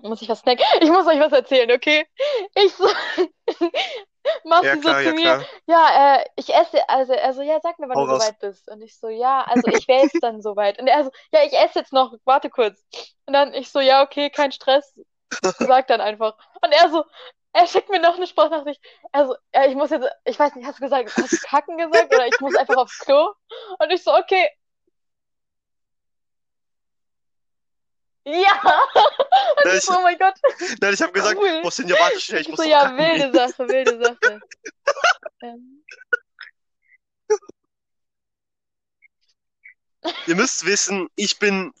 muss 0.02 0.22
ich 0.22 0.28
was 0.28 0.40
snacken. 0.40 0.64
Ich 0.82 0.90
muss 0.90 1.06
euch 1.06 1.20
was 1.20 1.32
erzählen, 1.32 1.70
okay? 1.72 2.06
Ich 2.56 2.74
so, 2.74 2.86
Machst 4.44 4.64
Ja, 4.66 4.74
du 4.74 4.82
so 4.82 4.82
klar, 4.82 4.94
zu 4.94 5.02
ja, 5.02 5.12
mir, 5.12 5.14
klar. 5.14 5.44
ja, 5.66 6.16
äh, 6.20 6.24
ich 6.36 6.54
esse, 6.54 6.88
also, 6.88 7.12
also, 7.14 7.42
ja, 7.42 7.58
sag 7.62 7.78
mir, 7.78 7.88
wann 7.88 7.96
Hau 7.96 8.00
du 8.00 8.06
raus. 8.06 8.08
soweit 8.08 8.38
bist. 8.40 8.68
Und 8.68 8.82
ich 8.82 8.98
so, 8.98 9.08
ja, 9.08 9.42
also 9.44 9.68
ich 9.68 9.86
wäre 9.88 10.02
jetzt 10.02 10.22
dann 10.22 10.42
soweit. 10.42 10.80
Und 10.80 10.88
er 10.88 11.04
so, 11.04 11.10
ja, 11.32 11.40
ich 11.44 11.52
esse 11.52 11.80
jetzt 11.80 11.92
noch, 11.92 12.14
warte 12.24 12.50
kurz. 12.50 12.84
Und 13.26 13.34
dann 13.34 13.54
ich 13.54 13.70
so, 13.70 13.80
ja, 13.80 14.02
okay, 14.02 14.30
kein 14.30 14.52
Stress. 14.52 14.98
Sag 15.58 15.86
dann 15.88 16.00
einfach. 16.00 16.36
Und 16.62 16.72
er 16.72 16.88
so, 16.90 17.04
er 17.52 17.66
schickt 17.66 17.88
mir 17.88 18.00
noch 18.00 18.16
eine 18.16 18.26
Sprachnachricht. 18.26 18.80
Er 19.12 19.26
so, 19.26 19.36
ja, 19.54 19.66
ich 19.66 19.74
muss 19.74 19.90
jetzt, 19.90 20.06
ich 20.24 20.38
weiß 20.38 20.54
nicht, 20.54 20.66
hast 20.66 20.78
du 20.78 20.82
gesagt, 20.84 21.16
hast 21.16 21.32
du 21.32 21.36
kacken 21.48 21.78
gesagt 21.78 22.12
oder 22.14 22.26
ich 22.26 22.38
muss 22.40 22.54
einfach 22.56 22.76
aufs 22.76 22.98
Klo? 22.98 23.32
Und 23.78 23.90
ich 23.90 24.02
so, 24.02 24.14
okay. 24.14 24.48
Ja! 28.24 28.60
Und 29.56 29.64
Ja, 29.64 29.74
ich 29.74 29.82
so, 29.84 29.94
oh 29.96 30.02
mein 30.02 30.18
Gott. 30.18 30.34
Nein, 30.80 30.94
ich 30.94 31.00
habe 31.02 31.12
gesagt, 31.12 31.38
Cool. 31.40 31.62
boah, 31.62 31.70
Sinja, 31.70 31.96
warte 31.98 32.20
schnell, 32.20 32.40
ich 32.40 32.48
muss 32.48 32.58
so, 32.58 32.64
ja, 32.64 32.82
kacken 32.82 32.98
wilde 32.98 33.30
gehen. 33.30 33.34
Sache, 33.34 33.68
wilde 33.68 34.04
Sache. 34.04 34.40
Ähm, 35.42 35.84
Ihr 40.26 40.34
müsst 40.34 40.64
wissen, 40.64 41.08
ich 41.14 41.38
bin 41.38 41.72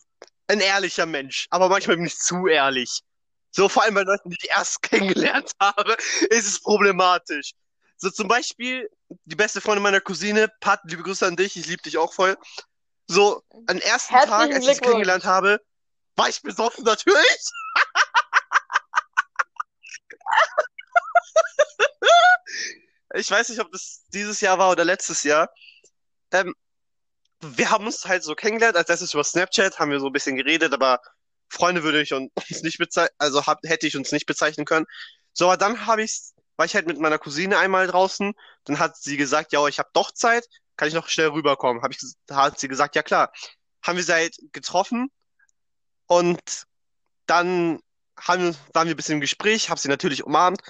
ein 0.48 0.60
ehrlicher 0.60 1.06
Mensch, 1.06 1.46
aber 1.50 1.68
manchmal 1.68 1.96
bin 1.96 2.06
ich 2.06 2.18
zu 2.18 2.46
ehrlich. 2.46 3.02
So, 3.56 3.70
vor 3.70 3.84
allem 3.84 3.94
bei 3.94 4.02
Leuten, 4.02 4.28
die 4.28 4.36
ich 4.38 4.50
erst 4.50 4.82
kennengelernt 4.82 5.52
habe, 5.58 5.96
ist 6.28 6.46
es 6.46 6.60
problematisch. 6.60 7.52
So 7.96 8.10
zum 8.10 8.28
Beispiel, 8.28 8.90
die 9.24 9.34
beste 9.34 9.62
Freundin 9.62 9.82
meiner 9.82 10.02
Cousine, 10.02 10.52
Pat, 10.60 10.80
liebe 10.84 11.02
Grüße 11.02 11.26
an 11.26 11.36
dich, 11.36 11.56
ich 11.56 11.66
liebe 11.66 11.80
dich 11.80 11.96
auch 11.96 12.12
voll. 12.12 12.36
So, 13.06 13.42
am 13.66 13.78
ersten 13.78 14.14
Herzlichen 14.14 14.38
Tag, 14.38 14.52
als 14.52 14.66
ich 14.66 14.74
sie 14.74 14.80
kennengelernt 14.82 15.24
habe, 15.24 15.62
war 16.16 16.28
ich 16.28 16.42
besoffen 16.42 16.84
natürlich. 16.84 17.50
Ich 23.14 23.30
weiß 23.30 23.48
nicht, 23.48 23.60
ob 23.60 23.72
das 23.72 24.02
dieses 24.12 24.42
Jahr 24.42 24.58
war 24.58 24.70
oder 24.70 24.84
letztes 24.84 25.22
Jahr. 25.22 25.48
Ähm, 26.32 26.54
wir 27.40 27.70
haben 27.70 27.86
uns 27.86 28.04
halt 28.04 28.22
so 28.22 28.34
kennengelernt, 28.34 28.76
als 28.76 28.90
erstes 28.90 29.14
über 29.14 29.24
Snapchat, 29.24 29.78
haben 29.78 29.90
wir 29.90 30.00
so 30.00 30.06
ein 30.06 30.12
bisschen 30.12 30.36
geredet, 30.36 30.74
aber 30.74 31.00
Freunde 31.48 31.82
würde 31.82 32.02
ich 32.02 32.12
uns 32.14 32.32
nicht 32.62 32.78
bezeichnen, 32.78 33.14
also 33.18 33.46
hab, 33.46 33.60
hätte 33.64 33.86
ich 33.86 33.96
uns 33.96 34.12
nicht 34.12 34.26
bezeichnen 34.26 34.66
können. 34.66 34.86
So, 35.32 35.46
aber 35.46 35.56
dann 35.56 35.86
habe 35.86 36.02
ich, 36.02 36.32
war 36.56 36.66
ich 36.66 36.74
halt 36.74 36.86
mit 36.86 36.98
meiner 36.98 37.18
Cousine 37.18 37.58
einmal 37.58 37.86
draußen, 37.86 38.32
dann 38.64 38.78
hat 38.78 38.96
sie 38.96 39.16
gesagt, 39.16 39.52
ja, 39.52 39.66
ich 39.66 39.78
habe 39.78 39.90
doch 39.92 40.12
Zeit, 40.12 40.46
kann 40.76 40.88
ich 40.88 40.94
noch 40.94 41.08
schnell 41.08 41.28
rüberkommen? 41.28 41.82
Hab 41.82 41.90
ich, 41.92 41.98
hat 42.30 42.58
sie 42.58 42.68
gesagt, 42.68 42.96
ja 42.96 43.02
klar. 43.02 43.32
Haben 43.82 43.96
wir 43.96 44.04
sie 44.04 44.12
halt 44.12 44.36
getroffen 44.52 45.10
und 46.06 46.66
dann 47.26 47.80
haben, 48.18 48.56
waren 48.72 48.86
wir 48.88 48.94
ein 48.94 48.96
bisschen 48.96 49.14
im 49.16 49.20
Gespräch, 49.20 49.70
habe 49.70 49.80
sie 49.80 49.88
natürlich 49.88 50.24
umarmt 50.24 50.60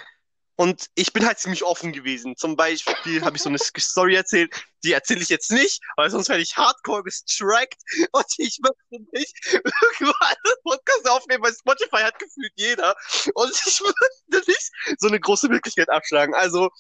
und 0.56 0.86
ich 0.94 1.12
bin 1.12 1.26
halt 1.26 1.38
ziemlich 1.38 1.64
offen 1.64 1.92
gewesen. 1.92 2.36
Zum 2.36 2.56
Beispiel 2.56 3.22
habe 3.22 3.36
ich 3.36 3.42
so 3.42 3.50
eine 3.50 3.58
Story 3.58 4.14
erzählt, 4.14 4.54
die 4.84 4.92
erzähle 4.92 5.20
ich 5.20 5.28
jetzt 5.28 5.52
nicht, 5.52 5.82
weil 5.96 6.10
sonst 6.10 6.28
werde 6.28 6.42
ich 6.42 6.56
hardcore 6.56 7.02
gestrackt 7.02 7.82
und 8.12 8.26
ich 8.38 8.58
möchte 8.62 9.04
nicht 9.12 9.34
irgendwann 9.52 10.14
einen 10.22 10.62
Podcast 10.64 11.10
aufnehmen, 11.10 11.44
weil 11.44 11.52
Spotify 11.52 12.02
hat 12.02 12.18
gefühlt 12.18 12.52
jeder 12.56 12.94
und 13.34 13.50
ich 13.50 13.80
möchte 13.80 14.50
nicht 14.50 14.70
so 14.98 15.08
eine 15.08 15.20
große 15.20 15.48
Möglichkeit 15.48 15.90
abschlagen. 15.90 16.34
Also 16.34 16.70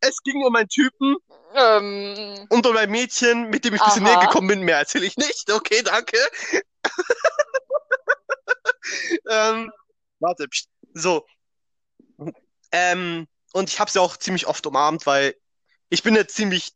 es 0.00 0.22
ging 0.22 0.42
um 0.42 0.56
einen 0.56 0.68
Typen 0.68 1.16
ähm, 1.54 2.46
und 2.48 2.66
um 2.66 2.76
ein 2.76 2.90
Mädchen, 2.90 3.50
mit 3.50 3.64
dem 3.64 3.74
ich 3.74 3.82
ein 3.82 3.88
bisschen 3.88 4.04
näher 4.04 4.20
gekommen 4.20 4.48
bin. 4.48 4.62
Mehr 4.62 4.78
erzähle 4.78 5.04
ich 5.04 5.18
nicht. 5.18 5.52
Okay, 5.52 5.82
danke. 5.82 6.16
ähm, 9.28 9.70
warte, 10.18 10.46
so. 10.94 11.26
Ähm, 12.72 13.26
und 13.52 13.68
ich 13.70 13.80
habe 13.80 13.90
sie 13.90 14.00
auch 14.00 14.16
ziemlich 14.16 14.46
oft 14.46 14.66
umarmt, 14.66 15.06
weil 15.06 15.34
ich 15.88 16.02
bin 16.02 16.14
eine 16.14 16.26
ziemlich 16.26 16.72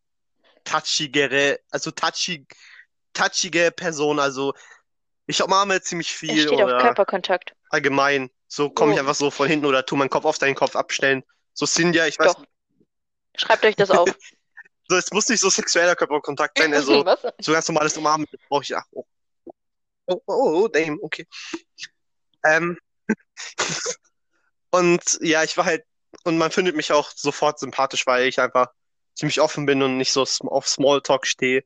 touchigere, 0.65 1.61
also 1.71 1.91
touchy, 1.91 2.47
touchige 3.13 3.71
Person. 3.71 4.19
Also 4.19 4.55
Ich 5.27 5.43
umarme 5.43 5.81
ziemlich 5.81 6.11
Es 6.11 6.17
viel 6.17 6.43
steht 6.47 6.61
auf 6.61 6.71
Körperkontakt. 6.83 7.55
allgemein. 7.71 8.31
So 8.49 8.71
komme 8.71 8.93
ich 8.93 8.99
Oh, 8.99 9.01
einfach 9.01 9.15
so 9.15 9.31
von 9.31 9.49
hinten 9.49 9.67
oder 9.67 9.85
tu 9.87 9.97
meinen 9.97 10.11
Kopf 10.11 10.25
auf 10.25 10.39
deinen 10.39 10.55
Kopf 10.55 10.77
abstellen. 10.77 11.23
So 11.53 11.67
Cynthia, 11.67 12.07
ich 12.07 12.19
weiß 12.19 12.35
doch. 12.35 12.45
Schreibt 13.37 13.65
euch 13.65 13.77
das 13.77 13.91
auf. 13.91 14.09
So, 14.87 14.97
es 14.97 15.11
muss 15.13 15.27
nicht 15.31 15.41
so 15.41 15.49
sexueller 15.49 15.97
Körperkontakt 15.97 16.59
sein, 16.59 16.75
also 16.75 17.07
so 17.41 17.53
ganz 17.53 17.67
normales 17.69 17.97
Umarmen 17.97 18.27
brauche 18.51 18.65
ich. 18.65 18.77
Ach, 18.77 18.85
oh, 18.93 19.07
oh, 20.05 20.21
oh, 20.27 20.63
oh, 20.65 20.69
damn, 20.69 20.99
okay. 21.01 21.27
Ähm, 22.45 22.79
und 24.75 25.19
ja, 25.21 25.45
ich 25.45 25.57
war 25.57 25.67
halt, 25.67 25.85
und 26.25 26.37
man 26.37 26.51
findet 26.51 26.75
mich 26.75 26.93
auch 26.93 27.11
sofort 27.15 27.61
sympathisch, 27.61 28.07
weil 28.07 28.27
ich 28.27 28.41
einfach 28.41 28.69
ziemlich 29.15 29.41
offen 29.41 29.67
bin 29.67 29.83
und 29.83 29.97
nicht 29.99 30.11
so 30.13 30.27
auf 30.49 30.69
Smalltalk 30.69 31.27
stehe. 31.27 31.65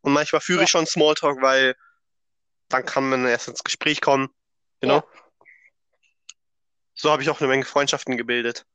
Und 0.00 0.12
manchmal 0.14 0.40
führe 0.40 0.60
Ja, 0.60 0.64
ich 0.64 0.70
schon 0.70 0.86
Smalltalk, 0.86 1.40
weil 1.42 1.76
dann 2.68 2.84
kann 2.84 3.08
man 3.08 3.24
erst 3.26 3.48
ins 3.48 3.62
Gespräch 3.62 4.00
kommen, 4.00 4.28
you 4.82 4.88
know? 4.88 5.02
ja. 5.02 5.04
So 6.94 7.10
habe 7.12 7.22
ich 7.22 7.30
auch 7.30 7.40
eine 7.40 7.48
Menge 7.48 7.64
Freundschaften 7.64 8.16
gebildet. 8.16 8.66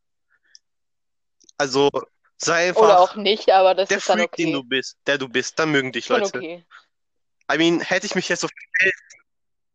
Also 1.58 1.90
sei 2.38 2.74
Oder 2.74 2.98
einfach 2.98 3.00
auch 3.00 3.16
nicht, 3.16 3.52
aber 3.52 3.76
das 3.76 3.90
der 3.90 3.98
ist 3.98 4.08
dann 4.08 4.20
Freak, 4.20 4.32
den 4.38 4.50
okay. 4.50 4.54
du 4.56 4.64
bist, 4.64 4.98
der 5.06 5.18
du 5.18 5.28
bist, 5.28 5.60
dann 5.60 5.72
mögen 5.72 5.92
dich 5.92 6.08
Leute. 6.08 6.38
okay. 6.38 6.66
I 7.52 7.58
mean, 7.58 7.82
hätte 7.82 8.06
ich 8.06 8.16
mich 8.16 8.30
jetzt 8.30 8.42
so 8.42 8.48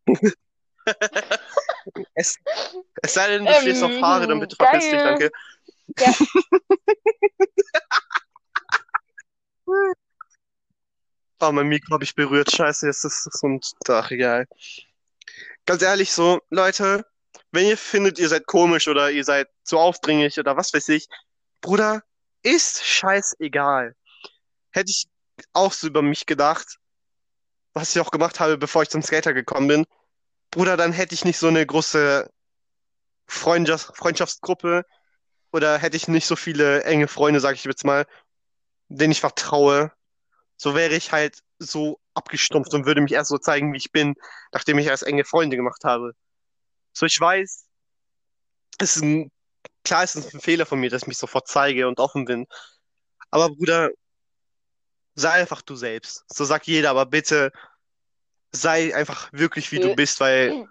es, 2.13 2.37
es 3.01 3.13
sei 3.13 3.29
denn, 3.29 3.45
du 3.45 3.53
stehst 3.53 3.83
auf 3.83 4.01
Haare, 4.01 4.27
dann 4.27 4.37
Ähm, 4.37 4.41
bitte 4.41 4.55
verpiss 4.55 4.89
dich, 4.89 5.01
danke. 5.01 5.31
Ja, 5.97 6.13
Oh, 11.41 11.51
mein 11.53 11.67
Mikro 11.67 11.93
habe 11.93 12.03
ich 12.03 12.15
berührt. 12.15 12.51
Scheiße, 12.51 12.87
jetzt 12.87 13.05
ist 13.05 13.25
es 13.25 13.43
und 13.43 13.65
ach, 13.87 14.11
egal. 14.11 14.45
Ganz 15.65 15.81
ehrlich, 15.81 16.11
so, 16.11 16.41
Leute, 16.49 17.05
wenn 17.51 17.65
ihr 17.65 17.77
findet, 17.77 18.19
ihr 18.19 18.27
seid 18.27 18.45
komisch 18.45 18.89
oder 18.89 19.09
ihr 19.09 19.23
seid 19.23 19.47
zu 19.63 19.77
aufdringlich 19.77 20.37
oder 20.37 20.57
was 20.57 20.73
weiß 20.73 20.89
ich, 20.89 21.07
Bruder, 21.61 22.03
ist 22.43 22.83
scheißegal. 22.83 23.95
Hätte 24.71 24.91
ich 24.91 25.07
auch 25.53 25.71
so 25.71 25.87
über 25.87 26.01
mich 26.01 26.25
gedacht, 26.25 26.77
was 27.73 27.95
ich 27.95 28.01
auch 28.01 28.11
gemacht 28.11 28.41
habe, 28.41 28.57
bevor 28.57 28.83
ich 28.83 28.89
zum 28.89 29.01
Skater 29.01 29.33
gekommen 29.33 29.67
bin, 29.67 29.85
Bruder, 30.51 30.77
dann 30.77 30.91
hätte 30.91 31.13
ich 31.13 31.25
nicht 31.25 31.37
so 31.37 31.47
eine 31.47 31.65
große 31.65 32.29
Freundschaft, 33.27 33.95
Freundschaftsgruppe 33.95 34.85
oder 35.51 35.77
hätte 35.77 35.97
ich 35.97 36.07
nicht 36.07 36.25
so 36.25 36.35
viele 36.35 36.83
enge 36.83 37.07
Freunde, 37.07 37.39
sag 37.39 37.55
ich 37.55 37.63
jetzt 37.63 37.85
mal, 37.85 38.05
denen 38.87 39.11
ich 39.11 39.19
vertraue. 39.19 39.91
So 40.57 40.75
wäre 40.75 40.95
ich 40.95 41.11
halt 41.11 41.39
so 41.59 41.99
abgestumpft 42.13 42.73
und 42.73 42.85
würde 42.85 43.01
mich 43.01 43.13
erst 43.13 43.29
so 43.29 43.37
zeigen, 43.37 43.73
wie 43.73 43.77
ich 43.77 43.91
bin, 43.91 44.15
nachdem 44.51 44.79
ich 44.79 44.87
erst 44.87 45.03
enge 45.03 45.25
Freunde 45.25 45.55
gemacht 45.55 45.83
habe. 45.83 46.13
So, 46.93 47.05
ich 47.05 47.19
weiß, 47.19 47.65
es 48.79 48.95
ist 48.95 49.03
ein, 49.03 49.31
klar, 49.83 50.03
es 50.03 50.15
ist 50.15 50.33
ein 50.33 50.41
Fehler 50.41 50.65
von 50.65 50.79
mir, 50.79 50.89
dass 50.89 51.03
ich 51.03 51.07
mich 51.07 51.17
sofort 51.17 51.47
zeige 51.47 51.87
und 51.87 51.99
offen 51.99 52.25
bin. 52.25 52.47
Aber 53.31 53.49
Bruder, 53.49 53.91
sei 55.15 55.31
einfach 55.31 55.61
du 55.61 55.75
selbst. 55.75 56.25
So 56.27 56.45
sagt 56.45 56.67
jeder, 56.67 56.89
aber 56.89 57.05
bitte 57.05 57.51
sei 58.51 58.95
einfach 58.95 59.31
wirklich, 59.31 59.71
wie 59.71 59.79
du 59.79 59.95
bist, 59.95 60.19
weil 60.19 60.67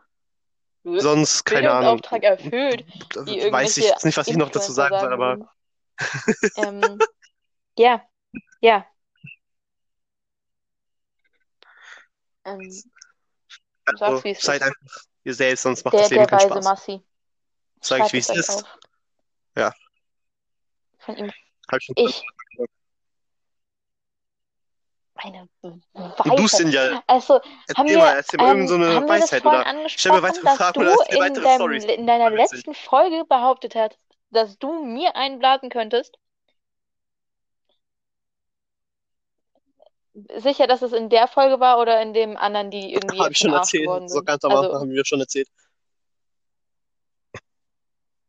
sonst, 0.84 1.44
keine 1.44 1.70
Ahnung, 1.70 2.00
Bildungsauftrag 2.00 2.22
erfüllt, 2.24 3.52
weiß 3.52 3.76
ich 3.78 3.84
jetzt 3.84 4.05
nicht, 4.05 4.16
was 4.16 4.28
ich 4.28 4.36
noch 4.36 4.50
dazu 4.50 4.72
sagen 4.72 4.98
soll, 4.98 5.12
aber. 5.12 5.55
Ähm, 6.56 6.98
ja, 7.78 8.02
ja. 8.60 8.86
Ähm, 12.44 12.82
also, 13.84 13.98
sag's, 13.98 14.24
wie 14.24 14.30
es 14.30 14.40
seid 14.40 14.62
einfach 14.62 15.05
ihr 15.24 15.34
selbst, 15.34 15.62
sonst 15.62 15.84
macht 15.84 15.94
Der, 15.94 16.02
das 16.02 16.10
Leben 16.10 16.26
der 16.26 16.26
keinen 16.28 16.50
weise 16.50 16.62
Spaß. 16.62 16.64
Massi. 16.64 17.02
Sag 17.80 18.06
ich, 18.06 18.12
wie 18.12 18.18
es 18.18 18.28
ist. 18.30 18.50
auf. 18.50 18.78
Ja, 19.56 19.72
Von 20.98 21.16
ihm. 21.16 21.32
Ich, 21.96 22.24
eine 25.19 25.49
Und 25.62 25.85
du, 25.93 26.49
Weisheit. 26.49 26.49
Sinja, 26.49 27.03
Also, 27.07 27.40
haben 27.77 27.86
erzähl 27.86 27.86
wir, 27.86 27.99
mal, 27.99 28.16
erzähl 28.16 28.39
mal 28.39 28.57
ähm, 28.57 28.69
so 28.69 28.74
eine 28.77 28.95
haben 28.95 29.07
wir 29.09 29.19
das 29.19 29.32
Weisheit 29.32 29.45
oder 29.45 29.65
stell 29.89 30.12
mir 30.12 30.23
weitere 30.23 30.45
dass 30.45 30.57
Fragen 30.57 30.74
du 30.74 30.81
oder 30.81 30.90
erzähl 30.93 31.15
in 31.16 31.20
weitere 31.20 31.45
deinem, 31.45 31.57
Storys. 31.57 31.85
in 31.85 32.07
deiner 32.07 32.31
letzten 32.31 32.74
Folge 32.74 33.24
behauptet 33.28 33.74
hast, 33.74 33.99
dass 34.31 34.59
du 34.59 34.85
mir 34.85 35.16
einblasen 35.16 35.70
könntest? 35.70 36.19
Sicher, 40.36 40.66
dass 40.66 40.82
es 40.82 40.93
in 40.93 41.09
der 41.11 41.28
Folge 41.28 41.61
war 41.61 41.78
oder 41.81 42.03
in 42.03 42.12
dem 42.12 42.36
anderen, 42.36 42.70
die 42.70 42.93
irgendwie 42.93 43.20
Habe 43.20 43.32
ich 43.32 43.39
schon 43.39 43.53
erzählt. 43.53 43.89
So 44.07 44.07
sind? 44.09 44.27
ganz 44.27 44.45
am 44.45 44.55
Anfang 44.55 44.65
Also, 44.73 44.81
haben 44.81 44.90
wir 44.90 45.05
schon 45.05 45.20
erzählt. 45.20 45.49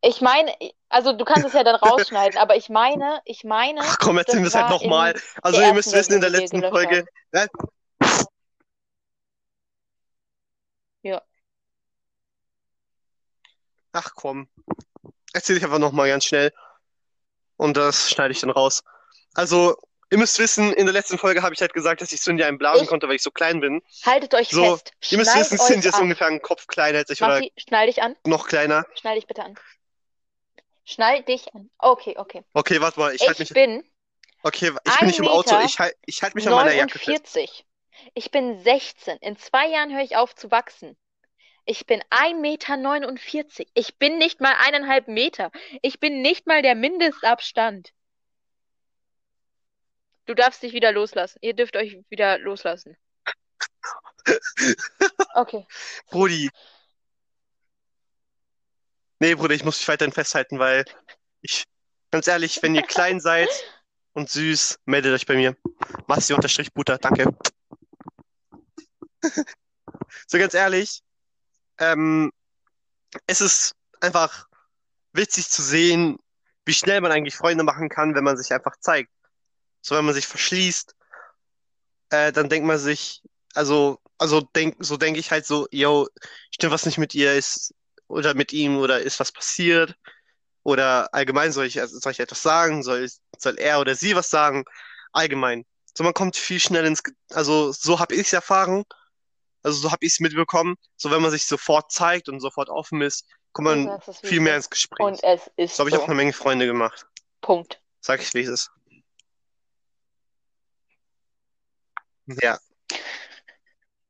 Ich 0.02 0.22
meine, 0.22 0.54
also 0.90 1.14
du 1.14 1.26
kannst 1.26 1.46
es 1.46 1.54
ja 1.54 1.64
dann 1.64 1.76
rausschneiden, 1.76 2.38
aber 2.40 2.56
ich 2.56 2.70
meine, 2.70 3.22
ich 3.26 3.44
meine, 3.44 3.82
Ach 3.84 3.98
komm, 4.00 4.18
erzählen 4.18 4.40
wir 4.44 4.50
das 4.50 4.56
es 4.56 4.62
halt 4.62 4.70
nochmal. 4.70 5.20
Also 5.42 5.62
ihr 5.62 5.74
müsst 5.74 5.94
wissen, 5.94 6.14
in 6.14 6.22
der 6.22 6.30
letzten 6.30 6.62
Folge. 6.62 7.06
haben. 7.36 7.48
Ja, 11.02 11.22
ach 13.94 14.12
komm. 14.16 14.50
Erzähl 15.34 15.58
ich 15.58 15.64
einfach 15.64 15.80
nochmal 15.80 16.10
ganz 16.10 16.26
schnell. 16.26 16.52
Und 17.58 17.78
das 17.78 18.10
schneide 18.10 18.32
ich 18.32 18.40
dann 18.42 18.50
raus. 18.50 18.84
Also, 19.34 19.76
ihr 20.12 20.18
müsst 20.18 20.40
wissen, 20.40 20.74
in 20.74 20.86
der 20.86 20.94
letzten 20.94 21.18
Folge 21.18 21.42
habe 21.42 21.54
ich 21.54 21.62
halt 21.62 21.74
gesagt, 21.74 22.02
dass 22.02 22.12
ich 22.12 22.20
Cindy 22.22 22.44
einen 22.44 22.58
blasen 22.58 22.84
Ich, 22.84 22.90
konnte, 22.90 23.08
weil 23.08 23.16
ich 23.16 23.22
so 23.22 23.32
klein 23.32 23.60
bin. 23.60 23.82
haltet 24.06 24.34
euch 24.34 24.50
So, 24.50 24.78
fest, 24.78 24.92
ihr 25.10 25.18
müsst 25.18 25.36
wissen, 25.36 25.58
Cindy 25.58 25.88
ist 25.88 25.96
an. 25.96 26.04
ungefähr 26.04 26.28
einen 26.28 26.42
Kopf 26.42 26.68
kleiner 26.68 27.00
als 27.00 27.10
ich 27.10 27.22
oder 27.22 27.36
Massi, 27.36 27.52
schnall 27.58 27.88
dich 27.88 28.02
an. 28.02 28.16
noch 28.26 28.48
kleiner. 28.48 28.86
Schnall 29.00 29.16
dich 29.16 29.28
bitte 29.28 29.44
an. 29.44 29.56
Schnall 30.90 31.22
dich 31.22 31.54
an. 31.54 31.70
Okay, 31.78 32.16
okay. 32.18 32.44
Okay, 32.54 32.82
warte 32.82 33.00
mal, 33.00 33.14
ich 33.14 33.22
halte 33.22 33.44
Ich 33.44 33.52
mich. 33.52 33.54
bin 33.54 33.84
Okay, 34.42 34.68
ich 34.70 34.74
bin 34.74 34.94
1 34.94 35.02
nicht 35.04 35.20
im 35.20 35.28
Auto. 35.28 35.60
Ich 35.64 35.78
halte 35.78 35.96
ich 36.06 36.24
halt 36.24 36.34
mich 36.34 36.48
an 36.48 36.54
meiner 36.54 36.74
Jacke 36.74 36.98
fest. 36.98 37.36
49. 37.36 37.66
Ich 38.16 38.32
bin 38.32 38.60
16. 38.64 39.18
In 39.18 39.38
zwei 39.38 39.68
Jahren 39.68 39.94
höre 39.94 40.04
ich 40.04 40.16
auf 40.16 40.34
zu 40.34 40.50
wachsen. 40.50 40.98
Ich 41.66 41.86
bin 41.86 42.02
1,49 42.10 42.34
Meter. 42.40 43.64
Ich 43.76 43.98
bin 44.00 44.18
nicht 44.18 44.42
mal 44.42 44.56
eineinhalb 44.58 45.08
Meter. 45.08 45.52
Ich 45.84 46.00
bin 46.00 46.24
nicht 46.24 46.48
mal 46.48 46.64
der 46.64 46.74
Mindestabstand. 46.74 47.92
Du 50.26 50.34
darfst 50.34 50.64
dich 50.64 50.74
wieder 50.74 50.92
loslassen. 50.92 51.38
Ihr 51.42 51.54
dürft 51.54 51.76
euch 51.76 52.00
wieder 52.10 52.40
loslassen. 52.40 52.98
Okay. 55.36 55.66
Brudi. 56.12 56.50
Nee, 59.22 59.36
Bruder, 59.36 59.54
ich 59.54 59.66
muss 59.66 59.78
dich 59.78 59.88
weiterhin 59.90 60.14
festhalten, 60.14 60.60
weil 60.60 60.86
ich, 61.42 61.66
ganz 62.10 62.28
ehrlich, 62.28 62.64
wenn 62.64 62.74
ihr 62.74 62.84
klein 62.84 63.20
seid 63.20 63.50
und 64.14 64.30
süß, 64.30 64.80
meldet 64.86 65.14
euch 65.14 65.26
bei 65.26 65.36
mir. 65.36 65.58
Massi 66.08 66.34
unterstrich 66.34 66.74
Butter, 66.74 66.98
danke. 66.98 67.36
So 70.28 70.38
ganz 70.38 70.54
ehrlich, 70.54 71.02
ähm, 71.80 72.32
es 73.28 73.42
ist 73.42 73.76
einfach 74.00 74.48
witzig 75.14 75.50
zu 75.50 75.62
sehen, 75.62 76.18
wie 76.66 76.74
schnell 76.74 77.02
man 77.02 77.12
eigentlich 77.12 77.36
Freunde 77.36 77.64
machen 77.64 77.90
kann, 77.90 78.16
wenn 78.16 78.24
man 78.24 78.38
sich 78.38 78.52
einfach 78.54 78.76
zeigt. 78.80 79.12
So, 79.82 79.96
wenn 79.96 80.06
man 80.06 80.14
sich 80.14 80.28
verschließt, 80.28 80.96
äh, 82.12 82.32
dann 82.32 82.50
denkt 82.50 82.66
man 82.68 82.78
sich, 82.78 83.22
also, 83.54 84.00
also 84.18 84.42
denk, 84.42 84.78
so 84.80 84.98
denke 84.98 85.20
ich 85.20 85.32
halt 85.32 85.46
so, 85.46 85.68
yo, 85.72 86.08
stimmt 86.52 86.74
was 86.74 86.86
nicht 86.86 86.98
mit 86.98 87.14
ihr 87.14 87.34
ist 87.34 87.74
oder 88.10 88.34
mit 88.34 88.52
ihm 88.52 88.78
oder 88.78 89.00
ist 89.00 89.20
was 89.20 89.32
passiert 89.32 89.96
oder 90.64 91.14
allgemein 91.14 91.52
soll 91.54 91.66
ich, 91.66 91.80
soll 91.86 92.12
ich 92.12 92.20
etwas 92.20 92.42
sagen, 92.42 92.84
soll, 92.84 93.08
soll 93.38 93.58
er 93.58 93.80
oder 93.80 93.96
sie 93.96 94.16
was 94.16 94.30
sagen, 94.30 94.66
allgemein. 95.14 95.66
So, 95.96 96.04
man 96.04 96.14
kommt 96.14 96.36
viel 96.36 96.60
schnell 96.60 96.86
ins, 96.86 97.02
also 97.30 97.72
so 97.72 98.00
habe 98.00 98.16
ich 98.16 98.22
es 98.22 98.34
erfahren, 98.34 98.84
also 99.64 99.80
so 99.80 99.92
habe 99.92 100.06
ich 100.06 100.14
es 100.14 100.20
mitbekommen, 100.20 100.76
so 100.98 101.12
wenn 101.12 101.22
man 101.22 101.32
sich 101.32 101.46
sofort 101.46 101.92
zeigt 101.92 102.30
und 102.30 102.40
sofort 102.40 102.70
offen 102.70 103.02
ist, 103.02 103.26
kommt 103.52 103.66
man 103.68 104.02
viel 104.24 104.40
mehr 104.40 104.56
ins 104.56 104.70
Gespräch. 104.70 105.06
Und 105.06 105.24
es 105.24 105.50
ist 105.56 105.76
So 105.76 105.82
habe 105.82 105.90
ich 105.90 105.96
auch 105.96 106.02
so. 106.02 106.06
eine 106.06 106.16
Menge 106.16 106.34
Freunde 106.34 106.66
gemacht. 106.66 107.08
Punkt. 107.42 107.82
Sag 108.02 108.22
ich, 108.22 108.34
wie 108.34 108.42
es 108.42 108.50
ist. 108.50 108.72
Ja. 112.42 112.60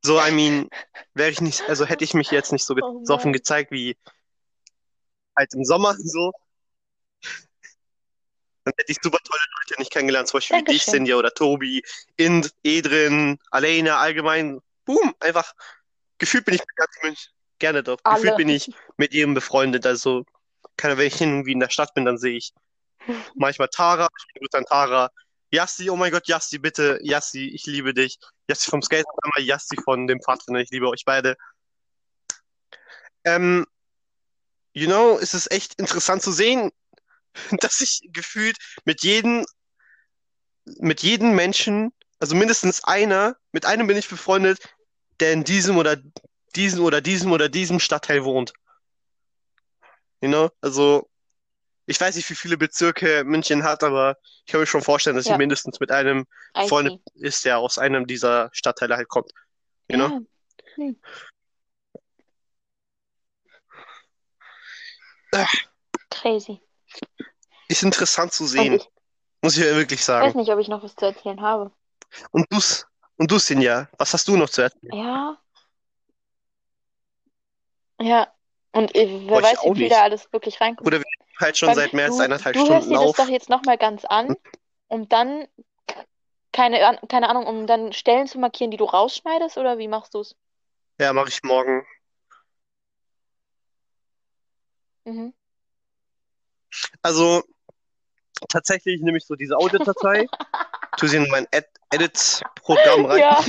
So, 0.01 0.19
I 0.19 0.31
mean, 0.31 0.69
wäre 1.13 1.29
ich 1.29 1.41
nicht, 1.41 1.61
also 1.69 1.85
hätte 1.85 2.03
ich 2.03 2.13
mich 2.13 2.31
jetzt 2.31 2.51
nicht 2.51 2.65
so 2.65 2.75
Oh 2.81 3.03
offen 3.09 3.25
Mann. 3.27 3.33
gezeigt 3.33 3.71
wie 3.71 3.97
halt 5.37 5.53
im 5.53 5.65
Sommer 5.65 5.95
so, 5.97 6.31
dann 8.63 8.73
hätte 8.77 8.91
ich 8.91 8.97
super 9.01 9.17
tolle 9.23 9.41
Leute 9.61 9.79
nicht 9.79 9.91
kennengelernt, 9.91 10.27
zum 10.27 10.37
Beispiel 10.37 10.57
wie 10.57 10.63
dich, 10.63 10.85
Dankeschön. 10.85 10.93
Cindy 10.93 11.13
oder 11.13 11.31
Tobi, 11.31 11.81
Ind, 12.17 12.53
Edrin, 12.63 13.39
Alena, 13.51 13.97
allgemein. 13.99 14.61
Boom, 14.85 15.13
einfach. 15.19 15.53
Gefühlt 16.17 16.45
bin 16.45 16.55
ich 16.55 16.61
mit 16.61 16.75
ganz 16.75 16.91
München, 17.01 17.31
gerne 17.59 17.83
doch. 17.83 17.97
Gefühlt 18.03 18.23
Alle. 18.25 18.35
bin 18.35 18.49
ich 18.49 18.69
mit 18.97 19.13
jedem 19.13 19.33
befreundet. 19.33 19.85
Also, 19.85 20.25
keine, 20.77 20.97
wenn 20.97 21.07
ich 21.07 21.19
irgendwie 21.21 21.53
in 21.53 21.59
der 21.59 21.69
Stadt 21.69 21.93
bin, 21.93 22.05
dann 22.05 22.17
sehe 22.17 22.37
ich 22.37 22.51
manchmal 23.35 23.69
Tara, 23.69 24.07
ich 24.17 24.33
bin 24.33 24.41
gut 24.41 24.55
an 24.55 24.65
Tara, 24.65 25.09
Yassi, 25.51 25.89
oh 25.89 25.95
mein 25.95 26.11
Gott, 26.11 26.27
Yassi, 26.27 26.59
bitte, 26.59 26.99
Yassi, 27.01 27.47
ich 27.47 27.65
liebe 27.65 27.93
dich. 27.93 28.19
Yassi 28.47 28.69
vom 28.69 28.81
Skate, 28.81 29.05
einmal 29.23 29.47
Yassi 29.47 29.77
von 29.83 30.07
dem 30.07 30.21
Pfadfinder, 30.21 30.61
ich 30.61 30.69
liebe 30.69 30.87
euch 30.87 31.05
beide. 31.05 31.35
Ähm, 33.23 33.65
you 34.73 34.87
know, 34.87 35.17
es 35.19 35.33
ist 35.33 35.51
echt 35.51 35.75
interessant 35.75 36.21
zu 36.21 36.31
sehen, 36.31 36.71
dass 37.61 37.81
ich 37.81 38.01
gefühlt 38.11 38.57
mit 38.85 39.03
jedem, 39.03 39.45
mit 40.65 41.01
jedem 41.01 41.35
Menschen, 41.35 41.91
also 42.19 42.35
mindestens 42.35 42.83
einer, 42.83 43.35
mit 43.51 43.65
einem 43.65 43.87
bin 43.87 43.97
ich 43.97 44.07
befreundet, 44.07 44.59
der 45.19 45.33
in 45.33 45.43
diesem 45.43 45.77
oder 45.77 45.97
diesem 46.55 46.83
oder 46.83 47.01
diesem 47.01 47.31
oder 47.31 47.49
diesem 47.49 47.79
Stadtteil 47.79 48.23
wohnt. 48.23 48.53
You 50.21 50.29
know, 50.29 50.51
also 50.61 51.08
ich 51.89 51.99
weiß 51.99 52.15
nicht, 52.15 52.29
wie 52.29 52.35
viele 52.35 52.55
Bezirke 52.55 53.23
München 53.25 53.63
hat, 53.63 53.83
aber 53.83 54.15
ich 54.45 54.51
kann 54.51 54.59
mir 54.59 54.67
schon 54.67 54.83
vorstellen, 54.83 55.15
dass 55.15 55.25
Ja. 55.25 55.33
sie 55.33 55.37
mindestens 55.39 55.79
mit 55.79 55.91
einem 55.91 56.27
see. 56.55 56.99
ist, 57.15 57.45
der 57.45 57.57
aus 57.57 57.79
einem 57.79 58.05
dieser 58.05 58.49
Stadtteile 58.53 58.95
halt 58.95 59.09
kommt. 59.09 59.31
You 59.89 59.97
know? 59.97 60.07
Ja. 60.07 60.19
Hm. 60.75 60.99
Crazy. 66.11 66.61
Ist 67.67 67.81
interessant 67.83 68.33
zu 68.33 68.45
sehen, 68.45 68.73
ich 68.73 68.87
muss 69.41 69.57
ich 69.57 69.63
wirklich 69.63 69.99
weiß 70.01 70.05
sagen. 70.05 70.37
nicht, 70.37 70.51
ob 70.51 70.59
ich 70.59 70.67
noch 70.67 70.83
was 70.83 70.95
zu 70.95 71.05
erzählen 71.05 71.41
habe. 71.41 71.71
Und 72.29 72.45
du's, 72.51 72.85
und 73.17 73.31
du, 73.31 73.39
Sinja, 73.39 73.89
was 73.97 74.13
hast 74.13 74.27
du 74.27 74.37
noch 74.37 74.49
zu 74.49 74.61
erzählen? 74.61 74.93
Ja. 74.93 75.37
Ja. 77.99 78.31
Und 78.71 78.95
äh, 78.95 79.07
wer 79.09 79.27
Boah, 79.27 79.39
ich 79.39 79.45
weiß, 79.45 79.59
wie 79.63 79.73
viel 79.73 79.83
nicht. 79.83 79.91
da 79.91 80.03
alles 80.03 80.31
wirklich 80.31 80.61
reinkommt. 80.61 80.87
Oder 80.87 80.99
wir 80.99 81.05
halt 81.39 81.57
schon 81.57 81.67
Beim- 81.67 81.75
seit 81.75 81.93
mehr 81.93 82.05
als 82.05 82.17
du, 82.17 82.23
eineinhalb 82.23 82.53
du 82.53 82.59
hörst 82.59 82.69
Stunden 82.85 82.89
dir 82.89 82.99
das 83.07 83.15
doch 83.15 83.29
jetzt 83.29 83.49
nochmal 83.49 83.77
ganz 83.77 84.05
an, 84.05 84.35
um 84.87 85.09
dann, 85.09 85.47
keine, 86.51 86.99
keine 87.07 87.29
Ahnung, 87.29 87.47
um 87.47 87.67
dann 87.67 87.93
Stellen 87.93 88.27
zu 88.27 88.37
markieren, 88.37 88.71
die 88.71 88.77
du 88.77 88.85
rausschneidest, 88.85 89.57
oder 89.57 89.77
wie 89.77 89.87
machst 89.87 90.13
du 90.13 90.19
es? 90.19 90.35
Ja, 90.99 91.13
mache 91.13 91.29
ich 91.29 91.41
morgen. 91.43 91.85
Mhm. 95.05 95.33
Also 97.01 97.43
tatsächlich 98.49 99.01
nehme 99.01 99.17
ich 99.17 99.25
so 99.25 99.35
diese 99.35 99.57
Audiodatei, 99.57 100.27
tue 100.97 101.09
sie 101.09 101.17
in 101.17 101.27
mein 101.29 101.47
Ed 101.51 101.67
Edit-Programm 101.91 103.05
rein. 103.05 103.21
Ja. 103.21 103.43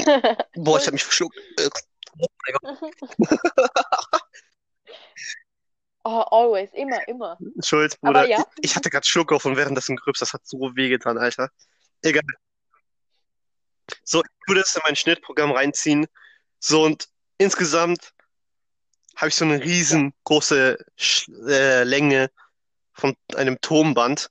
Boah, 0.54 0.78
ich 0.78 0.86
habe 0.86 0.92
mich 0.92 1.04
verschluckt. 1.04 1.36
Äh, 1.58 1.68
Oh, 6.04 6.24
always, 6.30 6.70
immer, 6.72 7.06
immer. 7.08 7.36
Schuld, 7.62 8.00
Bruder. 8.00 8.26
ja. 8.26 8.38
Ich, 8.56 8.70
ich 8.70 8.76
hatte 8.76 8.88
gerade 8.88 9.06
Schluck 9.06 9.32
auf 9.32 9.44
und 9.44 9.56
währenddessen 9.56 9.96
Grübs, 9.96 10.20
das 10.20 10.32
hat 10.32 10.46
so 10.46 10.74
wehgetan, 10.74 11.18
Alter. 11.18 11.50
Egal. 12.02 12.22
So, 14.04 14.22
ich 14.22 14.48
würde 14.48 14.62
das 14.62 14.74
in 14.74 14.82
mein 14.84 14.96
Schnittprogramm 14.96 15.50
reinziehen. 15.50 16.06
So, 16.58 16.84
und 16.84 17.08
insgesamt 17.38 18.12
habe 19.16 19.28
ich 19.28 19.34
so 19.34 19.44
eine 19.44 19.62
riesengroße 19.62 20.78
äh, 21.48 21.84
Länge 21.84 22.30
von 22.94 23.16
einem 23.34 23.60
Tonband. 23.60 24.30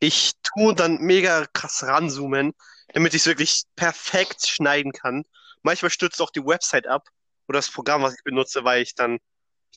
Ich 0.00 0.32
tue 0.42 0.74
dann 0.74 0.98
mega 0.98 1.46
krass 1.52 1.84
ranzoomen, 1.84 2.52
damit 2.94 3.14
ich 3.14 3.22
es 3.22 3.26
wirklich 3.26 3.62
perfekt 3.76 4.46
schneiden 4.48 4.92
kann. 4.92 5.24
Manchmal 5.62 5.90
stürzt 5.90 6.20
auch 6.20 6.30
die 6.30 6.44
Website 6.44 6.86
ab 6.86 7.08
oder 7.46 7.58
das 7.58 7.70
Programm, 7.70 8.02
was 8.02 8.14
ich 8.14 8.24
benutze, 8.24 8.64
weil 8.64 8.82
ich 8.82 8.94
dann, 8.94 9.18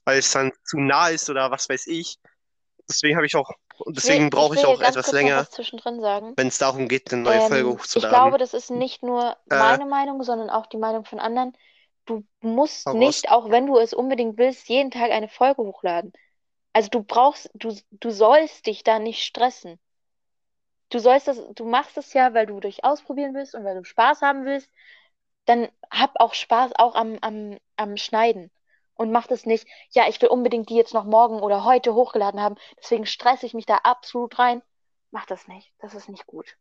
weil 0.06 0.20
es 0.20 0.32
dann 0.32 0.52
zu 0.64 0.80
nah 0.80 1.10
ist 1.10 1.30
oder 1.30 1.52
was 1.52 1.70
weiß 1.70 1.88
ich. 1.88 2.18
Deswegen 2.90 3.16
habe 3.16 3.26
ich 3.26 3.36
auch, 3.36 3.50
deswegen 3.88 4.30
brauche 4.30 4.56
ich 4.56 4.66
auch 4.66 4.82
etwas 4.82 5.12
länger, 5.12 5.48
wenn 6.36 6.48
es 6.48 6.58
darum 6.58 6.88
geht, 6.88 7.14
eine 7.14 7.22
neue 7.24 7.42
Folge 7.42 7.70
Ähm, 7.70 7.78
ich 7.78 7.80
hochzuladen. 7.80 8.10
glaube, 8.10 8.38
das 8.38 8.54
ist 8.54 8.70
nicht 8.72 9.04
nur 9.04 9.38
Äh. 9.50 9.58
meine 9.58 9.86
Meinung, 9.86 10.24
sondern 10.24 10.50
auch 10.50 10.68
die 10.68 10.78
Meinung 10.78 11.06
von 11.06 11.20
anderen. 11.20 11.54
Du 12.06 12.26
musst 12.42 12.88
raus. 12.88 12.96
nicht, 12.96 13.32
auch 13.32 13.50
wenn 13.50 13.66
du 13.68 13.78
es 13.78 13.94
unbedingt 13.94 14.38
willst, 14.38 14.68
jeden 14.68 14.92
Tag 14.92 15.12
eine 15.12 15.30
Folge 15.30 15.64
hochladen. 15.64 16.12
Also 16.74 16.90
du 16.90 17.04
brauchst, 17.04 17.50
du, 17.56 17.76
du 17.92 18.12
sollst 18.12 18.66
dich 18.68 18.84
da 18.84 19.00
nicht 19.00 19.24
stressen. 19.24 19.80
Du 20.90 21.00
sollst 21.00 21.28
das, 21.28 21.42
du 21.56 21.66
machst 21.66 21.98
es 21.98 22.14
ja, 22.14 22.34
weil 22.34 22.46
du 22.46 22.60
dich 22.60 22.84
ausprobieren 22.84 23.34
willst 23.34 23.56
und 23.56 23.64
weil 23.66 23.76
du 23.76 23.84
Spaß 23.84 24.22
haben 24.22 24.46
willst. 24.46 24.70
Dann 25.46 25.70
hab 25.92 26.20
auch 26.20 26.34
Spaß 26.34 26.74
auch 26.78 26.96
am, 26.96 27.18
am, 27.22 27.58
am 27.78 27.98
Schneiden. 27.98 28.52
Und 28.96 29.12
mach 29.12 29.28
das 29.28 29.46
nicht, 29.46 29.68
ja, 29.92 30.08
ich 30.08 30.22
will 30.22 30.30
unbedingt 30.30 30.70
die 30.70 30.76
jetzt 30.76 30.94
noch 30.94 31.06
morgen 31.06 31.42
oder 31.42 31.64
heute 31.64 31.94
hochgeladen 31.94 32.40
haben, 32.42 32.56
deswegen 32.80 33.06
stresse 33.06 33.46
ich 33.46 33.54
mich 33.54 33.66
da 33.66 33.78
absolut 33.78 34.38
rein. 34.40 34.62
Mach 35.12 35.26
das 35.26 35.48
nicht. 35.48 35.72
Das 35.80 35.94
ist 35.94 36.10
nicht 36.10 36.26
gut. 36.28 36.58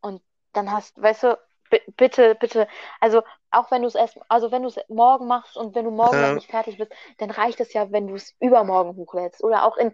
Und 0.00 0.22
dann 0.52 0.70
hast, 0.72 1.00
weißt 1.00 1.24
du, 1.24 1.38
bi- 1.70 1.82
bitte, 1.96 2.34
bitte, 2.34 2.68
also 3.00 3.22
auch 3.50 3.70
wenn 3.70 3.82
du 3.82 3.88
es 3.88 3.94
erst, 3.94 4.18
also 4.28 4.50
wenn 4.50 4.62
du 4.62 4.68
es 4.68 4.78
morgen 4.88 5.26
machst 5.26 5.56
und 5.56 5.74
wenn 5.74 5.84
du 5.84 5.90
morgen 5.90 6.20
Ja. 6.20 6.28
noch 6.28 6.34
nicht 6.34 6.50
fertig 6.50 6.78
bist, 6.78 6.92
dann 7.18 7.30
reicht 7.30 7.60
es 7.60 7.72
ja, 7.72 7.90
wenn 7.90 8.06
du 8.06 8.14
es 8.14 8.34
übermorgen 8.40 8.96
hochlädst 8.96 9.42
oder 9.42 9.64
auch 9.64 9.76
in 9.76 9.92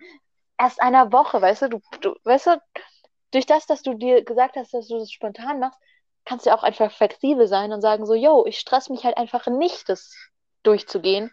erst 0.59 0.81
einer 0.83 1.13
Woche, 1.13 1.41
weißt 1.43 1.63
du, 1.63 1.69
du, 1.71 1.81
du, 2.01 2.15
weißt 2.25 2.47
du, 2.49 2.63
durch 3.33 3.47
das, 3.47 3.67
dass 3.67 3.83
du 3.83 3.95
dir 3.95 4.25
gesagt 4.25 4.57
hast, 4.57 4.75
dass 4.75 4.89
du 4.89 4.99
das 4.99 5.11
spontan 5.13 5.61
machst, 5.61 5.79
kannst 6.25 6.47
du 6.47 6.55
auch 6.55 6.63
einfach 6.63 6.93
flexibel 6.93 7.47
sein 7.49 7.73
und 7.73 7.81
sagen 7.83 8.07
so, 8.07 8.15
yo, 8.15 8.47
ich 8.47 8.59
stress 8.59 8.89
mich 8.91 9.05
halt 9.05 9.17
einfach 9.19 9.47
nicht, 9.49 9.89
das 9.89 10.15
durchzugehen 10.67 11.31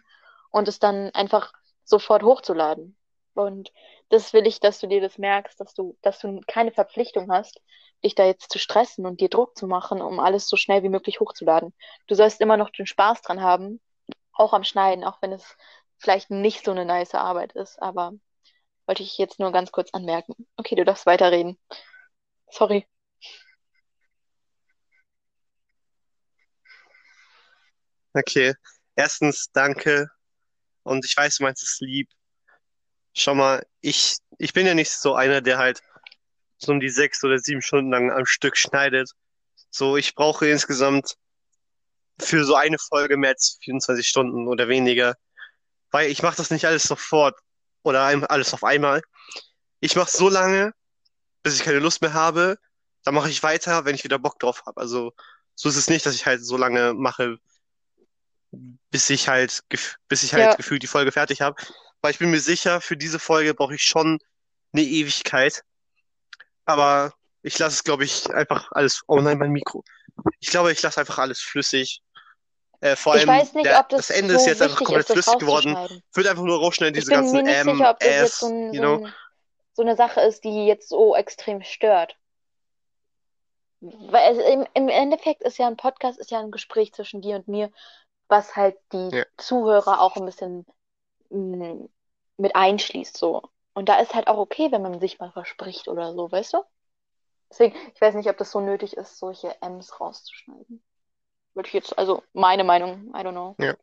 und 0.50 0.68
es 0.68 0.78
dann 0.78 1.10
einfach 1.14 1.52
sofort 1.84 2.22
hochzuladen. 2.22 2.96
Und 3.34 3.72
das 4.10 4.32
will 4.32 4.46
ich, 4.46 4.60
dass 4.60 4.78
du 4.78 4.86
dir 4.86 5.00
das 5.00 5.18
merkst, 5.18 5.58
dass 5.58 5.74
du, 5.74 5.96
dass 6.02 6.18
du 6.18 6.40
keine 6.46 6.70
Verpflichtung 6.70 7.30
hast, 7.32 7.60
dich 8.04 8.14
da 8.14 8.24
jetzt 8.24 8.50
zu 8.50 8.58
stressen 8.58 9.06
und 9.06 9.20
dir 9.20 9.28
Druck 9.28 9.56
zu 9.56 9.66
machen, 9.66 10.02
um 10.02 10.20
alles 10.20 10.48
so 10.48 10.56
schnell 10.56 10.82
wie 10.82 10.88
möglich 10.88 11.20
hochzuladen. 11.20 11.72
Du 12.08 12.14
sollst 12.14 12.40
immer 12.40 12.56
noch 12.56 12.70
den 12.70 12.86
Spaß 12.86 13.22
dran 13.22 13.40
haben, 13.40 13.80
auch 14.32 14.52
am 14.52 14.64
Schneiden, 14.64 15.04
auch 15.04 15.22
wenn 15.22 15.32
es 15.32 15.56
vielleicht 15.98 16.30
nicht 16.30 16.64
so 16.64 16.72
eine 16.72 16.84
nice 16.84 17.14
Arbeit 17.14 17.52
ist, 17.52 17.80
aber 17.80 18.12
wollte 18.86 19.02
ich 19.02 19.18
jetzt 19.18 19.38
nur 19.38 19.52
ganz 19.52 19.72
kurz 19.72 19.90
anmerken. 19.92 20.34
Okay, 20.56 20.74
du 20.74 20.84
darfst 20.84 21.06
weiterreden. 21.06 21.58
Sorry. 22.50 22.86
Okay. 28.16 28.52
Erstens, 28.96 29.48
danke. 29.52 30.08
Und 30.82 31.04
ich 31.04 31.16
weiß, 31.16 31.36
du 31.36 31.44
meinst 31.44 31.62
es 31.62 31.78
lieb. 31.80 32.08
Schau 33.14 33.34
mal, 33.34 33.64
ich, 33.80 34.16
ich 34.38 34.52
bin 34.52 34.66
ja 34.66 34.74
nicht 34.74 34.90
so 34.90 35.14
einer, 35.14 35.40
der 35.40 35.58
halt 35.58 35.82
so 36.58 36.72
um 36.72 36.80
die 36.80 36.88
sechs 36.90 37.22
oder 37.24 37.38
sieben 37.38 37.62
Stunden 37.62 37.90
lang 37.90 38.10
am 38.10 38.26
Stück 38.26 38.56
schneidet. 38.56 39.10
So, 39.70 39.96
ich 39.96 40.14
brauche 40.14 40.46
insgesamt 40.48 41.16
für 42.20 42.44
so 42.44 42.54
eine 42.54 42.78
Folge 42.78 43.16
mehr 43.16 43.30
als 43.30 43.58
24 43.62 44.06
Stunden 44.06 44.48
oder 44.48 44.68
weniger. 44.68 45.16
Weil 45.90 46.10
ich 46.10 46.22
mache 46.22 46.36
das 46.36 46.50
nicht 46.50 46.64
alles 46.66 46.84
sofort 46.84 47.38
oder 47.82 48.02
alles 48.30 48.54
auf 48.54 48.64
einmal. 48.64 49.02
Ich 49.80 49.96
mache 49.96 50.10
so 50.10 50.28
lange, 50.28 50.72
bis 51.42 51.56
ich 51.56 51.64
keine 51.64 51.80
Lust 51.80 52.02
mehr 52.02 52.14
habe. 52.14 52.58
Dann 53.04 53.14
mache 53.14 53.30
ich 53.30 53.42
weiter, 53.42 53.84
wenn 53.84 53.94
ich 53.94 54.04
wieder 54.04 54.18
Bock 54.18 54.38
drauf 54.38 54.62
habe. 54.66 54.80
Also, 54.80 55.12
so 55.54 55.68
ist 55.68 55.76
es 55.76 55.90
nicht, 55.90 56.06
dass 56.06 56.14
ich 56.14 56.26
halt 56.26 56.44
so 56.44 56.56
lange 56.56 56.94
mache, 56.94 57.38
bis 58.90 59.10
ich 59.10 59.28
halt, 59.28 59.62
bis 60.08 60.22
ich 60.22 60.34
halt 60.34 60.50
Ja. 60.50 60.54
gefühlt 60.54 60.82
die 60.82 60.86
Folge 60.86 61.12
fertig 61.12 61.40
habe. 61.40 61.60
Weil 62.00 62.12
ich 62.12 62.18
bin 62.18 62.30
mir 62.30 62.40
sicher, 62.40 62.80
für 62.80 62.96
diese 62.96 63.18
Folge 63.18 63.54
brauche 63.54 63.74
ich 63.74 63.82
schon 63.82 64.18
eine 64.72 64.82
Ewigkeit. 64.82 65.62
Aber 66.64 67.14
ich 67.42 67.58
lasse 67.58 67.74
es, 67.76 67.84
glaube 67.84 68.04
ich, 68.04 68.30
einfach 68.30 68.70
alles. 68.72 69.02
Oh 69.06 69.20
nein, 69.20 69.38
mein 69.38 69.50
Mikro. 69.50 69.84
Ich 70.40 70.48
glaube, 70.50 70.72
ich 70.72 70.82
lasse 70.82 71.00
einfach 71.00 71.18
alles 71.18 71.40
flüssig. 71.40 72.02
Äh, 72.80 72.96
vor 72.96 73.14
Ich 73.14 73.20
allem, 73.20 73.28
weiß 73.28 73.54
nicht, 73.54 73.66
der, 73.66 73.78
ob 73.80 73.88
das 73.88 74.08
das 74.08 74.16
Ende 74.16 74.34
so 74.34 74.40
ist 74.40 74.46
jetzt 74.46 74.62
einfach 74.62 74.78
komplett 74.78 75.06
ist, 75.08 75.12
flüssig 75.12 75.38
geworden. 75.38 75.76
Wird 76.12 76.26
einfach 76.26 76.42
nur 76.42 76.58
rausschneiden, 76.58 76.94
Ich 76.94 77.04
diese 77.04 77.10
bin 77.12 77.20
ganzen 77.20 77.36
mir 77.36 77.42
nicht 77.44 77.56
M, 77.56 77.76
sicher, 77.76 77.90
ob 77.90 78.00
das 78.00 78.08
jetzt 78.08 78.22
S, 78.22 78.38
so, 78.40 78.46
ein, 78.46 78.74
you 78.74 78.80
know? 78.80 79.08
so 79.74 79.82
eine 79.82 79.96
Sache 79.96 80.20
ist, 80.20 80.42
die 80.44 80.66
jetzt 80.66 80.88
so 80.88 81.14
extrem 81.14 81.62
stört. 81.62 82.16
Weil 83.80 84.36
es, 84.36 84.44
im, 84.44 84.66
im 84.74 84.88
Endeffekt 84.88 85.42
ist 85.42 85.58
ja 85.58 85.66
ein 85.66 85.76
Podcast, 85.76 86.18
ist 86.18 86.30
ja 86.30 86.40
ein 86.40 86.50
Gespräch 86.50 86.92
zwischen 86.92 87.22
dir 87.22 87.36
und 87.36 87.48
mir, 87.48 87.72
was 88.32 88.56
halt 88.56 88.78
die 88.92 89.10
Ja. 89.12 89.24
Zuhörer 89.36 90.00
auch 90.00 90.16
ein 90.16 90.24
bisschen 90.24 90.66
mm, 91.30 91.84
mit 92.38 92.56
einschließt, 92.56 93.16
so. 93.16 93.42
Und 93.74 93.88
da 93.90 94.00
ist 94.00 94.14
halt 94.14 94.26
auch 94.26 94.38
okay, 94.38 94.72
wenn 94.72 94.82
man 94.82 94.98
sich 95.00 95.18
mal 95.18 95.30
verspricht 95.30 95.86
oder 95.86 96.14
so, 96.14 96.32
weißt 96.32 96.54
du? 96.54 96.64
Deswegen, 97.50 97.76
ich 97.94 98.00
weiß 98.00 98.14
nicht, 98.14 98.30
ob 98.30 98.38
das 98.38 98.50
so 98.50 98.60
nötig 98.60 98.96
ist, 98.96 99.18
solche 99.18 99.54
M's 99.60 100.00
rauszuschneiden. 100.00 100.82
Würde 101.52 101.66
ich 101.66 101.74
jetzt, 101.74 101.98
also 101.98 102.22
meine 102.32 102.64
Meinung, 102.64 103.08
I 103.14 103.18
don't 103.18 103.32
know. 103.32 103.54
Ja. 103.58 103.76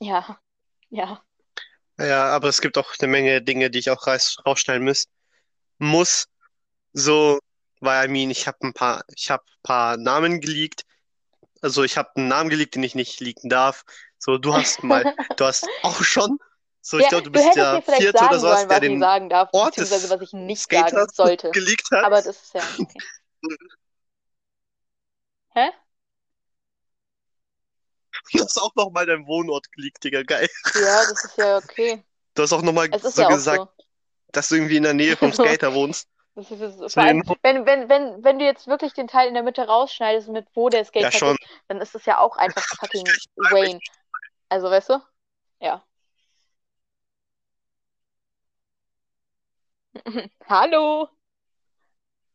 Ja, 0.00 0.40
ja. 0.90 1.22
Ja, 1.98 2.26
aber 2.34 2.48
es 2.48 2.60
gibt 2.60 2.76
auch 2.76 2.92
eine 2.98 3.08
Menge 3.10 3.40
Dinge, 3.40 3.70
die 3.70 3.78
ich 3.78 3.90
auch 3.90 4.06
raus, 4.06 4.36
rausschneiden 4.44 4.84
muss. 4.84 5.06
Muss. 5.78 6.26
So, 6.92 7.38
weil, 7.80 8.06
I 8.08 8.12
mean, 8.12 8.30
ich 8.30 8.46
habe 8.46 8.58
ein 8.62 8.72
paar, 8.74 9.04
ich 9.16 9.30
habe 9.30 9.44
paar 9.62 9.96
Namen 9.96 10.40
geleakt. 10.40 10.84
Also 11.62 11.84
ich 11.84 11.96
habe 11.98 12.10
einen 12.16 12.28
Namen 12.28 12.50
geleakt, 12.50 12.74
den 12.76 12.82
ich 12.82 12.94
nicht 12.94 13.20
leaken 13.20 13.48
darf. 13.50 13.84
So, 14.18 14.38
du 14.38 14.54
hast 14.54 14.82
mal, 14.82 15.06
du 15.36 15.44
hast 15.46 15.70
auch 15.82 16.02
schon 16.04 16.38
So, 16.82 16.98
ich 16.98 17.08
Ja, 17.08 17.10
glaube, 17.10 17.24
du 17.24 17.30
du 17.32 17.40
bist 17.40 17.44
hättest 17.44 17.72
der 17.72 17.82
Vierte 17.82 18.12
sagen 18.12 18.14
oder 18.26 18.40
sowas, 18.40 18.66
sollen, 18.66 18.68
der 18.68 18.80
was 18.80 18.84
ich 18.86 18.94
den 18.94 18.98
sagen 18.98 19.28
darf, 19.30 19.50
Ort 19.52 19.78
des 19.78 20.10
was 20.10 20.20
ich 20.22 20.32
nicht 20.32 20.70
sagen 20.70 20.98
Skaters 20.98 21.14
sollte. 21.14 21.52
geleakt 21.52 21.90
hat. 21.92 22.08
Aber 22.08 22.22
das 22.22 22.42
ist 22.42 22.54
ja 22.54 22.68
okay. 22.78 23.02
Hä? 25.54 25.70
Du 28.32 28.40
hast 28.40 28.58
auch 28.60 28.74
nochmal 28.76 29.06
deinen 29.06 29.26
Wohnort 29.26 29.70
geleakt, 29.72 30.04
Digga, 30.04 30.22
geil. 30.22 30.48
Ja, 30.74 31.04
das 31.06 31.24
ist 31.24 31.36
ja 31.38 31.56
okay. 31.58 32.04
Du 32.34 32.42
hast 32.42 32.52
auch 32.52 32.62
nochmal 32.62 32.88
so 33.02 33.24
ja 33.24 33.26
gesagt, 33.26 33.64
so. 33.64 33.68
dass 34.32 34.48
du 34.48 34.56
irgendwie 34.56 34.76
in 34.78 34.84
der 34.84 34.94
Nähe 34.94 35.16
vom 35.16 35.32
Skater 35.32 35.74
wohnst. 35.74 36.08
Das 36.36 36.50
ist, 36.50 36.60
das 36.60 36.76
ist, 36.76 36.98
allem, 36.98 37.22
wenn, 37.42 37.64
wenn, 37.64 37.88
wenn, 37.88 38.22
wenn 38.22 38.38
du 38.38 38.44
jetzt 38.44 38.66
wirklich 38.66 38.92
den 38.92 39.08
Teil 39.08 39.26
in 39.28 39.34
der 39.34 39.42
Mitte 39.42 39.66
rausschneidest 39.66 40.28
mit 40.28 40.46
wo 40.54 40.68
der 40.68 40.80
Ja, 40.80 40.84
Skatepark 40.84 41.12
schon. 41.12 41.36
ist, 41.36 41.50
dann 41.68 41.80
ist 41.80 41.94
das 41.94 42.04
ja 42.04 42.18
auch 42.18 42.36
einfach 42.36 42.62
fucking 42.78 43.06
Wayne. 43.36 43.80
Also, 44.50 44.70
weißt 44.70 44.90
du? 44.90 45.00
Ja. 45.60 45.82
Hallo. 50.48 51.08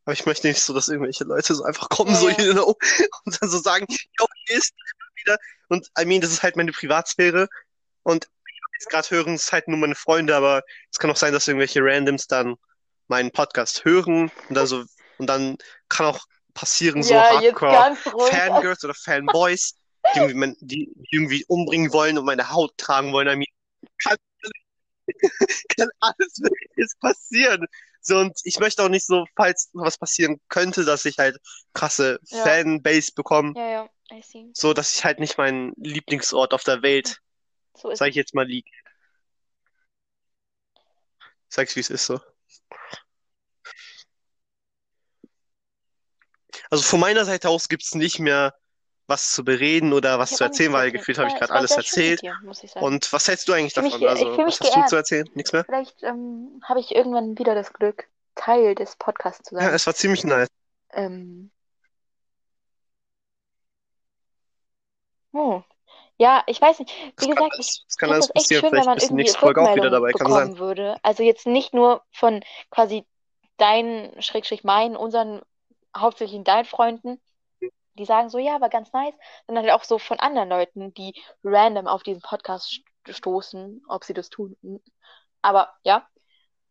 Aber 0.06 0.14
ich 0.14 0.26
möchte 0.26 0.48
nicht 0.48 0.62
so, 0.62 0.74
dass 0.74 0.88
irgendwelche 0.88 1.24
Leute 1.26 1.54
so 1.54 1.64
einfach 1.64 1.90
kommen, 1.90 2.12
Ja, 2.12 2.16
so, 2.16 2.30
ja. 2.30 2.36
you 2.40 2.54
know, 2.54 2.76
und 3.26 3.42
dann 3.42 3.50
so 3.50 3.60
sagen, 3.60 3.86
yo, 3.90 4.26
hier 4.48 4.58
ist 4.58 4.74
wieder. 5.16 5.38
Und 5.70 5.88
I 6.00 6.06
mean, 6.06 6.22
das 6.22 6.32
ist 6.32 6.44
halt 6.44 6.56
meine 6.56 6.72
Privatsphäre. 6.72 7.48
Und 8.04 8.28
jetzt 8.74 8.90
gerade 8.90 9.10
hören 9.12 9.36
es 9.36 9.52
halt 9.54 9.68
nur 9.68 9.78
meine 9.78 9.96
Freunde, 9.96 10.36
aber 10.36 10.64
es 10.92 10.98
kann 11.00 11.12
auch 11.12 11.16
sein, 11.18 11.34
dass 11.34 11.48
irgendwelche 11.48 11.82
Randoms 11.84 12.28
dann 12.28 12.56
meinen 13.12 13.32
Podcast 13.32 13.84
hören 13.86 14.32
und 14.50 14.56
dann 14.56 14.66
so, 14.66 14.86
und 15.18 15.28
dann 15.28 15.58
kann 15.90 16.08
auch 16.08 16.20
passieren, 16.54 17.04
so 17.04 17.14
Ja, 17.14 17.30
Hardcore. 17.30 17.96
Fangirls 18.32 18.84
oder 18.84 18.94
Fanboys, 18.96 19.76
die 20.16 20.20
irgendwie, 20.20 20.34
mein- 20.36 20.56
die 20.62 20.92
irgendwie 21.12 21.46
umbringen 21.48 21.92
wollen 21.94 22.18
und 22.18 22.26
meine 22.26 22.50
Haut 22.50 22.76
tragen 22.78 23.12
wollen. 23.14 23.28
I 23.28 23.36
mean, 23.36 23.46
kann, 24.04 24.18
kann 25.78 25.90
alles 26.00 26.38
Mögliche 26.40 26.88
passieren. 27.02 27.66
So, 28.02 28.18
und 28.18 28.40
ich 28.46 28.60
möchte 28.60 28.82
auch 28.84 28.90
nicht 28.90 29.06
so, 29.06 29.26
falls 29.36 29.70
was 29.74 29.98
passieren 29.98 30.40
könnte, 30.50 30.86
dass 30.86 31.06
ich 31.06 31.20
halt 31.20 31.38
krasse 31.74 32.20
Ja. 32.30 32.44
Fanbase 32.44 33.12
bekomme, 33.14 33.54
Ja, 33.56 33.70
ja, 33.70 33.90
I 34.12 34.22
see. 34.24 34.50
so 34.54 34.74
dass 34.74 34.96
ich 34.98 35.04
halt 35.06 35.20
nicht 35.20 35.38
meinen 35.38 35.74
Lieblingsort 35.76 36.54
auf 36.54 36.64
der 36.64 36.82
Welt, 36.82 37.20
So 37.78 37.94
sag 37.94 38.08
ich 38.10 38.16
jetzt 38.16 38.34
mal, 38.34 38.48
lieg. 38.48 38.66
Sag's, 41.50 41.76
wie 41.76 41.82
es 41.82 41.90
ist, 41.90 42.06
so. 42.06 42.20
Also 46.70 46.84
von 46.84 47.00
meiner 47.00 47.26
Seite 47.26 47.50
aus 47.50 47.70
gibt's 47.70 47.96
nicht 47.96 48.20
mehr 48.20 48.54
was 49.08 49.32
zu 49.32 49.44
bereden 49.44 49.94
oder 49.94 50.20
was 50.20 50.32
zu 50.34 50.44
erzählen, 50.44 50.72
weil 50.74 50.92
gefühlt 50.92 51.18
habe 51.18 51.28
ich 51.28 51.34
Ja, 51.34 51.40
gerade 51.40 51.54
es 51.54 51.72
alles 51.72 51.78
erzählt. 51.78 52.22
dir, 52.22 52.38
muss 52.44 52.64
ich 52.64 52.72
sagen. 52.72 52.86
Und 52.88 53.12
was 53.14 53.28
hältst 53.28 53.48
du 53.48 53.54
eigentlich 53.54 53.66
mich 53.66 53.74
davon? 53.74 54.00
ge- 54.00 54.08
ich 54.08 54.10
Also, 54.10 54.26
mich 54.38 54.60
was 54.60 54.62
hast 54.62 54.76
du 54.76 54.86
zu 54.86 54.96
erzählen? 54.96 55.30
Nichts 55.34 55.52
mehr? 55.54 55.66
Vielleicht 55.66 56.04
ähm, 56.04 56.62
habe 56.64 56.80
ich 56.80 56.96
irgendwann 56.96 57.38
wieder 57.38 57.56
das 57.56 57.74
Glück, 57.74 58.08
Teil 58.36 58.76
des 58.76 58.96
Podcasts 58.96 59.48
zu 59.48 59.56
Ja, 59.56 59.62
sein. 59.62 59.74
es 59.74 59.86
war 59.86 59.94
ziemlich 59.96 60.24
nice. 60.24 60.48
Ähm. 60.94 61.52
Oh. 65.34 65.64
Ja, 66.22 66.44
ich 66.46 66.62
weiß 66.62 66.78
nicht. 66.78 66.94
Wie 67.18 67.28
kann 67.28 67.30
gesagt, 67.30 67.56
ich 67.58 67.84
es 67.88 67.98
kann 67.98 68.10
finde 68.10 68.14
alles 68.14 68.28
das 68.28 68.36
echt 68.36 68.44
passieren. 68.44 68.62
schön, 68.62 68.72
wenn 68.74 68.86
man 68.86 68.98
irgendwie 69.00 69.24
nächste 69.24 69.40
Folge 69.40 69.62
auch 69.62 69.76
wieder 69.76 69.90
dabei, 69.90 70.12
bekommen 70.12 70.60
würde. 70.60 70.98
Also 71.02 71.24
jetzt 71.24 71.48
nicht 71.48 71.74
nur 71.74 72.04
von 72.12 72.42
quasi 72.70 73.08
deinen, 73.58 74.22
Schrägstrich 74.22 74.64
meinen, 74.64 74.96
unseren, 74.96 75.42
hauptsächlich 75.98 76.44
deinen 76.44 76.66
Freunden, 76.66 77.20
die 77.96 78.06
sagen 78.06 78.30
so, 78.30 78.38
ja, 78.38 78.62
war 78.62 78.70
ganz 78.70 78.94
nice, 78.94 79.16
sondern 79.48 79.66
halt 79.66 79.74
auch 79.74 79.84
so 79.84 79.98
von 79.98 80.20
anderen 80.20 80.50
Leuten, 80.50 80.94
die 80.94 81.14
random 81.44 81.88
auf 81.88 82.04
diesen 82.04 82.22
Podcast 82.22 82.70
st- 82.70 83.14
stoßen, 83.14 83.82
ob 83.88 84.04
sie 84.04 84.14
das 84.14 84.30
tun. 84.30 84.56
Aber 85.42 85.74
ja, 85.84 86.08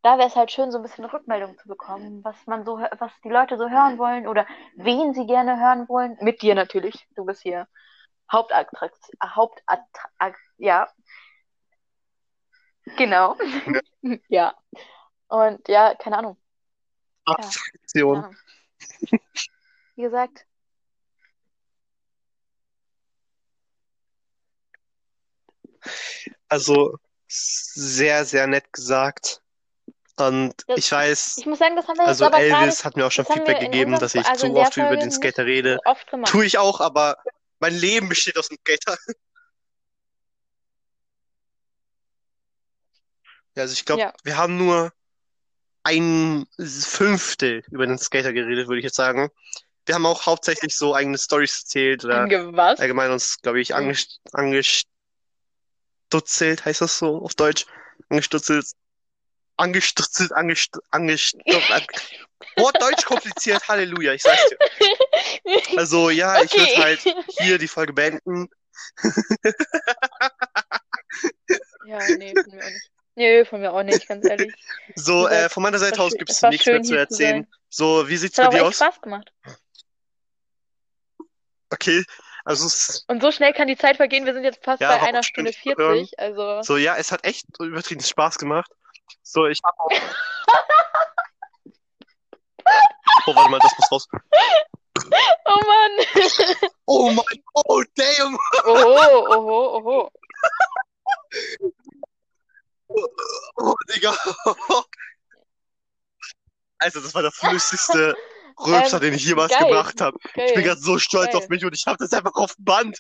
da 0.03 0.17
wäre 0.17 0.29
es 0.29 0.37
halt 0.37 0.53
schön, 0.53 0.71
so 0.71 0.79
ein 0.79 0.83
bisschen 0.83 1.05
Rückmeldung 1.05 1.59
zu 1.59 1.67
bekommen, 1.67 2.23
was 2.23 2.37
man 2.47 2.65
so, 2.65 2.79
was 2.79 3.13
die 3.25 3.29
Leute 3.29 3.59
so 3.59 3.69
hören 3.69 3.99
wollen 3.99 4.29
oder 4.29 4.47
wen 4.77 5.13
sie 5.13 5.27
gerne 5.27 5.59
hören 5.61 5.89
wollen. 5.89 6.17
Mit 6.21 6.41
dir 6.41 6.55
natürlich. 6.55 7.07
Du 7.17 7.25
bist 7.25 7.43
hier 7.43 7.67
Hauptattraktion, 8.33 9.17
Hauptattra 9.23 10.35
ja, 10.59 10.89
genau. 12.97 13.37
Ja. 14.29 14.55
Und 15.29 15.69
ja, 15.69 15.95
keine 15.95 16.19
Ahnung. 16.19 16.37
Keine 17.27 17.47
Attraktion. 17.49 18.17
Ahnung. 18.25 18.37
Wie 19.97 20.03
gesagt, 20.03 20.47
Also 26.49 26.99
sehr, 27.29 28.25
sehr 28.25 28.47
nett 28.47 28.73
gesagt. 28.73 29.41
Und 30.19 30.55
Das- 30.67 30.79
ich 30.79 30.93
weiß, 30.93 31.39
ich 31.39 31.47
muss 31.47 31.59
sagen, 31.59 31.77
das 31.77 31.89
haben 31.89 31.97
wir 31.97 32.07
also 32.07 32.31
Elvis 32.31 32.85
hat 32.85 32.97
mir 32.97 33.07
auch 33.07 33.11
schon 33.13 33.25
Feedback 33.25 33.61
gegeben, 33.61 33.95
unserem- 33.95 34.01
dass 34.01 34.15
ich 34.15 34.27
also 34.27 34.49
zu 34.49 34.57
oft 34.57 34.77
über 34.77 34.97
den 34.97 35.11
Skater 35.11 35.47
rede. 35.47 35.79
so 35.85 35.91
oft 35.91 36.07
gemacht. 36.09 36.31
Tue 36.31 36.45
ich 36.45 36.59
auch, 36.59 36.81
aber 36.81 37.17
mein 37.61 37.75
Leben 37.75 38.09
besteht 38.09 38.37
aus 38.37 38.49
dem 38.49 38.59
Skater. 38.59 38.99
Ja, 43.57 43.65
also 43.65 43.73
ich 43.73 43.85
glaube, 43.85 44.03
Ja. 44.03 44.13
wir 44.23 44.37
haben 44.37 44.57
nur 44.59 44.93
ein 45.83 46.47
Fünftel 46.59 47.65
über 47.73 47.85
den 47.85 47.99
Skater 47.99 48.33
geredet, 48.33 48.69
würde 48.69 48.79
ich 48.79 48.85
jetzt 48.85 48.95
sagen. 48.95 49.29
Wir 49.87 49.97
haben 49.97 50.07
auch 50.07 50.25
hauptsächlich 50.25 50.77
so 50.77 50.95
eigene 50.95 51.19
Stories 51.19 51.63
erzählt 51.63 52.05
oder 52.05 52.29
was? 52.53 52.79
allgemein 52.79 53.11
uns, 53.11 53.41
glaube 53.43 53.61
ich, 53.61 53.75
angest 53.75 54.21
angestutzelt, 54.33 54.87
heißt 56.65 56.81
das 56.81 56.97
so 56.97 57.19
auf 57.19 57.35
Deutsch? 57.35 57.67
Angestutzelt, 58.09 58.67
angestutzelt, 59.61 60.33
angest 60.33 60.79
angestutzt. 60.91 61.71
An 61.71 61.83
Wort 62.57 62.81
Deutsch 62.81 63.05
kompliziert, 63.05 63.69
Halleluja, 63.69 64.15
ich 64.15 64.23
sag's 64.23 64.49
dir. 64.49 64.59
Also 65.77 66.11
ja, 66.11 66.43
ich 66.43 66.53
würde 66.57 66.73
Okay. 66.73 66.83
halt 66.83 67.15
hier 67.29 67.59
die 67.59 67.69
Folge 67.69 67.93
beenden. 67.93 68.49
Ja, 71.87 71.99
nee, 72.17 72.35
von 72.43 72.55
mir 72.55 72.65
auch 72.65 72.71
nicht. 72.71 72.91
Nee, 73.17 73.45
von 73.45 73.61
mir 73.61 73.73
auch 73.73 73.83
nicht, 73.83 74.07
ganz 74.09 74.25
ehrlich. 74.25 74.55
So, 74.95 75.29
äh, 75.29 75.49
von 75.49 75.63
meiner 75.63 75.79
Seite 75.79 76.01
aus 76.01 76.13
gibt 76.13 76.31
es 76.31 76.41
nichts 76.43 76.67
mehr 76.67 76.77
schön, 76.77 76.85
zu 76.85 76.91
zu 76.91 76.99
erzählen. 76.99 77.43
sein. 77.43 77.53
So, 77.69 78.09
wie 78.09 78.17
sieht's 78.17 78.37
bei 78.37 78.47
dir 78.49 78.57
echt 78.59 78.65
aus? 78.67 78.77
Spaß 78.77 79.01
gemacht. 79.01 79.33
Okay, 81.71 82.05
also 82.45 82.69
Und 83.09 83.21
so 83.23 83.31
schnell 83.33 83.53
kann 83.53 83.69
die 83.69 83.77
Zeit 83.77 83.97
vergehen. 83.97 84.27
Wir 84.27 84.35
sind 84.35 84.45
jetzt 84.45 84.65
fast 84.65 84.81
Ja, 84.81 84.97
bei 84.97 85.03
einer 85.09 85.23
Stunde 85.23 85.51
dich 85.51 85.63
zu 85.63 85.75
hören. 85.77 85.97
40. 86.07 86.19
Also, 86.19 86.63
so, 86.63 86.77
ja, 86.77 86.97
es 86.97 87.13
hat 87.13 87.25
echt 87.25 87.47
übertrieben 87.61 88.03
Spaß 88.03 88.39
gemacht. 88.39 88.71
So, 89.23 89.47
ich 89.47 89.61
hab 89.65 89.79
auch. 89.79 89.91
Oh, 93.27 93.35
warte 93.35 93.51
mal, 93.51 93.59
das 93.59 93.73
muss 93.79 93.93
raus. 93.93 94.09
oh 95.45 95.61
Mann. 95.67 95.93
Oh 96.87 97.11
mein, 97.11 97.43
oh 97.55 97.83
damn! 97.97 98.39
Oho, 98.65 99.27
oho, 99.29 99.77
oho. 99.77 100.11
Oh, 103.57 103.75
Digga. 103.95 104.17
Also, 106.79 107.01
das 107.01 107.15
war 107.15 107.23
der 107.23 107.31
flüssigste 107.33 108.17
Rülpser, 108.59 108.97
Ähm, 108.97 109.03
den 109.03 109.15
ich 109.15 109.25
jemals 109.25 109.53
geil. 109.53 109.69
gemacht 109.69 110.01
habe. 110.01 110.19
Ich 110.35 110.55
bin 110.55 110.65
gerade 110.65 110.81
so 110.81 110.99
stolz 110.99 111.33
Geil. 111.33 111.37
auf 111.43 111.49
mich 111.49 111.65
und 111.65 111.75
ich 111.75 111.87
habe 111.87 111.99
das 111.99 112.13
einfach 112.13 112.35
auf 112.35 112.55
Band. 112.59 112.99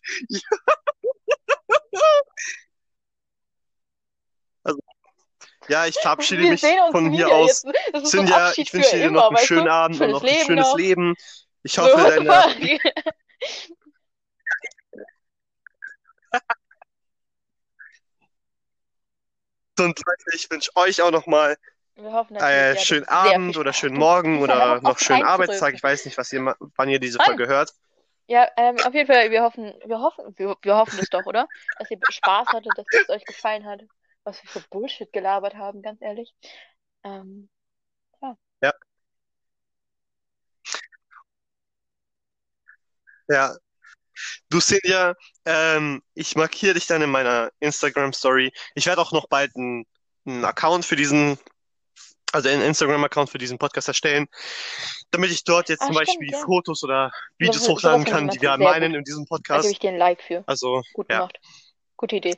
Ja, 5.70 5.86
ich 5.86 5.96
verabschiede 5.98 6.42
mich 6.42 6.60
von 6.90 7.12
hier 7.12 7.28
aus. 7.30 7.62
ist 7.62 8.10
so 8.10 8.22
ich 8.56 8.74
wünsche 8.74 8.96
dir 8.96 9.04
immer, 9.04 9.20
noch 9.20 9.28
einen 9.28 9.38
schönen 9.38 9.66
du? 9.66 9.72
Abend 9.72 10.00
und 10.00 10.08
Schönes 10.08 10.22
noch 10.22 10.24
ein 10.24 10.44
schönes 10.44 10.66
noch. 10.66 10.76
Leben. 10.76 11.14
Ich 11.62 11.78
hoffe, 11.78 11.96
deine, 11.96 12.24
und 19.78 19.98
Leute, 20.04 20.24
ich 20.34 20.50
wünsche 20.50 20.70
euch 20.74 21.00
auch 21.02 21.12
nochmal 21.12 21.56
äh, 21.96 22.76
schönen 22.76 23.06
Abend 23.08 23.56
oder 23.56 23.72
schönen 23.72 23.96
Morgen 23.96 24.42
oder 24.42 24.80
noch 24.82 24.98
schönen. 24.98 25.22
Arbeitstag. 25.22 25.74
Ich 25.74 25.82
weiß 25.82 26.04
nicht, 26.04 26.18
was 26.18 26.32
ihr, 26.32 26.56
wann 26.76 26.88
ihr 26.88 26.98
diese. 26.98 27.20
Folge 27.20 27.46
hört. 27.46 27.72
Ja, 28.26 28.48
ähm, 28.56 28.76
auf 28.84 28.94
jeden 28.94 29.06
Fall, 29.06 29.30
wir 29.30 29.42
hoffen, 29.42 29.72
wir 29.84 30.00
hoffen, 30.00 30.34
wir, 30.36 30.56
wir 30.62 30.76
hoffen 30.76 30.98
es 31.00 31.10
doch, 31.10 31.26
oder? 31.26 31.46
Dass 31.78 31.90
ihr 31.90 31.98
Spaß 32.08 32.48
hattet, 32.48 32.72
dass 32.76 32.86
es 32.92 33.08
euch 33.08 33.24
gefallen 33.24 33.66
hat, 33.66 33.82
was 34.24 34.42
wir 34.42 34.50
für 34.50 34.68
Bullshit 34.70 35.12
gelabert 35.12 35.54
haben, 35.54 35.82
ganz 35.82 36.00
ehrlich. 36.02 36.34
Ähm, 37.04 37.48
Ja. 43.30 43.56
Du 44.50 44.60
Sinja, 44.60 45.14
ähm, 45.46 46.02
ich 46.14 46.34
markiere 46.36 46.74
dich 46.74 46.86
dann 46.86 47.00
in 47.00 47.10
meiner 47.10 47.50
Instagram-Story. 47.60 48.52
Ich 48.74 48.86
werde 48.86 49.00
auch 49.00 49.12
noch 49.12 49.28
bald 49.28 49.54
einen, 49.56 49.86
einen 50.26 50.44
Account 50.44 50.84
für 50.84 50.96
diesen, 50.96 51.38
also 52.32 52.48
einen 52.48 52.62
Instagram-Account 52.62 53.30
für 53.30 53.38
diesen 53.38 53.56
Podcast 53.58 53.88
erstellen, 53.88 54.26
damit 55.12 55.30
ich 55.30 55.44
dort 55.44 55.68
jetzt 55.68 55.82
Ah, 55.82 55.86
zum 55.86 55.94
stimmt, 55.94 56.08
Beispiel 56.08 56.30
ja. 56.32 56.44
Fotos 56.44 56.82
oder 56.82 57.12
Videos 57.38 57.68
hochladen 57.68 58.04
kann, 58.04 58.28
die 58.28 58.42
wir 58.42 58.56
meinen 58.58 58.90
gut. 58.90 58.98
in 58.98 59.04
diesem 59.04 59.24
da 59.24 59.36
gebe 59.36 59.36
Podcast. 59.36 59.70
ich 59.70 59.78
dir 59.78 59.90
ein 59.90 59.98
Like 59.98 60.20
für. 60.22 60.42
Also, 60.46 60.82
Gut 60.92 61.06
ja. 61.08 61.18
gemacht. 61.18 61.38
Gute 61.96 62.16
Idee. 62.16 62.36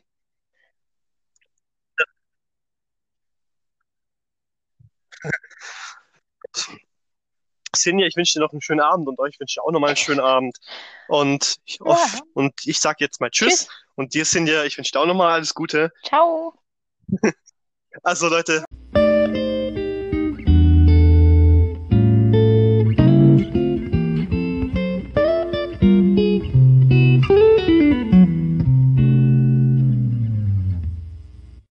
Sinja, 7.74 8.06
ich 8.06 8.16
wünsche 8.16 8.34
dir 8.34 8.40
noch 8.44 8.52
einen 8.52 8.60
schönen 8.60 8.80
Abend 8.80 9.08
und 9.08 9.18
euch 9.18 9.38
wünsche 9.40 9.58
ich 9.58 9.62
auch 9.62 9.70
nochmal 9.70 9.90
einen 9.90 9.96
schönen 9.96 10.20
Abend. 10.20 10.58
Und 11.06 11.56
ich, 11.64 11.78
Ja. 11.80 11.86
off, 11.86 12.20
und 12.34 12.52
ich 12.64 12.78
sag 12.78 13.00
jetzt 13.00 13.20
mal 13.20 13.30
Tschüss. 13.30 13.60
Tschüss. 13.60 13.68
Und 13.94 14.14
dir, 14.14 14.24
Sinja, 14.24 14.64
ich 14.64 14.76
wünsche 14.76 14.92
dir 14.92 15.00
auch 15.00 15.06
nochmal 15.06 15.32
alles 15.32 15.54
Gute. 15.54 15.92
Ciao. 16.04 16.54
Also 18.04 18.28
Leute, 18.28 18.64